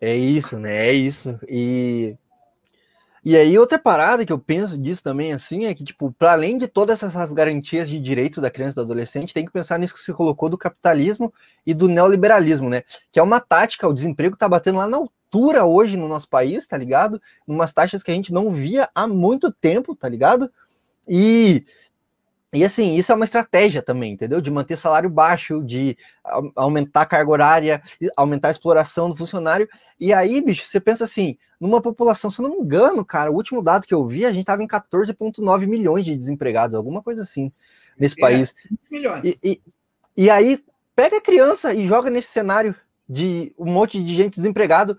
É 0.00 0.16
isso, 0.16 0.58
né? 0.58 0.88
É 0.88 0.92
isso. 0.92 1.38
E 1.46 2.16
e 3.28 3.36
aí 3.36 3.58
outra 3.58 3.76
parada 3.76 4.24
que 4.24 4.32
eu 4.32 4.38
penso 4.38 4.78
disso 4.78 5.02
também 5.02 5.32
assim 5.32 5.64
é 5.64 5.74
que 5.74 5.82
tipo, 5.82 6.12
para 6.12 6.30
além 6.30 6.56
de 6.56 6.68
todas 6.68 7.02
essas 7.02 7.32
garantias 7.32 7.88
de 7.88 7.98
direitos 7.98 8.40
da 8.40 8.52
criança 8.52 8.74
e 8.74 8.76
do 8.76 8.82
adolescente, 8.82 9.34
tem 9.34 9.44
que 9.44 9.50
pensar 9.50 9.80
nisso 9.80 9.94
que 9.94 10.00
você 10.00 10.12
colocou 10.12 10.48
do 10.48 10.56
capitalismo 10.56 11.34
e 11.66 11.74
do 11.74 11.88
neoliberalismo, 11.88 12.70
né? 12.70 12.84
Que 13.10 13.18
é 13.18 13.22
uma 13.24 13.40
tática, 13.40 13.88
o 13.88 13.92
desemprego 13.92 14.36
tá 14.36 14.48
batendo 14.48 14.78
lá 14.78 14.86
na 14.86 14.98
altura 14.98 15.64
hoje 15.64 15.96
no 15.96 16.06
nosso 16.06 16.28
país, 16.28 16.68
tá 16.68 16.78
ligado? 16.78 17.20
Umas 17.44 17.72
taxas 17.72 18.00
que 18.00 18.12
a 18.12 18.14
gente 18.14 18.32
não 18.32 18.52
via 18.52 18.88
há 18.94 19.08
muito 19.08 19.50
tempo, 19.50 19.96
tá 19.96 20.08
ligado? 20.08 20.48
E, 21.08 21.64
e 22.52 22.64
assim, 22.64 22.94
isso 22.94 23.10
é 23.10 23.14
uma 23.14 23.24
estratégia 23.24 23.82
também, 23.82 24.12
entendeu? 24.12 24.40
De 24.40 24.50
manter 24.50 24.76
salário 24.76 25.10
baixo, 25.10 25.62
de 25.64 25.96
aumentar 26.54 27.02
a 27.02 27.06
carga 27.06 27.30
horária, 27.30 27.82
aumentar 28.16 28.48
a 28.48 28.50
exploração 28.52 29.10
do 29.10 29.16
funcionário. 29.16 29.68
E 29.98 30.12
aí, 30.12 30.40
bicho, 30.40 30.66
você 30.66 30.80
pensa 30.80 31.04
assim, 31.04 31.36
numa 31.60 31.82
população, 31.82 32.30
se 32.30 32.40
eu 32.40 32.44
não 32.44 32.56
me 32.56 32.62
engano, 32.62 33.04
cara, 33.04 33.30
o 33.30 33.34
último 33.34 33.60
dado 33.62 33.86
que 33.86 33.92
eu 33.92 34.06
vi, 34.06 34.24
a 34.24 34.32
gente 34.32 34.44
tava 34.44 34.62
em 34.62 34.68
14,9 34.68 35.66
milhões 35.66 36.04
de 36.04 36.16
desempregados, 36.16 36.76
alguma 36.76 37.02
coisa 37.02 37.22
assim, 37.22 37.52
nesse 37.98 38.14
é, 38.18 38.20
país. 38.20 38.54
Milhões. 38.90 39.24
E, 39.24 39.38
e, 39.42 39.60
e 40.16 40.30
aí, 40.30 40.62
pega 40.94 41.18
a 41.18 41.22
criança 41.22 41.74
e 41.74 41.86
joga 41.86 42.10
nesse 42.10 42.28
cenário 42.28 42.74
de 43.08 43.54
um 43.58 43.70
monte 43.70 44.02
de 44.02 44.14
gente 44.14 44.36
desempregado, 44.36 44.98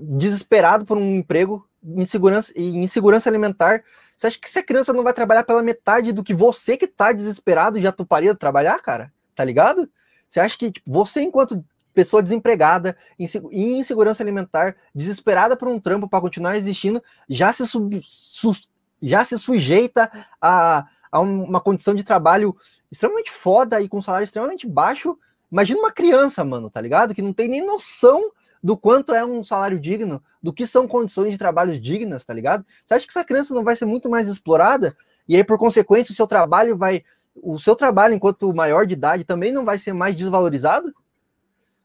desesperado 0.00 0.86
por 0.86 0.96
um 0.96 1.16
emprego, 1.16 1.68
insegurança 1.82 2.52
e 2.56 2.76
insegurança 2.76 3.28
alimentar. 3.28 3.82
Você 4.18 4.26
acha 4.26 4.38
que 4.38 4.48
essa 4.48 4.62
criança 4.64 4.92
não 4.92 5.04
vai 5.04 5.14
trabalhar 5.14 5.44
pela 5.44 5.62
metade 5.62 6.12
do 6.12 6.24
que 6.24 6.34
você 6.34 6.76
que 6.76 6.88
tá 6.88 7.12
desesperado 7.12 7.80
já 7.80 7.92
toparia 7.92 8.34
trabalhar, 8.34 8.82
cara? 8.82 9.12
Tá 9.32 9.44
ligado? 9.44 9.88
Você 10.28 10.40
acha 10.40 10.58
que 10.58 10.72
tipo, 10.72 10.90
você, 10.90 11.22
enquanto 11.22 11.64
pessoa 11.94 12.22
desempregada, 12.22 12.96
em 13.18 13.78
insegurança 13.78 14.22
alimentar, 14.22 14.76
desesperada 14.92 15.56
por 15.56 15.68
um 15.68 15.78
trampo 15.78 16.08
para 16.08 16.20
continuar 16.20 16.56
existindo, 16.56 17.02
já 17.28 17.52
se, 17.52 17.64
sub, 17.66 18.02
su, 18.04 18.56
já 19.00 19.24
se 19.24 19.38
sujeita 19.38 20.10
a, 20.40 20.86
a 21.12 21.20
uma 21.20 21.60
condição 21.60 21.94
de 21.94 22.02
trabalho 22.02 22.56
extremamente 22.90 23.30
foda 23.30 23.80
e 23.80 23.88
com 23.88 24.02
salário 24.02 24.24
extremamente 24.24 24.66
baixo. 24.66 25.16
Imagina 25.50 25.78
uma 25.78 25.92
criança, 25.92 26.44
mano, 26.44 26.68
tá 26.68 26.80
ligado? 26.80 27.14
Que 27.14 27.22
não 27.22 27.32
tem 27.32 27.48
nem 27.48 27.64
noção 27.64 28.32
do 28.62 28.76
quanto 28.76 29.14
é 29.14 29.24
um 29.24 29.42
salário 29.42 29.78
digno, 29.78 30.22
do 30.42 30.52
que 30.52 30.66
são 30.66 30.86
condições 30.86 31.32
de 31.32 31.38
trabalho 31.38 31.78
dignas, 31.78 32.24
tá 32.24 32.34
ligado? 32.34 32.64
Você 32.84 32.94
acha 32.94 33.06
que 33.06 33.10
essa 33.10 33.24
criança 33.24 33.54
não 33.54 33.64
vai 33.64 33.76
ser 33.76 33.84
muito 33.84 34.08
mais 34.08 34.28
explorada? 34.28 34.96
E 35.28 35.36
aí, 35.36 35.44
por 35.44 35.58
consequência, 35.58 36.12
o 36.12 36.16
seu 36.16 36.26
trabalho 36.26 36.76
vai. 36.76 37.04
O 37.40 37.58
seu 37.58 37.76
trabalho, 37.76 38.14
enquanto 38.14 38.52
maior 38.52 38.86
de 38.86 38.94
idade, 38.94 39.24
também 39.24 39.52
não 39.52 39.64
vai 39.64 39.78
ser 39.78 39.92
mais 39.92 40.16
desvalorizado? 40.16 40.92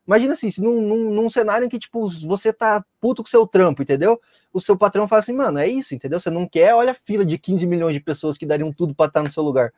Imagina 0.05 0.33
assim, 0.33 0.51
se 0.51 0.61
num, 0.61 0.81
num, 0.81 1.13
num, 1.13 1.29
cenário 1.29 1.65
em 1.65 1.69
que, 1.69 1.79
tipo, 1.79 2.09
você 2.27 2.51
tá 2.51 2.83
puto 2.99 3.23
com 3.23 3.27
o 3.27 3.31
seu 3.31 3.47
trampo, 3.47 3.81
entendeu? 3.81 4.19
O 4.51 4.59
seu 4.59 4.77
patrão 4.77 5.07
fala 5.07 5.21
assim, 5.21 5.31
mano, 5.31 5.59
é 5.59 5.67
isso, 5.67 5.95
entendeu? 5.95 6.19
Você 6.19 6.29
não 6.29 6.47
quer, 6.47 6.73
olha 6.75 6.91
a 6.91 6.95
fila 6.95 7.25
de 7.25 7.37
15 7.37 7.65
milhões 7.65 7.93
de 7.93 8.01
pessoas 8.01 8.37
que 8.37 8.45
dariam 8.45 8.73
tudo 8.73 8.93
para 8.93 9.07
estar 9.07 9.23
no 9.23 9.31
seu 9.31 9.43
lugar. 9.43 9.71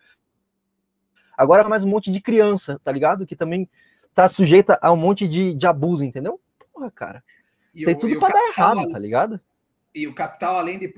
Agora 1.38 1.68
mais 1.70 1.84
um 1.84 1.90
monte 1.90 2.10
de 2.10 2.22
criança, 2.22 2.80
tá 2.84 2.92
ligado? 2.92 3.26
Que 3.26 3.36
também 3.36 3.70
tá 4.16 4.28
sujeita 4.28 4.80
a 4.82 4.92
um 4.92 4.96
monte 4.96 5.28
de, 5.28 5.54
de 5.54 5.68
abuso, 5.68 6.04
entendeu? 6.04 6.40
Porra, 6.76 6.92
cara. 6.92 7.24
E 7.74 7.86
tem 7.86 7.96
o, 7.96 8.00
tudo 8.00 8.20
para 8.20 8.34
dar 8.34 8.48
errado, 8.48 8.92
tá 8.92 9.00
ligado? 9.00 9.40
E 9.94 10.08
o 10.08 10.14
capital, 10.14 10.58
além 10.58 10.78
de 10.78 10.94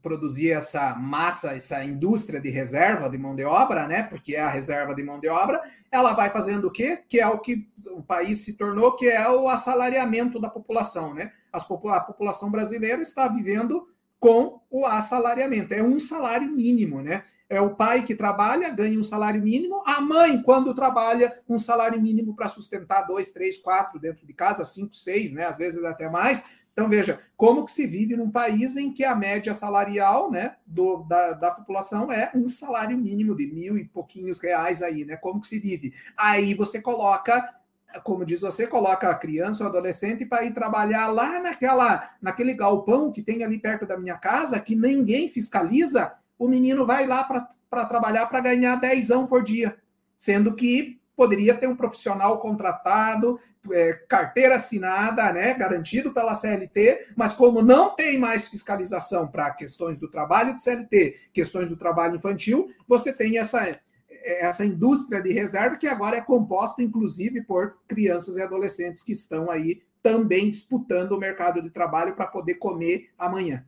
produzir 0.00 0.52
essa 0.52 0.94
massa, 0.94 1.52
essa 1.52 1.84
indústria 1.84 2.40
de 2.40 2.48
reserva 2.48 3.10
de 3.10 3.18
mão 3.18 3.34
de 3.34 3.44
obra, 3.44 3.88
né? 3.88 4.04
Porque 4.04 4.36
é 4.36 4.40
a 4.40 4.48
reserva 4.48 4.94
de 4.94 5.02
mão 5.02 5.18
de 5.18 5.28
obra, 5.28 5.60
ela 5.90 6.14
vai 6.14 6.30
fazendo 6.30 6.66
o 6.66 6.70
quê? 6.70 7.02
Que 7.08 7.18
é 7.18 7.26
o 7.26 7.40
que 7.40 7.68
o 7.88 8.02
país 8.02 8.44
se 8.44 8.56
tornou, 8.56 8.94
que 8.94 9.08
é 9.08 9.28
o 9.28 9.48
assalariamento 9.48 10.38
da 10.38 10.48
população, 10.48 11.12
né? 11.12 11.32
As, 11.52 11.64
a 11.68 12.00
população 12.00 12.52
brasileira 12.52 13.02
está 13.02 13.26
vivendo 13.26 13.88
com 14.20 14.60
o 14.70 14.86
assalariamento. 14.86 15.74
É 15.74 15.82
um 15.82 15.98
salário 15.98 16.48
mínimo, 16.48 17.02
né? 17.02 17.24
É 17.50 17.60
o 17.60 17.74
pai 17.74 18.04
que 18.04 18.14
trabalha, 18.14 18.70
ganha 18.70 18.98
um 18.98 19.02
salário 19.02 19.42
mínimo, 19.42 19.82
a 19.84 20.00
mãe, 20.00 20.40
quando 20.40 20.72
trabalha, 20.72 21.36
um 21.48 21.58
salário 21.58 22.00
mínimo 22.00 22.34
para 22.34 22.48
sustentar 22.48 23.02
dois, 23.02 23.32
três, 23.32 23.58
quatro 23.58 23.98
dentro 23.98 24.24
de 24.24 24.32
casa, 24.32 24.64
cinco, 24.64 24.94
seis, 24.94 25.32
né? 25.32 25.46
Às 25.46 25.58
vezes 25.58 25.82
até 25.84 26.08
mais. 26.08 26.44
Então, 26.72 26.88
veja, 26.88 27.20
como 27.36 27.64
que 27.64 27.72
se 27.72 27.86
vive 27.88 28.16
num 28.16 28.30
país 28.30 28.76
em 28.76 28.92
que 28.92 29.04
a 29.04 29.16
média 29.16 29.52
salarial 29.52 30.30
né, 30.30 30.54
do, 30.64 31.02
da, 31.02 31.32
da 31.32 31.50
população 31.50 32.10
é 32.12 32.30
um 32.34 32.48
salário 32.48 32.96
mínimo 32.96 33.36
de 33.36 33.48
mil 33.48 33.76
e 33.76 33.84
pouquinhos 33.84 34.38
reais 34.38 34.80
aí, 34.80 35.04
né? 35.04 35.16
Como 35.16 35.40
que 35.40 35.48
se 35.48 35.58
vive? 35.58 35.92
Aí 36.16 36.54
você 36.54 36.80
coloca 36.80 37.60
como 38.04 38.24
diz 38.24 38.40
você, 38.40 38.66
coloca 38.66 39.10
a 39.10 39.14
criança 39.14 39.64
ou 39.64 39.68
adolescente 39.68 40.24
para 40.24 40.44
ir 40.44 40.54
trabalhar 40.54 41.08
lá 41.08 41.40
naquela, 41.40 42.10
naquele 42.22 42.54
galpão 42.54 43.10
que 43.10 43.22
tem 43.22 43.42
ali 43.42 43.58
perto 43.58 43.84
da 43.84 43.98
minha 43.98 44.16
casa, 44.16 44.60
que 44.60 44.76
ninguém 44.76 45.28
fiscaliza, 45.28 46.12
o 46.40 46.48
menino 46.48 46.86
vai 46.86 47.06
lá 47.06 47.22
para 47.22 47.84
trabalhar 47.84 48.26
para 48.26 48.40
ganhar 48.40 48.76
dezão 48.76 49.26
por 49.26 49.44
dia, 49.44 49.76
sendo 50.16 50.54
que 50.54 50.98
poderia 51.14 51.54
ter 51.54 51.66
um 51.66 51.76
profissional 51.76 52.38
contratado, 52.38 53.38
é, 53.70 53.92
carteira 54.08 54.54
assinada, 54.54 55.30
né, 55.34 55.52
garantido 55.52 56.14
pela 56.14 56.34
CLT, 56.34 57.08
mas 57.14 57.34
como 57.34 57.60
não 57.60 57.94
tem 57.94 58.18
mais 58.18 58.48
fiscalização 58.48 59.28
para 59.28 59.50
questões 59.50 59.98
do 59.98 60.10
trabalho 60.10 60.54
de 60.54 60.62
CLT, 60.62 61.28
questões 61.30 61.68
do 61.68 61.76
trabalho 61.76 62.16
infantil, 62.16 62.68
você 62.88 63.12
tem 63.12 63.36
essa 63.36 63.78
essa 64.22 64.66
indústria 64.66 65.22
de 65.22 65.32
reserva 65.32 65.78
que 65.78 65.86
agora 65.86 66.18
é 66.18 66.20
composta, 66.20 66.82
inclusive, 66.82 67.42
por 67.42 67.78
crianças 67.88 68.36
e 68.36 68.42
adolescentes 68.42 69.02
que 69.02 69.12
estão 69.12 69.50
aí 69.50 69.80
também 70.02 70.50
disputando 70.50 71.12
o 71.12 71.18
mercado 71.18 71.62
de 71.62 71.70
trabalho 71.70 72.14
para 72.14 72.26
poder 72.26 72.56
comer 72.56 73.08
amanhã. 73.18 73.64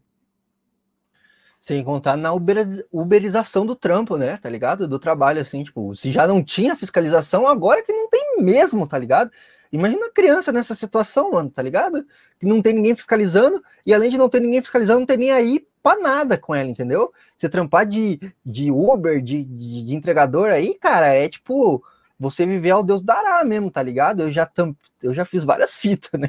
Sem 1.62 1.84
contar 1.84 2.16
na 2.16 2.32
uberização 2.32 3.64
do 3.64 3.76
trampo, 3.76 4.16
né? 4.16 4.36
Tá 4.36 4.50
ligado? 4.50 4.88
Do 4.88 4.98
trabalho, 4.98 5.40
assim, 5.40 5.62
tipo, 5.62 5.94
se 5.94 6.10
já 6.10 6.26
não 6.26 6.42
tinha 6.42 6.74
fiscalização, 6.74 7.46
agora 7.46 7.84
que 7.84 7.92
não 7.92 8.10
tem 8.10 8.42
mesmo, 8.42 8.84
tá 8.84 8.98
ligado? 8.98 9.30
Imagina 9.70 10.06
a 10.06 10.10
criança 10.10 10.50
nessa 10.50 10.74
situação, 10.74 11.30
mano, 11.30 11.48
tá 11.48 11.62
ligado? 11.62 12.04
Que 12.40 12.46
não 12.46 12.60
tem 12.60 12.74
ninguém 12.74 12.96
fiscalizando, 12.96 13.62
e 13.86 13.94
além 13.94 14.10
de 14.10 14.18
não 14.18 14.28
ter 14.28 14.40
ninguém 14.40 14.60
fiscalizando, 14.60 14.98
não 14.98 15.06
tem 15.06 15.16
nem 15.16 15.30
aí 15.30 15.64
pra 15.80 15.96
nada 16.00 16.36
com 16.36 16.52
ela, 16.52 16.68
entendeu? 16.68 17.12
Você 17.36 17.48
trampar 17.48 17.86
de, 17.86 18.18
de 18.44 18.72
Uber, 18.72 19.22
de, 19.22 19.44
de, 19.44 19.86
de 19.86 19.94
entregador 19.94 20.48
aí, 20.48 20.74
cara, 20.74 21.14
é 21.14 21.28
tipo 21.28 21.80
você 22.18 22.44
viver 22.44 22.70
ao 22.70 22.82
Deus 22.84 23.02
dará 23.02 23.44
mesmo, 23.44 23.70
tá 23.70 23.82
ligado? 23.82 24.22
Eu 24.22 24.32
já, 24.32 24.46
tam, 24.46 24.76
eu 25.00 25.14
já 25.14 25.24
fiz 25.24 25.44
várias 25.44 25.74
fitas, 25.78 26.20
né? 26.20 26.28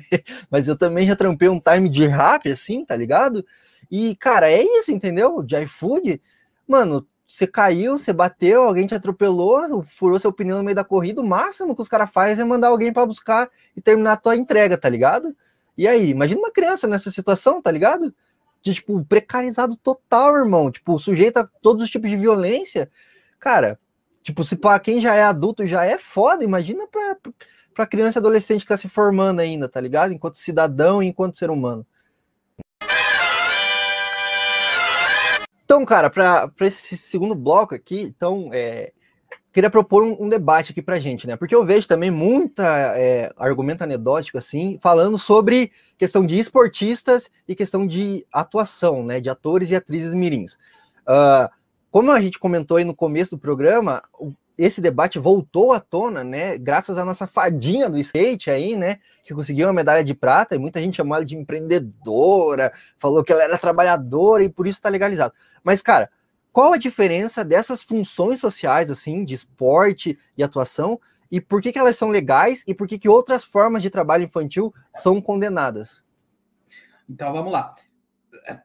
Mas 0.50 0.68
eu 0.68 0.76
também 0.78 1.08
já 1.08 1.16
trampei 1.16 1.50
um 1.50 1.60
time 1.60 1.90
de 1.90 2.06
rap, 2.06 2.52
assim, 2.52 2.86
tá 2.86 2.96
ligado? 2.96 3.44
E, 3.94 4.16
cara, 4.16 4.52
é 4.52 4.64
isso, 4.64 4.92
entendeu? 4.92 5.44
De 5.44 5.56
iFood, 5.64 6.20
mano, 6.68 7.08
você 7.28 7.46
caiu, 7.46 7.98
você 7.98 8.12
bateu, 8.12 8.64
alguém 8.64 8.88
te 8.88 8.96
atropelou, 8.96 9.84
furou 9.84 10.20
seu 10.20 10.34
pneu 10.34 10.58
no 10.58 10.64
meio 10.64 10.76
da 10.76 10.84
corrida, 10.84 11.22
o 11.22 11.28
máximo 11.28 11.76
que 11.76 11.82
os 11.84 11.88
caras 11.88 12.10
fazem 12.12 12.44
é 12.44 12.48
mandar 12.48 12.70
alguém 12.70 12.92
para 12.92 13.06
buscar 13.06 13.50
e 13.78 13.82
terminar 13.82 14.14
a 14.14 14.18
tua 14.18 14.36
entrega, 14.36 14.78
tá 14.80 14.90
ligado? 14.90 15.36
E 15.78 15.88
aí, 15.88 16.10
imagina 16.10 16.40
uma 16.40 16.52
criança 16.52 16.88
nessa 16.88 17.12
situação, 17.12 17.62
tá 17.62 17.70
ligado? 17.70 18.14
de, 18.64 18.74
tipo, 18.74 19.04
precarizado 19.06 19.76
total, 19.76 20.38
irmão. 20.38 20.72
Tipo, 20.72 20.98
sujeito 20.98 21.38
a 21.38 21.50
todos 21.62 21.84
os 21.84 21.90
tipos 21.90 22.10
de 22.10 22.16
violência. 22.16 22.90
Cara, 23.40 23.78
tipo, 24.24 24.44
se 24.44 24.56
para 24.56 24.80
quem 24.80 25.02
já 25.02 25.14
é 25.14 25.24
adulto 25.24 25.68
já 25.68 25.86
é 25.86 25.98
foda, 26.00 26.44
imagina 26.46 26.88
pra, 26.88 27.18
pra 27.76 27.86
criança 27.86 28.18
e 28.18 28.22
adolescente 28.22 28.62
que 28.62 28.70
tá 28.70 28.78
se 28.78 28.88
formando 28.88 29.42
ainda, 29.42 29.68
tá 29.68 29.82
ligado? 29.82 30.14
Enquanto 30.14 30.38
cidadão 30.38 31.04
e 31.04 31.08
enquanto 31.08 31.38
ser 31.38 31.52
humano. 31.52 31.86
Então, 35.74 35.86
cara, 35.86 36.08
para 36.08 36.52
esse 36.68 36.96
segundo 36.96 37.34
bloco 37.34 37.74
aqui, 37.74 38.00
então, 38.04 38.52
é, 38.54 38.92
queria 39.52 39.72
propor 39.72 40.04
um, 40.04 40.26
um, 40.26 40.30
debate 40.30 40.72
aqui 40.72 40.84
para 40.84 41.00
gente, 41.00 41.26
né? 41.26 41.36
Porque 41.36 41.56
eu 41.56 41.66
vejo 41.66 41.88
também 41.88 42.12
muita 42.12 42.64
é, 42.96 43.34
argumento 43.36 43.84
anedótico, 43.84 44.38
assim, 44.38 44.78
falando 44.84 45.18
sobre 45.18 45.72
questão 45.98 46.28
de 46.28 46.38
esportistas 46.38 47.28
e 47.48 47.56
questão 47.56 47.88
de 47.88 48.24
atuação, 48.32 49.04
né? 49.04 49.20
De 49.20 49.32
atores 49.32 49.72
e 49.72 49.76
atrizes 49.76 50.14
mirins. 50.14 50.60
Uh, 51.08 51.50
como 51.90 52.12
a 52.12 52.22
gente 52.22 52.38
comentou 52.38 52.78
aí 52.78 52.84
no 52.84 52.96
começo 52.96 53.36
do 53.36 53.42
programa, 53.42 54.04
esse 54.58 54.80
debate 54.80 55.18
voltou 55.18 55.74
à 55.74 55.80
tona, 55.80 56.24
né? 56.24 56.58
Graças 56.58 56.98
à 56.98 57.06
nossa 57.06 57.26
fadinha 57.26 57.90
do 57.90 57.98
skate 57.98 58.52
aí, 58.52 58.78
né? 58.78 59.00
Que 59.24 59.34
conseguiu 59.34 59.68
uma 59.68 59.74
medalha 59.74 60.04
de 60.04 60.14
prata 60.14 60.56
e 60.56 60.60
muita 60.60 60.80
gente 60.80 60.98
chamou 60.98 61.16
ela 61.16 61.26
de 61.26 61.36
empreendedora, 61.36 62.72
falou 62.98 63.24
que 63.24 63.32
ela 63.32 63.44
era 63.44 63.58
trabalhadora 63.58 64.44
e 64.44 64.50
por 64.50 64.68
isso 64.68 64.78
está 64.78 64.90
legalizado. 64.90 65.34
Mas, 65.64 65.82
cara, 65.82 66.10
qual 66.52 66.74
a 66.74 66.78
diferença 66.78 67.44
dessas 67.44 67.82
funções 67.82 68.40
sociais, 68.40 68.92
assim, 68.92 69.26
de 69.26 69.34
esporte 69.34 70.18
e 70.38 70.44
atuação, 70.44 71.00
e 71.32 71.42
por 71.42 71.60
que, 71.60 71.74
que 71.74 71.80
elas 71.80 71.98
são 71.98 72.10
legais 72.10 72.64
e 72.68 72.76
por 72.76 72.88
que, 72.88 73.00
que 73.00 73.10
outras 73.10 73.44
formas 73.44 73.82
de 73.82 73.90
trabalho 73.90 74.26
infantil 74.26 74.72
são 74.94 75.20
condenadas? 75.20 76.04
Então, 77.10 77.34
vamos 77.34 77.52
lá. 77.52 77.74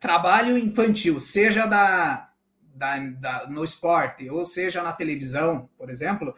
Trabalho 0.01 0.59
infantil, 0.59 1.19
seja 1.19 1.65
da, 1.65 2.27
da, 2.78 2.98
da, 2.98 3.46
no 3.48 3.64
esporte, 3.64 4.30
ou 4.30 4.44
seja 4.44 4.82
na 4.82 4.92
televisão, 4.92 5.68
por 5.76 5.90
exemplo, 5.90 6.34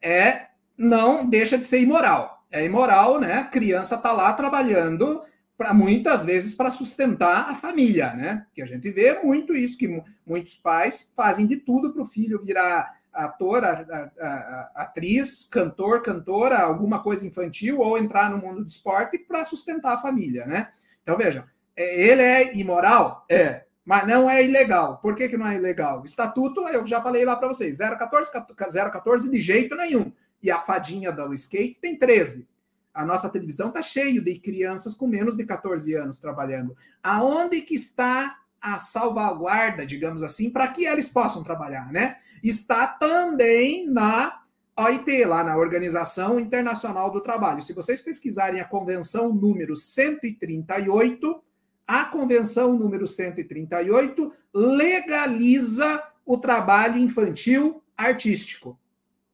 é 0.00 0.46
não 0.78 1.28
deixa 1.28 1.58
de 1.58 1.64
ser 1.64 1.80
imoral. 1.80 2.44
É 2.50 2.64
imoral, 2.64 3.20
né? 3.20 3.34
A 3.34 3.44
criança 3.44 3.96
tá 3.98 4.12
lá 4.12 4.32
trabalhando 4.32 5.22
para 5.56 5.72
muitas 5.72 6.24
vezes 6.24 6.54
para 6.54 6.70
sustentar 6.70 7.50
a 7.50 7.54
família, 7.54 8.12
né? 8.14 8.46
Que 8.54 8.62
a 8.62 8.66
gente 8.66 8.90
vê 8.90 9.20
muito 9.22 9.54
isso, 9.54 9.78
que 9.78 10.02
muitos 10.26 10.56
pais 10.56 11.12
fazem 11.16 11.46
de 11.46 11.56
tudo 11.56 11.92
para 11.92 12.02
o 12.02 12.06
filho 12.06 12.42
virar 12.42 13.00
ator, 13.12 13.62
a, 13.64 13.70
a, 13.70 14.10
a, 14.24 14.72
atriz, 14.82 15.44
cantor, 15.44 16.00
cantora, 16.00 16.58
alguma 16.58 17.02
coisa 17.02 17.26
infantil, 17.26 17.78
ou 17.78 17.98
entrar 17.98 18.30
no 18.30 18.38
mundo 18.38 18.62
do 18.62 18.68
esporte 18.68 19.18
para 19.18 19.44
sustentar 19.44 19.94
a 19.94 20.00
família, 20.00 20.46
né? 20.46 20.68
Então, 21.02 21.16
veja, 21.16 21.44
é, 21.76 22.08
ele 22.08 22.22
é 22.22 22.56
imoral? 22.56 23.24
É, 23.30 23.64
mas 23.84 24.06
não 24.06 24.28
é 24.28 24.44
ilegal. 24.44 24.98
Por 24.98 25.14
que, 25.14 25.28
que 25.28 25.36
não 25.36 25.46
é 25.46 25.56
ilegal? 25.56 26.02
O 26.02 26.04
estatuto, 26.04 26.68
eu 26.68 26.86
já 26.86 27.00
falei 27.00 27.24
lá 27.24 27.36
para 27.36 27.48
vocês, 27.48 27.78
014, 27.78 28.30
014 28.30 29.30
de 29.30 29.40
jeito 29.40 29.76
nenhum. 29.76 30.12
E 30.42 30.50
a 30.50 30.60
fadinha 30.60 31.12
do 31.12 31.32
skate 31.34 31.80
tem 31.80 31.96
13 31.96 32.46
a 32.94 33.04
nossa 33.04 33.28
televisão 33.28 33.68
está 33.68 33.80
cheio 33.80 34.22
de 34.22 34.38
crianças 34.38 34.94
com 34.94 35.06
menos 35.06 35.36
de 35.36 35.44
14 35.44 35.94
anos 35.94 36.18
trabalhando. 36.18 36.76
Aonde 37.02 37.62
que 37.62 37.74
está 37.74 38.38
a 38.60 38.78
salvaguarda, 38.78 39.84
digamos 39.86 40.22
assim, 40.22 40.50
para 40.50 40.68
que 40.68 40.84
eles 40.84 41.08
possam 41.08 41.42
trabalhar, 41.42 41.90
né? 41.90 42.16
Está 42.42 42.86
também 42.86 43.88
na 43.88 44.42
OIT, 44.78 45.24
lá 45.24 45.42
na 45.42 45.56
Organização 45.56 46.38
Internacional 46.38 47.10
do 47.10 47.20
Trabalho. 47.20 47.62
Se 47.62 47.72
vocês 47.72 48.00
pesquisarem 48.00 48.60
a 48.60 48.64
convenção 48.64 49.32
número 49.32 49.74
138, 49.74 51.42
a 51.86 52.04
convenção 52.04 52.76
número 52.76 53.06
138 53.06 54.32
legaliza 54.54 56.02
o 56.24 56.38
trabalho 56.38 56.98
infantil 56.98 57.82
artístico. 57.96 58.78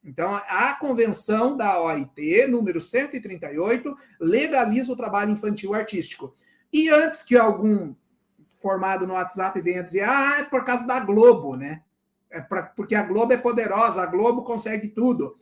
Então, 0.05 0.35
a 0.35 0.75
convenção 0.75 1.57
da 1.57 1.81
OIT, 1.83 2.47
número 2.47 2.81
138, 2.81 3.95
legaliza 4.19 4.93
o 4.93 4.97
trabalho 4.97 5.33
infantil 5.33 5.75
artístico. 5.75 6.35
E 6.73 6.89
antes 6.89 7.23
que 7.23 7.37
algum 7.37 7.95
formado 8.59 9.07
no 9.07 9.15
WhatsApp 9.15 9.61
venha 9.61 9.83
dizer, 9.83 10.03
ah, 10.09 10.39
é 10.41 10.45
por 10.45 10.65
causa 10.65 10.87
da 10.87 11.01
Globo, 11.01 11.57
né? 11.57 11.83
É 12.31 12.41
pra, 12.41 12.63
porque 12.63 12.95
a 12.95 13.03
Globo 13.03 13.33
é 13.33 13.37
poderosa, 13.37 14.03
a 14.03 14.07
Globo 14.07 14.43
consegue 14.43 14.89
tudo. 14.89 15.37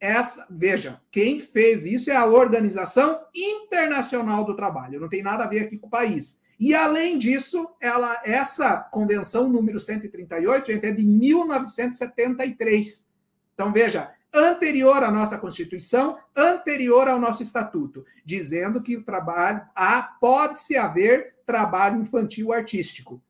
Essa, 0.00 0.46
veja, 0.50 1.00
quem 1.10 1.38
fez 1.38 1.84
isso 1.84 2.10
é 2.10 2.16
a 2.16 2.26
Organização 2.26 3.20
Internacional 3.34 4.44
do 4.44 4.56
Trabalho, 4.56 5.00
não 5.00 5.08
tem 5.08 5.22
nada 5.22 5.44
a 5.44 5.48
ver 5.48 5.60
aqui 5.60 5.78
com 5.78 5.86
o 5.86 5.90
país. 5.90 6.41
E 6.62 6.74
além 6.76 7.18
disso, 7.18 7.68
ela, 7.80 8.22
essa 8.24 8.76
convenção 8.76 9.48
número 9.48 9.80
138 9.80 10.70
gente, 10.70 10.86
é 10.86 10.92
de 10.92 11.04
1973. 11.04 13.10
Então, 13.52 13.72
veja, 13.72 14.12
anterior 14.32 15.02
à 15.02 15.10
nossa 15.10 15.36
Constituição, 15.36 16.16
anterior 16.36 17.08
ao 17.08 17.18
nosso 17.18 17.42
Estatuto, 17.42 18.06
dizendo 18.24 18.80
que 18.80 18.96
o 18.96 19.02
trabalho 19.02 19.62
há, 19.74 20.02
pode-se 20.20 20.76
haver 20.76 21.34
trabalho 21.44 22.00
infantil 22.00 22.52
artístico, 22.52 23.20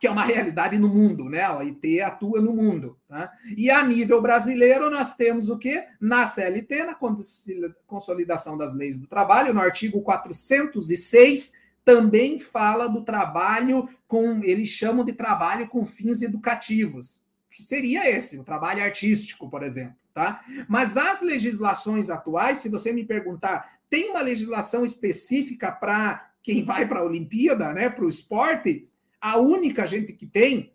que 0.00 0.08
é 0.08 0.10
uma 0.10 0.24
realidade 0.24 0.76
no 0.76 0.88
mundo, 0.88 1.28
né? 1.28 1.42
A 1.42 1.58
OIT 1.58 2.00
atua 2.00 2.40
no 2.40 2.52
mundo. 2.52 2.98
Tá? 3.08 3.30
E 3.56 3.70
a 3.70 3.80
nível 3.84 4.20
brasileiro, 4.20 4.90
nós 4.90 5.14
temos 5.14 5.50
o 5.50 5.56
quê? 5.56 5.84
Na 6.00 6.26
CLT, 6.26 6.84
na 6.84 6.98
Consolidação 7.86 8.58
das 8.58 8.74
Leis 8.74 8.98
do 8.98 9.06
Trabalho, 9.06 9.54
no 9.54 9.60
artigo 9.60 10.02
406, 10.02 11.64
também 11.86 12.36
fala 12.36 12.88
do 12.88 13.04
trabalho 13.04 13.88
com, 14.08 14.40
eles 14.42 14.68
chamam 14.68 15.04
de 15.04 15.12
trabalho 15.12 15.68
com 15.68 15.86
fins 15.86 16.20
educativos 16.20 17.24
que 17.48 17.62
seria 17.62 18.10
esse, 18.10 18.38
o 18.38 18.44
trabalho 18.44 18.82
artístico, 18.82 19.48
por 19.48 19.62
exemplo, 19.62 19.96
tá? 20.12 20.44
Mas 20.68 20.96
as 20.96 21.22
legislações 21.22 22.10
atuais, 22.10 22.58
se 22.58 22.68
você 22.68 22.92
me 22.92 23.04
perguntar, 23.04 23.78
tem 23.88 24.10
uma 24.10 24.20
legislação 24.20 24.84
específica 24.84 25.72
para 25.72 26.28
quem 26.42 26.62
vai 26.62 26.86
para 26.86 27.00
a 27.00 27.04
Olimpíada, 27.04 27.72
né, 27.72 27.88
para 27.88 28.04
o 28.04 28.10
esporte? 28.10 28.86
A 29.20 29.38
única 29.38 29.86
gente 29.86 30.12
que 30.12 30.26
tem 30.26 30.74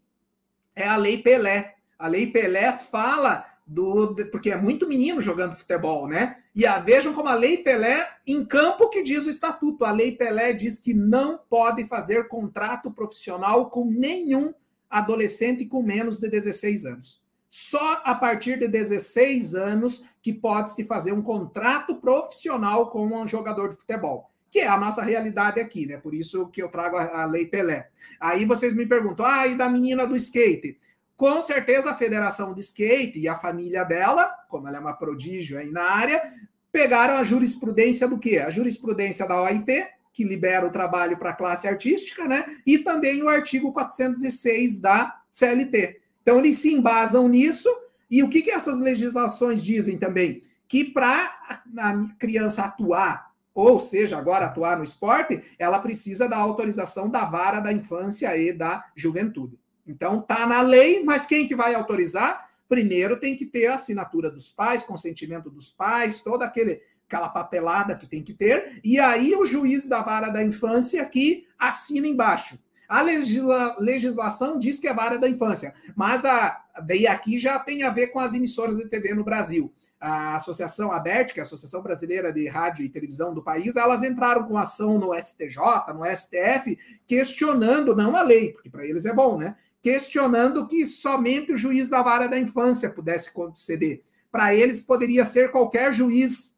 é 0.75 0.87
a 0.87 0.95
Lei 0.95 1.19
Pelé. 1.19 1.75
A 1.99 2.07
Lei 2.07 2.25
Pelé 2.25 2.71
fala 2.77 3.45
do 3.71 4.13
porque 4.29 4.51
é 4.51 4.57
muito 4.57 4.87
menino 4.87 5.21
jogando 5.21 5.55
futebol, 5.55 6.07
né? 6.07 6.37
E 6.53 6.65
a, 6.65 6.77
vejam 6.77 7.13
como 7.13 7.29
a 7.29 7.35
Lei 7.35 7.57
Pelé, 7.57 8.05
em 8.27 8.43
campo 8.43 8.89
que 8.89 9.01
diz 9.01 9.25
o 9.25 9.29
estatuto, 9.29 9.85
a 9.85 9.91
Lei 9.91 10.11
Pelé 10.11 10.51
diz 10.51 10.77
que 10.77 10.93
não 10.93 11.39
pode 11.49 11.85
fazer 11.85 12.27
contrato 12.27 12.91
profissional 12.91 13.69
com 13.69 13.85
nenhum 13.85 14.53
adolescente 14.89 15.65
com 15.65 15.81
menos 15.81 16.19
de 16.19 16.29
16 16.29 16.85
anos. 16.85 17.21
Só 17.49 18.01
a 18.03 18.13
partir 18.13 18.59
de 18.59 18.67
16 18.67 19.55
anos 19.55 20.03
que 20.21 20.33
pode 20.33 20.73
se 20.73 20.83
fazer 20.83 21.13
um 21.13 21.21
contrato 21.21 21.95
profissional 21.95 22.89
com 22.89 23.05
um 23.07 23.25
jogador 23.25 23.69
de 23.69 23.77
futebol, 23.77 24.29
que 24.49 24.59
é 24.59 24.67
a 24.67 24.77
nossa 24.77 25.01
realidade 25.01 25.61
aqui, 25.61 25.85
né? 25.85 25.97
Por 25.97 26.13
isso 26.13 26.47
que 26.47 26.61
eu 26.61 26.67
trago 26.67 26.97
a, 26.97 27.25
Lei 27.25 27.45
Pelé. 27.45 27.89
Aí 28.19 28.43
vocês 28.43 28.73
me 28.73 28.85
perguntam, 28.85 29.25
ah, 29.25 29.47
e 29.47 29.55
da 29.55 29.69
menina 29.69 30.05
do 30.05 30.15
skate? 30.17 30.77
Com 31.21 31.39
certeza 31.39 31.91
a 31.91 31.95
Federação 31.95 32.51
de 32.51 32.61
Skate 32.61 33.19
e 33.19 33.27
a 33.27 33.35
família 33.35 33.83
dela, 33.83 34.25
como 34.49 34.67
ela 34.67 34.77
é 34.77 34.79
uma 34.79 34.95
prodígio 34.97 35.55
aí 35.55 35.69
na 35.69 35.83
área, 35.83 36.33
pegaram 36.71 37.13
a 37.13 37.23
jurisprudência 37.23 38.07
do 38.07 38.17
quê? 38.17 38.39
A 38.39 38.49
jurisprudência 38.49 39.27
da 39.27 39.39
OIT, 39.39 39.85
que 40.11 40.23
libera 40.23 40.65
o 40.65 40.71
trabalho 40.71 41.15
para 41.19 41.29
a 41.29 41.35
classe 41.35 41.67
artística, 41.67 42.27
né? 42.27 42.57
E 42.65 42.79
também 42.79 43.21
o 43.21 43.29
artigo 43.29 43.71
406 43.71 44.79
da 44.79 45.15
CLT. 45.31 46.01
Então, 46.23 46.39
eles 46.39 46.57
se 46.57 46.73
embasam 46.73 47.27
nisso. 47.27 47.69
E 48.09 48.23
o 48.23 48.27
que, 48.27 48.41
que 48.41 48.49
essas 48.49 48.79
legislações 48.79 49.61
dizem 49.61 49.99
também? 49.99 50.41
Que 50.67 50.85
para 50.85 51.39
a 51.77 51.99
criança 52.17 52.63
atuar, 52.63 53.31
ou 53.53 53.79
seja, 53.79 54.17
agora 54.17 54.47
atuar 54.47 54.75
no 54.75 54.83
esporte, 54.83 55.43
ela 55.59 55.77
precisa 55.77 56.27
da 56.27 56.37
autorização 56.37 57.07
da 57.07 57.25
vara 57.25 57.59
da 57.59 57.71
infância 57.71 58.35
e 58.35 58.51
da 58.51 58.83
juventude. 58.95 59.61
Então, 59.91 60.21
tá 60.21 60.47
na 60.47 60.61
lei, 60.61 61.03
mas 61.03 61.25
quem 61.25 61.47
que 61.47 61.55
vai 61.55 61.75
autorizar? 61.75 62.49
Primeiro 62.69 63.19
tem 63.19 63.35
que 63.35 63.45
ter 63.45 63.67
a 63.67 63.75
assinatura 63.75 64.31
dos 64.31 64.49
pais, 64.49 64.81
consentimento 64.81 65.49
dos 65.49 65.69
pais, 65.69 66.21
todo 66.21 66.43
aquele 66.43 66.81
aquela 67.11 67.27
papelada 67.27 67.93
que 67.93 68.07
tem 68.07 68.23
que 68.23 68.33
ter, 68.33 68.79
e 68.81 68.97
aí 68.97 69.35
o 69.35 69.43
juiz 69.43 69.85
da 69.85 70.01
vara 70.01 70.29
da 70.29 70.41
infância 70.41 71.03
que 71.03 71.45
assina 71.59 72.07
embaixo. 72.07 72.57
A 72.87 73.01
legisla, 73.01 73.75
legislação 73.79 74.57
diz 74.57 74.79
que 74.79 74.87
é 74.87 74.93
vara 74.93 75.17
da 75.17 75.27
infância, 75.27 75.73
mas 75.93 76.23
a, 76.23 76.63
daí 76.85 77.05
aqui 77.05 77.37
já 77.37 77.59
tem 77.59 77.83
a 77.83 77.89
ver 77.89 78.07
com 78.07 78.19
as 78.19 78.33
emissoras 78.33 78.77
de 78.77 78.87
TV 78.87 79.13
no 79.13 79.25
Brasil. 79.25 79.73
A 79.99 80.35
Associação 80.35 80.91
ABERT, 80.91 81.33
que 81.33 81.39
é 81.39 81.43
a 81.43 81.45
Associação 81.45 81.81
Brasileira 81.81 82.31
de 82.31 82.47
Rádio 82.47 82.85
e 82.85 82.89
Televisão 82.89 83.33
do 83.33 83.43
país, 83.43 83.75
elas 83.75 84.03
entraram 84.03 84.45
com 84.45 84.57
ação 84.57 84.97
no 84.97 85.13
STJ, 85.13 85.57
no 85.93 86.05
STF, 86.05 86.79
questionando, 87.05 87.93
não 87.93 88.15
a 88.15 88.23
lei, 88.23 88.53
porque 88.53 88.69
para 88.69 88.85
eles 88.85 89.05
é 89.05 89.13
bom, 89.13 89.37
né? 89.37 89.57
Questionando 89.81 90.67
que 90.67 90.85
somente 90.85 91.53
o 91.53 91.57
juiz 91.57 91.89
da 91.89 92.01
vara 92.01 92.27
da 92.27 92.37
infância 92.37 92.89
pudesse 92.89 93.31
conceder. 93.31 94.03
Para 94.31 94.53
eles 94.53 94.81
poderia 94.81 95.25
ser 95.25 95.51
qualquer 95.51 95.93
juiz 95.93 96.57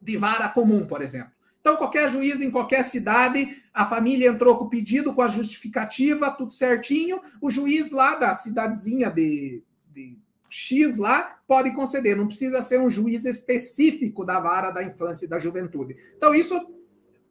de 0.00 0.16
vara 0.16 0.48
comum, 0.48 0.86
por 0.86 1.00
exemplo. 1.00 1.32
Então, 1.60 1.76
qualquer 1.76 2.10
juiz 2.10 2.40
em 2.40 2.50
qualquer 2.50 2.82
cidade, 2.82 3.62
a 3.72 3.86
família 3.86 4.28
entrou 4.28 4.58
com 4.58 4.64
o 4.64 4.68
pedido, 4.68 5.14
com 5.14 5.22
a 5.22 5.28
justificativa, 5.28 6.30
tudo 6.30 6.52
certinho, 6.52 7.20
o 7.40 7.48
juiz 7.48 7.92
lá 7.92 8.16
da 8.16 8.34
cidadezinha 8.34 9.08
de, 9.08 9.62
de 9.92 10.18
X 10.48 10.96
lá 10.96 11.38
pode 11.46 11.72
conceder, 11.72 12.16
não 12.16 12.26
precisa 12.26 12.60
ser 12.62 12.80
um 12.80 12.90
juiz 12.90 13.24
específico 13.24 14.24
da 14.24 14.40
vara 14.40 14.70
da 14.70 14.82
infância 14.82 15.24
e 15.24 15.28
da 15.28 15.38
juventude. 15.38 15.96
Então, 16.16 16.34
isso 16.34 16.60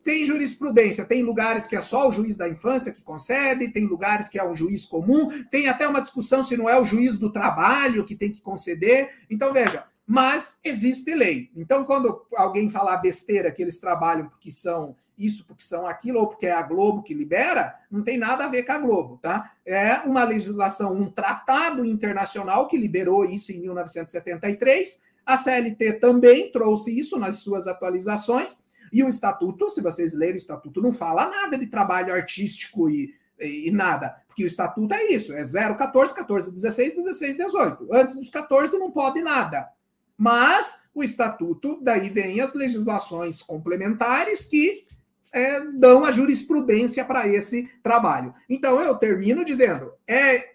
tem 0.03 0.25
jurisprudência, 0.25 1.05
tem 1.05 1.23
lugares 1.23 1.67
que 1.67 1.75
é 1.75 1.81
só 1.81 2.07
o 2.07 2.11
juiz 2.11 2.37
da 2.37 2.49
infância 2.49 2.91
que 2.91 3.01
concede, 3.01 3.69
tem 3.69 3.85
lugares 3.85 4.27
que 4.27 4.39
é 4.39 4.47
um 4.47 4.55
juiz 4.55 4.85
comum, 4.85 5.29
tem 5.49 5.67
até 5.67 5.87
uma 5.87 6.01
discussão 6.01 6.43
se 6.43 6.57
não 6.57 6.69
é 6.69 6.79
o 6.79 6.85
juiz 6.85 7.17
do 7.17 7.31
trabalho 7.31 8.05
que 8.05 8.15
tem 8.15 8.31
que 8.31 8.41
conceder. 8.41 9.09
Então, 9.29 9.53
veja, 9.53 9.85
mas 10.05 10.59
existe 10.63 11.13
lei. 11.13 11.49
Então, 11.55 11.85
quando 11.85 12.25
alguém 12.35 12.69
falar 12.69 12.97
besteira 12.97 13.51
que 13.51 13.61
eles 13.61 13.79
trabalham 13.79 14.27
porque 14.27 14.51
são 14.51 14.95
isso, 15.17 15.45
porque 15.45 15.63
são 15.63 15.85
aquilo, 15.85 16.19
ou 16.19 16.27
porque 16.27 16.47
é 16.47 16.51
a 16.51 16.63
Globo 16.63 17.03
que 17.03 17.13
libera, 17.13 17.75
não 17.89 18.03
tem 18.03 18.17
nada 18.17 18.45
a 18.45 18.49
ver 18.49 18.63
com 18.63 18.71
a 18.71 18.77
Globo, 18.79 19.19
tá? 19.21 19.53
É 19.65 19.97
uma 19.99 20.23
legislação, 20.23 20.93
um 20.93 21.09
tratado 21.09 21.85
internacional 21.85 22.67
que 22.67 22.75
liberou 22.75 23.23
isso 23.23 23.51
em 23.51 23.61
1973. 23.61 24.99
A 25.25 25.37
CLT 25.37 25.93
também 25.93 26.51
trouxe 26.51 26.97
isso 26.97 27.17
nas 27.19 27.37
suas 27.37 27.67
atualizações. 27.67 28.57
E 28.91 29.03
o 29.03 29.07
estatuto, 29.07 29.69
se 29.69 29.81
vocês 29.81 30.13
lerem 30.13 30.35
o 30.35 30.37
estatuto, 30.37 30.81
não 30.81 30.91
fala 30.91 31.29
nada 31.29 31.57
de 31.57 31.67
trabalho 31.67 32.13
artístico 32.13 32.89
e, 32.89 33.13
e, 33.39 33.67
e 33.67 33.71
nada, 33.71 34.21
porque 34.27 34.43
o 34.43 34.47
estatuto 34.47 34.93
é 34.93 35.07
isso: 35.07 35.33
é 35.33 35.43
0, 35.43 35.75
14, 35.75 36.13
14, 36.13 36.51
16, 36.51 36.95
16, 36.95 37.37
18. 37.37 37.87
Antes 37.93 38.15
dos 38.15 38.29
14 38.29 38.77
não 38.77 38.91
pode 38.91 39.21
nada. 39.21 39.69
Mas 40.17 40.83
o 40.93 41.03
estatuto, 41.03 41.79
daí 41.81 42.09
vem 42.09 42.41
as 42.41 42.53
legislações 42.53 43.41
complementares 43.41 44.45
que 44.45 44.85
é, 45.33 45.61
dão 45.61 46.03
a 46.03 46.11
jurisprudência 46.11 47.03
para 47.05 47.27
esse 47.27 47.69
trabalho. 47.81 48.33
Então 48.49 48.79
eu 48.79 48.95
termino 48.95 49.43
dizendo: 49.43 49.93
é, 50.07 50.51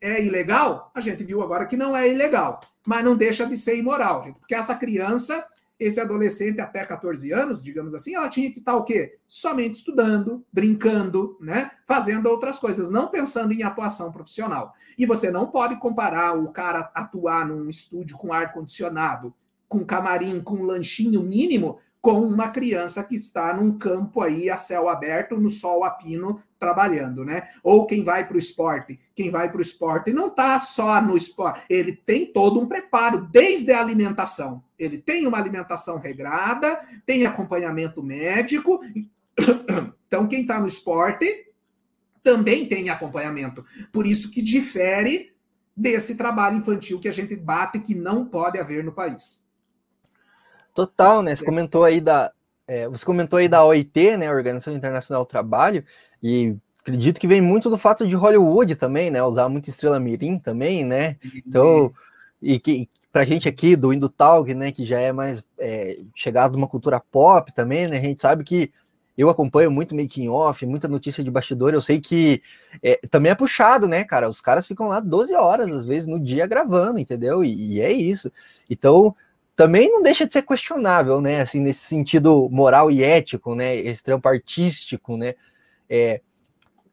é 0.00 0.24
ilegal? 0.24 0.90
A 0.94 1.00
gente 1.00 1.24
viu 1.24 1.42
agora 1.42 1.66
que 1.66 1.76
não 1.76 1.96
é 1.96 2.08
ilegal, 2.08 2.60
mas 2.86 3.04
não 3.04 3.16
deixa 3.16 3.46
de 3.46 3.56
ser 3.56 3.76
imoral, 3.76 4.24
gente, 4.24 4.38
porque 4.38 4.54
essa 4.54 4.74
criança 4.74 5.44
esse 5.78 6.00
adolescente 6.00 6.60
até 6.60 6.84
14 6.84 7.32
anos, 7.32 7.62
digamos 7.62 7.94
assim, 7.94 8.14
ela 8.14 8.28
tinha 8.28 8.50
que 8.50 8.58
estar 8.58 8.74
o 8.74 8.84
quê? 8.84 9.18
Somente 9.26 9.74
estudando, 9.74 10.44
brincando, 10.52 11.36
né? 11.40 11.70
Fazendo 11.86 12.26
outras 12.26 12.58
coisas, 12.58 12.90
não 12.90 13.08
pensando 13.08 13.52
em 13.52 13.62
atuação 13.62 14.10
profissional. 14.10 14.74
E 14.98 15.06
você 15.06 15.30
não 15.30 15.46
pode 15.46 15.76
comparar 15.78 16.36
o 16.36 16.50
cara 16.50 16.90
atuar 16.94 17.46
num 17.46 17.68
estúdio 17.68 18.16
com 18.16 18.32
ar 18.32 18.52
condicionado, 18.52 19.32
com 19.68 19.84
camarim, 19.84 20.40
com 20.40 20.62
lanchinho 20.62 21.22
mínimo, 21.22 21.78
com 22.00 22.20
uma 22.20 22.48
criança 22.48 23.02
que 23.02 23.16
está 23.16 23.52
num 23.52 23.76
campo 23.76 24.22
aí 24.22 24.48
a 24.48 24.56
céu 24.56 24.88
aberto, 24.88 25.36
no 25.36 25.50
sol 25.50 25.84
a 25.84 25.90
pino, 25.90 26.40
trabalhando, 26.58 27.24
né? 27.24 27.48
Ou 27.62 27.86
quem 27.86 28.04
vai 28.04 28.26
para 28.26 28.36
o 28.36 28.38
esporte. 28.38 28.98
Quem 29.14 29.30
vai 29.30 29.50
para 29.50 29.58
o 29.58 29.62
esporte 29.62 30.12
não 30.12 30.28
está 30.28 30.58
só 30.58 31.00
no 31.02 31.16
esporte, 31.16 31.64
ele 31.68 31.92
tem 31.92 32.32
todo 32.32 32.60
um 32.60 32.66
preparo, 32.66 33.26
desde 33.30 33.72
a 33.72 33.80
alimentação. 33.80 34.62
Ele 34.78 34.98
tem 34.98 35.26
uma 35.26 35.38
alimentação 35.38 35.98
regrada, 35.98 36.80
tem 37.04 37.26
acompanhamento 37.26 38.02
médico. 38.02 38.80
Então, 40.08 40.26
quem 40.26 40.40
está 40.40 40.58
no 40.58 40.66
esporte 40.66 41.52
também 42.22 42.66
tem 42.66 42.88
acompanhamento. 42.88 43.62
Por 43.92 44.06
isso 44.06 44.30
que 44.30 44.40
difere 44.40 45.34
desse 45.76 46.14
trabalho 46.14 46.56
infantil 46.56 46.98
que 46.98 47.08
a 47.08 47.12
gente 47.12 47.36
bate 47.36 47.78
que 47.78 47.94
não 47.94 48.24
pode 48.24 48.58
haver 48.58 48.82
no 48.82 48.90
país. 48.90 49.46
Total, 50.78 51.22
né? 51.22 51.34
Você 51.34 51.44
comentou 51.44 51.82
aí 51.82 52.00
da, 52.00 52.30
é, 52.64 52.88
você 52.88 53.04
comentou 53.04 53.36
aí 53.40 53.48
da 53.48 53.64
OIT, 53.64 54.16
né, 54.16 54.32
Organização 54.32 54.72
Internacional 54.72 55.24
do 55.24 55.28
Trabalho, 55.28 55.84
e 56.22 56.54
acredito 56.80 57.18
que 57.18 57.26
vem 57.26 57.40
muito 57.40 57.68
do 57.68 57.76
fato 57.76 58.06
de 58.06 58.14
Hollywood 58.14 58.76
também, 58.76 59.10
né, 59.10 59.20
usar 59.20 59.48
muita 59.48 59.70
estrela 59.70 59.98
mirim 59.98 60.38
também, 60.38 60.84
né, 60.84 61.16
então, 61.34 61.92
e 62.40 62.60
que 62.60 62.88
pra 63.10 63.24
gente 63.24 63.48
aqui 63.48 63.74
do 63.74 63.92
Indutalk, 63.92 64.54
né, 64.54 64.70
que 64.70 64.86
já 64.86 65.00
é 65.00 65.10
mais 65.10 65.42
é, 65.58 65.98
chegado 66.14 66.54
uma 66.54 66.68
cultura 66.68 67.00
pop 67.00 67.52
também, 67.52 67.88
né, 67.88 67.98
a 67.98 68.00
gente 68.00 68.22
sabe 68.22 68.44
que 68.44 68.70
eu 69.16 69.28
acompanho 69.28 69.72
muito 69.72 69.96
making 69.96 70.28
off, 70.28 70.64
muita 70.64 70.86
notícia 70.86 71.24
de 71.24 71.30
bastidor, 71.30 71.74
eu 71.74 71.82
sei 71.82 72.00
que 72.00 72.40
é, 72.80 73.00
também 73.10 73.32
é 73.32 73.34
puxado, 73.34 73.88
né, 73.88 74.04
cara, 74.04 74.30
os 74.30 74.40
caras 74.40 74.64
ficam 74.64 74.86
lá 74.86 75.00
12 75.00 75.34
horas, 75.34 75.66
às 75.72 75.84
vezes, 75.84 76.06
no 76.06 76.20
dia 76.20 76.46
gravando, 76.46 77.00
entendeu, 77.00 77.42
e, 77.42 77.74
e 77.74 77.80
é 77.80 77.90
isso, 77.90 78.30
então 78.70 79.16
também 79.58 79.90
não 79.90 80.00
deixa 80.00 80.24
de 80.24 80.32
ser 80.32 80.42
questionável, 80.42 81.20
né? 81.20 81.40
Assim, 81.40 81.58
nesse 81.58 81.80
sentido 81.80 82.48
moral 82.48 82.92
e 82.92 83.02
ético, 83.02 83.56
né? 83.56 83.74
Esse 83.74 84.04
trampo 84.04 84.28
artístico, 84.28 85.16
né? 85.16 85.34
É, 85.90 86.20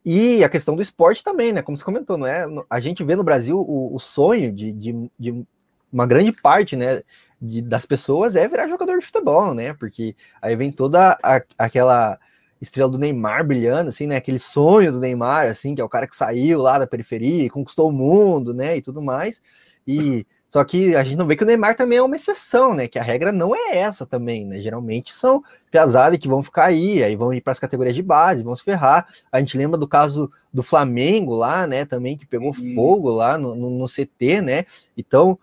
e 0.03 0.43
a 0.43 0.49
questão 0.49 0.75
do 0.75 0.81
esporte 0.81 1.23
também, 1.23 1.53
né? 1.53 1.61
Como 1.61 1.77
você 1.77 1.83
comentou, 1.83 2.17
não 2.17 2.25
é? 2.25 2.43
A 2.67 2.79
gente 2.79 3.03
vê 3.03 3.15
no 3.15 3.23
Brasil 3.23 3.59
o, 3.59 3.93
o 3.95 3.99
sonho 3.99 4.51
de, 4.51 4.71
de, 4.73 5.11
de, 5.19 5.45
uma 5.93 6.07
grande 6.07 6.31
parte, 6.31 6.75
né? 6.75 7.03
De, 7.39 7.61
das 7.61 7.85
pessoas 7.85 8.35
é 8.35 8.47
virar 8.47 8.67
jogador 8.67 8.97
de 8.97 9.05
futebol, 9.05 9.53
né? 9.53 9.75
Porque 9.75 10.15
aí 10.41 10.55
vem 10.55 10.71
toda 10.71 11.19
a, 11.21 11.41
aquela 11.59 12.17
estrela 12.59 12.89
do 12.89 12.97
Neymar 12.97 13.45
brilhando, 13.45 13.89
assim, 13.89 14.07
né? 14.07 14.15
Aquele 14.15 14.39
sonho 14.39 14.91
do 14.91 14.99
Neymar, 14.99 15.45
assim, 15.51 15.75
que 15.75 15.81
é 15.81 15.85
o 15.85 15.89
cara 15.89 16.07
que 16.07 16.15
saiu 16.15 16.63
lá 16.63 16.79
da 16.79 16.87
periferia, 16.87 17.47
conquistou 17.47 17.89
o 17.89 17.93
mundo, 17.93 18.55
né? 18.55 18.75
E 18.75 18.81
tudo 18.81 19.03
mais. 19.03 19.39
E 19.85 20.25
só 20.56 20.64
que 20.64 20.95
a 20.95 21.03
gente 21.03 21.18
não 21.18 21.27
vê 21.27 21.36
que 21.36 21.44
o 21.44 21.45
Neymar 21.45 21.76
também 21.76 21.98
é 21.98 22.02
uma 22.02 22.15
exceção, 22.15 22.73
né? 22.73 22.88
Que 22.88 22.98
a 22.98 23.03
regra 23.03 23.34
não 23.34 23.53
é 23.53 23.77
essa 23.77 24.06
também, 24.06 24.45
né? 24.45 24.61
Geralmente 24.61 25.14
são 25.14 25.44
piazadas 25.69 26.18
que 26.18 26.30
vão 26.30 26.41
ficar 26.41 26.68
aí, 26.68 27.03
aí 27.03 27.14
vão 27.14 27.34
ir 27.34 27.41
para 27.41 27.52
as 27.52 27.60
categorias 27.60 27.94
de 27.94 28.02
base, 28.02 28.41
vão 28.41 28.56
se 28.56 28.64
ferrar. 28.64 29.06
A 29.30 29.41
gente 29.41 29.57
lembra 29.57 29.77
do 29.77 29.86
caso 29.86 30.32
do 30.53 30.64
Flamengo 30.64 31.36
lá, 31.36 31.68
né? 31.68 31.84
Também 31.84 32.15
que 32.15 32.26
pegou 32.26 32.53
fogo 32.53 33.10
lá 33.10 33.38
no, 33.38 33.53
no, 33.53 33.69
no 33.69 33.86
CT, 33.86 34.41
né? 34.41 34.64
Então, 34.98 35.38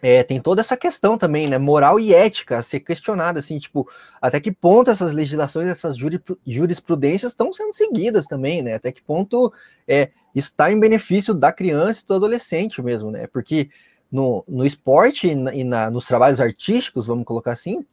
é, 0.00 0.22
tem 0.22 0.40
toda 0.40 0.62
essa 0.62 0.76
questão 0.76 1.18
também, 1.18 1.48
né, 1.48 1.58
moral 1.58 2.00
e 2.00 2.14
ética 2.14 2.58
a 2.58 2.62
ser 2.62 2.80
questionada, 2.80 3.40
assim, 3.40 3.58
tipo, 3.58 3.88
até 4.20 4.38
que 4.38 4.52
ponto 4.52 4.90
essas 4.90 5.12
legislações, 5.12 5.66
essas 5.66 5.96
jurisprudências 6.46 7.32
estão 7.32 7.52
sendo 7.54 7.72
seguidas 7.72 8.26
também, 8.26 8.60
né, 8.60 8.74
até 8.74 8.92
que 8.92 9.02
ponto 9.02 9.50
é, 9.88 10.10
está 10.34 10.70
em 10.70 10.78
benefício 10.78 11.32
da 11.32 11.50
criança 11.50 12.02
e 12.02 12.06
do 12.06 12.14
adolescente 12.14 12.82
mesmo, 12.82 13.10
né, 13.10 13.26
porque 13.26 13.70
no, 14.14 14.44
no 14.46 14.64
esporte 14.64 15.26
e, 15.26 15.34
na, 15.34 15.52
e 15.52 15.64
na, 15.64 15.90
nos 15.90 16.06
trabalhos 16.06 16.40
artísticos, 16.40 17.04
vamos 17.04 17.24
colocar 17.24 17.50
assim, 17.50 17.84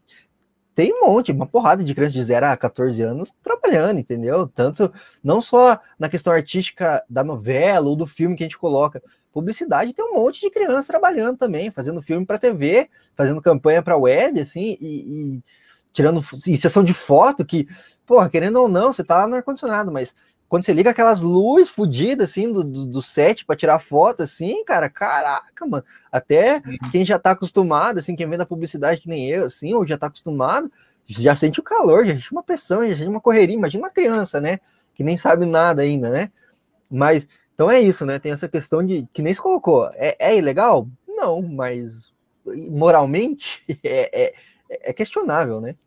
tem 0.75 0.93
um 0.93 1.07
monte, 1.07 1.31
uma 1.31 1.47
porrada 1.47 1.83
de 1.83 1.95
crianças 1.95 2.13
de 2.13 2.23
0 2.23 2.45
a 2.45 2.55
14 2.55 3.01
anos 3.01 3.33
trabalhando, 3.41 3.99
entendeu? 3.99 4.47
Tanto, 4.47 4.93
não 5.23 5.41
só 5.41 5.79
na 5.97 6.07
questão 6.07 6.31
artística 6.31 7.03
da 7.09 7.23
novela 7.23 7.89
ou 7.89 7.95
do 7.95 8.05
filme 8.05 8.35
que 8.35 8.43
a 8.43 8.45
gente 8.45 8.57
coloca, 8.57 9.01
publicidade 9.33 9.93
tem 9.93 10.05
um 10.05 10.13
monte 10.13 10.41
de 10.41 10.51
crianças 10.51 10.85
trabalhando 10.85 11.39
também, 11.39 11.71
fazendo 11.71 12.03
filme 12.03 12.23
para 12.23 12.37
TV, 12.37 12.87
fazendo 13.15 13.41
campanha 13.41 13.81
para 13.81 13.97
web, 13.97 14.39
assim, 14.39 14.77
e, 14.79 15.37
e 15.37 15.43
tirando 15.91 16.21
e 16.45 16.55
sessão 16.55 16.83
de 16.83 16.93
foto 16.93 17.43
que, 17.43 17.67
porra, 18.05 18.29
querendo 18.29 18.61
ou 18.61 18.67
não, 18.67 18.93
você 18.93 19.03
tá 19.03 19.17
lá 19.17 19.27
no 19.27 19.35
ar-condicionado, 19.35 19.91
mas 19.91 20.13
quando 20.51 20.65
você 20.65 20.73
liga 20.73 20.89
aquelas 20.89 21.21
luzes 21.21 21.69
fodidas, 21.69 22.29
assim, 22.29 22.51
do, 22.51 22.61
do, 22.61 22.85
do 22.85 23.01
set 23.01 23.45
para 23.45 23.55
tirar 23.55 23.79
foto, 23.79 24.21
assim, 24.21 24.65
cara, 24.65 24.89
caraca, 24.89 25.65
mano. 25.65 25.81
Até 26.11 26.61
quem 26.91 27.05
já 27.05 27.17
tá 27.17 27.31
acostumado, 27.31 27.99
assim, 27.99 28.17
quem 28.17 28.27
vem 28.27 28.37
da 28.37 28.45
publicidade 28.45 28.99
que 28.99 29.07
nem 29.07 29.29
eu, 29.29 29.45
assim, 29.45 29.73
ou 29.73 29.87
já 29.87 29.97
tá 29.97 30.07
acostumado, 30.07 30.69
já 31.07 31.37
sente 31.37 31.61
o 31.61 31.63
calor, 31.63 32.05
já 32.05 32.15
sente 32.15 32.33
uma 32.33 32.43
pressão, 32.43 32.85
já 32.85 32.97
sente 32.97 33.07
uma 33.07 33.21
correria. 33.21 33.55
Imagina 33.55 33.85
uma 33.85 33.89
criança, 33.89 34.41
né? 34.41 34.59
Que 34.93 35.05
nem 35.05 35.15
sabe 35.15 35.45
nada 35.45 35.83
ainda, 35.83 36.09
né? 36.09 36.29
Mas, 36.89 37.25
então 37.55 37.71
é 37.71 37.79
isso, 37.79 38.05
né? 38.05 38.19
Tem 38.19 38.33
essa 38.33 38.49
questão 38.49 38.83
de, 38.83 39.07
que 39.13 39.21
nem 39.21 39.33
se 39.33 39.39
colocou. 39.39 39.89
É, 39.93 40.17
é 40.19 40.37
ilegal? 40.37 40.85
Não, 41.07 41.41
mas 41.41 42.11
moralmente 42.69 43.63
é, 43.81 44.23
é, 44.23 44.33
é 44.69 44.91
questionável, 44.91 45.61
né? 45.61 45.77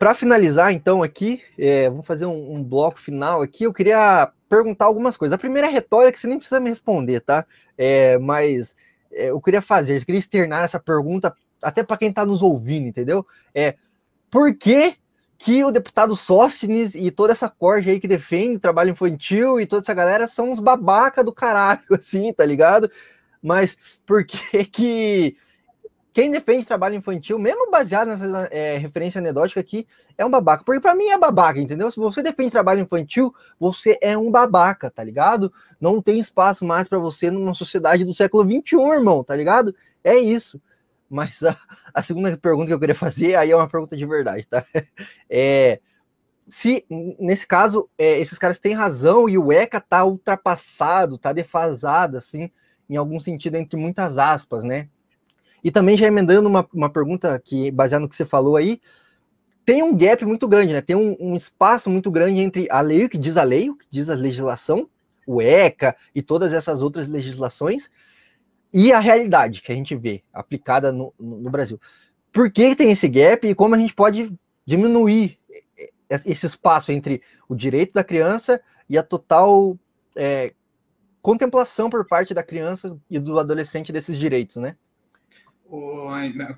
Para 0.00 0.14
finalizar, 0.14 0.72
então, 0.72 1.02
aqui, 1.02 1.42
é, 1.58 1.90
vamos 1.90 2.06
fazer 2.06 2.24
um, 2.24 2.54
um, 2.54 2.64
bloco 2.64 2.98
final 2.98 3.42
aqui. 3.42 3.64
Eu 3.64 3.72
queria 3.72 4.32
perguntar 4.48 4.86
algumas 4.86 5.14
coisas. 5.14 5.34
A 5.34 5.38
primeira 5.38 5.68
é 5.68 5.70
retórica, 5.70 6.16
você 6.16 6.26
nem 6.26 6.38
precisa 6.38 6.58
me 6.58 6.70
responder, 6.70 7.20
tá? 7.20 7.44
É, 7.76 8.16
mas 8.16 8.74
é, 9.12 9.26
eu 9.26 9.38
queria 9.42 9.60
fazer, 9.60 9.98
eu 9.98 10.06
queria 10.06 10.18
externar 10.18 10.64
essa 10.64 10.80
pergunta 10.80 11.36
até 11.62 11.82
para 11.82 11.98
quem 11.98 12.08
está 12.08 12.24
nos 12.24 12.40
ouvindo, 12.40 12.88
entendeu? 12.88 13.26
É 13.54 13.76
por 14.30 14.54
que, 14.54 14.96
que 15.36 15.62
o 15.64 15.70
deputado 15.70 16.16
Sócines 16.16 16.94
e 16.94 17.10
toda 17.10 17.34
essa 17.34 17.50
corte 17.50 17.90
aí 17.90 18.00
que 18.00 18.08
defende 18.08 18.58
trabalho 18.58 18.92
infantil 18.92 19.60
e 19.60 19.66
toda 19.66 19.82
essa 19.82 19.92
galera 19.92 20.26
são 20.26 20.50
uns 20.50 20.60
babaca 20.60 21.22
do 21.22 21.30
caralho, 21.30 21.82
assim, 21.92 22.32
tá 22.32 22.46
ligado? 22.46 22.90
Mas 23.42 23.76
por 24.06 24.24
que 24.24 24.64
que 24.64 25.36
quem 26.12 26.30
defende 26.30 26.66
trabalho 26.66 26.96
infantil, 26.96 27.38
mesmo 27.38 27.70
baseado 27.70 28.08
nessa 28.08 28.48
é, 28.50 28.76
referência 28.76 29.20
anedótica 29.20 29.60
aqui, 29.60 29.86
é 30.18 30.26
um 30.26 30.30
babaca. 30.30 30.64
Porque 30.64 30.80
para 30.80 30.94
mim 30.94 31.06
é 31.06 31.16
babaca, 31.16 31.60
entendeu? 31.60 31.90
Se 31.90 32.00
você 32.00 32.22
defende 32.22 32.50
trabalho 32.50 32.80
infantil, 32.80 33.32
você 33.58 33.96
é 34.02 34.18
um 34.18 34.30
babaca, 34.30 34.90
tá 34.90 35.04
ligado? 35.04 35.52
Não 35.80 36.02
tem 36.02 36.18
espaço 36.18 36.64
mais 36.64 36.88
para 36.88 36.98
você 36.98 37.30
numa 37.30 37.54
sociedade 37.54 38.04
do 38.04 38.12
século 38.12 38.44
XXI, 38.44 38.76
irmão, 38.92 39.22
tá 39.22 39.36
ligado? 39.36 39.74
É 40.02 40.16
isso. 40.16 40.60
Mas 41.08 41.42
a, 41.42 41.56
a, 41.94 42.02
segunda 42.02 42.36
pergunta 42.36 42.66
que 42.66 42.72
eu 42.72 42.80
queria 42.80 42.94
fazer, 42.94 43.36
aí 43.36 43.50
é 43.50 43.56
uma 43.56 43.68
pergunta 43.68 43.96
de 43.96 44.06
verdade, 44.06 44.46
tá? 44.46 44.64
É, 45.28 45.80
se, 46.48 46.84
nesse 47.18 47.46
caso, 47.46 47.88
é, 47.96 48.18
esses 48.18 48.36
caras 48.36 48.58
têm 48.58 48.74
razão 48.74 49.28
e 49.28 49.38
o 49.38 49.52
ECA 49.52 49.80
tá 49.80 50.04
ultrapassado, 50.04 51.16
tá 51.16 51.32
defasado, 51.32 52.16
assim, 52.16 52.50
em 52.88 52.96
algum 52.96 53.20
sentido, 53.20 53.54
entre 53.54 53.78
muitas 53.78 54.18
aspas, 54.18 54.64
né? 54.64 54.88
E 55.62 55.70
também 55.70 55.96
já 55.96 56.06
emendando 56.06 56.48
uma, 56.48 56.66
uma 56.72 56.90
pergunta 56.90 57.38
que, 57.38 57.70
baseada 57.70 58.02
no 58.02 58.08
que 58.08 58.16
você 58.16 58.24
falou 58.24 58.56
aí, 58.56 58.80
tem 59.64 59.82
um 59.82 59.96
gap 59.96 60.24
muito 60.24 60.48
grande, 60.48 60.72
né? 60.72 60.80
Tem 60.80 60.96
um, 60.96 61.16
um, 61.20 61.36
espaço 61.36 61.90
muito 61.90 62.10
grande 62.10 62.40
entre 62.40 62.66
a 62.70 62.80
lei, 62.80 63.04
o 63.04 63.08
que 63.08 63.18
diz 63.18 63.36
a 63.36 63.42
lei, 63.42 63.70
o 63.70 63.76
que 63.76 63.86
diz 63.88 64.08
a 64.08 64.14
legislação, 64.14 64.88
o 65.26 65.40
ECA 65.40 65.94
e 66.14 66.22
todas 66.22 66.52
essas 66.52 66.82
outras 66.82 67.06
legislações, 67.06 67.90
e 68.72 68.92
a 68.92 68.98
realidade 68.98 69.60
que 69.60 69.70
a 69.70 69.74
gente 69.74 69.94
vê 69.94 70.22
aplicada 70.32 70.90
no, 70.90 71.12
no 71.18 71.50
Brasil. 71.50 71.80
Por 72.32 72.50
que 72.50 72.74
tem 72.74 72.90
esse 72.90 73.08
gap 73.08 73.46
e 73.46 73.54
como 73.54 73.74
a 73.74 73.78
gente 73.78 73.94
pode 73.94 74.32
diminuir 74.64 75.38
esse 76.08 76.46
espaço 76.46 76.90
entre 76.90 77.22
o 77.48 77.54
direito 77.54 77.92
da 77.92 78.02
criança 78.02 78.60
e 78.88 78.98
a 78.98 79.02
total 79.02 79.78
é, 80.16 80.52
contemplação 81.22 81.88
por 81.88 82.04
parte 82.06 82.34
da 82.34 82.42
criança 82.42 82.98
e 83.08 83.18
do 83.18 83.38
adolescente 83.38 83.92
desses 83.92 84.16
direitos, 84.16 84.56
né? 84.56 84.76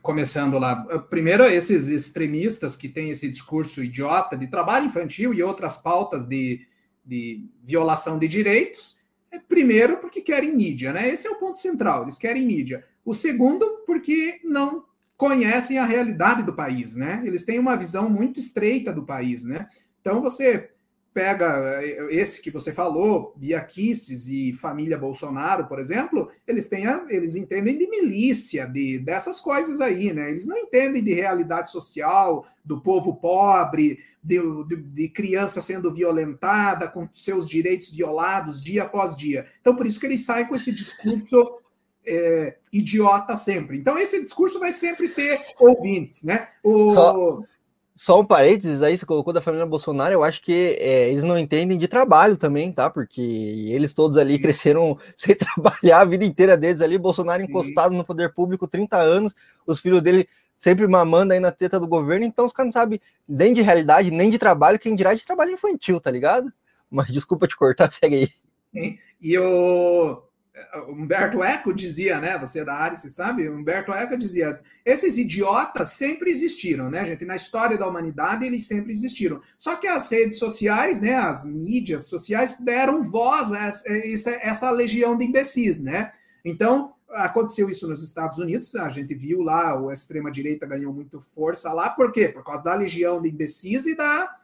Começando 0.01 0.59
lá, 0.59 0.77
primeiro 1.11 1.45
esses 1.45 1.89
extremistas 1.89 2.77
que 2.77 2.89
têm 2.89 3.11
esse 3.11 3.29
discurso 3.29 3.83
idiota 3.83 4.37
de 4.37 4.47
trabalho 4.47 4.87
infantil 4.87 5.35
e 5.35 5.43
outras 5.43 5.77
pautas 5.77 6.25
de, 6.25 6.67
de 7.05 7.47
violação 7.63 8.19
de 8.19 8.27
direitos, 8.27 8.99
é 9.31 9.39
primeiro 9.39 9.99
porque 9.99 10.21
querem 10.21 10.55
mídia, 10.55 10.93
né? 10.93 11.09
Esse 11.09 11.27
é 11.27 11.31
o 11.31 11.37
ponto 11.37 11.59
central, 11.59 12.03
eles 12.03 12.19
querem 12.19 12.45
mídia. 12.45 12.85
O 13.05 13.13
segundo, 13.15 13.83
porque 13.87 14.41
não 14.45 14.85
conhecem 15.17 15.79
a 15.79 15.85
realidade 15.85 16.43
do 16.43 16.55
país, 16.55 16.97
né? 16.97 17.23
Eles 17.25 17.45
têm 17.45 17.59
uma 17.59 17.77
visão 17.77 18.11
muito 18.11 18.41
estreita 18.41 18.93
do 18.93 19.05
país, 19.05 19.45
né? 19.45 19.69
Então 20.01 20.21
você 20.21 20.72
pega 21.13 21.47
eh, 21.83 22.09
esse 22.11 22.41
que 22.41 22.51
você 22.51 22.73
falou, 22.73 23.35
Bia 23.37 23.61
Kicis 23.61 24.29
e 24.29 24.53
família 24.53 24.99
Bolsonaro, 24.99 25.67
por 25.67 25.79
exemplo, 25.79 26.31
eles 26.47 26.67
têm 26.67 26.87
a, 26.87 27.05
eles 27.09 27.37
entendem 27.37 27.77
de 27.77 27.89
milícia, 27.89 28.67
de 28.67 28.99
dessas 28.99 29.41
coisas 29.41 29.81
aí, 29.81 30.13
né? 30.13 30.31
Eles 30.31 30.47
não 30.47 30.57
entendem 30.57 31.03
de 31.03 31.13
realidade 31.15 31.71
social, 31.71 32.47
do 32.65 32.81
povo 32.81 33.17
pobre, 33.17 33.99
de, 34.23 34.39
de, 34.67 34.77
de, 34.77 35.09
criança 35.09 35.61
sendo 35.61 35.93
violentada, 35.93 36.89
com 36.89 37.09
seus 37.15 37.49
direitos 37.49 37.91
violados 37.91 38.61
dia 38.63 38.85
após 38.85 39.17
dia. 39.17 39.47
Então, 39.61 39.75
por 39.75 39.87
isso 39.87 39.99
que 39.99 40.07
eles 40.07 40.25
saem 40.25 40.47
com 40.47 40.55
esse 40.55 40.71
discurso 40.73 41.45
é, 42.07 42.57
idiota 42.73 43.35
sempre. 43.37 43.79
Então, 43.79 43.99
esse 43.99 44.23
discurso 44.23 44.61
vai 44.61 44.73
sempre 44.73 45.09
ter 45.09 45.41
ouvintes, 45.59 46.23
né? 46.23 46.49
O... 46.63 46.93
Só, 46.93 47.35
só 47.95 48.21
um 48.21 48.25
parênteses 48.25 48.83
aí, 48.83 48.97
você 48.97 49.05
colocou 49.05 49.33
da 49.33 49.41
família 49.41 49.67
Bolsonaro, 49.67 50.15
eu 50.15 50.25
acho 50.25 50.43
que 50.43 50.77
é, 50.81 51.11
eles 51.11 51.25
não 51.25 51.39
entendem 51.39 51.77
de 51.77 51.87
trabalho 51.87 52.37
também, 52.37 52.73
tá? 52.73 52.89
Porque 52.89 53.21
eles 53.21 53.93
todos 53.93 54.17
ali 54.17 54.39
cresceram 54.39 54.99
sem 55.17 55.35
trabalhar 55.35 56.01
a 56.01 56.05
vida 56.05 56.25
inteira 56.25 56.57
deles 56.57 56.81
ali, 56.81 56.97
Bolsonaro 56.97 57.43
encostado 57.43 57.95
no 57.95 58.05
poder 58.05 58.33
público 58.33 58.67
30 58.67 58.97
anos, 58.97 59.35
os 59.67 59.79
filhos 59.79 60.01
dele 60.01 60.29
sempre 60.57 60.87
mamando 60.87 61.33
aí 61.33 61.41
na 61.41 61.51
teta 61.51 61.79
do 61.79 61.87
governo, 61.87 62.25
então 62.25 62.47
os 62.47 62.53
caras 62.53 62.69
não 62.75 62.81
sabem 62.81 63.01
nem 63.29 63.53
de 63.53 63.61
realidade, 63.63 64.11
nem 64.11 64.31
de 64.31 64.39
trabalho, 64.39 64.79
quem 64.79 64.95
dirá 64.95 65.13
de 65.13 65.25
trabalho 65.25 65.53
infantil, 65.53 66.01
tá 66.01 66.11
ligado? 66.11 66.53
Mas 66.91 67.09
desculpa 67.09 67.47
te 67.47 67.57
cortar, 67.57 67.91
segue 67.93 68.17
aí. 68.17 68.29
Sim. 68.73 68.99
E 69.21 69.39
o 69.39 70.23
Humberto 70.89 71.43
Eco 71.43 71.73
dizia, 71.73 72.21
né? 72.21 72.39
Você 72.39 72.61
é 72.61 72.65
da 72.65 72.75
área, 72.75 72.97
você 72.97 73.09
sabe? 73.09 73.49
Humberto 73.49 73.91
Eco 73.93 74.17
dizia: 74.19 74.61
esses 74.85 75.17
idiotas 75.17 75.91
sempre 75.91 76.31
existiram, 76.31 76.91
né, 76.91 77.05
gente? 77.07 77.25
Na 77.25 77.37
história 77.37 77.79
da 77.79 77.89
humanidade 77.89 78.45
eles 78.45 78.67
sempre 78.67 78.93
existiram. 78.93 79.41
Só 79.57 79.77
que 79.77 79.87
as 79.87 80.11
redes 80.11 80.39
sociais, 80.39 81.01
né? 81.01 81.15
As 81.15 81.45
mídias 81.45 82.07
sociais 82.07 82.59
deram 82.61 83.03
voz 83.03 83.51
a 83.51 83.67
essa, 83.67 84.31
essa 84.31 84.71
legião 84.71 85.17
de 85.17 85.25
imbecis, 85.25 85.81
né? 85.81 86.13
Então 86.45 86.95
aconteceu 87.09 87.69
isso 87.69 87.89
nos 87.89 88.03
Estados 88.03 88.39
Unidos, 88.39 88.75
a 88.75 88.89
gente 88.89 89.15
viu 89.15 89.43
lá, 89.43 89.79
a 89.79 89.93
extrema-direita 89.93 90.67
ganhou 90.67 90.93
muito 90.93 91.21
força 91.21 91.71
lá, 91.73 91.91
por 91.91 92.11
quê? 92.11 92.29
Por 92.29 92.43
causa 92.43 92.65
da 92.65 92.75
legião 92.75 93.21
de 93.21 93.29
imbecis 93.29 93.85
e 93.87 93.95
da 93.95 94.35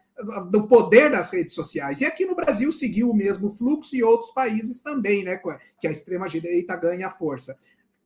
do 0.51 0.67
poder 0.67 1.11
das 1.11 1.31
redes 1.31 1.55
sociais. 1.55 2.01
E 2.01 2.07
aqui 2.07 2.25
no 2.27 2.35
Brasil 2.35 2.73
seguiu 2.73 3.11
o 3.11 3.15
mesmo 3.15 3.51
fluxo 3.51 3.95
e 3.95 4.03
outros 4.03 4.33
países 4.33 4.81
também, 4.81 5.25
né? 5.25 5.41
Que 5.81 5.87
a 5.87 5.91
extrema-direita 5.91 6.77
ganha 6.77 7.11
força. 7.11 7.57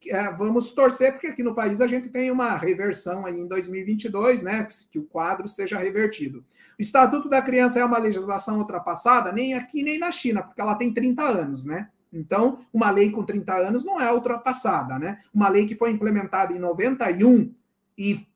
É, 0.09 0.31
vamos 0.33 0.73
torcer, 0.73 1.13
porque 1.13 1.29
aqui 1.29 1.43
no 1.43 1.55
país 1.55 1.81
a 1.81 1.87
gente 1.87 2.09
tem 2.09 2.31
uma 2.31 2.57
reversão 2.57 3.25
aí 3.25 3.39
em 3.39 3.47
2022, 3.47 4.43
né? 4.43 4.67
Que 4.91 4.99
o 4.99 5.05
quadro 5.05 5.49
seja 5.49 5.79
revertido. 5.79 6.45
O 6.79 6.83
Estatuto 6.83 7.29
da 7.29 7.41
Criança 7.41 7.79
é 7.79 7.85
uma 7.85 7.99
legislação 7.99 8.59
ultrapassada, 8.59 9.33
nem 9.33 9.55
aqui 9.55 9.83
nem 9.83 9.99
na 9.99 10.11
China, 10.11 10.43
porque 10.43 10.61
ela 10.61 10.75
tem 10.75 10.93
30 10.93 11.23
anos, 11.23 11.65
né? 11.65 11.89
Então, 12.13 12.59
uma 12.73 12.91
lei 12.91 13.11
com 13.11 13.25
30 13.25 13.55
anos 13.55 13.85
não 13.85 13.99
é 13.99 14.13
ultrapassada, 14.13 14.99
né? 14.99 15.21
Uma 15.33 15.49
lei 15.49 15.67
que 15.67 15.77
foi 15.77 15.91
implementada 15.91 16.53
em 16.53 16.59
91 16.59 17.55
e 17.97 18.27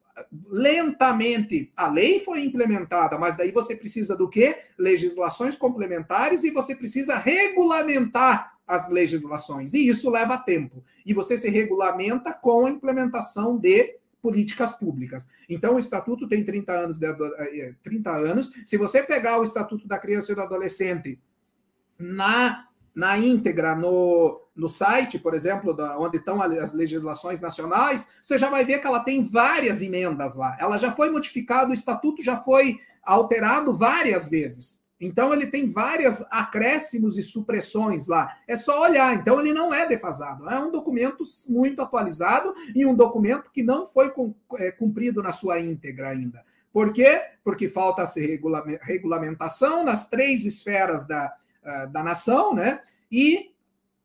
lentamente 0.48 1.72
a 1.76 1.88
lei 1.88 2.20
foi 2.20 2.42
implementada, 2.44 3.18
mas 3.18 3.36
daí 3.36 3.50
você 3.50 3.76
precisa 3.76 4.16
do 4.16 4.28
quê? 4.28 4.58
Legislações 4.78 5.56
complementares 5.56 6.44
e 6.44 6.50
você 6.50 6.74
precisa 6.74 7.16
regulamentar 7.16 8.56
as 8.66 8.88
legislações. 8.88 9.74
E 9.74 9.88
isso 9.88 10.10
leva 10.10 10.38
tempo. 10.38 10.82
E 11.04 11.14
você 11.14 11.38
se 11.38 11.48
regulamenta 11.48 12.32
com 12.32 12.66
a 12.66 12.70
implementação 12.70 13.56
de 13.56 13.98
políticas 14.20 14.72
públicas. 14.72 15.28
Então, 15.48 15.76
o 15.76 15.78
estatuto 15.78 16.26
tem 16.26 16.42
30 16.42 16.72
anos, 16.72 16.98
de, 16.98 17.06
30 17.84 18.10
eh, 18.10 18.30
anos. 18.30 18.50
Se 18.64 18.76
você 18.76 19.02
pegar 19.02 19.38
o 19.38 19.44
estatuto 19.44 19.86
da 19.86 19.98
criança 19.98 20.32
e 20.32 20.34
do 20.34 20.40
adolescente 20.40 21.20
na 21.96 22.66
na 22.96 23.18
íntegra 23.18 23.76
no, 23.76 24.40
no 24.56 24.70
site, 24.70 25.18
por 25.18 25.34
exemplo, 25.34 25.74
da, 25.74 25.98
onde 25.98 26.16
estão 26.16 26.40
as 26.40 26.72
legislações 26.72 27.42
nacionais, 27.42 28.08
você 28.22 28.38
já 28.38 28.48
vai 28.48 28.64
ver 28.64 28.78
que 28.78 28.86
ela 28.86 29.00
tem 29.00 29.22
várias 29.22 29.82
emendas 29.82 30.34
lá. 30.34 30.56
Ela 30.58 30.78
já 30.78 30.90
foi 30.90 31.10
modificada, 31.10 31.70
o 31.70 31.74
estatuto 31.74 32.24
já 32.24 32.38
foi 32.38 32.80
alterado 33.02 33.74
várias 33.74 34.30
vezes. 34.30 34.82
Então 34.98 35.30
ele 35.30 35.46
tem 35.46 35.70
vários 35.70 36.24
acréscimos 36.30 37.18
e 37.18 37.22
supressões 37.22 38.06
lá. 38.06 38.34
É 38.48 38.56
só 38.56 38.80
olhar. 38.82 39.14
Então 39.14 39.38
ele 39.38 39.52
não 39.52 39.74
é 39.74 39.86
defasado. 39.86 40.48
É 40.48 40.58
um 40.58 40.70
documento 40.70 41.22
muito 41.50 41.82
atualizado 41.82 42.54
e 42.74 42.86
um 42.86 42.94
documento 42.94 43.50
que 43.52 43.62
não 43.62 43.84
foi 43.84 44.10
é, 44.54 44.70
cumprido 44.70 45.22
na 45.22 45.32
sua 45.32 45.60
íntegra 45.60 46.08
ainda. 46.08 46.42
Por 46.72 46.94
quê? 46.94 47.20
Porque 47.44 47.68
falta 47.68 48.06
se 48.06 48.40
regulamentação 48.82 49.84
nas 49.84 50.08
três 50.08 50.46
esferas 50.46 51.06
da, 51.06 51.30
eh, 51.66 51.86
da 51.88 52.02
nação, 52.02 52.54
né? 52.54 52.80
E 53.10 53.50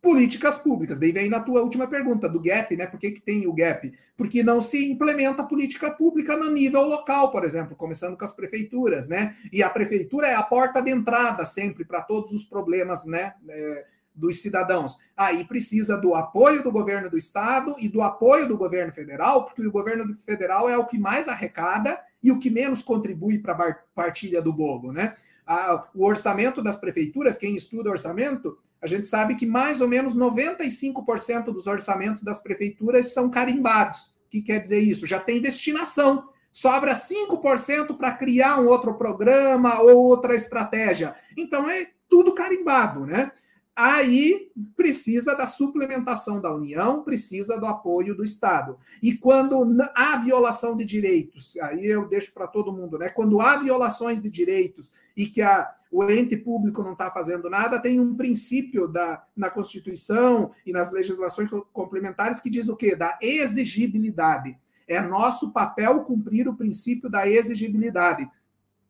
políticas 0.02 0.58
públicas. 0.58 1.00
Daí 1.00 1.12
vem 1.12 1.30
na 1.30 1.40
tua 1.40 1.62
última 1.62 1.88
pergunta 1.88 2.28
do 2.28 2.42
gap, 2.42 2.76
né? 2.76 2.88
Por 2.88 3.00
que, 3.00 3.12
que 3.12 3.22
tem 3.22 3.46
o 3.46 3.54
gap? 3.54 3.94
Porque 4.18 4.42
não 4.42 4.60
se 4.60 4.92
implementa 4.92 5.44
política 5.44 5.92
pública 5.92 6.36
no 6.36 6.50
nível 6.50 6.82
local, 6.82 7.30
por 7.30 7.46
exemplo, 7.46 7.76
começando 7.76 8.18
com 8.18 8.26
as 8.26 8.34
prefeituras, 8.34 9.08
né? 9.08 9.36
E 9.54 9.62
a 9.62 9.70
prefeitura 9.70 10.28
é 10.28 10.34
a 10.34 10.42
porta 10.42 10.82
de 10.82 10.90
entrada 10.90 11.46
sempre 11.46 11.86
para 11.86 12.02
todos 12.02 12.34
os 12.34 12.44
problemas, 12.44 13.06
né? 13.06 13.36
É, 13.48 13.86
dos 14.14 14.42
cidadãos. 14.42 14.98
Aí 15.16 15.46
precisa 15.46 15.98
do 15.98 16.16
apoio 16.16 16.64
do 16.64 16.72
governo 16.72 17.10
do 17.10 17.18
estado 17.18 17.76
e 17.80 17.88
do 17.88 18.02
apoio 18.02 18.48
do 18.48 18.58
governo 18.58 18.92
federal, 18.92 19.46
porque 19.46 19.66
o 19.66 19.72
governo 19.72 20.16
federal 20.18 20.70
é 20.70 20.78
o 20.78 20.86
que 20.86 20.98
mais 20.98 21.28
arrecada 21.28 22.00
e 22.22 22.32
o 22.32 22.40
que 22.40 22.50
menos 22.50 22.82
contribui 22.82 23.40
para 23.40 23.54
a 23.54 23.74
partilha 23.96 24.42
do 24.42 24.52
bolo, 24.52 24.92
né? 24.92 25.16
A, 25.52 25.88
o 25.94 26.06
orçamento 26.06 26.62
das 26.62 26.78
prefeituras, 26.78 27.38
quem 27.38 27.56
estuda 27.56 27.90
orçamento, 27.90 28.58
a 28.82 28.88
gente 28.88 29.06
sabe 29.06 29.36
que 29.36 29.46
mais 29.46 29.82
ou 29.82 29.88
menos 29.88 30.16
95% 30.16 31.46
dos 31.46 31.68
orçamentos 31.68 32.24
das 32.24 32.40
prefeituras 32.40 33.14
são 33.14 33.30
carimbados. 33.30 34.06
O 34.26 34.30
que 34.30 34.42
quer 34.42 34.60
dizer 34.60 34.80
isso? 34.80 35.06
Já 35.06 35.20
tem 35.20 35.42
destinação. 35.42 36.30
Sobra 36.54 36.96
5% 36.96 37.98
para 37.98 38.14
criar 38.14 38.60
um 38.60 38.68
outro 38.68 38.96
programa 38.96 39.82
ou 39.82 40.06
outra 40.06 40.36
estratégia. 40.36 41.16
Então 41.38 41.70
é 41.70 41.88
tudo 42.10 42.34
carimbado, 42.34 43.06
né? 43.06 43.32
Aí 43.76 44.52
precisa 44.76 45.36
da 45.36 45.48
suplementação 45.48 46.42
da 46.42 46.54
União, 46.54 47.04
precisa 47.04 47.58
do 47.58 47.66
apoio 47.66 48.16
do 48.16 48.24
Estado. 48.24 48.78
E 49.02 49.16
quando 49.16 49.66
há 49.96 50.18
violação 50.18 50.76
de 50.76 50.84
direitos, 50.84 51.58
aí 51.58 51.86
eu 51.86 52.08
deixo 52.08 52.34
para 52.34 52.48
todo 52.48 52.74
mundo, 52.74 52.98
né? 52.98 53.10
Quando 53.10 53.42
há 53.42 53.58
violações 53.58 54.22
de 54.22 54.30
direitos 54.30 54.92
e 55.16 55.26
que 55.26 55.42
a, 55.42 55.74
o 55.92 56.04
ente 56.10 56.36
público 56.36 56.84
não 56.84 56.94
está 56.94 57.10
fazendo 57.10 57.50
nada, 57.50 57.80
tem 57.80 58.00
um 58.00 58.16
princípio 58.16 58.88
da, 58.88 59.24
na 59.36 59.50
Constituição 59.50 60.52
e 60.66 60.72
nas 60.72 60.92
legislações 60.92 61.50
complementares 61.72 62.40
que 62.40 62.50
diz 62.50 62.68
o 62.68 62.76
quê? 62.76 62.96
Da 62.96 63.18
exigibilidade. 63.22 64.58
É 64.88 65.00
nosso 65.00 65.54
papel 65.54 66.02
cumprir 66.02 66.48
o 66.48 66.56
princípio 66.56 67.10
da 67.10 67.28
exigibilidade. 67.28 68.30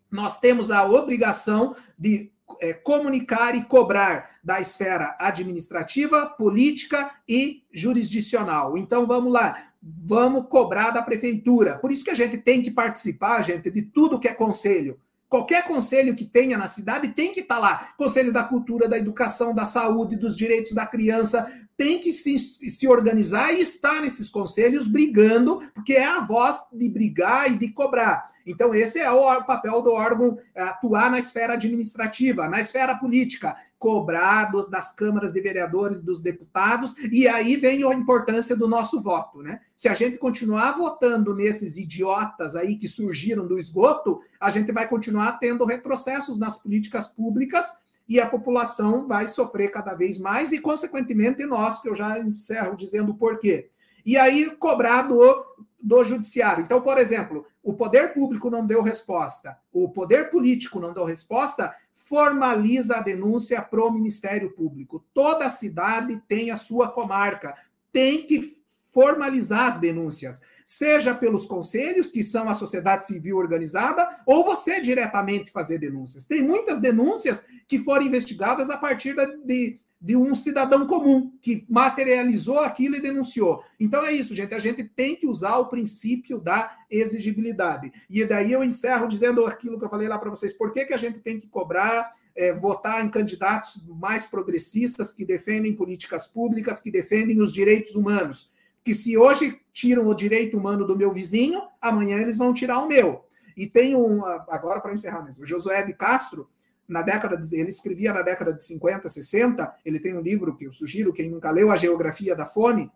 Nós 0.09 0.39
temos 0.39 0.71
a 0.71 0.83
obrigação 0.83 1.75
de 1.97 2.31
é, 2.59 2.73
comunicar 2.73 3.55
e 3.55 3.63
cobrar 3.63 4.31
da 4.43 4.59
esfera 4.59 5.15
administrativa, 5.19 6.25
política 6.25 7.11
e 7.27 7.63
jurisdicional. 7.71 8.77
Então 8.77 9.05
vamos 9.05 9.31
lá, 9.31 9.67
vamos 9.81 10.47
cobrar 10.47 10.91
da 10.91 11.01
prefeitura. 11.01 11.77
Por 11.77 11.91
isso 11.91 12.03
que 12.03 12.11
a 12.11 12.15
gente 12.15 12.37
tem 12.37 12.61
que 12.61 12.71
participar, 12.71 13.41
gente, 13.43 13.69
de 13.69 13.81
tudo 13.81 14.19
que 14.19 14.27
é 14.27 14.33
conselho. 14.33 14.99
Qualquer 15.29 15.65
conselho 15.65 16.13
que 16.13 16.25
tenha 16.25 16.57
na 16.57 16.67
cidade 16.67 17.07
tem 17.09 17.31
que 17.31 17.39
estar 17.39 17.55
tá 17.55 17.61
lá. 17.61 17.93
Conselho 17.97 18.33
da 18.33 18.43
Cultura, 18.43 18.89
da 18.89 18.97
Educação, 18.97 19.55
da 19.55 19.63
Saúde, 19.63 20.17
dos 20.17 20.35
Direitos 20.35 20.73
da 20.73 20.85
Criança, 20.85 21.49
tem 21.81 21.99
que 21.99 22.11
se, 22.11 22.37
se 22.37 22.87
organizar 22.87 23.51
e 23.53 23.61
estar 23.61 24.01
nesses 24.01 24.29
conselhos 24.29 24.85
brigando, 24.85 25.63
porque 25.73 25.93
é 25.93 26.05
a 26.05 26.19
voz 26.19 26.59
de 26.71 26.87
brigar 26.87 27.51
e 27.51 27.57
de 27.57 27.69
cobrar. 27.69 28.29
Então, 28.45 28.75
esse 28.75 28.99
é 28.99 29.09
o 29.09 29.43
papel 29.43 29.81
do 29.81 29.91
órgão 29.91 30.37
é, 30.53 30.61
atuar 30.61 31.09
na 31.09 31.17
esfera 31.17 31.53
administrativa, 31.53 32.47
na 32.47 32.59
esfera 32.59 32.95
política, 32.95 33.55
cobrar 33.79 34.51
das 34.69 34.93
câmaras 34.93 35.33
de 35.33 35.41
vereadores, 35.41 36.03
dos 36.03 36.21
deputados, 36.21 36.93
e 37.11 37.27
aí 37.27 37.55
vem 37.55 37.83
a 37.83 37.95
importância 37.95 38.55
do 38.55 38.67
nosso 38.67 39.01
voto, 39.01 39.41
né? 39.41 39.59
Se 39.75 39.89
a 39.89 39.95
gente 39.95 40.19
continuar 40.19 40.77
votando 40.77 41.35
nesses 41.35 41.77
idiotas 41.77 42.55
aí 42.55 42.75
que 42.75 42.87
surgiram 42.87 43.47
do 43.47 43.57
esgoto, 43.57 44.21
a 44.39 44.51
gente 44.51 44.71
vai 44.71 44.87
continuar 44.87 45.39
tendo 45.39 45.65
retrocessos 45.65 46.37
nas 46.37 46.59
políticas 46.59 47.07
públicas 47.07 47.73
e 48.07 48.19
a 48.19 48.27
população 48.27 49.07
vai 49.07 49.27
sofrer 49.27 49.71
cada 49.71 49.93
vez 49.93 50.17
mais, 50.17 50.51
e, 50.51 50.59
consequentemente, 50.59 51.45
nós, 51.45 51.81
que 51.81 51.89
eu 51.89 51.95
já 51.95 52.19
encerro 52.19 52.75
dizendo 52.75 53.13
por 53.13 53.39
quê. 53.39 53.69
E 54.05 54.17
aí, 54.17 54.49
cobrar 54.57 55.03
do, 55.03 55.45
do 55.81 56.03
judiciário. 56.03 56.63
Então, 56.63 56.81
por 56.81 56.97
exemplo, 56.97 57.45
o 57.63 57.73
poder 57.73 58.13
público 58.13 58.49
não 58.49 58.65
deu 58.65 58.81
resposta, 58.81 59.57
o 59.71 59.89
poder 59.89 60.29
político 60.29 60.79
não 60.79 60.93
deu 60.93 61.05
resposta, 61.05 61.73
formaliza 61.93 62.97
a 62.97 63.01
denúncia 63.01 63.61
para 63.61 63.83
o 63.83 63.91
Ministério 63.91 64.51
Público. 64.51 65.03
Toda 65.13 65.49
cidade 65.49 66.21
tem 66.27 66.51
a 66.51 66.57
sua 66.57 66.89
comarca, 66.89 67.55
tem 67.91 68.25
que 68.25 68.61
formalizar 68.91 69.67
as 69.67 69.79
denúncias, 69.79 70.41
seja 70.65 71.13
pelos 71.15 71.45
conselhos, 71.45 72.11
que 72.11 72.23
são 72.23 72.49
a 72.49 72.53
sociedade 72.53 73.05
civil 73.05 73.37
organizada, 73.37 74.21
ou 74.25 74.43
você 74.43 74.79
diretamente 74.79 75.51
fazer 75.51 75.77
denúncias. 75.77 76.25
Tem 76.25 76.41
muitas 76.41 76.79
denúncias 76.79 77.45
que 77.67 77.77
foram 77.77 78.05
investigadas 78.05 78.69
a 78.69 78.77
partir 78.77 79.15
de, 79.45 79.79
de 80.01 80.15
um 80.15 80.33
cidadão 80.33 80.87
comum 80.87 81.31
que 81.41 81.63
materializou 81.69 82.59
aquilo 82.59 82.95
e 82.95 83.01
denunciou. 83.01 83.63
Então 83.79 84.03
é 84.03 84.11
isso, 84.11 84.33
gente. 84.33 84.55
A 84.55 84.59
gente 84.59 84.83
tem 84.83 85.15
que 85.15 85.27
usar 85.27 85.57
o 85.57 85.67
princípio 85.67 86.39
da 86.39 86.75
exigibilidade. 86.89 87.93
E 88.09 88.25
daí 88.25 88.51
eu 88.51 88.63
encerro 88.63 89.07
dizendo 89.07 89.45
aquilo 89.45 89.77
que 89.77 89.85
eu 89.85 89.89
falei 89.89 90.07
lá 90.07 90.17
para 90.17 90.31
vocês. 90.31 90.53
Por 90.53 90.73
que, 90.73 90.85
que 90.85 90.93
a 90.93 90.97
gente 90.97 91.19
tem 91.19 91.39
que 91.39 91.47
cobrar, 91.47 92.11
é, 92.35 92.51
votar 92.51 93.05
em 93.05 93.09
candidatos 93.09 93.79
mais 93.87 94.25
progressistas 94.25 95.13
que 95.13 95.23
defendem 95.23 95.75
políticas 95.75 96.25
públicas, 96.25 96.79
que 96.79 96.89
defendem 96.89 97.39
os 97.39 97.53
direitos 97.53 97.95
humanos? 97.95 98.50
Que 98.83 98.93
se 98.95 99.17
hoje 99.17 99.59
tiram 99.71 100.07
o 100.07 100.15
direito 100.15 100.57
humano 100.57 100.85
do 100.85 100.97
meu 100.97 101.11
vizinho, 101.11 101.61
amanhã 101.79 102.17
eles 102.17 102.37
vão 102.37 102.53
tirar 102.53 102.79
o 102.79 102.87
meu. 102.87 103.25
E 103.55 103.67
tem 103.67 103.95
um, 103.95 104.25
agora 104.25 104.79
para 104.79 104.93
encerrar 104.93 105.23
mesmo, 105.23 105.45
Josué 105.45 105.83
de 105.83 105.93
Castro, 105.93 106.49
na 106.87 107.01
década 107.01 107.37
de, 107.37 107.55
ele 107.55 107.69
escrevia 107.69 108.11
na 108.11 108.21
década 108.21 108.53
de 108.53 108.63
50, 108.63 109.07
60, 109.07 109.75
ele 109.85 109.99
tem 109.99 110.15
um 110.17 110.21
livro 110.21 110.55
que 110.55 110.65
eu 110.65 110.73
sugiro, 110.73 111.13
quem 111.13 111.29
nunca 111.29 111.49
leu, 111.51 111.71
A 111.71 111.75
Geografia 111.75 112.35
da 112.35 112.45
Fome, 112.45 112.91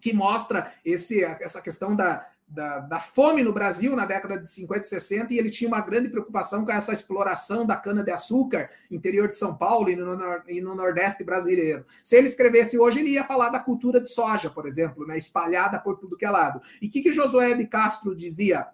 que 0.00 0.12
mostra 0.12 0.72
esse, 0.84 1.22
essa 1.22 1.60
questão 1.60 1.94
da, 1.94 2.26
da, 2.52 2.80
da, 2.80 3.00
fome 3.00 3.42
no 3.42 3.52
Brasil 3.52 3.96
na 3.96 4.04
década 4.04 4.38
de 4.38 4.48
50 4.48 4.80
e 4.80 4.88
60, 4.88 5.32
e 5.32 5.38
ele 5.38 5.50
tinha 5.50 5.68
uma 5.68 5.80
grande 5.80 6.08
preocupação 6.08 6.64
com 6.64 6.70
essa 6.70 6.92
exploração 6.92 7.64
da 7.64 7.76
cana-de-açúcar 7.76 8.70
interior 8.90 9.26
de 9.28 9.36
São 9.36 9.56
Paulo 9.56 9.88
e 9.88 9.96
no, 9.96 10.16
e 10.46 10.60
no, 10.60 10.74
Nordeste 10.74 11.24
brasileiro. 11.24 11.86
Se 12.04 12.16
ele 12.16 12.28
escrevesse 12.28 12.78
hoje, 12.78 13.00
ele 13.00 13.10
ia 13.10 13.24
falar 13.24 13.48
da 13.48 13.58
cultura 13.58 14.00
de 14.00 14.10
soja, 14.10 14.50
por 14.50 14.66
exemplo, 14.66 15.06
né, 15.06 15.16
espalhada 15.16 15.78
por 15.78 15.98
tudo 15.98 16.16
que 16.16 16.26
é 16.26 16.30
lado. 16.30 16.60
E 16.80 16.88
o 16.88 16.90
que, 16.90 17.02
que 17.02 17.12
Josué 17.12 17.54
de 17.54 17.66
Castro 17.66 18.14
dizia? 18.14 18.66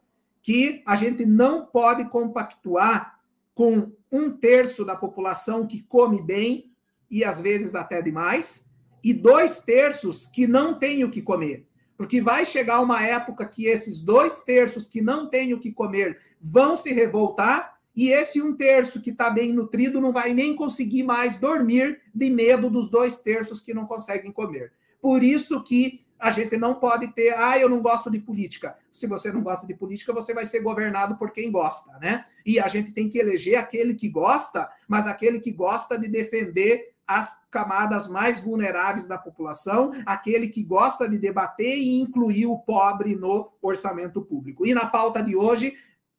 Que 0.42 0.82
a 0.84 0.96
gente 0.96 1.24
não 1.24 1.66
pode 1.66 2.08
compactuar 2.08 3.20
com 3.54 3.92
um 4.10 4.30
terço 4.30 4.84
da 4.84 4.96
população 4.96 5.66
que 5.66 5.82
come 5.82 6.20
bem 6.20 6.72
e 7.10 7.24
às 7.24 7.40
vezes 7.40 7.74
até 7.74 8.02
demais, 8.02 8.66
e 9.02 9.14
dois 9.14 9.60
terços 9.60 10.26
que 10.26 10.46
não 10.46 10.78
têm 10.78 11.04
o 11.04 11.10
que 11.10 11.22
comer. 11.22 11.67
Porque 11.98 12.22
vai 12.22 12.46
chegar 12.46 12.80
uma 12.80 13.04
época 13.04 13.44
que 13.44 13.66
esses 13.66 14.00
dois 14.00 14.42
terços 14.44 14.86
que 14.86 15.02
não 15.02 15.28
têm 15.28 15.52
o 15.52 15.58
que 15.58 15.72
comer 15.72 16.20
vão 16.40 16.76
se 16.76 16.92
revoltar, 16.92 17.76
e 17.94 18.10
esse 18.10 18.40
um 18.40 18.54
terço 18.54 19.02
que 19.02 19.10
está 19.10 19.28
bem 19.28 19.52
nutrido 19.52 20.00
não 20.00 20.12
vai 20.12 20.32
nem 20.32 20.54
conseguir 20.54 21.02
mais 21.02 21.36
dormir 21.36 22.00
de 22.14 22.30
medo 22.30 22.70
dos 22.70 22.88
dois 22.88 23.18
terços 23.18 23.60
que 23.60 23.74
não 23.74 23.84
conseguem 23.84 24.30
comer. 24.30 24.72
Por 25.02 25.24
isso 25.24 25.60
que 25.64 26.06
a 26.20 26.30
gente 26.30 26.56
não 26.56 26.76
pode 26.76 27.08
ter, 27.08 27.34
ah, 27.36 27.58
eu 27.58 27.68
não 27.68 27.80
gosto 27.80 28.08
de 28.08 28.20
política. 28.20 28.76
Se 28.92 29.08
você 29.08 29.32
não 29.32 29.42
gosta 29.42 29.66
de 29.66 29.74
política, 29.74 30.12
você 30.12 30.32
vai 30.32 30.46
ser 30.46 30.60
governado 30.60 31.16
por 31.16 31.32
quem 31.32 31.50
gosta, 31.50 31.98
né? 31.98 32.24
E 32.46 32.60
a 32.60 32.68
gente 32.68 32.92
tem 32.92 33.08
que 33.08 33.18
eleger 33.18 33.56
aquele 33.56 33.94
que 33.94 34.08
gosta, 34.08 34.68
mas 34.86 35.08
aquele 35.08 35.40
que 35.40 35.50
gosta 35.50 35.98
de 35.98 36.06
defender 36.06 36.94
as 37.08 37.32
camadas 37.50 38.06
mais 38.06 38.38
vulneráveis 38.38 39.06
da 39.06 39.16
população, 39.16 39.92
aquele 40.04 40.48
que 40.48 40.62
gosta 40.62 41.08
de 41.08 41.18
debater 41.18 41.78
e 41.78 41.98
incluir 41.98 42.44
o 42.44 42.58
pobre 42.58 43.16
no 43.16 43.50
orçamento 43.62 44.20
público. 44.20 44.66
E 44.66 44.74
na 44.74 44.84
pauta 44.84 45.22
de 45.22 45.34
hoje, 45.34 45.74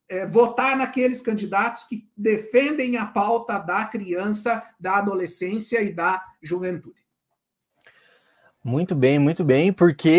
é, 0.09 0.25
votar 0.25 0.75
naqueles 0.75 1.21
candidatos 1.21 1.83
que 1.83 2.09
defendem 2.17 2.97
a 2.97 3.05
pauta 3.05 3.59
da 3.59 3.85
criança, 3.85 4.63
da 4.79 4.97
adolescência 4.97 5.81
e 5.83 5.93
da 5.93 6.23
juventude. 6.41 6.97
Muito 8.63 8.93
bem, 8.93 9.17
muito 9.17 9.43
bem, 9.43 9.71
porque 9.71 10.09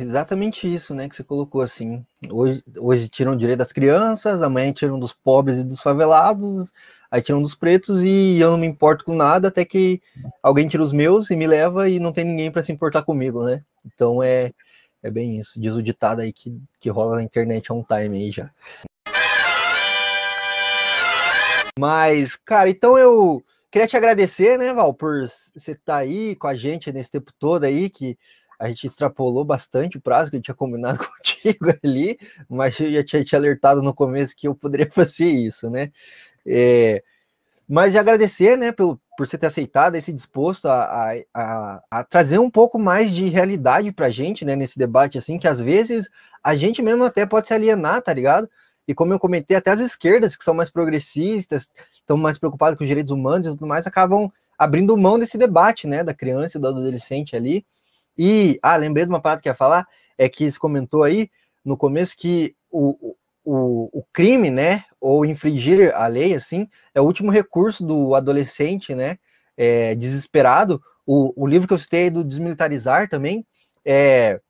exatamente 0.00 0.72
isso, 0.72 0.94
né, 0.94 1.08
que 1.08 1.16
você 1.16 1.24
colocou 1.24 1.60
assim. 1.60 2.04
Hoje, 2.30 2.62
hoje 2.78 3.08
tiram 3.08 3.32
o 3.32 3.36
direito 3.36 3.58
das 3.58 3.72
crianças, 3.72 4.40
amanhã 4.40 4.72
tiram 4.72 5.00
dos 5.00 5.12
pobres 5.12 5.58
e 5.58 5.64
dos 5.64 5.80
favelados, 5.82 6.72
aí 7.10 7.22
tiram 7.22 7.42
dos 7.42 7.54
pretos 7.54 8.00
e 8.02 8.38
eu 8.38 8.50
não 8.50 8.58
me 8.58 8.66
importo 8.66 9.04
com 9.04 9.14
nada 9.14 9.48
até 9.48 9.64
que 9.64 10.00
alguém 10.42 10.68
tira 10.68 10.82
os 10.82 10.92
meus 10.92 11.30
e 11.30 11.36
me 11.36 11.46
leva 11.46 11.88
e 11.88 11.98
não 11.98 12.12
tem 12.12 12.24
ninguém 12.24 12.50
para 12.50 12.62
se 12.62 12.72
importar 12.72 13.02
comigo, 13.02 13.44
né? 13.44 13.62
Então 13.86 14.22
é, 14.22 14.52
é 15.02 15.10
bem 15.10 15.38
isso. 15.38 15.60
Diz 15.60 15.74
o 15.74 15.82
ditado 15.82 16.20
aí 16.20 16.32
que, 16.32 16.60
que 16.80 16.90
rola 16.90 17.16
na 17.16 17.22
internet 17.22 17.70
há 17.70 17.74
um 17.74 17.82
time 17.82 18.16
aí 18.16 18.32
já. 18.32 18.50
Mas, 21.78 22.34
cara, 22.36 22.68
então 22.68 22.98
eu 22.98 23.42
Queria 23.70 23.86
te 23.86 23.98
agradecer, 23.98 24.58
né, 24.58 24.72
Val, 24.72 24.94
por 24.94 25.20
você 25.54 25.72
estar 25.72 25.78
tá 25.84 25.96
aí 25.98 26.34
com 26.36 26.46
a 26.46 26.54
gente 26.54 26.90
nesse 26.90 27.10
tempo 27.10 27.30
todo 27.38 27.64
aí, 27.64 27.90
que 27.90 28.16
a 28.58 28.68
gente 28.68 28.86
extrapolou 28.86 29.44
bastante 29.44 29.96
o 29.96 30.00
prazo 30.00 30.30
que 30.30 30.36
eu 30.36 30.42
tinha 30.42 30.54
combinado 30.54 30.98
contigo 31.06 31.66
ali, 31.82 32.18
mas 32.48 32.78
eu 32.80 32.90
já 32.90 33.04
tinha 33.04 33.24
te 33.24 33.36
alertado 33.36 33.82
no 33.82 33.94
começo 33.94 34.34
que 34.36 34.48
eu 34.48 34.54
poderia 34.54 34.88
fazer 34.92 35.28
isso, 35.28 35.70
né? 35.70 35.92
É, 36.44 37.02
mas 37.68 37.94
agradecer, 37.94 38.56
né, 38.56 38.72
pelo, 38.72 38.98
por 39.16 39.26
você 39.26 39.36
ter 39.36 39.46
aceitado 39.46 39.94
esse 39.94 40.10
disposto 40.12 40.66
a, 40.66 40.84
a, 40.84 41.14
a, 41.34 41.82
a 41.90 42.04
trazer 42.04 42.38
um 42.38 42.50
pouco 42.50 42.78
mais 42.78 43.12
de 43.12 43.28
realidade 43.28 43.92
para 43.92 44.06
a 44.06 44.10
gente, 44.10 44.44
né, 44.44 44.56
nesse 44.56 44.78
debate, 44.78 45.18
assim, 45.18 45.38
que 45.38 45.46
às 45.46 45.60
vezes 45.60 46.08
a 46.42 46.54
gente 46.54 46.80
mesmo 46.80 47.04
até 47.04 47.26
pode 47.26 47.46
se 47.46 47.52
alienar, 47.52 48.00
tá 48.00 48.12
ligado? 48.14 48.48
E 48.86 48.94
como 48.94 49.12
eu 49.12 49.18
comentei, 49.18 49.54
até 49.54 49.70
as 49.70 49.80
esquerdas, 49.80 50.34
que 50.34 50.42
são 50.42 50.54
mais 50.54 50.70
progressistas, 50.70 51.68
estão 51.92 52.16
mais 52.16 52.38
preocupados 52.38 52.78
com 52.78 52.84
os 52.84 52.88
direitos 52.88 53.12
humanos 53.12 53.46
e 53.46 53.50
tudo 53.50 53.66
mais, 53.66 53.86
acabam 53.86 54.32
abrindo 54.58 54.96
mão 54.96 55.18
desse 55.18 55.36
debate, 55.36 55.86
né, 55.86 56.02
da 56.02 56.14
criança 56.14 56.56
e 56.56 56.60
do 56.60 56.68
adolescente 56.68 57.36
ali. 57.36 57.66
E, 58.18 58.58
ah, 58.62 58.76
lembrei 58.76 59.04
de 59.04 59.10
uma 59.10 59.20
parada 59.20 59.40
que 59.40 59.48
ia 59.48 59.54
falar, 59.54 59.86
é 60.16 60.28
que 60.28 60.50
você 60.50 60.58
comentou 60.58 61.04
aí 61.04 61.30
no 61.64 61.76
começo 61.76 62.16
que 62.16 62.56
o, 62.70 63.14
o, 63.44 64.00
o 64.00 64.04
crime, 64.12 64.50
né, 64.50 64.84
ou 65.00 65.24
infringir 65.24 65.94
a 65.94 66.06
lei, 66.06 66.34
assim, 66.34 66.68
é 66.94 67.00
o 67.00 67.04
último 67.04 67.30
recurso 67.30 67.84
do 67.86 68.14
adolescente, 68.14 68.94
né, 68.94 69.18
é, 69.56 69.94
desesperado. 69.94 70.82
O, 71.06 71.32
o 71.36 71.46
livro 71.46 71.68
que 71.68 71.74
eu 71.74 71.78
citei 71.78 72.10
do 72.10 72.24
Desmilitarizar 72.24 73.08
também, 73.08 73.46
é, 73.84 74.40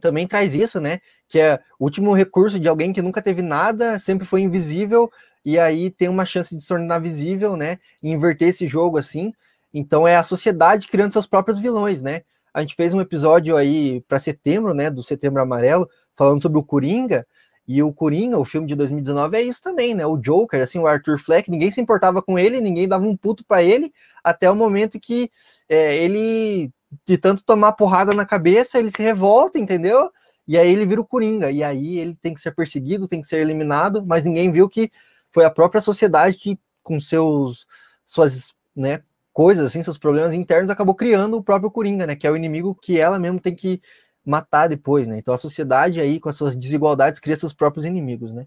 também 0.00 0.26
traz 0.26 0.54
isso, 0.54 0.80
né? 0.80 1.00
Que 1.28 1.38
é 1.38 1.60
o 1.78 1.84
último 1.84 2.12
recurso 2.12 2.58
de 2.58 2.68
alguém 2.68 2.92
que 2.92 3.00
nunca 3.00 3.22
teve 3.22 3.40
nada, 3.40 3.98
sempre 3.98 4.26
foi 4.26 4.42
invisível, 4.42 5.10
e 5.44 5.58
aí 5.58 5.90
tem 5.90 6.08
uma 6.08 6.24
chance 6.26 6.54
de 6.54 6.60
se 6.62 6.68
tornar 6.68 6.98
visível, 6.98 7.56
né? 7.56 7.78
E 8.02 8.10
inverter 8.10 8.48
esse 8.48 8.68
jogo 8.68 8.98
assim. 8.98 9.32
Então 9.72 10.06
é 10.06 10.16
a 10.16 10.22
sociedade 10.22 10.88
criando 10.88 11.12
seus 11.12 11.26
próprios 11.26 11.58
vilões, 11.58 12.02
né? 12.02 12.22
A 12.52 12.60
gente 12.60 12.74
fez 12.74 12.92
um 12.92 13.00
episódio 13.00 13.56
aí 13.56 14.00
para 14.02 14.18
setembro, 14.18 14.74
né? 14.74 14.90
Do 14.90 15.02
Setembro 15.02 15.40
Amarelo, 15.42 15.88
falando 16.14 16.42
sobre 16.42 16.58
o 16.58 16.62
Coringa. 16.62 17.26
E 17.66 17.82
o 17.82 17.92
Coringa, 17.92 18.38
o 18.38 18.44
filme 18.44 18.66
de 18.66 18.74
2019, 18.74 19.36
é 19.36 19.42
isso 19.42 19.62
também, 19.62 19.94
né? 19.94 20.04
O 20.04 20.16
Joker, 20.16 20.60
assim, 20.60 20.78
o 20.78 20.86
Arthur 20.86 21.18
Fleck, 21.18 21.50
ninguém 21.50 21.70
se 21.70 21.80
importava 21.80 22.20
com 22.20 22.38
ele, 22.38 22.60
ninguém 22.60 22.88
dava 22.88 23.04
um 23.04 23.16
puto 23.16 23.44
para 23.44 23.62
ele, 23.62 23.92
até 24.22 24.50
o 24.50 24.56
momento 24.56 24.98
que 25.00 25.30
é, 25.68 25.96
ele 25.96 26.72
de 27.06 27.16
tanto 27.16 27.44
tomar 27.44 27.72
porrada 27.72 28.12
na 28.12 28.26
cabeça, 28.26 28.78
ele 28.78 28.90
se 28.90 29.02
revolta, 29.02 29.58
entendeu? 29.58 30.10
E 30.46 30.58
aí 30.58 30.70
ele 30.70 30.84
vira 30.84 31.00
o 31.00 31.06
Coringa. 31.06 31.50
E 31.50 31.62
aí 31.62 31.98
ele 31.98 32.16
tem 32.20 32.34
que 32.34 32.40
ser 32.40 32.52
perseguido, 32.52 33.08
tem 33.08 33.20
que 33.20 33.28
ser 33.28 33.40
eliminado, 33.40 34.04
mas 34.04 34.24
ninguém 34.24 34.50
viu 34.50 34.68
que 34.68 34.90
foi 35.30 35.44
a 35.44 35.50
própria 35.50 35.80
sociedade 35.80 36.36
que, 36.36 36.58
com 36.82 37.00
seus 37.00 37.66
suas, 38.04 38.52
né, 38.76 39.02
coisas 39.32 39.66
assim, 39.66 39.82
seus 39.82 39.98
problemas 39.98 40.34
internos, 40.34 40.70
acabou 40.70 40.94
criando 40.94 41.36
o 41.36 41.42
próprio 41.42 41.70
Coringa, 41.70 42.06
né, 42.06 42.14
que 42.14 42.26
é 42.26 42.30
o 42.30 42.36
inimigo 42.36 42.74
que 42.74 42.98
ela 42.98 43.18
mesmo 43.18 43.40
tem 43.40 43.54
que 43.54 43.80
matar 44.24 44.68
depois, 44.68 45.08
né? 45.08 45.18
Então 45.18 45.34
a 45.34 45.38
sociedade 45.38 46.00
aí 46.00 46.20
com 46.20 46.28
as 46.28 46.36
suas 46.36 46.54
desigualdades 46.54 47.20
cria 47.20 47.36
seus 47.36 47.52
próprios 47.52 47.84
inimigos, 47.84 48.32
né? 48.32 48.46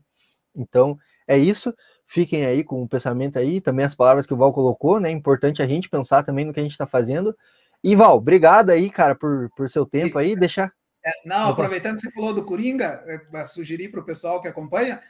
Então 0.55 0.97
é 1.27 1.37
isso. 1.37 1.73
Fiquem 2.07 2.45
aí 2.45 2.63
com 2.63 2.83
o 2.83 2.87
pensamento 2.87 3.37
aí, 3.37 3.59
também 3.59 3.85
as 3.85 3.95
palavras 3.95 4.25
que 4.25 4.33
o 4.33 4.37
Val 4.37 4.53
colocou, 4.53 4.99
né? 4.99 5.09
Importante 5.09 5.61
a 5.61 5.67
gente 5.67 5.89
pensar 5.89 6.23
também 6.23 6.45
no 6.45 6.53
que 6.53 6.59
a 6.59 6.63
gente 6.63 6.71
está 6.71 6.87
fazendo. 6.87 7.35
E 7.83 7.95
Val, 7.95 8.17
obrigado 8.17 8.69
aí, 8.69 8.89
cara, 8.89 9.15
por, 9.15 9.49
por 9.55 9.69
seu 9.69 9.85
tempo 9.85 10.17
aí, 10.17 10.35
deixar. 10.35 10.71
É, 11.05 11.11
não, 11.25 11.49
aproveitando 11.49 11.95
que 11.95 12.01
você 12.01 12.11
falou 12.11 12.33
do 12.33 12.45
Coringa, 12.45 13.03
é, 13.33 13.45
sugerir 13.45 13.89
para 13.89 13.99
o 13.99 14.05
pessoal 14.05 14.41
que 14.41 14.47
acompanha, 14.47 15.01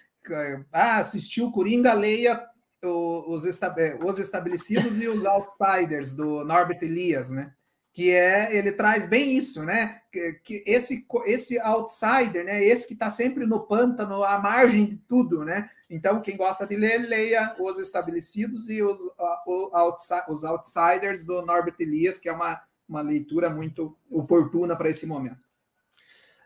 ah, 0.72 0.97
assistiu 0.97 1.52
Coringa, 1.52 1.93
leia 1.93 2.41
os, 2.86 3.45
os 3.45 4.20
estabelecidos 4.20 5.02
e 5.02 5.07
os 5.07 5.24
outsiders 5.26 6.14
do 6.14 6.45
Norbert 6.45 6.80
Elias, 6.82 7.30
né? 7.30 7.52
que 7.95 8.12
é 8.12 8.53
ele 8.53 8.74
traz 8.74 9.07
bem 9.07 9.38
isso, 9.38 9.64
né? 9.64 10.02
Que, 10.12 10.34
que 10.44 10.64
esse 10.68 11.07
esse 11.26 11.57
outsider, 11.57 12.44
né? 12.44 12.62
Esse 12.62 12.86
que 12.86 12.94
está 12.94 13.10
sempre 13.10 13.45
no 13.45 13.62
pântano, 13.62 14.22
à 14.22 14.38
margem 14.38 14.86
de 14.86 14.98
tudo, 14.98 15.45
né? 15.45 15.70
Então 15.90 16.22
quem 16.22 16.36
gosta 16.36 16.68
de 16.68 16.76
ler, 16.76 17.07
leia 17.07 17.56
os 17.57 17.80
estabelecidos 17.80 18.70
e 18.70 18.84
os, 18.84 18.99
os 20.28 20.44
outsiders 20.44 21.24
do 21.24 21.41
Norbert 21.41 21.76
Elias, 21.80 22.20
que 22.20 22.28
é 22.28 22.34
uma, 22.34 22.62
uma 22.88 22.99
leitura 22.99 23.49
muito 23.49 23.98
oportuna 24.12 24.76
para 24.76 24.90
esse 24.90 25.07
momento. 25.07 25.45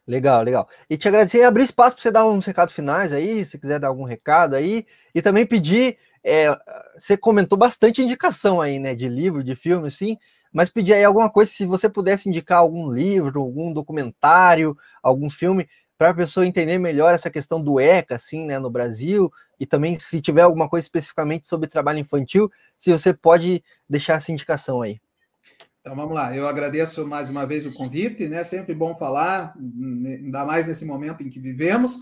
Legal, 0.05 0.43
legal. 0.43 0.69
E 0.87 0.97
te 0.97 1.07
agradecer 1.07 1.39
e 1.39 1.43
abrir 1.43 1.63
espaço 1.63 1.95
para 1.95 2.03
você 2.03 2.11
dar 2.11 2.27
uns 2.27 2.45
recados 2.45 2.75
finais 2.75 3.11
aí, 3.11 3.43
se 3.43 3.57
quiser 3.57 3.79
dar 3.79 3.87
algum 3.87 4.03
recado 4.03 4.55
aí, 4.55 4.85
e 5.15 5.21
também 5.21 5.47
pedir. 5.47 5.97
É, 6.23 6.55
você 6.97 7.15
comentou 7.15 7.57
bastante 7.57 8.01
indicação 8.01 8.61
aí, 8.61 8.79
né? 8.79 8.93
De 8.93 9.07
livro, 9.07 9.43
de 9.43 9.55
filme, 9.55 9.89
sim 9.89 10.17
mas 10.51 10.69
pedir 10.69 10.93
aí 10.93 11.03
alguma 11.03 11.29
coisa, 11.29 11.51
se 11.51 11.65
você 11.65 11.87
pudesse 11.87 12.27
indicar 12.27 12.59
algum 12.59 12.91
livro, 12.91 13.41
algum 13.41 13.71
documentário, 13.71 14.77
algum 15.01 15.29
filme, 15.29 15.67
para 15.97 16.09
a 16.09 16.13
pessoa 16.13 16.47
entender 16.47 16.77
melhor 16.77 17.13
essa 17.13 17.29
questão 17.29 17.61
do 17.61 17.79
ECA, 17.79 18.15
assim, 18.15 18.45
né, 18.45 18.57
no 18.57 18.69
Brasil, 18.69 19.31
e 19.59 19.65
também 19.65 19.99
se 19.99 20.21
tiver 20.21 20.41
alguma 20.41 20.69
coisa 20.69 20.85
especificamente 20.85 21.47
sobre 21.47 21.67
trabalho 21.67 21.99
infantil, 21.99 22.49
se 22.79 22.91
você 22.91 23.13
pode 23.13 23.63
deixar 23.87 24.13
essa 24.13 24.31
indicação 24.31 24.81
aí. 24.81 24.99
Então 25.81 25.95
vamos 25.95 26.15
lá, 26.15 26.35
eu 26.35 26.47
agradeço 26.47 27.05
mais 27.05 27.29
uma 27.29 27.45
vez 27.45 27.65
o 27.65 27.73
convite, 27.73 28.27
né? 28.27 28.43
Sempre 28.43 28.73
bom 28.73 28.95
falar, 28.95 29.53
ainda 29.57 30.45
mais 30.45 30.67
nesse 30.67 30.85
momento 30.85 31.21
em 31.21 31.29
que 31.29 31.39
vivemos. 31.39 31.97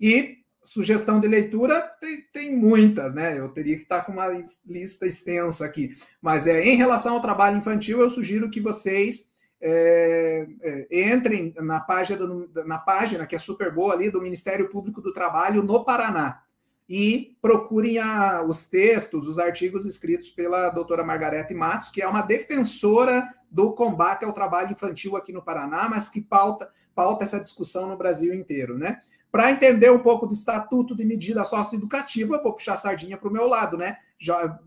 E 0.00 0.41
sugestão 0.64 1.18
de 1.18 1.26
leitura 1.26 1.80
tem, 2.00 2.22
tem, 2.32 2.56
muitas, 2.56 3.14
né? 3.14 3.38
Eu 3.38 3.48
teria 3.48 3.76
que 3.76 3.82
estar 3.82 4.02
com 4.04 4.12
uma 4.12 4.28
lista 4.66 5.06
extensa 5.06 5.64
aqui. 5.64 5.92
Mas 6.20 6.46
é, 6.46 6.64
em 6.64 6.76
relação 6.76 7.14
ao 7.14 7.22
trabalho 7.22 7.58
infantil, 7.58 8.00
eu 8.00 8.10
sugiro 8.10 8.50
que 8.50 8.60
vocês 8.60 9.32
é, 9.60 10.46
é, 10.60 11.10
entrem 11.10 11.54
na 11.58 11.80
página, 11.80 12.26
do, 12.26 12.50
na 12.64 12.78
página, 12.78 13.26
que 13.26 13.36
é 13.36 13.38
super 13.38 13.72
boa 13.72 13.94
ali, 13.94 14.10
do 14.10 14.20
Ministério 14.20 14.68
Público 14.68 15.00
do 15.00 15.12
Trabalho 15.12 15.62
no 15.62 15.84
Paraná. 15.84 16.42
E 16.88 17.36
procurem 17.40 17.98
a, 17.98 18.42
os 18.42 18.64
textos, 18.64 19.28
os 19.28 19.38
artigos 19.38 19.86
escritos 19.86 20.30
pela 20.30 20.68
doutora 20.70 21.04
Margarete 21.04 21.54
Matos, 21.54 21.88
que 21.88 22.02
é 22.02 22.08
uma 22.08 22.22
defensora 22.22 23.28
do 23.50 23.72
combate 23.72 24.24
ao 24.24 24.32
trabalho 24.32 24.72
infantil 24.72 25.16
aqui 25.16 25.32
no 25.32 25.42
Paraná, 25.42 25.88
mas 25.88 26.08
que 26.08 26.20
pauta, 26.20 26.70
pauta 26.94 27.24
essa 27.24 27.40
discussão 27.40 27.88
no 27.88 27.96
Brasil 27.96 28.34
inteiro, 28.34 28.76
né? 28.76 29.00
Para 29.32 29.50
entender 29.50 29.90
um 29.90 29.98
pouco 29.98 30.26
do 30.26 30.34
estatuto 30.34 30.94
de 30.94 31.06
medida 31.06 31.42
socioeducativa, 31.42 32.42
vou 32.42 32.52
puxar 32.52 32.74
a 32.74 32.76
sardinha 32.76 33.16
para 33.16 33.30
o 33.30 33.32
meu 33.32 33.48
lado, 33.48 33.78
né? 33.78 33.96
Já, 34.18 34.58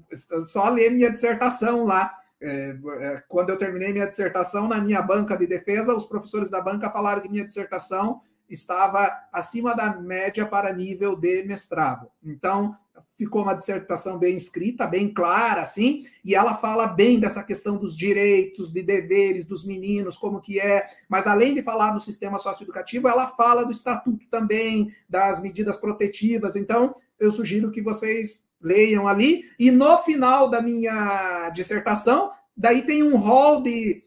só 0.46 0.68
ler 0.70 0.90
minha 0.90 1.12
dissertação 1.12 1.86
lá. 1.86 2.12
É, 2.42 2.76
é, 3.00 3.24
quando 3.30 3.52
eu 3.52 3.60
terminei 3.60 3.94
minha 3.94 4.08
dissertação, 4.08 4.68
na 4.68 4.82
minha 4.82 5.04
banca 5.04 5.38
de 5.38 5.46
defesa, 5.46 5.96
os 5.96 6.08
professores 6.08 6.50
da 6.50 6.60
banca 6.60 6.90
falaram 6.90 7.22
que 7.22 7.30
minha 7.30 7.46
dissertação 7.46 8.22
estava 8.50 9.08
acima 9.32 9.76
da 9.76 9.98
média 10.02 10.48
para 10.48 10.74
nível 10.74 11.16
de 11.16 11.44
mestrado. 11.44 12.10
Então, 12.24 12.76
ficou 13.18 13.44
uma 13.44 13.54
dissertação 13.54 14.18
bem 14.18 14.36
escrita, 14.36 14.86
bem 14.86 15.14
clara, 15.14 15.62
assim, 15.62 16.04
e 16.24 16.36
ela 16.36 16.56
fala 16.56 16.86
bem 16.88 17.20
dessa 17.20 17.44
questão 17.44 17.78
dos 17.78 17.96
direitos, 17.96 18.72
de 18.72 18.82
deveres 18.82 19.46
dos 19.46 19.64
meninos, 19.66 20.18
como 20.18 20.42
que 20.42 20.60
é, 20.60 20.86
mas 21.08 21.26
além 21.26 21.56
de 21.56 21.62
falar 21.62 21.92
do 21.92 22.02
sistema 22.02 22.38
socioeducativo, 22.38 23.08
ela 23.08 23.28
fala 23.28 23.66
do 23.66 23.72
estatuto 23.72 24.28
também, 24.30 24.94
das 25.10 25.42
medidas 25.42 25.78
protetivas, 25.78 26.56
então 26.56 26.96
eu 27.20 27.32
sugiro 27.32 27.72
que 27.72 27.82
vocês 27.82 28.46
leiam 28.62 29.08
ali, 29.08 29.46
e 29.60 29.72
no 29.72 29.98
final 30.00 30.50
da 30.50 30.62
minha 30.62 31.50
dissertação, 31.52 32.32
daí 32.56 32.82
tem 32.82 33.04
um 33.04 33.18
rol 33.18 33.62
de 33.62 34.05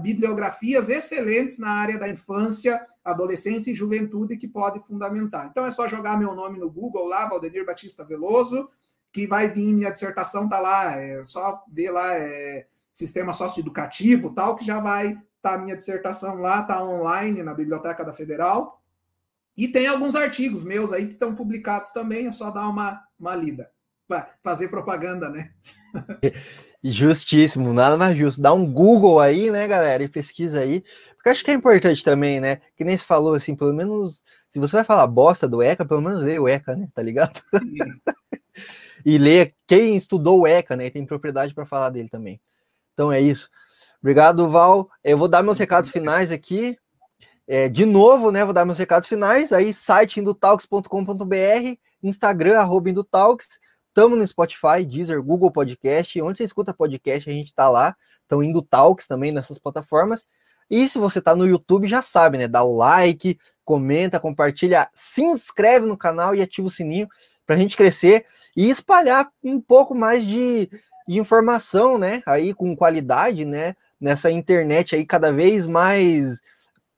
bibliografias 0.00 0.88
excelentes 0.88 1.58
na 1.58 1.70
área 1.70 1.98
da 1.98 2.08
infância, 2.08 2.84
adolescência 3.04 3.70
e 3.70 3.74
juventude 3.74 4.36
que 4.36 4.48
pode 4.48 4.84
fundamentar. 4.86 5.46
Então 5.46 5.64
é 5.64 5.70
só 5.70 5.86
jogar 5.86 6.18
meu 6.18 6.34
nome 6.34 6.58
no 6.58 6.70
Google 6.70 7.06
lá, 7.06 7.28
Valdenir 7.28 7.64
Batista 7.64 8.04
Veloso, 8.04 8.68
que 9.12 9.26
vai 9.26 9.50
vir 9.50 9.72
minha 9.72 9.90
dissertação, 9.90 10.48
tá 10.48 10.58
lá, 10.58 10.96
é 10.96 11.22
só 11.24 11.64
ver 11.70 11.90
lá, 11.90 12.14
é, 12.14 12.66
sistema 12.92 13.32
socioeducativo, 13.32 14.34
tal, 14.34 14.56
que 14.56 14.64
já 14.64 14.80
vai 14.80 15.16
tá 15.42 15.56
minha 15.56 15.76
dissertação 15.76 16.36
lá, 16.36 16.62
tá 16.62 16.82
online 16.82 17.42
na 17.42 17.54
Biblioteca 17.54 18.04
da 18.04 18.12
Federal. 18.12 18.82
E 19.56 19.68
tem 19.68 19.86
alguns 19.86 20.14
artigos 20.14 20.64
meus 20.64 20.92
aí 20.92 21.06
que 21.06 21.14
estão 21.14 21.34
publicados 21.34 21.90
também, 21.90 22.26
é 22.26 22.30
só 22.30 22.50
dar 22.50 22.68
uma, 22.68 23.02
uma 23.18 23.34
lida. 23.34 23.70
Fazer 24.42 24.68
propaganda, 24.68 25.28
né? 25.28 25.52
Justíssimo, 26.82 27.74
nada 27.74 27.96
mais 27.96 28.16
justo. 28.16 28.40
Dá 28.40 28.52
um 28.52 28.70
Google 28.70 29.20
aí, 29.20 29.50
né, 29.50 29.68
galera, 29.68 30.02
e 30.02 30.08
pesquisa 30.08 30.60
aí. 30.60 30.82
Porque 31.14 31.28
acho 31.28 31.44
que 31.44 31.50
é 31.50 31.54
importante 31.54 32.02
também, 32.02 32.40
né? 32.40 32.60
Que 32.76 32.84
nem 32.84 32.96
se 32.96 33.04
falou 33.04 33.34
assim, 33.34 33.54
pelo 33.54 33.74
menos, 33.74 34.22
se 34.50 34.58
você 34.58 34.76
vai 34.76 34.84
falar 34.84 35.06
bosta 35.06 35.46
do 35.46 35.62
ECA, 35.62 35.84
pelo 35.84 36.00
menos 36.00 36.22
lê 36.22 36.38
o 36.38 36.48
ECA, 36.48 36.74
né? 36.74 36.88
Tá 36.94 37.02
ligado? 37.02 37.38
e 39.04 39.18
lê 39.18 39.52
quem 39.66 39.94
estudou 39.94 40.40
o 40.40 40.46
ECA, 40.46 40.74
né? 40.74 40.86
E 40.86 40.90
tem 40.90 41.04
propriedade 41.04 41.54
para 41.54 41.66
falar 41.66 41.90
dele 41.90 42.08
também. 42.08 42.40
Então 42.94 43.12
é 43.12 43.20
isso. 43.20 43.50
Obrigado, 44.00 44.48
Val. 44.48 44.88
Eu 45.04 45.18
vou 45.18 45.28
dar 45.28 45.42
meus 45.42 45.58
recados 45.58 45.90
finais 45.90 46.32
aqui. 46.32 46.78
É, 47.46 47.68
de 47.68 47.84
novo, 47.84 48.30
né? 48.32 48.42
Vou 48.42 48.54
dar 48.54 48.64
meus 48.64 48.78
recados 48.78 49.06
finais. 49.06 49.52
Aí, 49.52 49.74
site 49.74 50.20
indotalks.com.br, 50.20 51.76
Instagram, 52.02 52.58
arroba 52.58 52.88
Indotalks. 52.88 53.59
Estamos 53.90 54.16
no 54.16 54.24
Spotify, 54.24 54.86
Deezer, 54.86 55.20
Google 55.20 55.50
Podcast. 55.50 56.22
Onde 56.22 56.38
você 56.38 56.44
escuta 56.44 56.72
podcast, 56.72 57.28
a 57.28 57.32
gente 57.32 57.48
está 57.48 57.68
lá. 57.68 57.96
Estão 58.22 58.40
indo 58.40 58.62
Talks 58.62 59.08
também 59.08 59.32
nessas 59.32 59.58
plataformas. 59.58 60.24
E 60.70 60.88
se 60.88 60.96
você 60.96 61.18
está 61.18 61.34
no 61.34 61.44
YouTube, 61.44 61.88
já 61.88 62.00
sabe, 62.00 62.38
né? 62.38 62.46
Dá 62.46 62.62
o 62.62 62.76
like, 62.76 63.36
comenta, 63.64 64.20
compartilha, 64.20 64.88
se 64.94 65.22
inscreve 65.22 65.86
no 65.86 65.96
canal 65.96 66.36
e 66.36 66.40
ativa 66.40 66.68
o 66.68 66.70
sininho 66.70 67.08
para 67.44 67.56
a 67.56 67.58
gente 67.58 67.76
crescer 67.76 68.24
e 68.56 68.70
espalhar 68.70 69.28
um 69.42 69.60
pouco 69.60 69.92
mais 69.92 70.24
de, 70.24 70.70
informação, 71.08 71.98
né? 71.98 72.22
Aí 72.24 72.54
com 72.54 72.76
qualidade, 72.76 73.44
né? 73.44 73.74
Nessa 74.00 74.30
internet 74.30 74.94
aí 74.94 75.04
cada 75.04 75.32
vez 75.32 75.66
mais 75.66 76.40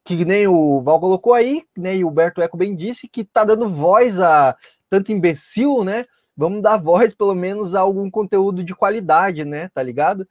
que 0.05 0.27
nem 0.27 0.47
o 0.47 0.82
Val 0.82 1.01
colocou 1.01 1.32
aí, 1.32 1.64
né? 1.74 1.97
E 1.97 2.05
o 2.05 2.10
Berto 2.10 2.43
Eco 2.43 2.59
bem 2.59 2.77
disse 2.77 3.09
que 3.09 3.24
tá 3.24 3.44
dando 3.44 3.66
voz 3.66 4.20
a 4.20 4.55
tanto 4.90 5.10
imbecil, 5.10 5.85
né? 5.85 6.05
Vamos 6.37 6.63
dar 6.63 6.77
voz 6.77 7.15
pelo 7.15 7.35
menos 7.35 7.75
a 7.75 7.81
algum 7.81 8.11
conteúdo 8.11 8.63
de 8.65 8.75
qualidade, 8.75 9.45
né? 9.45 9.69
Tá 9.75 9.83
ligado? 9.83 10.27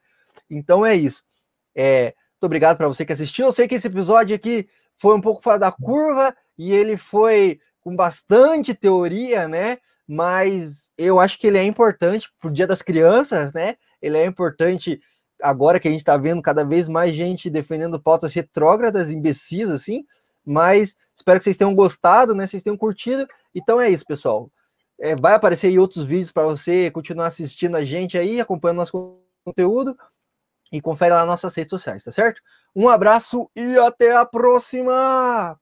Então 0.49 0.85
é 0.85 0.95
isso. 0.95 1.23
É, 1.75 2.13
muito 2.33 2.43
obrigado 2.45 2.77
para 2.77 2.87
você 2.87 3.05
que 3.05 3.13
assistiu. 3.13 3.45
Eu 3.45 3.53
sei 3.53 3.67
que 3.67 3.75
esse 3.75 3.87
episódio 3.87 4.35
aqui 4.35 4.67
foi 4.97 5.15
um 5.15 5.21
pouco 5.21 5.41
fora 5.41 5.59
da 5.59 5.71
curva 5.71 6.35
e 6.57 6.71
ele 6.71 6.97
foi 6.97 7.59
com 7.81 7.95
bastante 7.95 8.73
teoria, 8.73 9.47
né? 9.47 9.77
Mas 10.07 10.91
eu 10.97 11.19
acho 11.19 11.39
que 11.39 11.47
ele 11.47 11.57
é 11.57 11.63
importante 11.63 12.29
para 12.39 12.49
o 12.49 12.53
Dia 12.53 12.67
das 12.67 12.81
Crianças, 12.81 13.53
né? 13.53 13.75
Ele 14.01 14.17
é 14.17 14.25
importante 14.25 14.99
agora 15.41 15.79
que 15.79 15.87
a 15.87 15.91
gente 15.91 16.01
está 16.01 16.17
vendo 16.17 16.41
cada 16.41 16.63
vez 16.63 16.87
mais 16.87 17.13
gente 17.13 17.49
defendendo 17.49 18.01
pautas 18.01 18.33
retrógradas, 18.33 19.09
imbecis, 19.09 19.69
assim. 19.69 20.05
Mas 20.45 20.95
espero 21.15 21.39
que 21.39 21.43
vocês 21.43 21.57
tenham 21.57 21.73
gostado, 21.73 22.35
né? 22.35 22.45
Vocês 22.45 22.63
tenham 22.63 22.77
curtido. 22.77 23.27
Então 23.53 23.79
é 23.79 23.89
isso, 23.89 24.05
pessoal. 24.05 24.51
É, 25.01 25.15
vai 25.15 25.33
aparecer 25.33 25.67
aí 25.67 25.79
outros 25.79 26.05
vídeos 26.05 26.31
para 26.31 26.43
você 26.43 26.91
continuar 26.91 27.27
assistindo 27.27 27.75
a 27.75 27.83
gente 27.83 28.17
aí, 28.17 28.39
acompanhando 28.39 28.77
nosso 28.77 29.19
conteúdo 29.43 29.97
e 30.71 30.81
confere 30.81 31.13
lá 31.13 31.25
nossas 31.25 31.55
redes 31.55 31.71
sociais, 31.71 32.03
tá 32.03 32.11
certo? 32.11 32.41
Um 32.75 32.89
abraço 32.89 33.49
e 33.55 33.77
até 33.79 34.15
a 34.15 34.25
próxima! 34.25 35.57